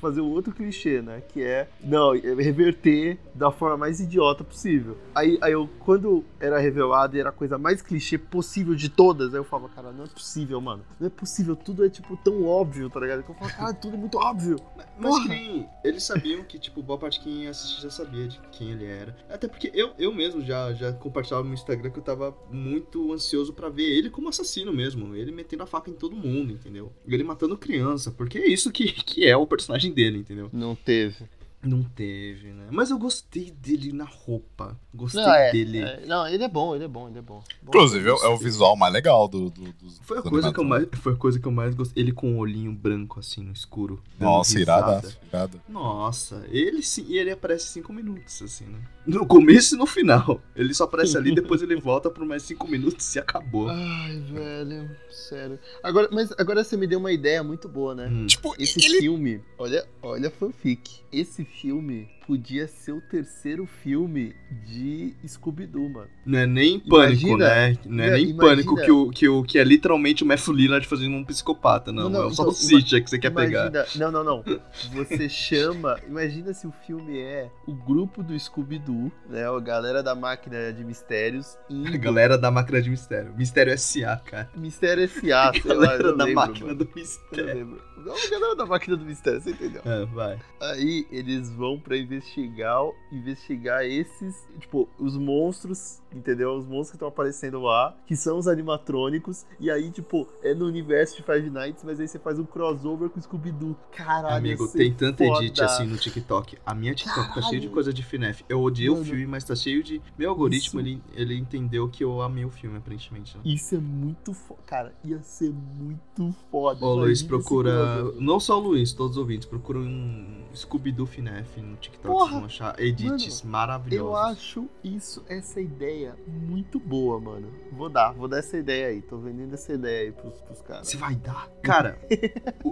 fazer 0.00 0.20
o 0.20 0.30
outro 0.30 0.52
clichê, 0.52 1.02
né? 1.02 1.22
Que 1.28 1.42
é, 1.42 1.68
não, 1.82 2.14
é 2.14 2.34
reverter 2.34 3.18
da 3.34 3.50
forma 3.50 3.76
mais 3.76 4.00
idiota 4.00 4.44
possível. 4.44 4.96
Aí, 5.14 5.38
aí 5.40 5.52
eu, 5.52 5.68
quando 5.80 6.24
era 6.40 6.58
revelado 6.58 7.16
e 7.16 7.20
era 7.20 7.30
a 7.30 7.32
coisa 7.32 7.58
mais 7.58 7.82
clichê 7.82 8.18
possível 8.18 8.74
de 8.74 8.88
todas, 8.88 9.34
aí 9.34 9.40
eu 9.40 9.44
falava, 9.44 9.68
cara, 9.70 9.92
não 9.92 10.04
é 10.04 10.08
possível, 10.08 10.60
mano. 10.60 10.84
Não 10.98 11.06
é 11.06 11.10
possível, 11.10 11.56
tudo 11.56 11.84
é, 11.84 11.88
tipo, 11.88 12.16
tão 12.16 12.44
óbvio, 12.44 12.88
tá 12.90 13.00
ligado? 13.00 13.22
Que 13.22 13.30
eu 13.30 13.34
falo, 13.34 13.50
cara, 13.50 13.74
tudo 13.74 13.94
é 13.94 13.98
muito 13.98 14.18
óbvio. 14.18 14.56
Mas 14.98 15.10
Porra. 15.10 15.22
que 15.22 15.28
nem. 15.28 15.68
Eles 15.84 16.02
sabiam 16.02 16.42
que, 16.44 16.58
tipo, 16.58 16.82
boa 16.82 16.98
parte 16.98 17.18
de 17.18 17.24
quem 17.24 17.46
assistia 17.46 17.82
já 17.82 17.90
sabia 17.90 18.26
de 18.26 18.40
quem 18.50 18.70
ele 18.70 18.84
era. 18.84 19.16
Até 19.28 19.48
porque 19.48 19.70
eu, 19.74 19.92
eu 19.98 20.12
mesmo 20.12 20.42
já, 20.42 20.72
já 20.72 20.92
compartilhava 20.92 21.46
no 21.46 21.54
Instagram 21.54 21.90
que 21.90 21.98
eu 21.98 22.02
tava 22.02 22.36
muito 22.50 23.12
ansioso 23.12 23.52
pra 23.52 23.68
ver 23.68 23.84
ele 23.84 24.10
como 24.10 24.28
assassino 24.28 24.72
mesmo. 24.72 25.07
Ele 25.14 25.32
metendo 25.32 25.62
a 25.62 25.66
faca 25.66 25.90
em 25.90 25.94
todo 25.94 26.16
mundo, 26.16 26.52
entendeu? 26.52 26.92
Ele 27.06 27.24
matando 27.24 27.56
criança, 27.56 28.10
porque 28.10 28.38
é 28.38 28.48
isso 28.48 28.70
que, 28.72 28.92
que 29.04 29.26
é 29.26 29.36
o 29.36 29.46
personagem 29.46 29.92
dele, 29.92 30.18
entendeu? 30.18 30.48
Não 30.52 30.74
teve. 30.74 31.24
Não 31.60 31.82
teve, 31.82 32.52
né? 32.52 32.68
Mas 32.70 32.88
eu 32.88 32.96
gostei 32.96 33.50
dele 33.50 33.92
na 33.92 34.04
roupa. 34.04 34.78
Gostei 34.94 35.20
Não, 35.20 35.34
é, 35.34 35.50
dele. 35.50 35.78
é, 35.80 36.06
não, 36.06 36.24
ele 36.28 36.44
é 36.44 36.48
bom, 36.48 36.72
ele 36.76 36.84
é 36.84 36.88
bom, 36.88 37.08
ele 37.08 37.18
é 37.18 37.22
bom. 37.22 37.42
Bom. 37.60 37.70
Inclusive, 37.70 38.08
é, 38.08 38.12
o- 38.12 38.16
é 38.24 38.28
o 38.28 38.36
visual 38.36 38.76
mais 38.76 38.92
legal 38.92 39.26
do, 39.26 39.50
do, 39.50 39.72
dos 39.72 39.98
Foi 40.04 40.18
a 40.18 40.20
dos 40.20 40.30
coisa 40.30 40.52
que 40.52 40.60
eu 40.60 40.64
mais, 40.64 40.86
foi 40.92 41.14
a 41.14 41.16
coisa 41.16 41.40
que 41.40 41.48
eu 41.48 41.50
mais 41.50 41.74
gostei. 41.74 42.00
Ele 42.00 42.12
com 42.12 42.32
o 42.34 42.38
olhinho 42.38 42.72
branco 42.72 43.18
assim 43.18 43.42
no 43.42 43.52
escuro. 43.52 44.00
Nossa, 44.20 44.60
irada, 44.60 45.02
irada. 45.28 45.60
Nossa, 45.68 46.46
ele 46.48 46.80
sim, 46.80 47.04
e 47.08 47.18
ele 47.18 47.32
aparece 47.32 47.66
cinco 47.66 47.92
minutos, 47.92 48.40
assim, 48.40 48.66
né? 48.66 48.78
No 49.08 49.26
começo 49.26 49.74
e 49.74 49.78
no 49.78 49.86
final. 49.86 50.42
Ele 50.54 50.74
só 50.74 50.84
aparece 50.84 51.16
ali, 51.16 51.34
depois 51.34 51.62
ele 51.62 51.76
volta 51.76 52.10
por 52.10 52.26
mais 52.26 52.42
cinco 52.42 52.68
minutos 52.68 53.16
e 53.16 53.18
acabou. 53.18 53.70
Ai, 53.70 54.20
velho, 54.30 54.90
sério. 55.10 55.58
Agora, 55.82 56.10
mas 56.12 56.30
agora 56.36 56.62
você 56.62 56.76
me 56.76 56.86
deu 56.86 56.98
uma 56.98 57.10
ideia 57.10 57.42
muito 57.42 57.66
boa, 57.70 57.94
né? 57.94 58.06
Hum. 58.06 58.26
Tipo, 58.26 58.54
Esse 58.58 58.84
ele... 58.84 58.98
filme, 58.98 59.42
olha, 59.56 59.88
olha 60.02 60.30
fanfic. 60.30 61.00
Esse 61.10 61.42
filme 61.42 62.06
podia 62.28 62.68
ser 62.68 62.92
o 62.92 63.00
terceiro 63.00 63.64
filme 63.64 64.34
de 64.66 65.14
Scooby-Doo, 65.26 65.88
mano. 65.88 66.08
Não 66.26 66.38
é 66.38 66.46
nem 66.46 66.78
pânico, 66.78 67.26
Imagina- 67.26 67.48
né? 67.48 67.76
Não 67.86 68.04
é 68.04 68.10
nem 68.10 68.22
imagina- 68.30 68.38
pânico 68.42 68.76
que, 68.76 68.90
o, 68.90 69.10
que, 69.10 69.28
o, 69.28 69.42
que 69.42 69.58
é 69.58 69.64
literalmente 69.64 70.22
o 70.22 70.26
Matthew 70.26 70.52
Lillard 70.52 70.86
fazendo 70.86 71.16
um 71.16 71.24
psicopata, 71.24 71.90
não. 71.90 72.02
Não, 72.04 72.10
não, 72.10 72.20
é 72.20 72.22
o 72.24 72.30
então, 72.30 72.44
salsicha 72.44 73.00
que 73.00 73.08
você 73.08 73.18
quer 73.18 73.30
pegar. 73.30 73.70
Imagina, 73.70 74.10
não, 74.10 74.22
não, 74.22 74.24
não. 74.44 74.44
Você 74.92 75.26
chama, 75.30 75.98
imagina 76.06 76.52
se 76.52 76.66
o 76.66 76.70
filme 76.86 77.18
é 77.18 77.50
o 77.66 77.72
grupo 77.74 78.22
do 78.22 78.38
Scooby-Doo, 78.38 79.10
né? 79.30 79.48
A 79.48 79.58
galera 79.60 80.02
da 80.02 80.14
máquina 80.14 80.70
de 80.70 80.84
mistérios 80.84 81.56
indo 81.70 81.88
A 81.94 81.96
galera 81.96 82.36
da 82.36 82.50
máquina 82.50 82.82
de 82.82 82.90
mistério. 82.90 83.32
Mistério 83.38 83.72
S.A., 83.72 84.16
cara. 84.18 84.50
Mistério 84.54 85.02
S.A., 85.04 85.50
sei 85.62 85.72
lá, 85.74 85.86
galera 85.86 86.12
da 86.14 86.24
lembro, 86.24 86.34
máquina 86.34 86.66
mano. 86.66 86.78
do 86.78 86.84
Eu 86.84 86.90
mistério. 86.94 87.54
lembro. 87.54 87.88
Não, 88.04 88.14
a 88.14 88.30
galera 88.30 88.54
da 88.54 88.66
máquina 88.66 88.96
do 88.96 89.04
mistério, 89.04 89.40
você 89.40 89.50
entendeu? 89.50 89.82
É, 89.84 90.04
vai. 90.06 90.38
Aí 90.60 91.06
eles 91.10 91.50
vão 91.50 91.78
pra 91.80 91.96
investigar, 92.18 92.90
investigar 93.10 93.84
esses, 93.84 94.46
tipo, 94.58 94.88
os 94.98 95.16
monstros, 95.16 96.02
entendeu? 96.12 96.56
Os 96.56 96.64
monstros 96.66 96.90
que 96.90 96.96
estão 96.96 97.08
aparecendo 97.08 97.60
lá, 97.60 97.96
que 98.06 98.16
são 98.16 98.38
os 98.38 98.48
animatrônicos. 98.48 99.44
E 99.60 99.70
aí, 99.70 99.90
tipo, 99.90 100.28
é 100.42 100.54
no 100.54 100.66
universo 100.66 101.16
de 101.16 101.22
Five 101.22 101.50
Nights, 101.50 101.82
mas 101.84 102.00
aí 102.00 102.08
você 102.08 102.18
faz 102.18 102.38
um 102.38 102.44
crossover 102.44 103.08
com 103.10 103.18
o 103.18 103.22
Scooby-Doo. 103.22 103.76
Caralho, 103.92 104.36
Amigo, 104.36 104.68
tem 104.68 104.92
tanto 104.92 105.24
foda. 105.24 105.44
edit 105.44 105.62
assim 105.62 105.86
no 105.86 105.96
TikTok. 105.96 106.58
A 106.64 106.74
minha 106.74 106.94
TikTok 106.94 107.34
tá 107.34 107.42
cheia 107.42 107.52
de 107.60 107.66
Caralho. 107.66 107.70
coisa 107.70 107.92
de 107.92 108.02
FNAF. 108.02 108.44
Eu 108.48 108.60
odiei 108.62 108.88
o 108.88 108.94
Mano. 108.94 109.04
filme, 109.04 109.26
mas 109.26 109.44
tá 109.44 109.54
cheio 109.54 109.82
de. 109.82 110.00
Meu 110.16 110.30
algoritmo, 110.30 110.80
Isso. 110.80 110.88
ele, 110.88 111.02
ele 111.14 111.36
entendeu 111.36 111.88
que 111.88 112.02
eu 112.04 112.22
amei 112.22 112.44
o 112.44 112.50
filme, 112.50 112.78
aparentemente. 112.78 113.36
Né? 113.36 113.42
Isso 113.44 113.74
é 113.74 113.78
muito 113.78 114.32
foda. 114.32 114.60
Cara, 114.66 114.94
ia 115.04 115.20
ser 115.22 115.52
muito 115.52 116.34
foda. 116.50 116.84
Ô, 116.84 116.94
Luiz, 116.94 117.22
procura. 117.22 118.04
Não 118.18 118.38
só 118.40 118.58
o 118.58 118.60
Luiz, 118.62 118.92
todos 118.92 119.12
os 119.12 119.18
ouvintes, 119.18 119.46
procura 119.46 119.78
um 119.78 120.44
Scooby-Doo 120.54 121.06
FNAF 121.06 121.60
no 121.60 121.76
TikTok. 121.76 122.06
Porra! 122.06 122.28
Vocês 122.28 122.36
vão 122.38 122.44
achar 122.46 122.80
edits 122.80 123.42
maravilhosos. 123.42 124.08
Eu 124.08 124.16
acho 124.16 124.68
isso, 124.82 125.24
essa 125.28 125.60
ideia 125.60 125.97
muito 126.26 126.78
boa, 126.78 127.20
mano. 127.20 127.48
Vou 127.72 127.88
dar, 127.88 128.12
vou 128.12 128.28
dar 128.28 128.38
essa 128.38 128.56
ideia 128.56 128.88
aí. 128.88 129.02
Tô 129.02 129.18
vendendo 129.18 129.54
essa 129.54 129.72
ideia 129.72 130.02
aí 130.02 130.12
pros, 130.12 130.40
pros 130.40 130.60
caras. 130.62 130.88
Você 130.88 130.96
vai 130.96 131.14
dar. 131.16 131.48
Cara, 131.62 131.98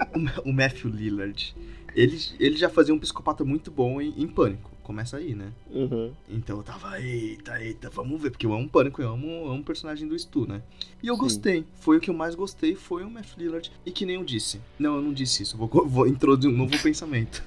o, 0.44 0.50
o 0.50 0.52
Matthew 0.52 0.90
Lillard, 0.90 1.54
ele, 1.94 2.18
ele 2.38 2.56
já 2.56 2.68
fazia 2.68 2.94
um 2.94 2.98
psicopata 2.98 3.44
muito 3.44 3.70
bom 3.70 4.00
em, 4.00 4.14
em 4.20 4.28
Pânico. 4.28 4.70
Começa 4.82 5.16
aí, 5.16 5.34
né? 5.34 5.52
Uhum. 5.70 6.12
Então 6.28 6.58
eu 6.58 6.62
tava, 6.62 7.00
eita, 7.00 7.60
eita, 7.60 7.90
vamos 7.90 8.22
ver, 8.22 8.30
porque 8.30 8.46
eu 8.46 8.52
amo 8.52 8.68
Pânico, 8.68 9.02
eu 9.02 9.08
amo, 9.08 9.48
amo 9.48 9.60
o 9.60 9.64
personagem 9.64 10.06
do 10.06 10.16
Stu, 10.16 10.46
né? 10.46 10.62
E 11.02 11.08
eu 11.08 11.14
Sim. 11.14 11.20
gostei, 11.20 11.66
foi 11.80 11.96
o 11.96 12.00
que 12.00 12.08
eu 12.08 12.14
mais 12.14 12.36
gostei, 12.36 12.76
foi 12.76 13.02
o 13.02 13.10
Matthew 13.10 13.38
Lillard. 13.38 13.72
E 13.84 13.90
que 13.90 14.06
nem 14.06 14.14
eu 14.14 14.24
disse, 14.24 14.60
não, 14.78 14.96
eu 14.96 15.02
não 15.02 15.12
disse 15.12 15.42
isso, 15.42 15.56
vou, 15.56 15.68
vou 15.88 16.06
introduzir 16.06 16.48
um 16.48 16.56
novo 16.56 16.80
pensamento. 16.80 17.42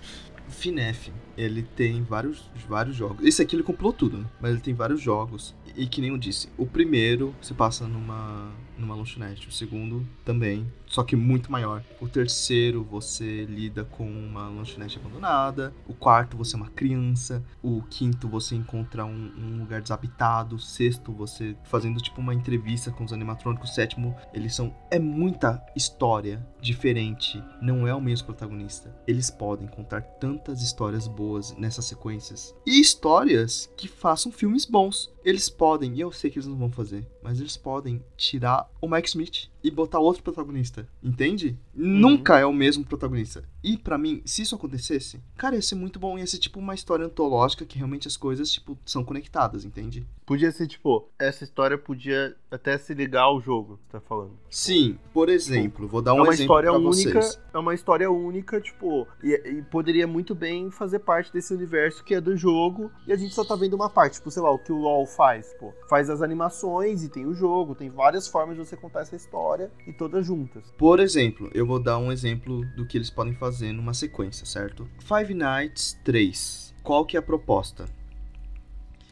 FNAF, 0.49 1.11
ele 1.37 1.63
tem 1.63 2.03
vários, 2.03 2.43
vários 2.67 2.95
jogos. 2.95 3.25
Esse 3.25 3.41
aqui 3.41 3.55
ele 3.55 3.63
comprou 3.63 3.93
tudo, 3.93 4.17
né? 4.17 4.25
Mas 4.41 4.51
ele 4.51 4.61
tem 4.61 4.73
vários 4.73 4.99
jogos. 4.99 5.55
E 5.79 5.87
que 5.87 6.01
nem 6.01 6.09
eu 6.09 6.17
disse, 6.17 6.49
o 6.57 6.65
primeiro 6.65 7.33
se 7.41 7.53
passa 7.53 7.87
numa, 7.87 8.51
numa 8.79 8.95
lanchonete, 8.95 9.47
o 9.47 9.51
segundo 9.51 10.05
também, 10.23 10.65
só 10.89 11.03
que 11.03 11.15
muito 11.15 11.51
maior. 11.51 11.83
O 12.01 12.07
terceiro 12.07 12.83
você 12.83 13.45
lida 13.45 13.85
com 13.85 14.09
uma 14.09 14.49
lanchonete 14.49 14.97
abandonada. 14.97 15.71
O 15.87 15.93
quarto 15.93 16.35
você 16.35 16.55
é 16.55 16.57
uma 16.57 16.69
criança. 16.69 17.43
O 17.61 17.83
quinto 17.83 18.27
você 18.27 18.55
encontra 18.55 19.05
um, 19.05 19.31
um 19.37 19.59
lugar 19.59 19.81
desabitado. 19.81 20.55
O 20.55 20.59
sexto 20.59 21.11
você 21.11 21.55
fazendo 21.63 22.01
tipo 22.01 22.19
uma 22.19 22.33
entrevista 22.33 22.89
com 22.89 23.03
os 23.03 23.13
animatrônicos. 23.13 23.69
O 23.69 23.73
sétimo, 23.73 24.15
eles 24.33 24.55
são. 24.55 24.75
É 24.89 24.97
muita 24.97 25.63
história 25.75 26.45
diferente. 26.59 27.41
Não 27.61 27.87
é 27.87 27.93
o 27.93 28.01
mesmo 28.01 28.25
protagonista. 28.25 28.93
Eles 29.07 29.29
podem 29.29 29.67
contar 29.67 30.01
tantas 30.01 30.63
histórias 30.63 31.07
boas 31.07 31.55
nessas 31.55 31.85
sequências. 31.85 32.55
E 32.65 32.81
histórias 32.81 33.71
que 33.77 33.87
façam 33.87 34.31
filmes 34.31 34.65
bons. 34.65 35.13
Eles 35.23 35.49
podem, 35.49 35.95
e 35.95 35.99
eu 35.99 36.11
sei 36.11 36.31
que 36.31 36.39
eles 36.39 36.47
não 36.47 36.57
vão 36.57 36.71
fazer, 36.71 37.05
mas 37.21 37.39
eles 37.39 37.57
podem 37.57 38.03
tirar 38.15 38.69
o 38.81 38.87
Mike 38.87 39.09
Smith 39.09 39.49
e 39.63 39.69
botar 39.69 39.99
outro 39.99 40.23
protagonista, 40.23 40.87
entende? 41.03 41.57
Nunca 41.73 42.39
é 42.39 42.45
o 42.45 42.53
mesmo 42.53 42.85
protagonista. 42.85 43.43
E 43.63 43.77
pra 43.77 43.97
mim, 43.97 44.21
se 44.25 44.41
isso 44.41 44.55
acontecesse, 44.55 45.21
cara, 45.37 45.55
ia 45.55 45.61
ser 45.61 45.75
muito 45.75 45.99
bom, 45.99 46.17
ia 46.17 46.25
ser 46.25 46.37
tipo 46.37 46.59
uma 46.59 46.73
história 46.75 47.05
antológica 47.05 47.65
que 47.65 47.77
realmente 47.77 48.07
as 48.07 48.15
coisas 48.15 48.51
tipo 48.51 48.77
são 48.85 49.03
conectadas, 49.03 49.65
entende? 49.65 50.05
Podia 50.25 50.51
ser, 50.51 50.67
tipo, 50.67 51.09
essa 51.17 51.43
história 51.43 51.75
podia 51.75 52.35
até 52.51 52.77
se 52.77 52.93
ligar 52.93 53.23
ao 53.23 53.41
jogo, 53.41 53.77
que 53.77 53.85
você 53.85 53.91
tá 53.93 53.99
falando. 53.99 54.31
Sim, 54.47 54.97
por 55.11 55.27
exemplo, 55.27 55.87
vou 55.87 56.03
dar 56.03 56.13
um 56.13 56.19
é 56.19 56.21
uma 56.21 56.33
exemplo 56.33 56.43
história 56.43 56.69
pra 56.69 56.79
única, 56.79 57.21
vocês. 57.21 57.41
é 57.51 57.57
uma 57.57 57.73
história 57.73 58.11
única, 58.11 58.61
tipo, 58.61 59.07
e, 59.23 59.33
e 59.33 59.61
poderia 59.63 60.05
muito 60.05 60.35
bem 60.35 60.69
fazer 60.69 60.99
parte 60.99 61.33
desse 61.33 61.51
universo 61.51 62.03
que 62.03 62.13
é 62.13 62.21
do 62.21 62.37
jogo, 62.37 62.91
e 63.07 63.11
a 63.11 63.15
gente 63.15 63.33
só 63.33 63.43
tá 63.43 63.55
vendo 63.55 63.73
uma 63.73 63.89
parte, 63.89 64.13
tipo, 64.13 64.29
sei 64.29 64.43
lá, 64.43 64.51
o 64.51 64.59
que 64.59 64.71
o 64.71 64.77
LoL 64.77 65.07
faz, 65.07 65.51
pô. 65.59 65.73
Faz 65.89 66.11
as 66.11 66.21
animações 66.21 67.03
e 67.03 67.09
tem 67.09 67.25
o 67.25 67.33
jogo, 67.33 67.73
tem 67.73 67.89
várias 67.89 68.27
formas 68.27 68.55
de 68.55 68.63
você 68.63 68.77
contar 68.77 69.01
essa 69.01 69.15
história 69.15 69.48
e 69.87 69.93
todas 69.93 70.25
juntas. 70.25 70.63
Por 70.77 70.99
exemplo, 70.99 71.49
eu 71.53 71.65
vou 71.65 71.79
dar 71.79 71.97
um 71.97 72.11
exemplo 72.11 72.61
do 72.75 72.85
que 72.85 72.97
eles 72.97 73.09
podem 73.09 73.33
fazer 73.33 73.71
numa 73.71 73.93
sequência, 73.93 74.45
certo? 74.45 74.87
Five 74.99 75.33
Nights 75.33 75.99
3. 76.03 76.75
Qual 76.83 77.05
que 77.05 77.15
é 77.15 77.19
a 77.19 77.23
proposta? 77.23 77.85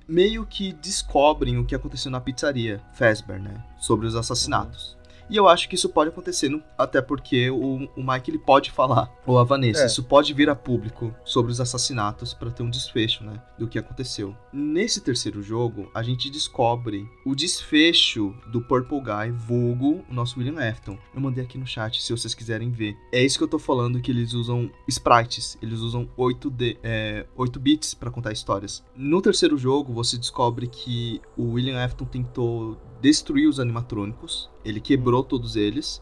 Meio 0.08 0.46
que 0.46 0.72
descobrem 0.74 1.58
o 1.58 1.66
que 1.66 1.76
aconteceu 1.76 2.10
na 2.10 2.22
pizzaria 2.22 2.82
Fazbear, 2.94 3.42
né? 3.42 3.64
Sobre 3.78 4.08
os 4.08 4.16
assassinatos. 4.16 4.97
E 5.30 5.36
eu 5.36 5.48
acho 5.48 5.68
que 5.68 5.76
isso 5.76 5.90
pode 5.90 6.10
acontecer, 6.10 6.48
até 6.78 7.02
porque 7.02 7.50
o, 7.50 7.88
o 7.96 8.04
Mike 8.04 8.32
ele 8.32 8.38
pode 8.40 8.72
falar, 8.72 9.12
ou 9.26 9.38
a 9.38 9.44
Vanessa, 9.44 9.84
É. 9.84 9.86
isso 9.88 10.04
pode 10.04 10.34
vir 10.34 10.50
a 10.50 10.56
público 10.56 11.14
sobre 11.26 11.52
os 11.52 11.60
assassinatos 11.60 12.34
pra 12.34 12.50
ter 12.52 12.64
um 12.64 12.70
desfecho, 12.70 13.24
né, 13.24 13.42
do 13.58 13.68
que 13.68 13.78
aconteceu. 13.78 14.36
Nesse 14.54 15.02
terceiro 15.02 15.42
jogo, 15.42 15.90
a 15.94 16.02
gente 16.02 16.30
descobre 16.30 17.06
o 17.26 17.36
desfecho 17.36 18.34
do 18.52 18.62
Purple 18.62 19.02
Guy, 19.02 19.32
vulgo 19.32 20.06
o 20.10 20.14
nosso 20.14 20.40
William 20.40 20.60
Afton. 20.70 20.98
Eu 21.14 21.20
mandei 21.22 21.44
aqui 21.44 21.58
no 21.58 21.68
chat 21.68 22.02
se 22.02 22.12
vocês 22.12 22.34
quiserem 22.34 22.72
ver. 22.72 22.96
É 23.12 23.24
isso 23.24 23.38
que 23.38 23.44
eu 23.44 23.48
tô 23.48 23.60
falando 23.60 24.00
que 24.00 24.12
eles 24.12 24.34
usam 24.34 24.72
sprites, 24.88 25.58
eles 25.62 25.80
usam 25.80 26.08
8D, 26.18 26.78
é, 26.84 27.26
8 27.36 27.60
bits 27.60 27.94
pra 27.94 28.10
contar 28.12 28.32
histórias. 28.32 28.84
No 28.96 29.22
terceiro 29.22 29.58
jogo, 29.58 29.94
você 29.94 30.18
descobre 30.18 30.68
que 30.68 31.22
o 31.36 31.52
William 31.54 31.84
Afton 31.84 32.06
tentou 32.06 32.78
destruir 33.02 33.48
os 33.48 33.60
animatrônicos, 33.60 34.50
ele 34.64 34.80
quebrou 34.80 35.24
todos 35.24 35.56
eles. 35.56 36.02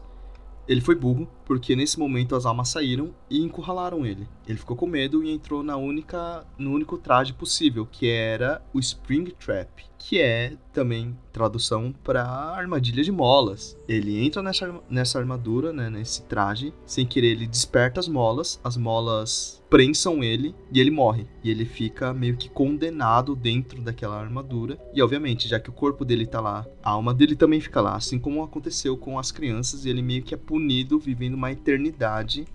Ele 0.68 0.80
foi 0.80 0.96
burro, 0.96 1.28
porque 1.44 1.76
nesse 1.76 1.98
momento 1.98 2.34
as 2.34 2.44
almas 2.44 2.68
saíram 2.68 3.14
e 3.30 3.40
encurralaram 3.40 4.04
ele. 4.04 4.28
Ele 4.48 4.58
ficou 4.58 4.76
com 4.76 4.86
medo 4.86 5.22
e 5.22 5.30
entrou 5.30 5.62
na 5.62 5.76
única, 5.76 6.44
no 6.58 6.72
único 6.72 6.98
traje 6.98 7.32
possível, 7.32 7.86
que 7.86 8.08
era 8.08 8.60
o 8.74 8.80
Spring 8.80 9.26
Trap. 9.38 9.84
Que 9.98 10.20
é 10.20 10.52
também 10.72 11.16
tradução 11.32 11.94
para 12.04 12.24
armadilha 12.24 13.02
de 13.02 13.10
molas. 13.10 13.76
Ele 13.88 14.24
entra 14.24 14.42
nessa, 14.42 14.80
nessa 14.88 15.18
armadura, 15.18 15.72
né, 15.72 15.90
nesse 15.90 16.22
traje, 16.22 16.72
sem 16.84 17.06
querer 17.06 17.28
ele 17.28 17.46
desperta 17.46 18.00
as 18.00 18.08
molas, 18.08 18.60
as 18.62 18.76
molas 18.76 19.62
prensam 19.68 20.22
ele 20.22 20.54
e 20.72 20.80
ele 20.80 20.90
morre. 20.90 21.26
E 21.42 21.50
ele 21.50 21.64
fica 21.64 22.12
meio 22.12 22.36
que 22.36 22.48
condenado 22.48 23.34
dentro 23.34 23.80
daquela 23.82 24.20
armadura. 24.20 24.78
E 24.94 25.02
obviamente, 25.02 25.48
já 25.48 25.58
que 25.58 25.70
o 25.70 25.72
corpo 25.72 26.04
dele 26.04 26.26
tá 26.26 26.40
lá, 26.40 26.66
a 26.82 26.90
alma 26.90 27.12
dele 27.12 27.34
também 27.34 27.60
fica 27.60 27.80
lá, 27.80 27.96
assim 27.96 28.18
como 28.18 28.42
aconteceu 28.42 28.96
com 28.96 29.18
as 29.18 29.32
crianças, 29.32 29.84
e 29.84 29.90
ele 29.90 30.02
meio 30.02 30.22
que 30.22 30.34
é 30.34 30.38
punido 30.38 30.98
vivendo 30.98 31.34
uma 31.34 31.50
eternidade 31.50 32.46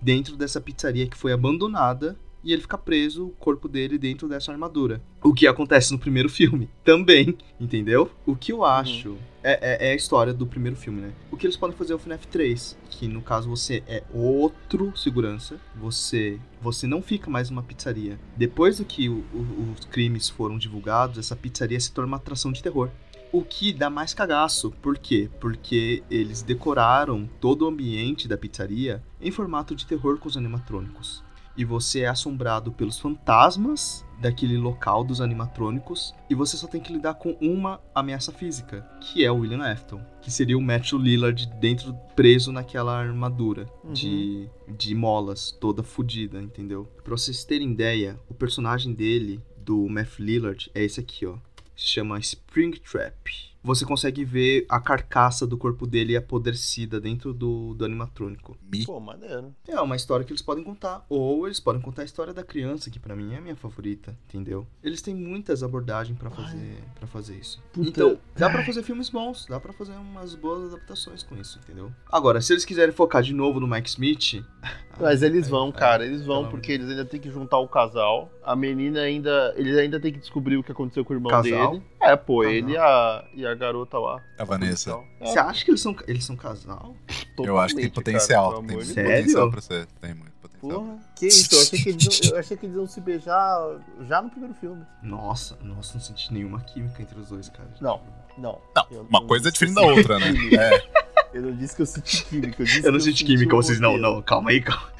dentro 0.00 0.36
dessa 0.36 0.60
pizzaria 0.60 1.06
que 1.06 1.16
foi 1.16 1.32
abandonada 1.32 2.16
e 2.42 2.52
ele 2.52 2.62
fica 2.62 2.78
preso, 2.78 3.26
o 3.26 3.30
corpo 3.30 3.68
dele 3.68 3.98
dentro 3.98 4.28
dessa 4.28 4.50
armadura. 4.52 5.02
O 5.22 5.32
que 5.34 5.46
acontece 5.46 5.92
no 5.92 5.98
primeiro 5.98 6.28
filme 6.30 6.68
também, 6.84 7.36
entendeu? 7.60 8.10
O 8.26 8.34
que 8.36 8.52
eu 8.52 8.64
acho 8.64 9.16
é, 9.42 9.86
é- 9.86 9.88
é 9.88 9.92
a 9.92 9.94
história 9.96 10.32
do 10.34 10.46
primeiro 10.46 10.76
filme, 10.76 11.00
né? 11.00 11.12
O 11.30 11.36
que 11.36 11.46
eles 11.46 11.56
podem 11.56 11.76
fazer 11.76 11.92
é 11.92 11.96
o 11.96 11.98
FNAF 11.98 12.26
3, 12.28 12.76
que 12.90 13.06
no 13.08 13.22
caso 13.22 13.48
você 13.48 13.82
é 13.86 14.02
outro 14.12 14.92
segurança, 14.96 15.58
você 15.76 16.38
você 16.62 16.86
não 16.86 17.00
fica 17.00 17.30
mais 17.30 17.48
numa 17.48 17.62
pizzaria. 17.62 18.18
Depois 18.36 18.78
do 18.78 18.84
que 18.84 19.08
o- 19.08 19.24
o- 19.32 19.74
os 19.78 19.84
crimes 19.86 20.28
foram 20.28 20.58
divulgados, 20.58 21.18
essa 21.18 21.34
pizzaria 21.34 21.80
se 21.80 21.90
torna 21.92 22.08
uma 22.08 22.16
atração 22.18 22.52
de 22.52 22.62
terror. 22.62 22.90
O 23.32 23.42
que 23.44 23.72
dá 23.72 23.88
mais 23.88 24.12
cagaço. 24.12 24.72
Por 24.82 24.98
quê? 24.98 25.30
Porque 25.40 26.02
eles 26.10 26.42
decoraram 26.42 27.28
todo 27.40 27.62
o 27.62 27.68
ambiente 27.68 28.26
da 28.26 28.36
pizzaria 28.36 29.02
em 29.20 29.30
formato 29.30 29.74
de 29.74 29.86
terror 29.86 30.18
com 30.18 30.28
os 30.28 30.36
animatrônicos. 30.36 31.22
E 31.60 31.64
você 31.64 32.00
é 32.00 32.08
assombrado 32.08 32.72
pelos 32.72 32.98
fantasmas 32.98 34.02
daquele 34.18 34.56
local 34.56 35.04
dos 35.04 35.20
animatrônicos. 35.20 36.14
E 36.30 36.34
você 36.34 36.56
só 36.56 36.66
tem 36.66 36.80
que 36.80 36.90
lidar 36.90 37.12
com 37.16 37.36
uma 37.38 37.82
ameaça 37.94 38.32
física, 38.32 38.80
que 38.98 39.22
é 39.22 39.30
o 39.30 39.40
William 39.40 39.62
Afton. 39.62 40.00
Que 40.22 40.30
seria 40.30 40.56
o 40.56 40.62
Matthew 40.62 40.98
Lillard 40.98 41.46
dentro, 41.60 41.94
preso 42.16 42.50
naquela 42.50 42.98
armadura 42.98 43.66
Uhum. 43.84 43.92
de, 43.92 44.48
de 44.78 44.94
molas, 44.94 45.50
toda 45.52 45.82
fodida, 45.82 46.40
entendeu? 46.40 46.88
Pra 47.04 47.14
vocês 47.14 47.44
terem 47.44 47.72
ideia, 47.72 48.18
o 48.26 48.32
personagem 48.32 48.94
dele, 48.94 49.38
do 49.58 49.86
Matthew 49.86 50.24
Lillard, 50.24 50.70
é 50.74 50.82
esse 50.82 50.98
aqui, 50.98 51.26
ó 51.26 51.36
se 51.76 51.86
chama 51.88 52.18
Springtrap. 52.18 53.49
Você 53.62 53.84
consegue 53.84 54.24
ver 54.24 54.64
a 54.68 54.80
carcaça 54.80 55.46
do 55.46 55.56
corpo 55.58 55.86
dele 55.86 56.16
apodrecida 56.16 57.00
dentro 57.00 57.34
do, 57.34 57.74
do 57.74 57.84
animatrônico. 57.84 58.56
Pô, 58.86 58.98
maneiro. 58.98 59.54
É 59.68 59.78
uma 59.80 59.96
história 59.96 60.24
que 60.24 60.32
eles 60.32 60.40
podem 60.42 60.64
contar. 60.64 61.04
Ou 61.08 61.46
eles 61.46 61.60
podem 61.60 61.80
contar 61.82 62.02
a 62.02 62.04
história 62.04 62.32
da 62.32 62.42
criança, 62.42 62.90
que 62.90 62.98
pra 62.98 63.14
mim 63.14 63.34
é 63.34 63.38
a 63.38 63.40
minha 63.40 63.56
favorita, 63.56 64.16
entendeu? 64.28 64.66
Eles 64.82 65.02
têm 65.02 65.14
muitas 65.14 65.62
abordagens 65.62 66.16
pra 66.18 66.30
fazer, 66.30 66.78
pra 66.98 67.06
fazer 67.06 67.36
isso. 67.36 67.62
Puta. 67.72 67.88
Então, 67.88 68.18
dá 68.36 68.48
pra 68.48 68.64
fazer 68.64 68.82
filmes 68.82 69.10
bons, 69.10 69.44
dá 69.46 69.60
pra 69.60 69.72
fazer 69.72 69.92
umas 69.92 70.34
boas 70.34 70.72
adaptações 70.72 71.22
com 71.22 71.36
isso, 71.36 71.58
entendeu? 71.62 71.92
Agora, 72.10 72.40
se 72.40 72.52
eles 72.52 72.64
quiserem 72.64 72.94
focar 72.94 73.22
de 73.22 73.34
novo 73.34 73.60
no 73.60 73.66
Mike 73.66 73.88
Smith. 73.90 74.42
Mas 75.00 75.22
eles 75.22 75.48
vão, 75.48 75.66
aí- 75.66 75.72
cara, 75.72 76.04
eles 76.04 76.24
vão, 76.26 76.40
pelo 76.40 76.50
porque 76.50 76.72
eles 76.72 76.88
ainda 76.88 77.04
tem 77.06 77.18
que 77.20 77.30
juntar 77.30 77.58
o 77.58 77.68
casal. 77.68 78.30
A 78.44 78.54
menina 78.54 79.00
ainda. 79.00 79.54
Eles 79.56 79.76
ainda 79.78 79.98
tem 79.98 80.12
que 80.12 80.18
descobrir 80.18 80.56
o 80.58 80.62
que 80.62 80.72
aconteceu 80.72 81.04
com 81.04 81.12
o 81.14 81.16
irmão 81.16 81.30
Casal? 81.30 81.70
dele. 81.72 81.82
É, 82.12 82.16
pô, 82.16 82.38
Casal. 82.40 82.52
ele 82.52 82.72
e 82.72 82.76
a, 82.76 83.24
e 83.34 83.46
a 83.46 83.54
garota 83.54 83.98
lá. 83.98 84.22
A 84.38 84.44
Vanessa. 84.44 84.98
É, 85.20 85.26
Você 85.26 85.38
acha 85.38 85.64
que 85.64 85.70
eles 85.70 85.80
são, 85.80 85.94
eles 86.06 86.24
são 86.24 86.36
casal? 86.36 86.94
Eu 87.38 87.58
acho 87.58 87.74
que 87.74 87.82
tem 87.82 87.90
totalmente, 87.90 88.18
potencial. 88.20 88.50
cara, 88.52 88.62
tem 88.66 88.76
muito 88.76 88.92
Sério? 88.92 89.10
potencial 89.16 89.50
pra 89.50 89.60
ser. 89.60 89.86
Tem 90.00 90.14
muito 90.14 90.32
potencial. 90.40 90.80
Porra, 90.82 90.98
que 91.16 91.26
isso? 91.26 91.54
Eu 91.54 91.60
achei 91.62 91.78
que, 91.82 91.88
eles 91.88 92.20
iam, 92.20 92.32
eu 92.32 92.38
achei 92.38 92.56
que 92.56 92.66
eles 92.66 92.76
iam 92.76 92.86
se 92.86 93.00
beijar 93.00 93.80
já 94.06 94.20
no 94.22 94.30
primeiro 94.30 94.54
filme. 94.54 94.82
Nossa, 95.02 95.56
nossa, 95.62 95.94
não 95.94 96.00
senti 96.00 96.32
nenhuma 96.32 96.60
química 96.60 97.00
entre 97.02 97.18
os 97.18 97.28
dois, 97.28 97.48
cara. 97.48 97.68
Não, 97.80 98.00
não. 98.36 98.58
Não, 98.74 98.86
Eu 98.90 99.02
uma 99.02 99.20
não 99.20 99.26
coisa 99.26 99.48
é 99.48 99.52
diferente 99.52 99.74
da 99.74 99.82
outra, 99.82 100.18
né? 100.18 100.26
É. 100.58 101.00
Eu 101.32 101.42
não 101.42 101.56
disse 101.56 101.76
que 101.76 101.82
eu 101.82 101.86
senti 101.86 102.24
química. 102.24 102.60
Eu, 102.62 102.66
disse 102.66 102.84
Eu 102.84 102.92
não 102.92 102.98
que 102.98 103.04
senti 103.04 103.24
química, 103.24 103.54
vocês 103.54 103.78
não, 103.80 103.96
não, 103.96 104.20
calma 104.22 104.50
aí, 104.50 104.60
calma. 104.60 104.90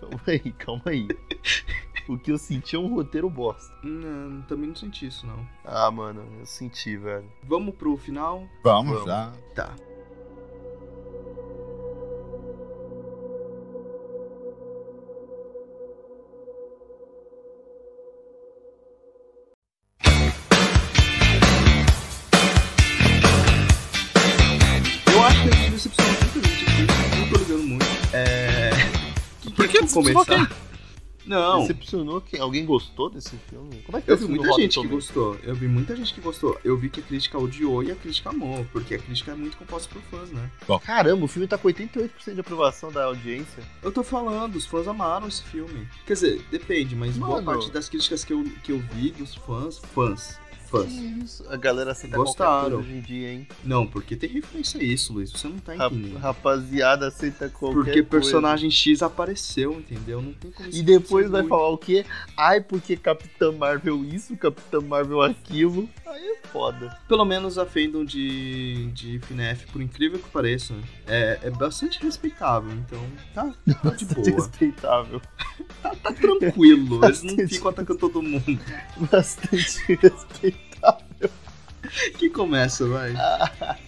Calma 0.00 0.20
aí, 0.26 0.52
calma 0.52 0.82
aí. 0.86 1.08
O 2.10 2.18
que 2.18 2.32
eu 2.32 2.38
senti 2.38 2.74
é 2.74 2.78
um 2.78 2.92
roteiro 2.92 3.30
bosta. 3.30 3.72
Não, 3.84 4.42
também 4.42 4.66
não 4.66 4.74
senti 4.74 5.06
isso, 5.06 5.24
não. 5.24 5.46
Ah, 5.64 5.88
mano, 5.92 6.26
eu 6.40 6.44
senti, 6.44 6.96
velho. 6.96 7.24
Vamos 7.44 7.72
pro 7.76 7.96
final? 7.96 8.48
Vamos, 8.64 8.94
Vamos. 8.94 9.06
já. 9.06 9.32
Tá. 9.54 9.76
Eu 25.12 25.22
acho 25.22 25.42
que 25.42 25.48
a 25.48 25.52
gente 25.52 25.70
decepcionou 25.70 26.12
muita 26.20 26.48
gente 26.48 26.64
aqui, 26.64 27.20
não 27.20 27.28
tô 27.28 27.38
ligando 27.38 27.66
muito. 27.68 27.86
É. 28.12 28.70
Por 29.54 29.68
que 29.68 29.78
decepcionou 29.80 30.24
começar? 30.24 30.69
Não, 31.30 31.60
Decepcionou 31.60 32.20
quem? 32.20 32.40
Alguém 32.40 32.66
gostou 32.66 33.08
desse 33.08 33.36
filme? 33.48 33.82
Como 33.86 33.96
é 33.96 34.00
que 34.00 34.10
Eu 34.10 34.16
vi 34.16 34.26
muita 34.26 34.52
gente 34.54 34.80
que 34.80 34.86
gostou. 34.88 35.38
Eu 35.44 35.54
vi 35.54 35.68
muita 35.68 35.94
gente 35.94 36.12
que 36.12 36.20
gostou. 36.20 36.58
Eu 36.64 36.76
vi 36.76 36.90
que 36.90 36.98
a 36.98 37.02
crítica 37.04 37.38
odiou 37.38 37.84
e 37.84 37.92
a 37.92 37.94
crítica 37.94 38.30
amou, 38.30 38.66
porque 38.72 38.96
a 38.96 38.98
crítica 38.98 39.30
é 39.30 39.34
muito 39.36 39.56
composta 39.56 39.88
por 39.94 40.02
fãs, 40.02 40.32
né? 40.32 40.50
Tomatoes? 40.66 40.86
Caramba, 40.86 41.24
o 41.24 41.28
filme 41.28 41.46
tá 41.46 41.56
com 41.56 41.68
88% 41.68 42.34
de 42.34 42.40
aprovação 42.40 42.90
da 42.90 43.04
audiência. 43.04 43.62
Eu 43.80 43.92
tô 43.92 44.02
falando, 44.02 44.56
os 44.56 44.66
fãs 44.66 44.88
amaram 44.88 45.28
esse 45.28 45.44
filme. 45.44 45.86
Quer 46.04 46.14
dizer, 46.14 46.42
depende, 46.50 46.96
mas 46.96 47.16
boa 47.16 47.40
Mano. 47.40 47.44
parte 47.46 47.70
das 47.70 47.88
críticas 47.88 48.24
que 48.24 48.32
eu, 48.32 48.42
que 48.64 48.72
eu 48.72 48.80
vi 48.94 49.12
dos 49.12 49.36
fãs, 49.36 49.78
fãs, 49.94 50.36
fãs. 50.70 50.92
Isso? 50.92 51.44
A 51.48 51.56
galera 51.56 51.92
aceita 51.92 52.16
Gostaram. 52.16 52.50
qualquer 52.52 52.70
coisa 52.76 52.88
hoje 52.88 52.98
em 52.98 53.00
dia, 53.02 53.32
hein? 53.32 53.48
Não, 53.64 53.86
porque 53.86 54.16
tem 54.16 54.30
referência 54.30 54.80
a 54.80 54.84
isso, 54.84 55.12
Luiz. 55.12 55.30
Você 55.30 55.48
não 55.48 55.58
tá 55.58 55.74
entendendo. 55.76 56.18
rapaziada 56.18 57.08
aceita 57.08 57.48
qualquer 57.48 57.74
Porque 57.74 57.90
coisa. 58.02 58.08
personagem 58.08 58.70
X 58.70 59.02
apareceu, 59.02 59.72
entendeu? 59.72 60.22
Não 60.22 60.32
tem 60.32 60.50
como 60.50 60.68
E 60.70 60.82
depois 60.82 61.28
vai 61.30 61.40
ruim. 61.40 61.48
falar 61.48 61.68
o 61.68 61.78
quê? 61.78 62.04
Ai, 62.36 62.60
porque 62.60 62.96
Capitã 62.96 63.52
Marvel 63.52 64.04
isso, 64.04 64.36
Capitã 64.36 64.80
Marvel 64.80 65.20
aquilo. 65.22 65.88
Aí 66.06 66.22
é 66.28 66.46
foda. 66.48 66.96
Pelo 67.08 67.24
menos 67.24 67.58
a 67.58 67.66
fandom 67.66 68.04
de, 68.04 68.86
de 68.92 69.18
FNAF, 69.20 69.66
por 69.66 69.80
incrível 69.82 70.18
que 70.18 70.28
pareça, 70.30 70.74
é, 71.06 71.38
é 71.42 71.50
bastante 71.50 72.00
respeitável. 72.02 72.70
Então, 72.72 73.00
tá, 73.34 73.52
tá 73.82 73.90
de 73.90 74.04
boa. 74.04 74.30
Respeitável. 74.30 75.20
Tá, 75.82 75.94
tá 75.96 76.12
tranquilo. 76.12 77.04
Eles 77.06 77.22
não 77.22 77.36
ficam 77.48 77.70
atacando 77.70 77.98
todo 77.98 78.22
mundo. 78.22 78.58
Bastante 79.10 79.80
respeitável. 80.00 80.59
Quem 82.18 82.30
começa, 82.30 82.86
vai? 82.86 83.14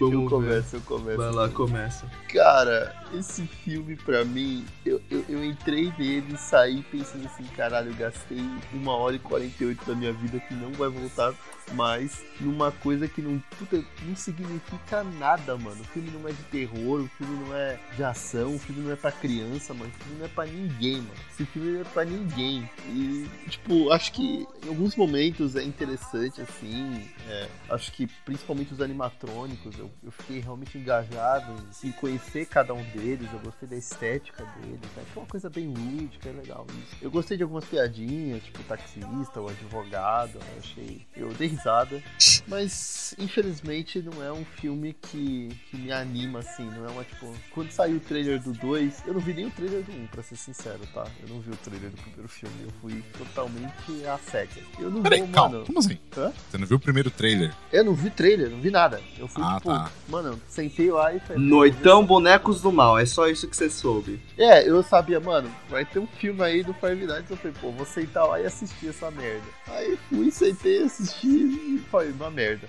Eu 0.00 0.10
Vamos 0.10 0.24
ver. 0.24 0.28
começo, 0.30 0.76
eu 0.76 0.80
começo. 0.82 1.16
Vai 1.18 1.30
lá, 1.30 1.48
começa. 1.50 2.06
Cara, 2.32 2.94
esse 3.14 3.46
filme 3.46 3.96
pra 3.96 4.24
mim, 4.24 4.64
eu, 4.84 5.00
eu, 5.10 5.24
eu 5.28 5.44
entrei 5.44 5.92
nele 5.98 6.34
e 6.34 6.38
saí 6.38 6.82
pensando 6.90 7.26
assim, 7.26 7.44
caralho, 7.56 7.90
eu 7.90 7.96
gastei 7.96 8.40
uma 8.72 8.94
hora 8.94 9.16
e 9.16 9.18
48 9.18 9.84
da 9.84 9.94
minha 9.94 10.12
vida 10.12 10.40
que 10.40 10.54
não 10.54 10.72
vai 10.72 10.88
voltar 10.88 11.34
mais 11.72 12.24
numa 12.40 12.72
coisa 12.72 13.06
que 13.06 13.20
não, 13.20 13.38
puta, 13.58 13.82
não 14.02 14.16
significa 14.16 15.04
nada, 15.04 15.56
mano. 15.56 15.80
O 15.80 15.84
filme 15.84 16.10
não 16.10 16.28
é 16.28 16.32
de 16.32 16.42
terror, 16.44 17.02
o 17.02 17.08
filme 17.08 17.44
não 17.44 17.54
é 17.54 17.78
de 17.96 18.02
ação, 18.02 18.54
o 18.54 18.58
filme 18.58 18.82
não 18.82 18.92
é 18.92 18.96
pra 18.96 19.12
criança, 19.12 19.74
mano. 19.74 19.90
O 19.90 20.04
filme 20.04 20.18
não 20.18 20.26
é 20.26 20.28
pra 20.28 20.46
ninguém, 20.46 20.96
mano. 20.96 21.14
Esse 21.32 21.44
filme 21.44 21.72
não 21.72 21.80
é 21.80 21.84
pra 21.84 22.04
ninguém. 22.04 22.68
E, 22.86 23.28
tipo, 23.48 23.90
acho 23.92 24.12
que 24.12 24.46
em 24.64 24.68
alguns 24.68 24.96
momentos 24.96 25.56
é 25.56 25.62
interessante, 25.62 26.40
assim. 26.40 27.08
é, 27.28 27.48
acho 27.70 27.92
que 27.92 28.06
principalmente 28.24 28.72
os 28.72 28.80
animatrônicos, 28.80 29.78
eu, 29.78 29.90
eu 30.02 30.10
fiquei 30.10 30.40
realmente 30.40 30.78
engajado 30.78 31.54
em, 31.82 31.88
em 31.88 31.92
conhecer 31.92 32.46
cada 32.46 32.74
um 32.74 32.82
deles. 32.82 32.99
Eu 33.00 33.38
gostei 33.42 33.68
da 33.68 33.76
estética 33.76 34.44
deles. 34.60 34.80
Né? 34.80 35.02
Que 35.12 35.18
é 35.18 35.22
uma 35.22 35.26
coisa 35.26 35.48
bem 35.50 35.66
lúdica, 35.68 36.28
é 36.28 36.32
legal 36.32 36.66
isso. 36.70 36.96
Eu 37.02 37.10
gostei 37.10 37.36
de 37.36 37.42
algumas 37.42 37.64
piadinhas, 37.64 38.42
tipo 38.42 38.60
o 38.60 38.64
taxista, 38.64 39.40
o 39.40 39.48
advogado. 39.48 40.34
Eu 40.34 40.58
achei. 40.58 41.06
Eu 41.16 41.28
dei 41.34 41.48
risada. 41.48 42.02
Mas, 42.46 43.14
infelizmente, 43.18 44.02
não 44.02 44.22
é 44.24 44.32
um 44.32 44.44
filme 44.44 44.92
que, 44.92 45.48
que 45.70 45.76
me 45.76 45.90
anima, 45.92 46.40
assim. 46.40 46.64
Não 46.70 46.84
é 46.86 46.90
uma, 46.90 47.04
tipo... 47.04 47.32
Quando 47.52 47.70
saiu 47.70 47.96
o 47.96 48.00
trailer 48.00 48.40
do 48.42 48.52
2, 48.52 49.04
eu 49.06 49.14
não 49.14 49.20
vi 49.20 49.34
nem 49.34 49.46
o 49.46 49.50
trailer 49.50 49.82
do 49.82 49.92
1, 49.92 50.06
pra 50.08 50.22
ser 50.22 50.36
sincero, 50.36 50.80
tá? 50.92 51.06
Eu 51.22 51.28
não 51.34 51.40
vi 51.40 51.50
o 51.50 51.56
trailer 51.56 51.90
do 51.90 51.96
primeiro 51.96 52.28
filme. 52.28 52.54
Eu 52.64 52.70
fui 52.80 53.02
totalmente 53.16 54.06
a 54.06 54.18
cega. 54.18 54.60
Eu 54.78 54.90
não 54.90 55.02
Peraí, 55.02 55.20
vou, 55.20 55.28
calma. 55.30 55.50
mano... 55.54 55.66
Como 55.66 55.78
assim? 55.78 55.98
Hã? 56.16 56.32
Você 56.50 56.58
não 56.58 56.66
viu 56.66 56.76
o 56.76 56.80
primeiro 56.80 57.10
trailer? 57.10 57.54
Eu 57.72 57.84
não 57.84 57.94
vi 57.94 58.10
trailer, 58.10 58.50
não 58.50 58.60
vi 58.60 58.70
nada. 58.70 59.00
Eu 59.18 59.28
fui, 59.28 59.42
Ah, 59.44 59.56
tipo... 59.56 59.68
tá. 59.70 59.90
Mano, 60.08 60.28
eu 60.30 60.40
sentei 60.48 60.90
lá 60.90 61.14
e 61.14 61.20
falei... 61.20 61.42
Noitão 61.42 62.04
Bonecos 62.04 62.60
do 62.60 62.72
Mal, 62.72 62.89
é 62.98 63.06
só 63.06 63.28
isso 63.28 63.48
que 63.48 63.56
você 63.56 63.68
soube. 63.68 64.20
É, 64.38 64.68
eu 64.68 64.82
sabia, 64.82 65.20
mano, 65.20 65.50
vai 65.68 65.84
ter 65.84 65.98
um 65.98 66.06
filme 66.06 66.42
aí 66.42 66.62
do 66.62 66.72
Five 66.74 67.06
Nights. 67.06 67.30
Eu 67.30 67.36
falei, 67.36 67.56
pô, 67.60 67.70
vou 67.72 67.86
sentar 67.86 68.26
lá 68.26 68.40
e 68.40 68.46
assistir 68.46 68.88
essa 68.88 69.10
merda. 69.10 69.46
Aí 69.68 69.98
fui, 70.08 70.30
sentei, 70.30 70.84
assisti 70.84 71.28
e 71.28 71.84
falei, 71.90 72.10
uma 72.12 72.30
merda. 72.30 72.68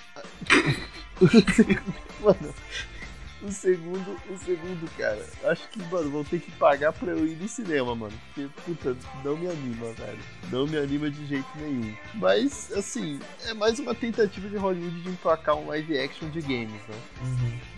mano, 2.21 2.53
O 3.43 3.51
segundo, 3.51 4.15
o 4.29 4.37
segundo, 4.37 4.89
cara. 4.97 5.25
Acho 5.45 5.67
que, 5.69 5.79
mano, 5.91 6.11
vou 6.11 6.23
ter 6.23 6.39
que 6.39 6.51
pagar 6.51 6.93
pra 6.93 7.11
eu 7.11 7.25
ir 7.25 7.35
no 7.35 7.47
cinema, 7.47 7.95
mano. 7.95 8.13
Porque, 8.35 8.47
puta, 8.65 8.95
não 9.23 9.35
me 9.35 9.47
anima, 9.47 9.91
velho. 9.93 10.19
Não 10.51 10.67
me 10.67 10.77
anima 10.77 11.09
de 11.09 11.25
jeito 11.25 11.47
nenhum. 11.57 11.91
Mas, 12.13 12.71
assim, 12.73 13.19
é 13.47 13.53
mais 13.55 13.79
uma 13.79 13.95
tentativa 13.95 14.47
de 14.47 14.57
Hollywood 14.57 15.01
de 15.01 15.09
emplacar 15.09 15.55
um 15.55 15.67
live 15.67 15.97
action 15.97 16.29
de 16.29 16.39
games, 16.41 16.81
né? 16.87 16.95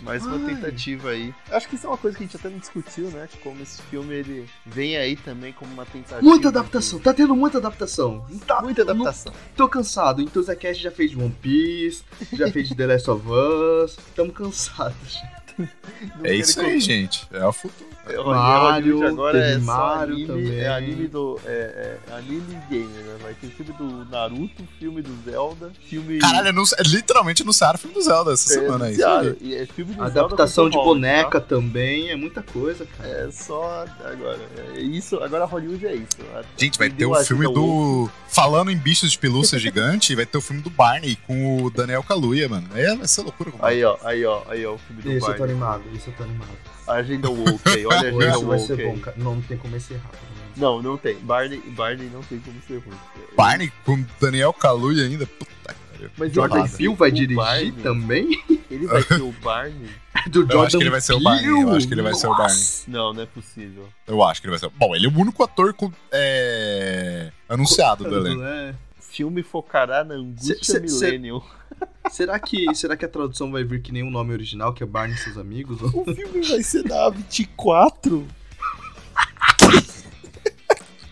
Mais 0.02 0.26
uma 0.26 0.36
Ai. 0.36 0.54
tentativa 0.56 1.12
aí. 1.12 1.34
Acho 1.50 1.70
que 1.70 1.76
isso 1.76 1.88
é 1.88 1.90
uma 1.90 1.98
coisa 1.98 2.18
que 2.18 2.24
a 2.24 2.28
gente 2.28 2.36
até 2.36 2.50
não 2.50 2.60
discutiu, 2.60 3.06
né? 3.12 3.30
Como 3.42 3.64
esse 3.64 3.82
filme, 3.84 4.14
ele 4.14 4.50
vem 4.66 4.98
aí 4.98 5.16
também 5.16 5.54
como 5.54 5.72
uma 5.74 5.86
tentativa. 5.86 6.22
Muita 6.22 6.52
de- 6.52 6.58
adaptação, 6.58 7.00
tá 7.00 7.14
tendo 7.14 7.34
muita 7.36 7.58
adaptação. 7.60 8.26
Tá, 8.46 8.62
Muita 8.62 8.82
adaptação. 8.82 9.34
Tô 9.56 9.70
cansado. 9.70 10.22
Então 10.22 10.42
o 10.42 10.46
Zcast 10.46 10.84
já 10.84 10.92
fez 10.92 11.12
de 11.12 11.18
One 11.18 11.34
Piece, 11.42 12.04
já 12.34 12.52
fez 12.52 12.68
de 12.68 12.76
The 12.76 12.86
Last 12.88 13.10
of 13.10 13.26
Us. 13.30 13.98
Tamo 14.14 14.34
cansados. 14.34 15.18
É 16.24 16.36
isso 16.36 16.60
aí, 16.60 16.80
gente. 16.80 17.28
É 17.32 17.46
o 17.46 17.54
futuro. 17.54 17.94
É, 18.06 18.18
Mario, 18.18 19.08
agora 19.08 19.38
é 19.40 19.58
Mario 19.58 20.14
anime, 20.14 20.28
também. 20.28 20.60
é 20.60 20.68
anime 20.68 21.08
do. 21.08 21.40
É, 21.46 21.98
é 22.10 22.14
anime 22.16 22.58
gamer, 22.70 22.88
né? 22.88 23.16
Vai 23.22 23.34
ter 23.34 23.48
filme 23.48 23.72
do 23.74 24.06
Naruto, 24.12 24.68
filme 24.78 25.02
do 25.02 25.16
Zelda, 25.24 25.72
filme. 25.88 26.20
Caralho, 26.20 26.50
anun- 26.50 26.64
literalmente 26.86 27.44
anunciaram 27.44 27.76
o 27.76 27.78
filme 27.78 27.94
do 27.94 28.02
Zelda 28.02 28.34
essa 28.34 28.54
é, 28.54 28.60
semana 28.60 28.86
aí. 28.86 28.98
e 29.40 29.56
é 29.56 29.66
filme 29.66 29.94
do 29.94 30.04
Adaptação 30.04 30.66
Zelda 30.66 30.78
de 30.78 30.84
boneca 30.84 31.40
também, 31.40 32.10
é 32.10 32.16
muita 32.18 32.42
coisa, 32.42 32.86
tá? 32.86 32.92
cara. 33.04 33.10
É 33.10 33.32
só 33.32 33.86
agora. 34.04 34.40
É 34.76 34.82
isso, 34.82 35.24
agora 35.24 35.46
Hollywood 35.46 35.86
é 35.88 35.96
isso. 35.96 36.18
Gente, 36.58 36.78
vai 36.78 36.90
ter 36.90 37.06
o 37.06 37.16
filme 37.24 37.46
do. 37.54 38.10
Falando 38.28 38.72
em 38.72 38.76
bichos 38.76 39.12
de 39.12 39.18
pelúcia 39.20 39.60
gigante, 39.60 40.16
vai 40.16 40.26
ter 40.26 40.40
o 40.40 40.42
filme 40.42 40.60
do 40.64 40.70
Barney 40.72 41.16
com 41.28 41.64
o 41.64 41.70
Daniel 41.70 42.02
Kaluuya, 42.02 42.50
mano. 42.50 42.68
É, 42.74 42.96
vai 42.96 43.08
ser 43.08 43.22
loucura. 43.22 43.52
com 43.52 43.64
Aí, 43.64 43.84
ó, 43.84 43.96
aí, 44.04 44.26
ó, 44.26 44.42
aí, 44.48 44.66
ó, 44.66 44.74
o 44.74 44.78
filme 44.80 45.04
do 45.04 45.12
Isso, 45.12 45.32
eu 45.32 45.43
tô 45.46 45.52
animado, 45.52 45.84
isso 45.94 46.10
eu 46.10 46.14
tô 46.16 46.24
animado. 46.24 46.50
A 46.88 46.94
agenda 46.94 47.30
woke, 47.30 47.86
olha 47.86 47.96
a 47.96 48.00
agenda 48.00 48.30
Isso 48.30 48.46
vai 48.46 48.60
ser 48.60 48.74
woke. 48.74 48.84
bom, 48.86 49.00
cara. 49.00 49.18
Não, 49.18 49.36
não 49.36 49.42
tem 49.42 49.58
como 49.58 49.80
ser 49.80 49.96
rápido. 49.96 50.22
né? 50.22 50.44
Não, 50.56 50.82
não 50.82 50.98
tem. 50.98 51.16
Barney, 51.20 51.60
Barney 51.72 52.10
não 52.14 52.22
tem 52.22 52.40
como 52.40 52.62
ser 52.68 52.78
ruim. 52.78 52.98
Barney 53.36 53.72
com 53.86 54.04
Daniel 54.22 54.54
Kaluuya 54.54 55.06
ainda. 55.06 55.26
Puta 55.26 55.46
que 55.46 55.56
pariu. 55.64 56.10
Mas 56.18 56.34
Jordan 56.34 56.60
vai 56.60 56.70
Peele 56.70 56.96
vai 56.96 57.10
o 57.10 57.14
dirigir 57.14 57.36
Barney. 57.36 57.72
também? 57.84 58.44
Ele 58.70 58.88
vai 58.88 59.02
ser 59.02 59.22
o 59.22 59.32
Barney? 59.44 59.90
Do 60.30 60.48
Eu 60.50 60.62
acho 60.62 60.78
que 60.78 60.84
ele 60.84 60.90
vai 60.90 61.02
ser 61.02 61.14
o 61.14 61.20
Barney, 61.20 61.50
eu 61.50 61.76
acho 61.76 61.88
que 61.88 61.94
ele 61.94 62.02
vai 62.02 62.14
ser 62.14 62.28
o 62.28 62.36
Barney. 62.36 62.64
Não, 62.88 63.14
não 63.14 63.24
é 63.24 63.26
possível. 63.26 63.90
Eu 64.08 64.24
acho 64.24 64.42
que 64.42 64.48
ele 64.48 64.52
vai 64.52 64.60
ser. 64.60 64.70
Bom, 64.78 64.96
ele 64.96 65.06
é 65.08 65.10
o 65.10 65.18
único 65.20 65.44
ator 65.44 65.74
com, 65.74 65.92
é, 66.12 67.32
anunciado 67.50 68.04
do 68.04 68.16
elenco. 68.16 68.42
É. 68.44 68.74
O 69.14 69.16
filme 69.16 69.44
focará 69.44 70.04
na 70.04 70.16
angústia 70.16 70.80
millennial. 70.80 71.46
Será 72.10 72.40
que, 72.40 72.74
será 72.74 72.98
que 72.98 73.06
a 73.06 73.08
tradução 73.08 73.52
vai 73.52 73.64
vir 73.64 73.80
que 73.82 73.92
nem 73.92 74.02
o 74.02 74.10
nome 74.10 74.34
original, 74.34 74.74
que 74.74 74.82
é 74.84 74.86
Barney 74.86 75.16
e 75.16 75.20
seus 75.20 75.38
amigos? 75.38 75.80
O 75.82 76.04
filme 76.16 76.42
vai 76.48 76.64
ser 76.64 76.84
da 76.84 77.10
24? 77.10 78.28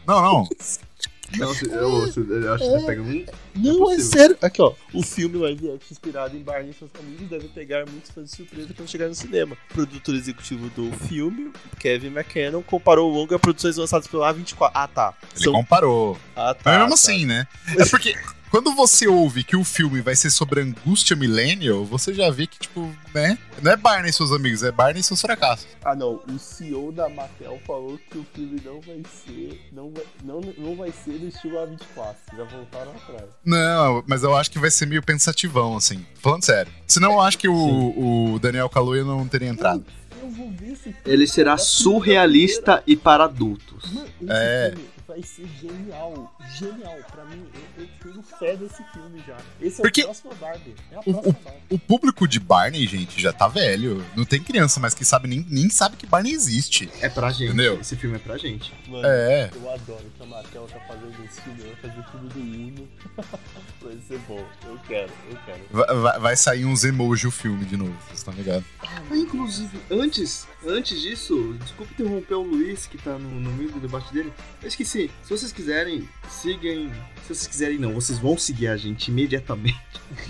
Não, 0.08 0.22
não. 0.22 0.50
Não, 1.38 1.54
se- 1.54 1.66
eu, 1.66 2.12
se- 2.12 2.20
eu 2.20 2.54
acho 2.54 2.64
que 2.64 2.80
tá 2.80 2.86
pegando 2.86 3.10
um. 3.10 3.26
Não, 3.56 3.76
é, 3.76 3.96
possível. 3.96 4.06
sério. 4.20 4.38
Aqui, 4.42 4.62
ó. 4.62 4.74
O 4.94 5.02
filme 5.04 5.38
live 5.38 5.72
action 5.72 5.88
inspirado 5.92 6.36
em 6.36 6.42
Barney 6.42 6.72
e 6.72 6.74
seus 6.74 6.92
amigos 7.00 7.30
deve 7.30 7.48
pegar 7.50 7.86
muitos 7.90 8.12
fãs 8.12 8.30
de 8.30 8.36
surpresa 8.36 8.74
quando 8.76 8.90
chegar 8.90 9.08
no 9.08 9.16
cinema. 9.16 9.58
O 9.70 9.74
produtor 9.74 10.16
executivo 10.16 10.70
do 10.70 10.92
filme, 11.08 11.52
Kevin 11.80 12.08
McKinnon, 12.08 12.62
comparou 12.62 13.12
o 13.12 13.14
longo 13.16 13.34
a 13.36 13.40
produções 13.40 13.78
lançadas 13.78 14.08
pela 14.08 14.34
A24. 14.34 14.72
Ah, 14.74 14.88
tá. 14.88 15.14
Ele 15.36 15.52
comparou. 15.52 16.18
Ah, 16.36 16.54
tá. 16.54 16.62
Mas 16.66 16.74
mesmo 16.76 16.90
tá. 16.90 16.94
assim, 16.96 17.26
né? 17.26 17.48
É 17.78 17.86
porque 17.86 18.16
quando 18.52 18.76
você 18.76 19.08
ouve 19.08 19.44
que 19.44 19.56
o 19.56 19.64
filme 19.64 20.02
vai 20.02 20.16
ser 20.16 20.30
sobre 20.30 20.62
angústia 20.62 21.16
millennial, 21.16 21.86
você 21.86 22.14
já 22.14 22.30
vê 22.30 22.46
que, 22.46 22.60
tipo, 22.60 22.94
né? 23.14 23.38
Não 23.62 23.72
é 23.72 23.78
Barney 23.78 24.10
e 24.10 24.14
seus 24.14 24.32
amigos, 24.32 24.62
é 24.62 24.72
Barney 24.72 25.00
e 25.00 25.04
seus 25.04 25.22
fracassos. 25.22 25.66
Ah, 25.84 25.96
não. 25.96 26.22
O 26.28 26.38
CEO 26.38 26.92
da 26.92 27.08
Mattel 27.08 27.60
falou 27.66 27.98
que 28.10 28.18
o 28.18 28.26
filme 28.34 28.62
não 28.64 28.82
vai 28.82 29.02
ser. 29.26 29.62
Não 29.72 29.90
vai, 29.92 30.04
não, 30.24 30.42
não 30.58 30.76
vai 30.76 30.92
ser 30.92 31.14
do 31.18 31.28
estilo 31.28 31.56
A24. 31.58 32.16
Já 32.38 32.44
voltaram 32.44 32.92
atrás. 32.92 33.24
Não, 33.46 34.04
mas 34.06 34.22
eu 34.24 34.36
acho 34.36 34.52
que 34.52 34.60
vai 34.60 34.70
ser 34.70 34.86
meio 34.86 35.02
pensativão, 35.02 35.78
assim. 35.78 36.06
Falando 36.22 36.44
sério. 36.44 36.72
Senão 36.86 37.14
eu 37.14 37.22
acho 37.22 37.38
que 37.38 37.48
o, 37.48 38.34
o 38.36 38.40
Daniel 38.40 38.70
Kaluuya 38.70 39.04
não 39.06 39.26
teria 39.28 39.48
entrado. 39.50 39.86
Eu 40.22 40.30
vou 40.30 40.52
ver 40.52 40.74
esse 40.74 40.84
filme. 40.84 40.98
Ele 41.06 41.26
será 41.26 41.58
surrealista 41.58 42.84
e 42.86 42.96
para 42.96 43.24
adultos. 43.26 43.92
Mano, 43.94 44.08
esse 44.22 44.32
É. 44.32 44.72
filme 44.76 44.90
vai 45.12 45.22
ser 45.24 45.46
genial. 45.60 46.34
Genial. 46.58 46.98
Pra 47.12 47.26
mim, 47.26 47.46
eu, 47.78 47.84
eu 47.84 47.90
tenho 48.02 48.24
fé 48.24 48.56
desse 48.56 48.82
filme 48.94 49.22
já. 49.28 49.38
Esse 49.60 49.82
é 49.82 49.84
Porque 49.84 50.02
o 50.02 50.06
próximo 50.06 50.36
Barbie. 50.36 50.76
É 50.92 50.96
a 50.96 51.00
o- 51.00 51.04
próxima 51.04 51.38
Barbie. 51.44 51.60
O 51.70 51.80
público 51.80 52.28
de 52.28 52.40
Barney, 52.40 52.88
gente, 52.88 53.22
já 53.22 53.34
tá 53.34 53.48
velho. 53.48 54.06
Não 54.16 54.24
tem 54.24 54.42
criança 54.42 54.80
mais 54.80 54.94
que 54.94 55.04
sabe, 55.04 55.28
nem, 55.28 55.46
nem 55.50 55.70
sabe 55.70 55.98
que 55.98 56.06
Barney 56.08 56.32
existe. 56.34 56.90
É 57.02 57.10
pra 57.10 57.30
gente. 57.32 57.48
Entendeu? 57.50 57.80
Esse 57.82 57.96
filme 57.98 58.16
é 58.16 58.20
pra 58.20 58.38
gente. 58.38 58.74
Mano, 58.88 59.06
É. 59.06 59.50
eu 59.54 59.70
adoro 59.72 60.06
que 60.18 60.24
a 60.24 60.26
Mattel 60.26 60.68
tá 60.68 60.80
fazendo 60.88 61.26
esse 61.26 61.42
filme. 61.42 61.62
Vai 61.62 61.76
fazer 61.76 62.00
o 62.00 62.04
filme 62.04 62.30
do 62.30 62.40
Uno. 62.40 62.88
vai 63.82 63.98
ser 64.08 64.20
bom. 64.28 64.46
Eu 64.66 64.80
quero, 64.88 65.12
eu 65.30 65.38
quero. 65.46 65.60
Vai, 65.72 65.96
vai- 65.98 66.20
vai 66.20 66.36
sair 66.38 66.66
uns 66.66 66.84
emoji 66.86 67.28
o 67.28 67.32
filme 67.32 67.66
de 67.66 67.76
novo, 67.76 67.94
vocês 68.06 68.20
estão 68.20 68.34
ligados? 68.34 68.64
Ah, 68.82 69.02
inclusive, 69.16 69.78
antes, 69.90 70.48
antes 70.66 71.02
disso, 71.02 71.56
desculpa 71.60 71.94
interromper 71.94 72.36
o 72.36 72.42
Luiz, 72.42 72.86
que 72.86 72.98
tá 72.98 73.18
no, 73.18 73.30
no 73.30 73.52
meio 73.52 73.72
do 73.72 73.80
debate 73.80 74.14
dele. 74.14 74.32
Eu 74.62 74.68
esqueci. 74.68 75.10
Se 75.24 75.30
vocês 75.30 75.52
quiserem, 75.52 76.08
sigam. 76.30 76.92
Se 77.24 77.28
vocês 77.28 77.48
quiserem, 77.48 77.78
não, 77.78 77.94
vocês 77.94 78.20
vão 78.20 78.38
seguir 78.38 78.68
a 78.68 78.78
gente 78.78 79.10
imediatamente. 79.10 79.80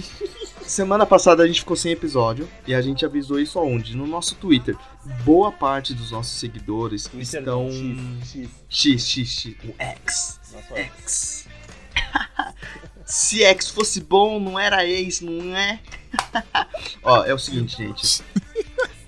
Semana 0.62 1.06
passada 1.06 1.44
a 1.44 1.48
gente 1.48 1.60
ficou 1.60 1.76
sem 1.76 1.92
episódio 1.92 2.48
e 2.66 2.74
a 2.74 2.82
gente 2.82 3.06
avisou 3.06 3.40
isso 3.40 3.60
aonde? 3.60 3.96
No 3.96 4.08
nosso 4.08 4.36
Twitter. 4.36 4.78
Boa 5.26 5.52
parte 5.52 5.94
dos 5.94 6.12
nossos 6.12 6.40
seguidores 6.40 7.04
Twitter 7.08 7.40
estão. 7.40 7.70
X. 7.70 8.50
X, 8.70 9.08
X, 9.08 9.30
X, 9.30 9.56
o 9.66 9.76
X. 9.78 10.40
Nossa, 10.54 10.78
X. 10.78 11.48
Se 13.06 13.44
X 13.44 13.70
fosse 13.70 14.00
bom, 14.00 14.40
não 14.40 14.58
era 14.58 14.86
ex, 14.86 15.20
não 15.20 15.56
é? 15.56 15.82
Ó, 17.04 17.26
é 17.26 17.34
o 17.34 17.40
seguinte, 17.40 17.76
gente. 17.78 18.24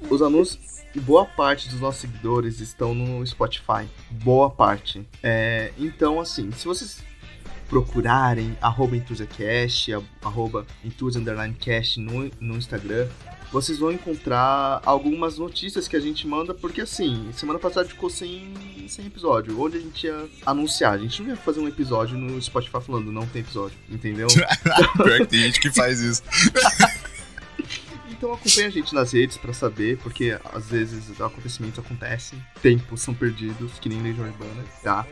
Os 0.09 0.21
anúncios. 0.21 0.72
Boa 1.01 1.25
parte 1.25 1.69
dos 1.69 1.79
nossos 1.79 2.01
seguidores 2.01 2.59
estão 2.59 2.93
no 2.93 3.25
Spotify. 3.25 3.87
Boa 4.09 4.49
parte. 4.49 5.05
É, 5.21 5.71
então, 5.77 6.19
assim, 6.19 6.51
se 6.51 6.65
vocês 6.65 7.01
procurarem 7.67 8.55
arroba 8.61 8.95
EnthusiaCast, 8.95 9.93
arroba 10.21 10.65
no, 11.97 12.31
no 12.39 12.57
Instagram, 12.57 13.07
vocês 13.53 13.77
vão 13.77 13.91
encontrar 13.91 14.81
algumas 14.83 15.37
notícias 15.37 15.87
que 15.87 15.95
a 15.95 15.99
gente 15.99 16.27
manda, 16.27 16.55
porque 16.55 16.81
assim, 16.81 17.29
semana 17.33 17.59
passada 17.59 17.87
ficou 17.87 18.09
sem, 18.09 18.51
sem 18.87 19.05
episódio. 19.05 19.59
Onde 19.61 19.77
a 19.77 19.79
gente 19.79 20.07
ia 20.07 20.27
anunciar? 20.45 20.93
A 20.93 20.97
gente 20.97 21.21
não 21.21 21.29
ia 21.29 21.35
fazer 21.35 21.59
um 21.59 21.67
episódio 21.67 22.17
no 22.17 22.41
Spotify 22.41 22.81
falando 22.81 23.11
não 23.11 23.27
tem 23.27 23.41
episódio, 23.41 23.77
entendeu? 23.89 24.27
Pior 24.97 25.19
que 25.19 25.25
tem 25.27 25.39
gente 25.41 25.59
que 25.59 25.69
faz 25.71 25.99
isso. 25.99 26.23
Então 28.23 28.35
acompanha 28.35 28.67
a 28.67 28.71
gente 28.71 28.95
nas 28.95 29.11
redes 29.11 29.35
pra 29.35 29.51
saber, 29.51 29.97
porque 29.97 30.39
às 30.53 30.67
vezes 30.67 31.19
acontecimentos 31.19 31.77
acontecem, 31.77 32.41
tempos 32.61 33.01
são 33.01 33.13
perdidos, 33.13 33.73
que 33.79 33.89
nem 33.89 34.01
Legião 34.01 34.25
Urbana, 34.25 34.63
tá? 34.81 35.05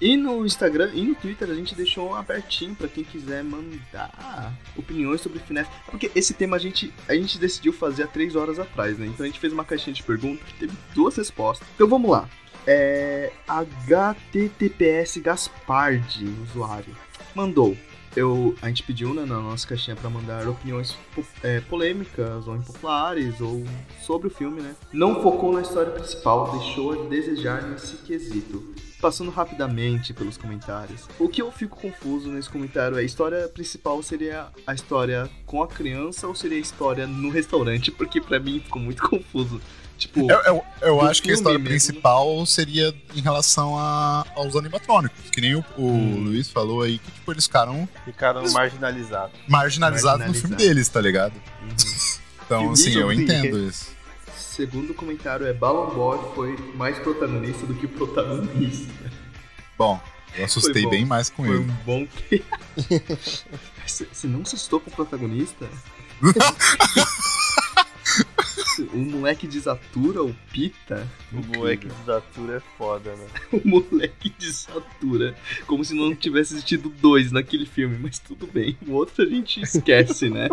E 0.00 0.16
no 0.16 0.46
Instagram 0.46 0.92
e 0.94 1.02
no 1.02 1.16
Twitter 1.16 1.50
a 1.50 1.54
gente 1.54 1.74
deixou 1.74 2.14
abertinho 2.14 2.76
pra 2.76 2.86
quem 2.86 3.02
quiser 3.02 3.42
mandar 3.42 4.54
opiniões 4.76 5.22
sobre 5.22 5.40
FNAF. 5.40 5.68
Porque 5.86 6.08
esse 6.14 6.34
tema 6.34 6.54
a 6.54 6.58
gente, 6.60 6.94
a 7.08 7.14
gente 7.14 7.36
decidiu 7.36 7.72
fazer 7.72 8.04
há 8.04 8.06
três 8.06 8.36
horas 8.36 8.60
atrás, 8.60 8.96
né? 8.96 9.06
Então 9.06 9.24
a 9.24 9.26
gente 9.26 9.40
fez 9.40 9.52
uma 9.52 9.64
caixinha 9.64 9.94
de 9.94 10.04
perguntas 10.04 10.46
que 10.46 10.54
teve 10.54 10.72
duas 10.94 11.16
respostas. 11.16 11.66
Então 11.74 11.88
vamos 11.88 12.08
lá. 12.08 12.28
É. 12.64 13.32
HTTPS 13.48 15.18
Gaspardi, 15.18 16.26
usuário, 16.44 16.94
mandou. 17.34 17.76
Eu, 18.16 18.56
a 18.62 18.68
gente 18.68 18.82
pediu 18.82 19.12
né, 19.12 19.26
na 19.26 19.38
nossa 19.38 19.68
caixinha 19.68 19.94
pra 19.94 20.08
mandar 20.08 20.48
opiniões 20.48 20.96
é, 21.42 21.60
polêmicas 21.60 22.48
ou 22.48 22.56
impopulares 22.56 23.42
ou 23.42 23.62
sobre 24.00 24.28
o 24.28 24.30
filme, 24.30 24.62
né? 24.62 24.74
Não 24.90 25.22
focou 25.22 25.52
na 25.52 25.60
história 25.60 25.92
principal, 25.92 26.58
deixou 26.58 27.04
a 27.04 27.08
desejar 27.08 27.62
nesse 27.62 27.96
quesito. 27.98 28.74
Passando 29.02 29.30
rapidamente 29.30 30.14
pelos 30.14 30.38
comentários. 30.38 31.06
O 31.18 31.28
que 31.28 31.42
eu 31.42 31.52
fico 31.52 31.78
confuso 31.78 32.30
nesse 32.30 32.48
comentário 32.48 32.96
é: 32.96 33.00
a 33.00 33.04
história 33.04 33.46
principal 33.48 34.02
seria 34.02 34.48
a 34.66 34.72
história 34.72 35.28
com 35.44 35.62
a 35.62 35.68
criança 35.68 36.26
ou 36.26 36.34
seria 36.34 36.56
a 36.56 36.60
história 36.60 37.06
no 37.06 37.28
restaurante? 37.28 37.90
Porque 37.90 38.18
pra 38.18 38.40
mim 38.40 38.60
ficou 38.60 38.80
muito 38.80 39.02
confuso. 39.06 39.60
Tipo, 39.98 40.30
Eu, 40.30 40.38
eu, 40.44 40.64
eu 40.82 41.00
acho 41.00 41.22
que 41.22 41.30
a 41.30 41.34
história 41.34 41.58
mesmo. 41.58 41.70
principal 41.70 42.44
seria 42.44 42.94
em 43.14 43.20
relação 43.22 43.78
a- 43.78 44.26
aos 44.36 44.54
animatrônicos. 44.54 45.30
Que 45.30 45.40
nem 45.40 45.54
o, 45.54 45.64
o 45.78 45.86
Hum. 45.90 46.24
Luiz 46.24 46.50
falou 46.50 46.82
aí, 46.82 46.98
que 46.98 47.10
tipo, 47.10 47.32
eles 47.32 47.46
ficaram 47.46 47.88
Ficaram 48.04 48.42
marginalizados. 48.52 49.34
marginalizados 49.48 50.26
no 50.26 50.34
filme 50.34 50.54
deles, 50.56 50.88
tá 50.88 51.00
ligado? 51.00 51.32
uhum. 51.62 51.68
Então, 52.44 52.70
assim, 52.72 52.92
eu 52.92 53.10
entendo 53.12 53.58
isso. 53.66 53.90
segundo 54.36 54.92
comentário 54.94 55.46
é: 55.46 55.52
Ballon 55.54 55.94
Boy 55.94 56.18
foi 56.34 56.56
mais 56.74 56.98
protagonista 56.98 57.66
do 57.66 57.74
que 57.74 57.86
protagonista. 57.88 58.92
Bom, 59.78 59.98
eu 60.36 60.44
assustei 60.44 60.82
bom. 60.82 60.90
bem 60.90 61.04
mais 61.06 61.30
com 61.30 61.44
Foi 61.44 61.54
ele. 61.56 61.64
um 61.64 61.74
bom. 61.86 62.06
Você 63.86 64.06
você 64.12 64.26
não 64.28 64.42
assustou 64.42 64.78
com 64.78 64.90
o 64.90 64.92
protagonista? 64.94 65.66
o 68.82 68.96
moleque 68.96 69.46
de 69.46 69.58
Zatura, 69.60 70.22
o 70.22 70.34
Pita. 70.52 71.06
O 71.32 71.36
incrível. 71.38 71.58
moleque 71.60 71.88
de 71.88 72.04
Zatura 72.04 72.56
é 72.56 72.60
foda, 72.78 73.14
né? 73.14 73.26
O 73.52 73.68
moleque 73.68 74.30
de 74.30 74.50
Zatura. 74.50 75.34
Como 75.66 75.84
se 75.84 75.94
não 75.94 76.14
tivesse 76.14 76.54
existido 76.54 76.88
dois 76.88 77.30
naquele 77.32 77.66
filme, 77.66 77.98
mas 77.98 78.18
tudo 78.18 78.46
bem. 78.46 78.76
O 78.86 78.92
outro 78.92 79.22
a 79.24 79.26
gente 79.26 79.60
esquece, 79.62 80.28
né? 80.30 80.48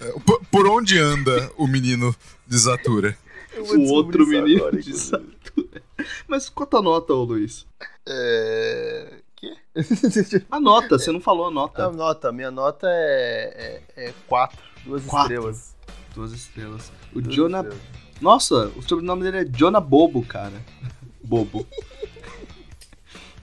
É, 0.00 0.12
Por, 0.24 0.40
por 0.50 0.66
onde 0.68 0.98
anda 0.98 1.50
o 1.56 1.66
menino 1.66 2.14
de 2.46 2.58
Zatura? 2.58 3.16
Eu 3.52 3.64
vou 3.64 3.76
o 3.78 3.88
outro 3.92 4.22
isso 4.22 4.30
menino 4.30 4.56
agora, 4.58 4.72
de 4.72 4.80
inclusive. 4.90 5.08
Zatura. 5.08 5.82
Mas 6.28 6.48
qual 6.48 6.66
a 6.66 6.70
tua 6.70 6.82
nota, 6.82 7.12
ô 7.14 7.24
Luiz? 7.24 7.66
É. 8.06 9.14
Quê? 9.36 9.54
A 10.50 10.58
nota, 10.60 10.98
você 10.98 11.12
não 11.12 11.20
falou 11.20 11.44
a 11.46 11.48
A 11.48 11.50
nota. 11.50 11.90
nota, 11.92 12.32
minha 12.32 12.50
nota 12.50 12.86
é. 12.90 13.82
é, 13.96 14.06
é 14.08 14.14
quatro. 14.26 14.58
Duas 14.84 15.04
Quatro. 15.04 15.34
estrelas. 15.34 15.75
Duas 16.16 16.32
estrelas. 16.32 16.90
O 17.14 17.20
Duas 17.20 17.34
Jonah. 17.36 17.58
estrelas. 17.60 17.80
Nossa, 18.20 18.72
o 18.74 18.82
sobrenome 18.82 19.22
dele 19.22 19.36
é 19.38 19.44
Jonah 19.44 19.78
Bobo, 19.80 20.22
cara. 20.24 20.60
Bobo. 21.22 21.66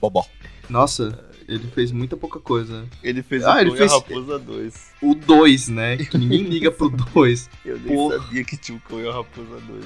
Bobó. 0.00 0.26
Nossa, 0.68 1.24
ele 1.48 1.66
fez 1.68 1.92
muita 1.92 2.16
pouca 2.16 2.40
coisa. 2.40 2.84
Ele 3.02 3.22
fez 3.22 3.44
Ah, 3.44 3.56
o 3.56 3.58
ele 3.60 3.76
fez- 3.76 3.90
e 3.92 3.94
a 3.94 3.98
Raposa 3.98 4.38
2. 4.38 4.90
O 5.02 5.14
2, 5.14 5.68
né? 5.68 5.96
Que 5.98 6.18
ninguém 6.18 6.42
liga 6.48 6.70
pro 6.70 6.88
2. 6.90 7.48
Eu 7.64 7.78
nem 7.78 7.94
Porra. 7.94 8.18
sabia 8.18 8.44
que 8.44 8.56
tinha 8.56 8.76
o 8.76 8.80
Cão 8.80 9.00
e 9.00 9.08
a 9.08 9.12
Raposa 9.12 9.48
2, 9.50 9.62
mano. 9.68 9.84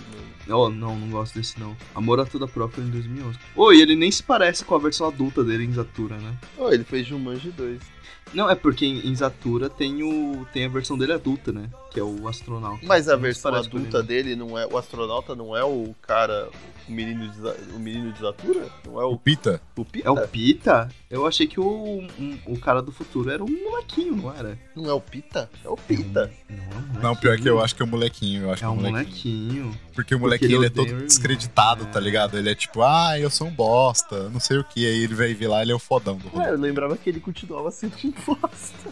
Oh, 0.49 0.69
não, 0.71 0.99
não 0.99 1.11
gosto 1.11 1.35
desse 1.35 1.59
não. 1.61 1.77
Amor 1.95 2.19
a 2.21 2.25
toda 2.25 2.49
própria 2.49 2.83
em 2.83 2.89
2011. 2.91 3.39
Oi, 3.57 3.81
ele 3.81 3.95
nem 3.97 4.11
se 4.11 4.23
parece 4.23 4.65
com 4.65 4.75
a 4.75 4.79
versão 4.79 5.07
adulta 5.07 5.45
dele 5.45 5.65
em 5.65 5.73
Zatura, 5.73 6.17
né? 6.17 6.37
Oh, 6.57 6.71
ele 6.73 6.85
fez 6.85 7.07
Jumanji 7.07 7.51
2. 7.51 7.79
Não, 8.35 8.49
é 8.49 8.55
porque 8.55 8.85
em, 8.87 9.07
em 9.09 9.15
Zatura 9.15 9.69
tem, 9.71 10.03
o, 10.03 10.47
tem 10.53 10.65
a 10.65 10.69
versão 10.69 10.97
dele 10.99 11.13
adulta, 11.13 11.51
né? 11.53 11.69
Que 11.91 12.01
é 12.01 12.03
o 12.03 12.29
astronauta. 12.29 12.81
Mas 12.85 13.09
a 13.09 13.17
versão 13.17 13.55
adulta 13.55 13.99
ele. 13.99 14.07
dele 14.07 14.37
não 14.37 14.59
é. 14.59 14.67
O 14.67 14.77
astronauta 14.77 15.35
não 15.35 15.57
é 15.57 15.65
o 15.65 15.95
cara. 16.03 16.49
O 16.87 16.93
menino 16.93 17.29
de, 17.29 17.41
o 17.75 17.79
menino 17.79 18.13
de 18.13 18.21
Zatura? 18.21 18.67
Não 18.87 19.01
é 19.01 19.05
O 19.05 19.13
o, 19.13 19.19
Pita? 19.19 19.61
o 19.77 19.85
Pita? 19.85 20.09
É 20.09 20.11
o 20.11 20.29
Pita? 20.29 20.89
Eu 21.11 21.27
achei 21.27 21.47
que 21.47 21.59
o, 21.61 21.67
um- 21.67 22.39
o 22.47 22.59
cara 22.59 22.81
do 22.83 22.93
futuro 22.93 23.31
era 23.31 23.43
um 23.43 23.49
molequinho, 23.65 24.17
não 24.17 24.33
era? 24.35 24.59
Não 24.77 24.89
é 24.89 24.93
o 24.93 25.01
Pita? 25.01 25.51
É 25.65 25.69
o 25.69 25.77
Pita. 25.77 26.31
Não, 26.49 26.57
é 26.57 26.61
molequinho. 26.61 27.03
Não, 27.03 27.17
pior 27.17 27.39
que 27.39 27.49
eu 27.49 27.61
acho 27.61 27.75
que 27.75 27.83
é 27.83 27.85
o 27.85 27.89
molequinho. 27.89 28.43
Eu 28.45 28.53
acho 28.53 28.65
É 28.65 28.67
que 28.67 28.73
um 28.73 28.77
molequinho. 28.77 29.71
Porque 29.71 29.81
o 29.81 29.93
Porque 29.95 30.17
molequinho 30.17 30.51
ele 30.51 30.57
ele 30.57 30.67
é 30.67 30.69
o 30.69 30.87
todo 30.97 31.07
descreditado, 31.07 31.87
tá 31.87 31.99
É. 31.99 32.03
ligado? 32.03 32.39
Ele 32.39 32.51
é 32.51 32.55
tipo, 32.55 32.83
ah, 32.83 33.19
eu 33.19 33.31
sou 33.31 33.47
um 33.47 33.51
bosta, 33.51 34.29
não 34.31 34.41
sei 34.41 34.59
o 34.59 34.65
que. 34.65 34.87
Aí 34.87 35.05
ele 35.05 35.15
vai 35.15 35.33
ver 35.35 35.49
lá, 35.49 35.63
ele 35.63 35.73
é 35.73 35.75
o 35.75 35.79
fodão 35.79 36.17
do 36.17 36.29
rolê. 36.29 36.45
Ué, 36.47 36.53
eu 36.53 36.59
lembrava 36.59 36.97
que 36.97 37.09
ele 37.09 37.21
continuava 37.21 37.71
sendo 37.71 37.95
um 38.05 38.11
bosta. 38.27 38.91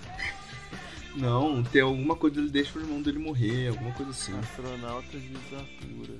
Não, 1.16 1.62
tem 1.62 1.80
alguma 1.80 2.14
coisa 2.14 2.38
ele 2.38 2.50
deixa 2.50 2.78
o 2.78 2.82
irmão 2.82 3.00
dele 3.00 3.18
morrer, 3.18 3.68
alguma 3.68 3.90
coisa 3.92 4.10
assim. 4.10 4.38
Astronauta 4.38 5.18
de 5.18 5.32
Zatura. 5.50 6.14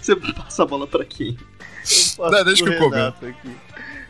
Você 0.00 0.16
passa 0.16 0.62
a 0.62 0.66
bola 0.66 0.86
pra 0.86 1.04
quem? 1.04 1.36
Eu 1.36 1.36
passo 2.16 2.18
Não, 2.18 2.44
deixa 2.44 2.64
pro 2.64 2.72
que 2.72 2.82
eu 2.82 2.88
Renato 2.90 3.26
aqui. 3.26 3.56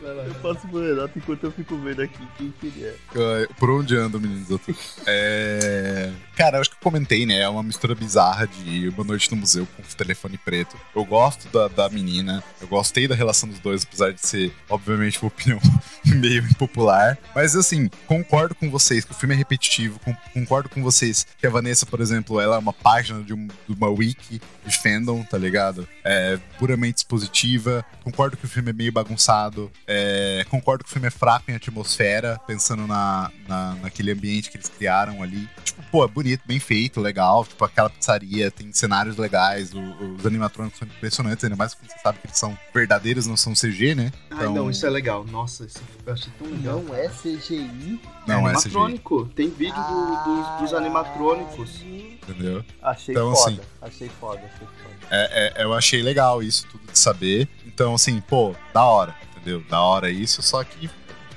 Eu 0.01 0.35
passo 0.35 0.67
pro 0.67 0.79
Renato 0.79 1.19
enquanto 1.19 1.43
eu 1.43 1.51
fico 1.51 1.77
vendo 1.77 2.01
aqui 2.01 2.27
quem 2.37 2.53
que 2.59 2.67
ele 2.67 2.85
é. 2.85 3.47
Por 3.59 3.69
onde 3.69 3.95
anda 3.95 4.17
o 4.17 4.21
menino 4.21 4.45
outros? 4.49 4.97
É... 5.05 6.11
Cara, 6.41 6.57
eu 6.57 6.61
acho 6.61 6.71
que 6.71 6.75
eu 6.75 6.81
comentei, 6.81 7.23
né? 7.23 7.41
É 7.41 7.47
uma 7.47 7.61
mistura 7.61 7.93
bizarra 7.93 8.47
de 8.47 8.89
Uma 8.89 9.03
Noite 9.03 9.29
no 9.29 9.37
Museu 9.37 9.67
com 9.77 9.83
telefone 9.95 10.39
preto. 10.39 10.75
Eu 10.95 11.05
gosto 11.05 11.47
da, 11.49 11.67
da 11.67 11.87
menina, 11.87 12.43
eu 12.59 12.67
gostei 12.67 13.07
da 13.07 13.13
relação 13.13 13.47
dos 13.47 13.59
dois, 13.59 13.83
apesar 13.83 14.11
de 14.11 14.25
ser, 14.25 14.51
obviamente, 14.67 15.19
uma 15.21 15.27
opinião 15.29 15.59
meio 16.03 16.43
impopular. 16.43 17.15
Mas, 17.35 17.55
assim, 17.55 17.87
concordo 18.07 18.55
com 18.55 18.71
vocês 18.71 19.05
que 19.05 19.11
o 19.11 19.13
filme 19.13 19.35
é 19.35 19.37
repetitivo, 19.37 19.99
com- 19.99 20.15
concordo 20.33 20.67
com 20.67 20.81
vocês 20.81 21.27
que 21.37 21.45
a 21.45 21.49
Vanessa, 21.51 21.85
por 21.85 22.01
exemplo, 22.01 22.41
ela 22.41 22.55
é 22.55 22.59
uma 22.59 22.73
página 22.73 23.21
de, 23.21 23.35
um- 23.35 23.45
de 23.47 23.75
uma 23.77 23.89
wiki 23.89 24.41
de 24.65 24.77
fandom, 24.79 25.21
tá 25.23 25.37
ligado? 25.37 25.87
É 26.03 26.39
puramente 26.57 26.97
expositiva. 26.97 27.85
Concordo 28.03 28.35
que 28.35 28.45
o 28.45 28.49
filme 28.49 28.71
é 28.71 28.73
meio 28.73 28.91
bagunçado. 28.91 29.71
É, 29.87 30.43
concordo 30.49 30.83
que 30.83 30.89
o 30.89 30.93
filme 30.93 31.07
é 31.07 31.11
fraco 31.11 31.51
em 31.51 31.53
atmosfera, 31.55 32.39
pensando 32.47 32.87
na, 32.87 33.29
na, 33.47 33.75
naquele 33.75 34.11
ambiente 34.11 34.49
que 34.49 34.57
eles 34.57 34.69
criaram 34.69 35.21
ali. 35.21 35.47
Tipo, 35.63 35.83
pô, 35.91 36.03
é 36.03 36.07
bonito, 36.07 36.30
bem 36.45 36.59
feito, 36.59 36.99
legal. 36.99 37.45
Tipo, 37.45 37.65
aquela 37.65 37.89
pizzaria 37.89 38.49
tem 38.51 38.71
cenários 38.73 39.17
legais, 39.17 39.73
o- 39.73 40.15
os 40.17 40.25
animatrônicos 40.25 40.79
são 40.79 40.87
impressionantes, 40.87 41.43
ainda 41.43 41.55
mais 41.55 41.73
quando 41.73 41.89
você 41.91 41.99
sabe 41.99 42.19
que 42.19 42.27
eles 42.27 42.37
são 42.37 42.57
verdadeiros, 42.73 43.27
não 43.27 43.35
são 43.37 43.53
CG, 43.53 43.95
né? 43.95 44.11
Ai, 44.31 44.47
não, 44.49 44.69
isso 44.69 44.85
é 44.85 44.89
legal. 44.89 45.23
Nossa, 45.25 45.65
isso 45.65 45.79
eu 46.05 46.13
achei 46.13 46.31
tão 46.37 46.47
legal. 46.47 46.81
Não 46.81 46.95
é 46.95 47.07
CGI? 47.09 47.99
Não 48.27 48.35
é 48.35 48.37
animatrônico. 48.51 49.25
Tem 49.35 49.49
vídeo 49.49 49.75
do- 49.75 50.23
dos, 50.23 50.61
dos 50.61 50.73
animatrônicos. 50.73 51.81
entendeu? 51.83 52.63
Achei 52.81 53.13
Então, 53.15 53.35
foda. 53.35 53.51
assim- 53.51 53.59
Achei 53.81 54.09
foda, 54.19 54.39
achei 54.39 54.67
foda. 54.67 54.95
É, 55.09 55.53
é- 55.59 55.63
eu 55.63 55.73
achei 55.73 56.01
legal 56.01 56.41
isso 56.43 56.67
tudo 56.71 56.91
de 56.91 56.97
saber. 56.97 57.47
Então, 57.65 57.95
assim, 57.95 58.21
pô, 58.21 58.55
da 58.73 58.83
hora, 58.83 59.15
entendeu? 59.35 59.63
Da 59.69 59.81
hora 59.81 60.09
isso, 60.11 60.41
só 60.41 60.63
que 60.63 60.89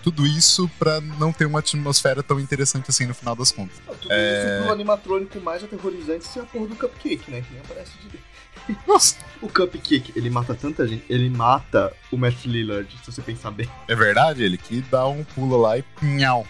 tudo 0.05 0.27
isso 0.27 0.71
pra 0.79 1.01
não 1.01 1.33
ter 1.33 1.47
uma 1.47 1.59
atmosfera 1.61 2.23
tão 2.23 2.39
interessante 2.39 2.91
assim 2.91 3.07
no 3.07 3.15
final 3.15 3.35
das 3.35 3.51
contas. 3.51 3.77
Tudo 4.03 4.13
É. 4.13 4.57
isso 4.57 4.63
pro 4.65 4.73
animatrônico 4.75 5.41
mais 5.41 5.65
aterrorizante 5.65 6.27
ser 6.27 6.41
a 6.41 6.45
porra 6.45 6.67
do 6.67 6.77
cupcake, 6.77 7.31
né? 7.31 7.41
Que 7.41 7.53
nem 7.55 7.63
aparece 7.63 7.91
direito. 8.03 8.25
Nossa, 8.87 9.17
O 9.43 9.49
cupcake, 9.49 10.13
ele 10.17 10.31
mata 10.31 10.55
tanta 10.55 10.87
gente. 10.87 11.05
Ele 11.09 11.29
mata 11.29 11.93
o 12.13 12.17
Matt 12.17 12.45
Lillard, 12.47 12.89
se 13.05 13.11
você 13.13 13.21
pensar 13.21 13.51
bem. 13.51 13.69
é 13.89 13.95
verdade? 13.95 14.43
Ele 14.43 14.57
que 14.59 14.81
dá 14.83 15.07
um 15.07 15.25
pulo 15.25 15.57
lá 15.57 15.77
e 15.79 15.83
pinhau. 15.83 16.47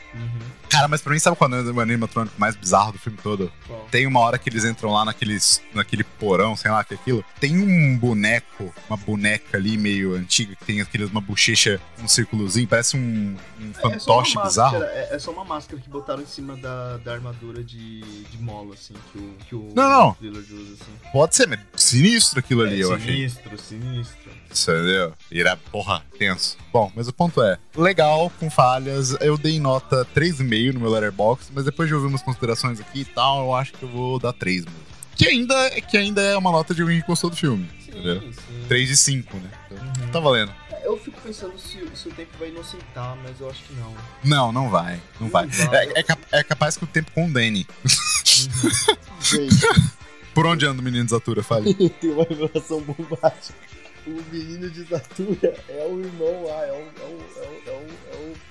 Cara, 0.74 0.88
mas 0.88 1.00
pra 1.00 1.12
mim, 1.12 1.18
sabe 1.20 1.36
qual 1.36 1.48
é 1.52 1.62
o 1.62 1.80
animatrônico 1.80 2.34
mais 2.36 2.56
bizarro 2.56 2.92
do 2.92 2.98
filme 2.98 3.16
todo? 3.22 3.52
Qual? 3.66 3.86
Tem 3.92 4.06
uma 4.06 4.18
hora 4.20 4.36
que 4.38 4.48
eles 4.48 4.64
entram 4.64 4.90
lá 4.90 5.04
naqueles, 5.04 5.62
naquele 5.72 6.02
porão, 6.02 6.56
sei 6.56 6.68
lá 6.70 6.80
o 6.80 6.84
que 6.84 6.94
é 6.94 6.96
aquilo. 6.96 7.24
Tem 7.38 7.56
um 7.56 7.96
boneco, 7.96 8.74
uma 8.88 8.96
boneca 8.96 9.56
ali 9.56 9.78
meio 9.78 10.14
antiga, 10.16 10.56
que 10.56 10.64
tem 10.64 10.80
aqueles, 10.80 11.10
uma 11.10 11.20
bochecha, 11.20 11.80
um 12.02 12.08
círculozinho, 12.08 12.66
parece 12.66 12.96
um, 12.96 13.36
um 13.60 13.72
É 13.82 13.86
uma 13.86 13.98
fantoche 14.00 14.36
bizarro. 14.42 14.80
máscara, 14.80 14.98
É, 14.98 15.14
é 15.14 15.18
só 15.18 15.30
uma 15.30 15.44
máscara 15.44 15.80
que 15.80 15.88
botaram 15.88 16.22
em 16.22 16.26
cima 16.26 16.56
da, 16.56 16.96
da 16.98 17.12
armadura 17.12 17.62
de, 17.62 18.00
de 18.00 18.38
mola, 18.42 18.74
assim, 18.74 18.94
que 19.12 19.18
o, 19.18 19.34
que 19.48 19.54
o 19.54 19.72
Não, 19.76 19.88
não. 19.88 20.16
Usa, 20.20 20.40
assim. 20.40 20.92
Pode 21.12 21.36
ser, 21.36 21.46
mas 21.46 21.60
sinistro 21.76 22.40
aquilo 22.40 22.62
ali, 22.62 22.80
é, 22.80 22.84
eu 22.84 22.94
achei. 22.94 23.14
sinistro, 23.14 23.58
sinistro. 23.58 24.32
Entendeu? 24.50 25.12
Irá, 25.30 25.56
porra, 25.56 26.02
tenso. 26.18 26.56
Bom, 26.72 26.90
mas 26.94 27.06
o 27.08 27.12
ponto 27.12 27.42
é, 27.42 27.58
legal, 27.76 28.30
com 28.38 28.50
falhas, 28.50 29.16
eu 29.20 29.36
dei 29.36 29.58
nota 29.60 30.06
3,5 30.14 30.63
no 30.72 30.80
meu 30.80 30.90
letterbox, 30.90 31.50
mas 31.54 31.64
depois 31.64 31.88
de 31.88 31.94
ouvir 31.94 32.06
umas 32.06 32.22
considerações 32.22 32.80
aqui 32.80 33.00
e 33.00 33.04
tal, 33.04 33.44
eu 33.46 33.54
acho 33.54 33.72
que 33.72 33.82
eu 33.82 33.88
vou 33.88 34.18
dar 34.18 34.32
3 34.32 34.64
mesmo. 34.64 34.80
Que 35.16 35.28
ainda, 35.28 35.70
que 35.82 35.96
ainda 35.96 36.20
é 36.22 36.36
uma 36.36 36.50
nota 36.50 36.74
de 36.74 36.82
alguém 36.82 37.00
que 37.00 37.06
gostou 37.06 37.30
do 37.30 37.36
filme, 37.36 37.68
entendeu? 37.86 38.20
Sim, 38.20 38.32
sim. 38.32 38.64
3 38.68 38.88
de 38.88 38.96
5, 38.96 39.36
né? 39.38 39.50
Então, 39.70 39.84
Uhum. 39.84 40.10
Tá 40.12 40.20
valendo. 40.20 40.52
É, 40.70 40.86
Eu 40.86 40.96
fico 40.98 41.20
pensando 41.20 41.56
se, 41.58 41.78
se 41.94 42.08
o 42.08 42.12
tempo 42.12 42.30
vai 42.38 42.48
inocentar, 42.48 43.16
mas 43.22 43.40
eu 43.40 43.48
acho 43.50 43.62
que 43.64 43.72
não. 43.74 43.94
Não, 44.24 44.52
não 44.52 44.68
vai, 44.70 45.00
não 45.20 45.28
vai. 45.28 45.46
vai. 45.46 45.86
É, 45.86 46.00
é 46.00 46.02
cap- 46.02 46.26
é 46.32 46.42
capaz 46.42 46.76
que 46.76 46.84
o 46.84 46.86
tempo 46.86 47.10
condene. 47.12 47.66
Gente, 49.20 49.54
Por 50.34 50.46
onde 50.46 50.66
anda 50.66 50.80
o 50.80 50.84
menino 50.84 51.08
Zatura, 51.08 51.42
fale. 51.44 51.72
tem 52.00 52.10
uma 52.10 52.24
revelação 52.24 52.80
bombástica. 52.80 53.56
O 54.06 54.20
menino 54.32 54.68
de 54.68 54.82
Zatura 54.82 55.54
é 55.68 55.86
o 55.88 55.98
irmão 56.00 56.44
lá, 56.44 56.66
é 56.66 56.72
o, 56.72 56.74
é 56.74 57.06
o, 57.06 57.18
é 57.36 57.48
o, 57.48 57.70
é 57.70 57.72
o, 57.72 57.83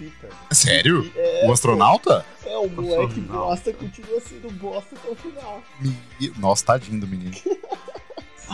o 0.07 0.11
Pita. 0.11 0.29
Sério? 0.51 1.11
É, 1.15 1.47
O 1.47 1.51
astronauta? 1.51 2.25
É, 2.45 2.57
o 2.57 2.69
moleque 2.69 3.03
Astronauta. 3.19 3.33
bosta 3.47 3.73
continua 3.73 4.21
sendo 4.21 4.51
bosta 4.53 4.95
até 4.95 5.09
o 5.09 5.15
final. 5.15 5.63
Me- 5.79 6.33
Nossa, 6.37 6.65
tadinho 6.65 6.99
do 6.99 7.07
menino. 7.07 7.35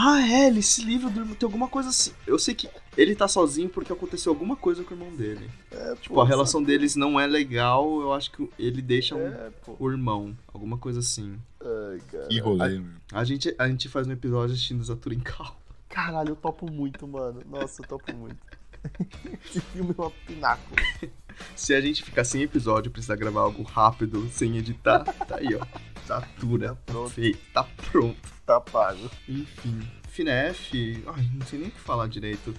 Ah, 0.02 0.22
é, 0.22 0.48
ele 0.48 0.60
esse 0.60 0.82
livro 0.86 1.10
do 1.10 1.20
irmão, 1.20 1.36
tem 1.36 1.46
alguma 1.46 1.68
coisa 1.68 1.90
assim. 1.90 2.14
Eu 2.26 2.40
sei 2.40 2.54
que 2.56 2.70
ele 2.96 3.14
tá 3.16 3.28
sozinho 3.28 3.68
porque 3.68 3.92
aconteceu 3.92 4.32
alguma 4.32 4.56
coisa 4.56 4.82
com 4.84 4.94
o 4.94 4.98
irmão 4.98 5.14
dele. 5.14 5.50
É, 5.72 5.96
Tipo, 5.96 6.22
a 6.22 6.26
relação 6.26 6.64
deles 6.64 6.96
não 6.96 7.20
é 7.20 7.26
legal, 7.28 8.00
eu 8.00 8.14
acho 8.14 8.32
que 8.32 8.48
ele 8.58 8.82
deixa 8.82 9.16
um, 9.16 9.28
É, 9.28 9.50
pô. 9.66 9.76
o 9.78 9.92
irmão, 9.92 10.38
alguma 10.54 10.78
coisa 10.78 11.00
assim. 11.00 11.38
Ai, 11.60 12.00
cara. 12.10 12.28
Que 12.28 12.40
rolê, 12.40 12.80
meu. 12.80 12.92
A 13.12 13.24
gente, 13.26 13.54
a 13.58 13.68
gente 13.68 13.90
faz 13.90 14.08
um 14.08 14.12
episódio 14.12 14.54
assistindo 14.54 14.82
Zatura 14.86 15.16
em 15.16 15.20
Cal. 15.20 15.60
Caralho, 15.90 16.30
eu 16.30 16.36
topo 16.36 16.72
muito, 16.72 17.06
mano. 17.06 17.42
Nossa, 17.50 17.82
eu 17.82 17.88
topo 17.88 18.16
muito. 18.16 18.38
Esse 19.46 19.60
filme 19.62 19.94
é 19.98 20.02
uma 20.02 20.12
pináculo. 20.26 20.76
Se 21.56 21.74
a 21.74 21.82
gente 21.82 22.04
ficar 22.04 22.24
sem 22.24 22.42
episódio 22.42 22.90
e 22.90 22.92
precisar 22.92 23.16
gravar 23.16 23.42
algo 23.42 23.64
rápido, 23.64 24.28
sem 24.32 24.58
editar, 24.58 25.04
tá 25.04 25.38
aí, 25.38 25.56
ó. 25.56 25.66
Zatura, 26.06 26.76
Pronto. 26.86 27.10
feito, 27.12 27.40
tá 27.54 27.64
pronto. 27.92 28.18
Tá 28.46 28.60
pago. 28.60 29.10
Enfim. 29.28 29.80
Finef, 30.10 31.04
ai, 31.08 31.30
não 31.34 31.46
sei 31.46 31.60
nem 31.60 31.68
o 31.70 31.72
que 31.72 31.80
falar 31.80 32.08
direito. 32.08 32.54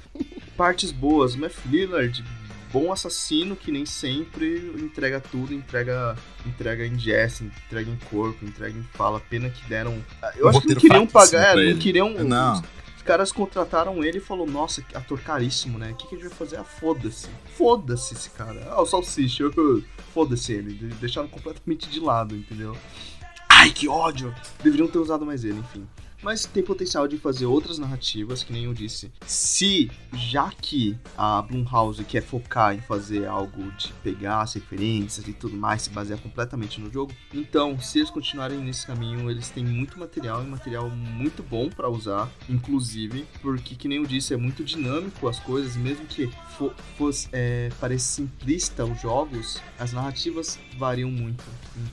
Partes 0.57 0.93
boas, 0.93 1.35
Matt 1.35 1.55
Lillard, 1.67 2.25
bom 2.73 2.93
assassino 2.93 3.57
que 3.57 3.73
nem 3.73 3.85
sempre 3.85 4.73
entrega 4.79 5.21
tudo, 5.21 5.53
entrega 5.53 6.17
entrega 6.47 6.87
em 6.87 6.95
jazz, 6.95 7.41
entrega 7.41 7.91
em 7.91 7.97
corpo, 8.09 8.45
entrega 8.45 8.79
em 8.79 8.85
fala. 8.95 9.21
Pena 9.21 9.51
que 9.51 9.69
deram. 9.69 10.03
Eu 10.37 10.47
Um 10.47 10.49
acho 10.49 10.61
que 10.61 10.69
não 10.69 10.81
queriam 10.81 11.07
pagar, 11.07 11.57
não 11.57 11.77
queriam. 11.79 12.11
Não. 12.25 12.63
Os 13.01 13.03
caras 13.03 13.33
contrataram 13.33 14.05
ele 14.05 14.19
e 14.19 14.21
falou: 14.21 14.47
Nossa, 14.47 14.85
ator 14.93 15.19
caríssimo, 15.23 15.79
né? 15.79 15.93
O 15.93 15.95
que, 15.95 16.07
que 16.07 16.15
a 16.17 16.19
gente 16.19 16.29
vai 16.29 16.37
fazer? 16.37 16.57
Ah, 16.59 16.65
foda-se. 16.65 17.29
Foda-se 17.57 18.13
esse 18.13 18.29
cara. 18.29 18.63
Ah, 18.71 18.83
o 18.83 18.85
Salsicha. 18.85 19.45
Foda-se 20.13 20.53
ele. 20.53 20.75
de- 20.75 20.95
Deixaram 20.97 21.27
completamente 21.27 21.89
de 21.89 21.99
lado, 21.99 22.37
entendeu? 22.37 22.77
ai, 23.49 23.71
que 23.71 23.89
ódio! 23.89 24.35
Deveriam 24.63 24.87
ter 24.87 24.99
usado 24.99 25.25
mais 25.25 25.45
ele, 25.45 25.59
enfim. 25.59 25.87
Mas 26.23 26.45
tem 26.45 26.63
potencial 26.63 27.09
de 27.09 27.17
fazer 27.17 27.47
outras 27.47 27.79
narrativas, 27.79 28.43
que 28.43 28.53
nem 28.53 28.65
eu 28.65 28.75
disse. 28.75 29.11
Se, 29.27 29.91
já 30.13 30.51
que 30.51 30.97
a 31.17 31.41
Blumhouse 31.43 32.05
quer 32.05 32.23
focar 32.23 32.75
em 32.75 32.81
fazer 32.81 33.27
algo 33.27 33.71
de 33.73 33.93
pegar 34.03 34.43
as 34.43 34.55
referências 34.55 35.27
e 35.27 35.33
tudo 35.33 35.57
mais, 35.57 35.83
se 35.83 35.91
basear 35.91 36.19
completamente 36.19 36.81
no 36.81 36.93
jogo, 36.93 37.13
então, 37.33 37.79
se 37.81 37.99
eles 38.01 38.11
continuarem 38.11 38.59
nesse 38.59 38.87
caminho, 38.87 39.31
eles 39.31 39.49
têm 39.51 39.65
muito 39.65 39.99
material 39.99 40.43
e 40.43 40.47
material 40.47 40.91
muito 40.91 41.43
bom 41.43 41.69
pra 41.71 41.89
usar, 41.89 42.31
inclusive, 42.49 43.27
porque, 43.41 43.75
que 43.75 43.89
nem 43.89 43.99
eu 43.99 44.07
disse, 44.07 44.35
é 44.35 44.37
muito 44.37 44.63
dinâmico 44.63 45.27
as 45.29 45.39
coisas, 45.39 45.77
mesmo 45.77 46.05
que 46.07 46.27
fo- 46.59 46.73
fosse, 46.99 47.29
é, 47.33 47.71
pareça 47.81 48.05
simplista 48.17 48.85
os 48.85 49.01
jogos, 49.01 49.61
as 49.79 49.93
narrativas 49.93 50.59
variam 50.79 51.11
muito. 51.11 51.43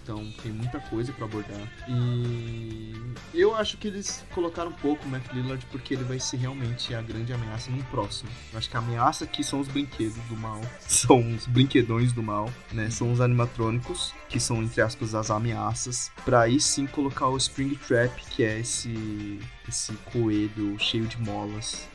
Então, 0.04 0.30
tem 0.44 0.52
muita 0.52 0.80
coisa 0.80 1.14
pra 1.14 1.26
abordar. 1.26 1.58
E 1.90 2.94
eu 3.34 3.56
acho 3.56 3.78
que 3.78 3.88
eles 3.88 4.17
colocaram 4.34 4.70
um 4.70 4.74
pouco 4.74 5.06
o 5.06 5.10
Matt 5.10 5.32
Lillard 5.34 5.66
porque 5.72 5.94
ele 5.94 6.04
vai 6.04 6.20
ser 6.20 6.38
realmente 6.38 6.94
a 6.94 7.02
grande 7.02 7.34
ameaça 7.34 7.70
no 7.72 7.84
próximo. 7.86 8.30
Eu 8.52 8.60
acho 8.60 8.70
que 8.70 8.76
a 8.76 8.80
ameaça 8.80 9.24
aqui 9.24 9.44
são 9.44 9.60
os 9.60 9.68
brinquedos 9.68 10.18
do 10.30 10.36
mal, 10.36 10.62
são 10.80 11.20
os 11.36 11.46
brinquedões 11.46 12.12
do 12.12 12.24
mal, 12.24 12.52
né? 12.72 12.90
São 12.90 13.12
os 13.12 13.22
animatrônicos, 13.22 14.14
que 14.30 14.40
são, 14.40 14.64
entre 14.64 14.82
aspas, 14.82 15.16
as 15.16 15.32
ameaças. 15.32 16.12
Pra 16.24 16.42
aí 16.42 16.60
sim 16.60 16.86
colocar 16.86 17.28
o 17.28 17.38
Spring 17.38 17.76
Trap, 17.76 18.16
que 18.32 18.44
é 18.44 18.60
esse, 18.60 19.40
esse 19.68 19.94
coelho 20.12 20.78
cheio 20.80 21.06
de 21.06 21.20
molas. 21.22 21.88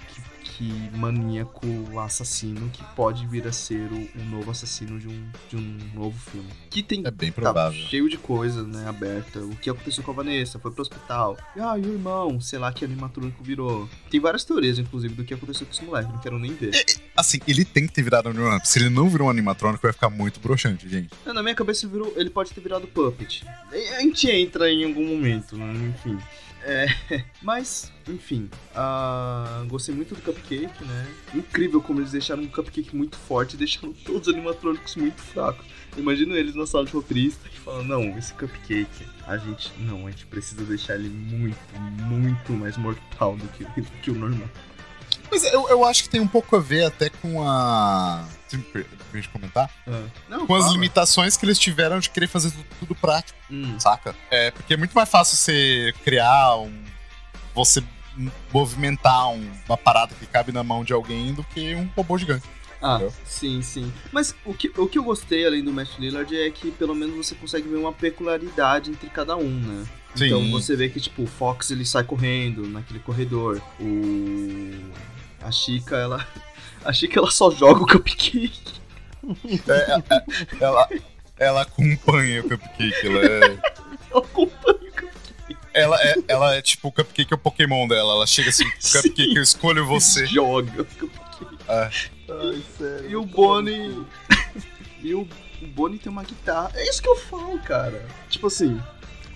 Que- 0.56 0.90
maníaco 0.96 1.66
assassino 1.98 2.68
que 2.72 2.82
pode 2.94 3.26
vir 3.26 3.46
a 3.46 3.52
ser 3.52 3.90
o, 3.92 4.08
o 4.20 4.24
novo 4.30 4.50
assassino 4.50 4.98
de 4.98 5.08
um, 5.08 5.28
de 5.48 5.56
um 5.56 5.78
novo 5.94 6.18
filme. 6.30 6.48
Que 6.70 6.82
tem 6.82 7.02
É 7.04 7.10
bem 7.10 7.30
Tá 7.30 7.40
provável. 7.42 7.78
cheio 7.88 8.08
de 8.08 8.16
coisa, 8.16 8.62
né, 8.62 8.88
aberta. 8.88 9.40
O 9.40 9.56
que 9.56 9.68
aconteceu 9.70 10.02
com 10.02 10.10
a 10.10 10.14
Vanessa? 10.14 10.58
Foi 10.58 10.70
pro 10.70 10.82
hospital. 10.82 11.36
Ah, 11.58 11.78
e 11.78 11.82
o 11.82 11.92
irmão? 11.92 12.40
Sei 12.40 12.58
lá 12.58 12.72
que 12.72 12.84
animatrônico 12.84 13.42
virou. 13.42 13.88
Tem 14.10 14.20
várias 14.20 14.44
teorias, 14.44 14.78
inclusive, 14.78 15.14
do 15.14 15.24
que 15.24 15.34
aconteceu 15.34 15.66
com 15.66 15.72
esse 15.72 15.84
moleque. 15.84 16.10
Não 16.12 16.18
quero 16.18 16.38
nem 16.38 16.52
ver. 16.54 16.72
Assim, 17.16 17.38
ele 17.46 17.64
tem 17.64 17.86
que 17.86 17.92
ter 17.92 18.02
virado 18.02 18.26
um 18.28 18.30
animatrônico. 18.32 18.66
Se 18.66 18.78
ele 18.78 18.88
não 18.90 19.08
virou 19.08 19.26
um 19.26 19.30
animatrônico, 19.30 19.82
vai 19.82 19.92
ficar 19.92 20.10
muito 20.10 20.40
broxante, 20.40 20.88
gente. 20.88 21.10
Não, 21.26 21.34
na 21.34 21.42
minha 21.42 21.54
cabeça 21.54 21.84
ele 21.86 21.92
virou, 21.92 22.12
ele 22.16 22.30
pode 22.30 22.50
ter 22.52 22.60
virado 22.60 22.86
puppet. 22.86 23.44
E 23.72 23.88
A 23.94 24.00
gente 24.00 24.30
entra 24.30 24.70
em 24.70 24.84
algum 24.84 25.06
momento, 25.06 25.56
né? 25.56 25.72
enfim. 25.88 26.18
É, 26.64 26.86
mas, 27.42 27.92
enfim, 28.08 28.48
ah, 28.74 29.64
gostei 29.68 29.94
muito 29.94 30.14
do 30.14 30.22
Cupcake, 30.22 30.84
né? 30.84 31.06
Incrível 31.34 31.80
como 31.80 32.00
eles 32.00 32.12
deixaram 32.12 32.42
um 32.42 32.48
Cupcake 32.48 32.94
muito 32.94 33.16
forte 33.16 33.54
e 33.54 33.56
deixaram 33.56 33.92
todos 33.92 34.28
os 34.28 34.34
animatrônicos 34.34 34.96
muito 34.96 35.20
fracos. 35.20 35.64
Imagino 35.96 36.34
eles 36.36 36.54
na 36.54 36.66
sala 36.66 36.86
de 36.86 36.92
roteirista 36.92 37.48
e 37.52 37.58
falando, 37.58 37.88
não, 37.88 38.18
esse 38.18 38.32
Cupcake, 38.34 39.06
a 39.26 39.36
gente, 39.36 39.72
não, 39.80 40.06
a 40.06 40.10
gente 40.10 40.26
precisa 40.26 40.64
deixar 40.64 40.94
ele 40.94 41.08
muito, 41.08 41.58
muito 41.80 42.52
mais 42.52 42.76
mortal 42.76 43.36
do 43.36 43.46
que, 43.48 43.64
do 43.80 43.90
que 44.02 44.10
o 44.10 44.14
normal. 44.14 44.48
Mas 45.30 45.44
eu, 45.44 45.68
eu 45.68 45.84
acho 45.84 46.04
que 46.04 46.10
tem 46.10 46.20
um 46.20 46.28
pouco 46.28 46.56
a 46.56 46.60
ver 46.60 46.84
até 46.84 47.08
com 47.08 47.42
a. 47.42 48.28
Permite 48.58 49.28
comentar? 49.30 49.70
Ah, 49.86 50.04
não, 50.28 50.46
Com 50.46 50.54
as 50.54 50.62
fala. 50.64 50.72
limitações 50.74 51.36
que 51.36 51.44
eles 51.46 51.58
tiveram 51.58 51.98
de 52.00 52.10
querer 52.10 52.26
fazer 52.26 52.50
tudo, 52.50 52.66
tudo 52.80 52.94
prático, 52.94 53.38
Hum, 53.50 53.78
saca? 53.78 54.14
É, 54.30 54.50
porque 54.50 54.74
é 54.74 54.76
muito 54.76 54.92
mais 54.92 55.08
fácil 55.08 55.36
você 55.36 55.92
criar 56.04 56.56
um. 56.58 56.72
Você 57.54 57.82
movimentar 58.52 59.28
um- 59.30 59.50
uma 59.68 59.76
parada 59.76 60.14
que 60.14 60.26
cabe 60.26 60.52
na 60.52 60.62
mão 60.62 60.84
de 60.84 60.92
alguém 60.92 61.32
do 61.34 61.42
que 61.44 61.74
um 61.74 61.88
robô 61.96 62.16
gigante. 62.18 62.46
Ah, 62.80 62.96
Entendeu? 62.96 63.14
sim, 63.24 63.62
sim. 63.62 63.92
Mas 64.10 64.34
o 64.44 64.52
que, 64.52 64.72
o 64.76 64.86
que 64.88 64.98
eu 64.98 65.04
gostei, 65.04 65.46
além 65.46 65.62
do 65.62 65.72
Matt 65.72 65.98
Lillard, 65.98 66.36
é 66.36 66.50
que 66.50 66.70
pelo 66.72 66.94
menos 66.94 67.14
você 67.14 67.34
consegue 67.34 67.68
ver 67.68 67.76
uma 67.76 67.92
peculiaridade 67.92 68.90
entre 68.90 69.08
cada 69.08 69.36
um, 69.36 69.48
né? 69.60 69.86
Sim. 70.16 70.26
Então 70.26 70.50
você 70.50 70.74
vê 70.76 70.88
que, 70.88 71.00
tipo, 71.00 71.22
o 71.22 71.26
Fox 71.26 71.70
ele 71.70 71.86
sai 71.86 72.04
correndo 72.04 72.66
naquele 72.68 72.98
corredor. 72.98 73.62
O. 73.80 74.72
A 75.40 75.50
Chica, 75.50 75.96
ela. 75.96 76.26
A 76.84 76.92
Chica 76.92 77.18
ela 77.18 77.30
só 77.30 77.50
joga 77.50 77.82
o 77.82 77.86
cupcake. 77.86 78.60
É, 79.68 79.72
é, 79.72 79.96
é, 79.96 80.24
ela, 80.60 80.88
ela 81.38 81.62
acompanha 81.62 82.40
o 82.40 82.48
cupcake. 82.48 83.06
Ela 83.06 83.20
é, 83.24 83.58
Ela 84.10 84.20
acompanha 84.24 84.76
o 84.76 84.92
cupcake. 84.92 85.56
ela 85.72 86.02
é, 86.02 86.14
ela 86.28 86.54
é 86.56 86.62
tipo 86.62 86.88
o 86.88 86.92
cupcake 86.92 87.32
é 87.32 87.36
o 87.36 87.38
Pokémon 87.38 87.86
dela. 87.86 88.14
Ela 88.14 88.26
chega 88.26 88.48
assim, 88.50 88.64
cupcake, 88.92 89.36
eu 89.36 89.42
escolho 89.42 89.86
você. 89.86 90.26
Joga 90.26 90.82
o 90.82 90.84
cupcake. 90.84 91.58
Ai, 91.68 92.62
sério. 92.76 93.10
E 93.10 93.16
o 93.16 93.24
Bonnie. 93.24 94.04
e 95.02 95.14
o, 95.14 95.28
o 95.62 95.66
Bonnie 95.68 95.98
tem 95.98 96.10
uma 96.10 96.24
guitarra. 96.24 96.72
É 96.74 96.88
isso 96.88 97.00
que 97.00 97.08
eu 97.08 97.16
falo, 97.16 97.58
cara. 97.60 98.04
Tipo 98.28 98.48
assim. 98.48 98.80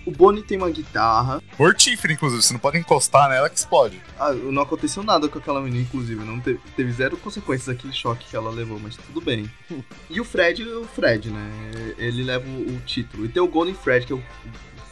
O 0.07 0.11
Bonnie 0.11 0.41
tem 0.41 0.57
uma 0.57 0.69
guitarra. 0.69 1.43
Mortífera, 1.59 2.13
inclusive. 2.13 2.41
Você 2.41 2.53
não 2.53 2.61
pode 2.61 2.77
encostar 2.77 3.27
nela 3.27 3.49
que 3.49 3.57
explode. 3.57 4.01
Ah, 4.17 4.31
não 4.31 4.61
aconteceu 4.61 5.03
nada 5.03 5.27
com 5.27 5.37
aquela 5.37 5.59
menina, 5.59 5.81
inclusive. 5.81 6.23
Não 6.23 6.39
teve, 6.39 6.61
teve 6.77 6.93
zero 6.93 7.17
consequências 7.17 7.75
daquele 7.75 7.91
choque 7.91 8.25
que 8.29 8.33
ela 8.33 8.49
levou, 8.49 8.79
mas 8.79 8.95
tudo 8.95 9.19
bem. 9.19 9.51
E 10.09 10.21
o 10.21 10.23
Fred, 10.23 10.63
o 10.63 10.85
Fred, 10.85 11.29
né? 11.29 11.51
Ele 11.97 12.23
leva 12.23 12.47
o, 12.47 12.79
título. 12.85 13.25
E 13.25 13.29
tem 13.29 13.43
o 13.43 13.47
Golden 13.49 13.73
Fred, 13.73 14.05
que 14.05 14.13
é 14.13 14.15
o, 14.15 14.23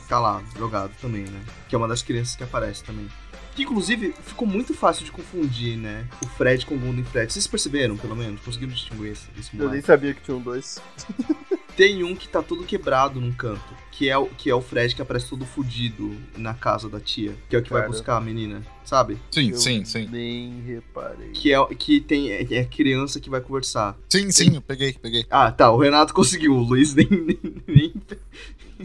tá 0.10 0.20
lá, 0.20 0.44
jogado 0.58 0.92
também, 1.02 1.24
né? 1.24 1.42
Que 1.70 1.76
é 1.76 1.78
uma 1.78 1.88
das 1.88 2.02
crianças 2.02 2.36
que 2.36 2.44
aparece 2.44 2.84
também. 2.84 3.08
Que, 3.56 3.64
inclusive, 3.64 4.14
ficou 4.22 4.46
muito 4.46 4.74
fácil 4.74 5.06
de 5.06 5.14
confundir, 5.14 5.78
né? 5.78 6.06
O 6.22 6.28
Fred 6.28 6.66
com 6.66 6.76
o 6.76 6.78
Golden 6.78 7.06
Fred. 7.06 7.32
Vocês 7.32 7.48
perceberam, 7.48 7.96
pelo 7.96 8.18
menos? 8.18 8.42
Conseguiram 8.42 8.74
distinguir 8.74 9.14
esse, 9.14 9.30
esse 9.40 9.58
Eu 9.58 9.70
nem 9.70 9.82
sabia 9.82 10.14
que 10.14 10.22
tinham 10.22 10.42
dois. 10.42 10.82
Tem 11.76 12.04
um 12.04 12.16
que 12.16 12.28
tá 12.28 12.42
todo 12.42 12.64
quebrado 12.64 13.20
num 13.20 13.32
canto. 13.32 13.76
Que 13.92 14.10
é, 14.10 14.18
o, 14.18 14.26
que 14.28 14.50
é 14.50 14.56
o 14.56 14.62
Fred 14.62 14.94
que 14.94 15.02
aparece 15.02 15.30
todo 15.30 15.46
fudido 15.46 16.16
na 16.38 16.54
casa 16.54 16.90
da 16.90 17.00
tia. 17.00 17.34
Que 17.50 17.56
é 17.56 17.60
o 17.60 17.64
que 17.64 17.70
vai 17.72 17.82
Cara. 17.84 17.92
buscar 17.92 18.18
a 18.18 18.22
menina, 18.22 18.62
sabe? 18.84 19.18
Sim, 19.32 19.52
Eu 19.52 19.58
sim, 19.58 19.86
sim. 19.86 20.08
Nem 20.12 20.62
reparei. 20.62 21.30
Que 21.32 21.54
é, 21.54 21.66
que 21.76 22.02
tem, 22.02 22.30
é, 22.30 22.46
é 22.56 22.60
a 22.60 22.66
criança 22.66 23.22
que 23.22 23.30
vai 23.30 23.40
conversar. 23.40 23.98
Sim, 24.10 24.30
sim, 24.32 24.54
eu 24.56 24.62
peguei, 24.62 24.92
peguei. 24.94 25.26
Ah, 25.30 25.50
tá, 25.50 25.72
o 25.72 25.78
Renato 25.78 26.12
conseguiu, 26.16 26.54
o 26.56 26.62
Luiz 26.62 26.94
nem. 26.94 27.08
nem, 27.10 27.40
nem- 27.68 27.94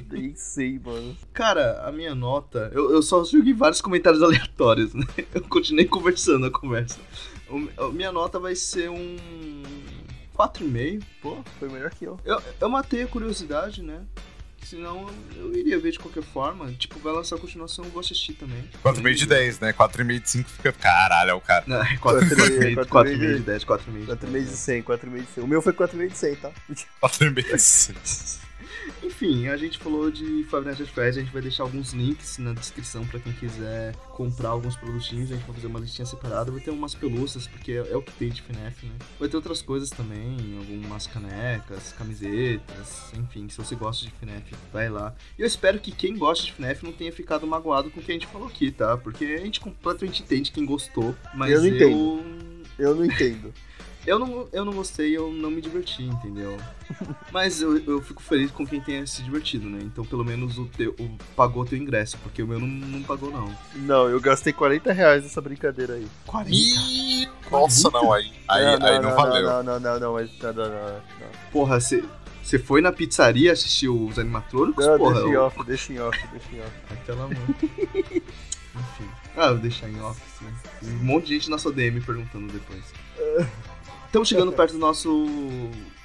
Nem 0.09 0.35
sei, 0.37 0.79
mano. 0.79 1.17
Cara, 1.33 1.83
a 1.85 1.91
minha 1.91 2.15
nota. 2.15 2.71
Eu, 2.73 2.93
eu 2.93 3.03
só 3.03 3.25
joguei 3.25 3.53
vários 3.53 3.81
comentários 3.81 4.23
aleatórios, 4.23 4.95
né? 4.95 5.05
Eu 5.35 5.43
continuei 5.43 5.87
conversando 5.87 6.47
a 6.47 6.51
conversa. 6.53 6.99
O- 7.49 7.69
a 7.87 7.91
minha 7.91 8.12
nota 8.12 8.39
vai 8.39 8.55
ser 8.55 8.89
um. 8.89 9.17
4,5. 10.49 11.03
Pô, 11.21 11.39
foi 11.59 11.69
melhor 11.69 11.91
que 11.91 12.05
eu. 12.05 12.19
Eu, 12.25 12.41
eu 12.61 12.69
matei 12.69 13.03
a 13.03 13.07
curiosidade, 13.07 13.83
né? 13.83 14.01
Senão 14.62 15.07
eu 15.37 15.55
iria 15.55 15.79
ver 15.81 15.91
de 15.91 15.99
qualquer 15.99 16.23
forma. 16.23 16.71
Tipo, 16.73 16.99
vai 17.01 17.12
lançar 17.12 17.37
a 17.37 17.39
continuação, 17.39 17.85
eu 17.85 17.91
vou 17.91 18.01
assistir 18.01 18.35
também. 18.35 18.62
4,5 18.85 19.15
de 19.15 19.27
10, 19.27 19.61
né? 19.61 19.73
4,5 19.73 20.21
de 20.21 20.31
5 20.31 20.51
fica. 20.51 20.73
Caralho, 20.73 21.31
é 21.31 21.35
o 21.35 21.41
cara. 21.41 21.65
Não, 21.67 21.83
é 21.83 21.97
4,5 21.97 22.75
4,5 22.75 22.87
4,5 22.87 23.37
de 23.37 23.39
10, 23.41 23.65
4,5 23.65 23.93
de 23.93 24.07
4,5 24.07 24.27
de 24.27 24.33
10. 24.33 24.49
100, 24.51 24.83
4,5 24.83 25.21
de 25.21 25.27
100. 25.27 25.45
O 25.45 25.47
meu 25.47 25.62
foi 25.62 25.73
4,5 25.73 26.09
de 26.09 26.17
100, 26.17 26.37
tá? 26.37 26.51
4,5 27.03 27.35
de 27.35 27.59
5. 27.59 28.49
Enfim, 29.11 29.49
a 29.49 29.57
gente 29.57 29.77
falou 29.77 30.09
de 30.09 30.45
Five 30.45 30.65
Nights 30.65 30.81
at 30.81 30.87
Freddy's, 30.87 31.16
a 31.16 31.20
gente 31.20 31.32
vai 31.32 31.43
deixar 31.43 31.65
alguns 31.65 31.93
links 31.93 32.39
na 32.39 32.53
descrição 32.53 33.05
pra 33.05 33.19
quem 33.19 33.32
quiser 33.32 33.93
comprar 34.12 34.51
alguns 34.51 34.77
produtinhos, 34.77 35.32
a 35.32 35.35
gente 35.35 35.45
vai 35.45 35.57
fazer 35.57 35.66
uma 35.66 35.81
listinha 35.81 36.07
separada, 36.07 36.53
vai 36.53 36.61
ter 36.61 36.70
umas 36.70 36.95
pelúcias, 36.95 37.49
porque 37.49 37.73
é, 37.73 37.91
é 37.91 37.97
o 37.97 38.03
que 38.03 38.12
tem 38.12 38.28
de 38.28 38.41
FNAF, 38.41 38.87
né? 38.87 38.93
Vai 39.19 39.28
ter 39.28 39.37
outras 39.37 39.62
coisas 39.62 39.91
também, 39.91 40.57
algumas 40.57 41.09
canecas, 41.09 41.93
camisetas, 41.93 43.12
enfim, 43.15 43.49
se 43.49 43.59
você 43.59 43.74
gosta 43.74 44.07
de 44.07 44.12
FNAF, 44.12 44.55
vai 44.73 44.89
lá. 44.89 45.12
E 45.37 45.43
eu 45.43 45.47
espero 45.47 45.81
que 45.81 45.91
quem 45.91 46.16
gosta 46.16 46.47
de 46.47 46.53
FNAF 46.53 46.85
não 46.85 46.93
tenha 46.93 47.12
ficado 47.12 47.45
magoado 47.49 47.91
com 47.91 47.99
o 47.99 48.03
que 48.03 48.12
a 48.12 48.15
gente 48.15 48.28
falou 48.28 48.47
aqui, 48.47 48.70
tá? 48.70 48.97
Porque 48.97 49.24
a 49.24 49.39
gente 49.39 49.59
completamente 49.59 50.23
entende 50.23 50.53
quem 50.53 50.65
gostou, 50.65 51.16
mas 51.35 51.51
Eu 51.51 51.62
não 51.62 51.66
eu... 51.66 51.74
entendo. 51.74 52.24
Eu 52.78 52.95
não 52.95 53.05
entendo. 53.05 53.53
Eu 54.06 54.18
não, 54.18 54.48
eu 54.52 54.64
não 54.64 54.72
gostei, 54.72 55.16
eu 55.16 55.31
não 55.31 55.51
me 55.51 55.60
diverti, 55.60 56.02
entendeu? 56.02 56.56
Mas 57.31 57.60
eu, 57.60 57.78
eu 57.85 58.01
fico 58.01 58.22
feliz 58.22 58.51
com 58.51 58.66
quem 58.66 58.81
tenha 58.81 59.06
se 59.06 59.22
divertido, 59.22 59.68
né? 59.68 59.78
Então 59.82 60.05
pelo 60.05 60.24
menos 60.24 60.59
o 60.59 60.66
teu 60.66 60.94
o, 60.98 61.10
pagou 61.36 61.64
teu 61.64 61.78
ingresso, 61.78 62.16
porque 62.22 62.43
o 62.43 62.47
meu 62.47 62.59
não, 62.59 62.66
não 62.66 63.02
pagou, 63.02 63.31
não. 63.31 63.55
Não, 63.77 64.09
eu 64.09 64.20
gastei 64.20 64.52
40 64.52 64.93
reais 64.93 65.22
nessa 65.22 65.40
brincadeira 65.40 65.94
aí. 65.94 66.06
40? 66.27 66.51
Ih, 66.55 67.28
nossa, 67.51 67.90
não, 67.90 68.12
aí, 68.12 68.32
aí, 68.48 68.78
não, 68.78 68.86
aí 68.86 69.01
não, 69.01 69.14
valeu. 69.14 69.43
Não, 69.44 69.62
não, 69.62 69.81
não, 69.81 70.01
não, 70.01 70.12
mas 70.14 70.31
não, 70.39 70.52
não, 70.52 70.64
não, 70.64 70.93
não. 70.94 71.02
Porra, 71.52 71.78
você 71.78 72.02
você 72.43 72.59
foi 72.59 72.81
na 72.81 72.90
pizzaria 72.90 73.52
assistir 73.52 73.89
os 73.89 74.18
animatrônicos? 74.18 74.85
Não, 74.85 74.98
porra, 74.98 75.14
deixa 75.14 75.28
em 75.28 75.36
off, 75.36 75.64
deixa 75.64 75.93
em 75.93 76.01
off, 76.01 76.28
deixa 76.32 76.56
em 76.56 76.60
off. 76.60 76.72
Ai, 76.90 76.97
pelo 77.06 77.22
amor. 77.22 77.36
Enfim. 78.74 79.10
Ah, 79.36 79.47
eu 79.47 79.52
vou 79.52 79.59
deixar 79.59 79.89
em 79.89 80.01
off, 80.01 80.20
né? 80.43 80.52
Um 80.82 81.05
monte 81.05 81.27
de 81.27 81.35
gente 81.35 81.51
na 81.51 81.59
sua 81.59 81.72
DM 81.72 82.01
perguntando 82.01 82.52
depois. 82.52 82.82
Estamos 84.11 84.28
chegando 84.28 84.51
perto 84.51 84.73
do 84.73 84.78
nosso 84.81 85.28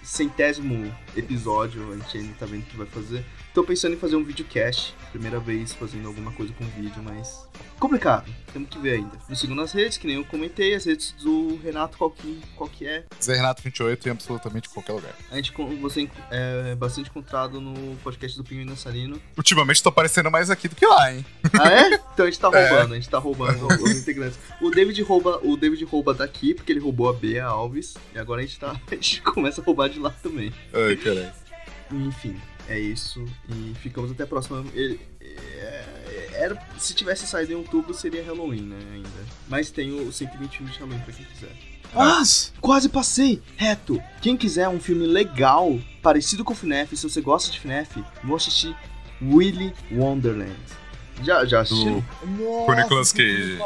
centésimo 0.03 0.95
episódio, 1.17 1.91
a 1.91 1.95
gente 1.95 2.19
ainda 2.19 2.35
tá 2.37 2.45
vendo 2.45 2.61
o 2.61 2.65
que 2.67 2.77
vai 2.77 2.85
fazer. 2.85 3.25
Tô 3.55 3.63
pensando 3.63 3.93
em 3.93 3.97
fazer 3.97 4.17
um 4.17 4.23
videocast, 4.23 4.93
primeira 5.13 5.39
vez 5.39 5.71
fazendo 5.73 6.09
alguma 6.09 6.29
coisa 6.33 6.51
com 6.55 6.65
vídeo, 6.65 7.01
mas 7.01 7.47
complicado, 7.79 8.29
temos 8.51 8.67
que 8.69 8.77
ver 8.77 8.95
ainda. 8.95 9.17
Nos 9.29 9.39
sigam 9.39 9.55
nas 9.55 9.71
redes, 9.71 9.97
que 9.97 10.05
nem 10.05 10.17
eu 10.17 10.25
comentei, 10.25 10.75
as 10.75 10.83
redes 10.83 11.13
do 11.23 11.55
Renato, 11.63 11.97
qual 11.97 12.11
que, 12.11 12.41
qual 12.57 12.69
que 12.69 12.85
é. 12.85 13.05
Zé 13.23 13.37
Renato 13.37 13.63
28 13.63 14.09
em 14.09 14.11
absolutamente 14.11 14.67
qualquer 14.67 14.91
lugar. 14.91 15.13
A 15.31 15.37
gente, 15.37 15.53
você 15.79 16.09
é 16.29 16.75
bastante 16.75 17.09
encontrado 17.09 17.61
no 17.61 17.95
podcast 18.03 18.37
do 18.37 18.43
Pinguim 18.43 18.65
Dançarino. 18.65 19.21
Ultimamente 19.37 19.81
tô 19.81 19.87
aparecendo 19.87 20.29
mais 20.29 20.49
aqui 20.49 20.67
do 20.67 20.75
que 20.75 20.85
lá, 20.85 21.13
hein? 21.13 21.25
Ah, 21.57 21.71
é? 21.71 21.93
Então 22.13 22.25
a 22.25 22.29
gente 22.29 22.39
tá 22.41 22.49
É. 22.53 22.67
roubando, 22.69 22.91
a 22.91 22.95
gente 22.95 23.09
tá 23.09 23.19
roubando 23.19 23.67
os 23.67 23.91
integrantes. 23.97 24.37
O 24.59 24.69
David 24.69 25.01
rouba, 25.01 25.39
o 25.41 25.55
David 25.55 25.81
rouba 25.85 26.13
daqui, 26.13 26.53
porque 26.53 26.73
ele 26.73 26.81
roubou 26.81 27.07
a 27.07 27.13
Bea 27.13 27.45
Alves, 27.45 27.95
e 28.13 28.19
agora 28.19 28.41
a 28.41 28.45
gente 28.45 28.59
tá. 28.59 28.75
A 28.91 28.95
gente 28.95 29.21
começa 29.21 29.61
a 29.61 29.63
roubar 29.63 29.87
de 29.87 29.97
lá 29.97 30.09
também. 30.21 30.51
Ai, 30.73 30.97
caralho. 30.97 31.31
Enfim, 31.89 32.35
é 32.67 32.79
isso. 32.79 33.23
E 33.49 33.73
ficamos 33.81 34.11
até 34.11 34.23
a 34.23 34.27
próxima. 34.27 34.65
Ele- 34.73 34.99
é- 35.21 35.85
Era, 36.37 36.61
se 36.77 36.93
tivesse 36.93 37.25
saído 37.25 37.53
em 37.53 37.55
outubro, 37.55 37.93
seria 37.93 38.21
Halloween, 38.21 38.63
né? 38.63 38.77
Ainda. 38.93 39.09
Mas 39.47 39.71
tem 39.71 39.91
o 39.93 40.11
121 40.11 40.65
de 40.65 40.77
Halloween 40.79 40.99
pra 40.99 41.13
quem 41.13 41.25
quiser. 41.25 41.55
Ah! 41.95 42.21
Quase 42.59 42.89
passei! 42.89 43.41
Reto! 43.55 44.03
Quem 44.21 44.35
quiser 44.35 44.67
um 44.67 44.79
filme 44.79 45.07
legal, 45.07 45.79
parecido 46.01 46.43
com 46.43 46.51
o 46.51 46.55
FNAF, 46.55 46.95
se 46.97 47.09
você 47.09 47.21
gosta 47.21 47.49
de 47.49 47.59
FNAF, 47.61 48.03
vou 48.21 48.35
assistir 48.35 48.75
Willy 49.21 49.73
Wonderland. 49.89 50.53
Já, 51.23 51.45
já 51.45 51.61
assistiram? 51.61 52.03
Nossa, 52.23 52.65
Com 52.65 52.71
o 52.71 52.75
Nicolas 52.75 53.11
Cage. 53.11 53.57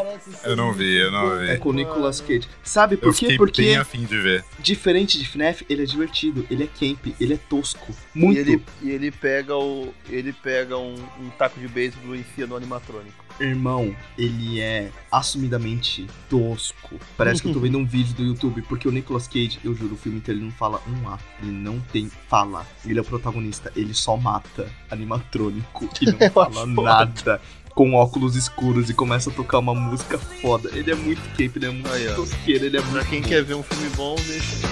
Eu 0.43 0.55
não 0.55 0.71
vi, 0.73 0.97
eu 0.97 1.11
não 1.11 1.37
vi. 1.39 1.49
É 1.49 1.57
com 1.57 1.69
o 1.69 1.73
Nicolas. 1.73 2.21
Cage. 2.21 2.47
Sabe 2.63 2.97
por 2.97 3.07
Eu 3.09 3.13
quê? 3.13 3.35
Porque, 3.37 3.61
bem 3.61 3.77
afim 3.77 4.05
de 4.05 4.17
ver. 4.19 4.43
diferente 4.59 5.17
de 5.17 5.25
FNAF, 5.27 5.65
ele 5.69 5.83
é 5.83 5.85
divertido, 5.85 6.45
ele 6.49 6.63
é 6.63 6.67
camp, 6.67 7.07
ele 7.19 7.33
é 7.33 7.37
tosco. 7.49 7.91
E 8.15 8.19
Muito. 8.19 8.37
ele, 8.39 8.63
e 8.81 8.91
ele 8.91 9.11
pega 9.11 9.55
o. 9.57 9.93
Ele 10.09 10.31
pega 10.33 10.77
um, 10.77 10.95
um 11.19 11.29
taco 11.37 11.59
de 11.59 11.67
beisebol 11.67 12.15
e 12.15 12.19
enfia 12.19 12.45
no 12.47 12.55
animatrônico. 12.55 13.28
Irmão, 13.39 13.95
ele 14.17 14.59
é 14.59 14.89
assumidamente 15.11 16.05
tosco. 16.29 16.95
Parece 17.17 17.41
que 17.41 17.47
eu 17.47 17.53
tô 17.53 17.59
vendo 17.59 17.77
um 17.77 17.85
vídeo 17.87 18.13
do 18.15 18.23
YouTube, 18.23 18.61
porque 18.63 18.87
o 18.87 18.91
Nicolas 18.91 19.27
Cage, 19.27 19.59
eu 19.63 19.73
juro, 19.73 19.93
o 19.93 19.97
filme 19.97 20.17
inteiro 20.17 20.39
ele 20.39 20.45
não 20.45 20.51
fala 20.53 20.81
um 20.87 21.07
A. 21.07 21.17
Ele 21.41 21.51
não 21.51 21.79
tem 21.79 22.11
fala. 22.27 22.65
Ele 22.85 22.99
é 22.99 23.01
o 23.01 23.05
protagonista, 23.05 23.71
ele 23.75 23.93
só 23.93 24.17
mata 24.17 24.69
animatrônico 24.91 25.89
e 26.01 26.05
não 26.05 26.19
fala 26.31 26.65
nada. 26.65 27.41
Com 27.73 27.93
óculos 27.93 28.35
escuros 28.35 28.89
e 28.89 28.93
começa 28.93 29.29
a 29.29 29.33
tocar 29.33 29.59
uma 29.59 29.73
música 29.73 30.17
foda. 30.17 30.69
Ele 30.73 30.91
é 30.91 30.95
muito 30.95 31.21
camp, 31.37 31.55
ele 31.55 31.65
é 31.65 31.69
muito 31.69 31.89
Aí, 31.89 32.13
tosqueiro, 32.13 32.65
ele 32.65 32.77
é 32.77 32.81
Pra 32.81 33.05
quem 33.05 33.21
bom. 33.21 33.27
quer 33.27 33.43
ver 33.43 33.53
um 33.53 33.63
filme 33.63 33.89
bom, 33.95 34.15
deixa. 34.15 34.67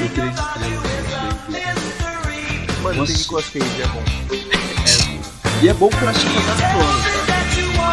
Eu 0.00 0.06
estrelas, 0.28 1.48
né? 1.48 1.74
Mano, 2.82 2.98
Nossa. 2.98 3.12
tem 3.12 3.22
Nicolas 3.22 3.48
Cage, 3.48 3.82
é 3.82 3.86
bom. 3.88 4.04
E 5.62 5.68
é 5.68 5.72
bom 5.72 5.88
pra 5.88 6.10
assistir 6.10 6.28
com 6.28 7.33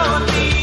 on 0.01 0.25
me. 0.25 0.60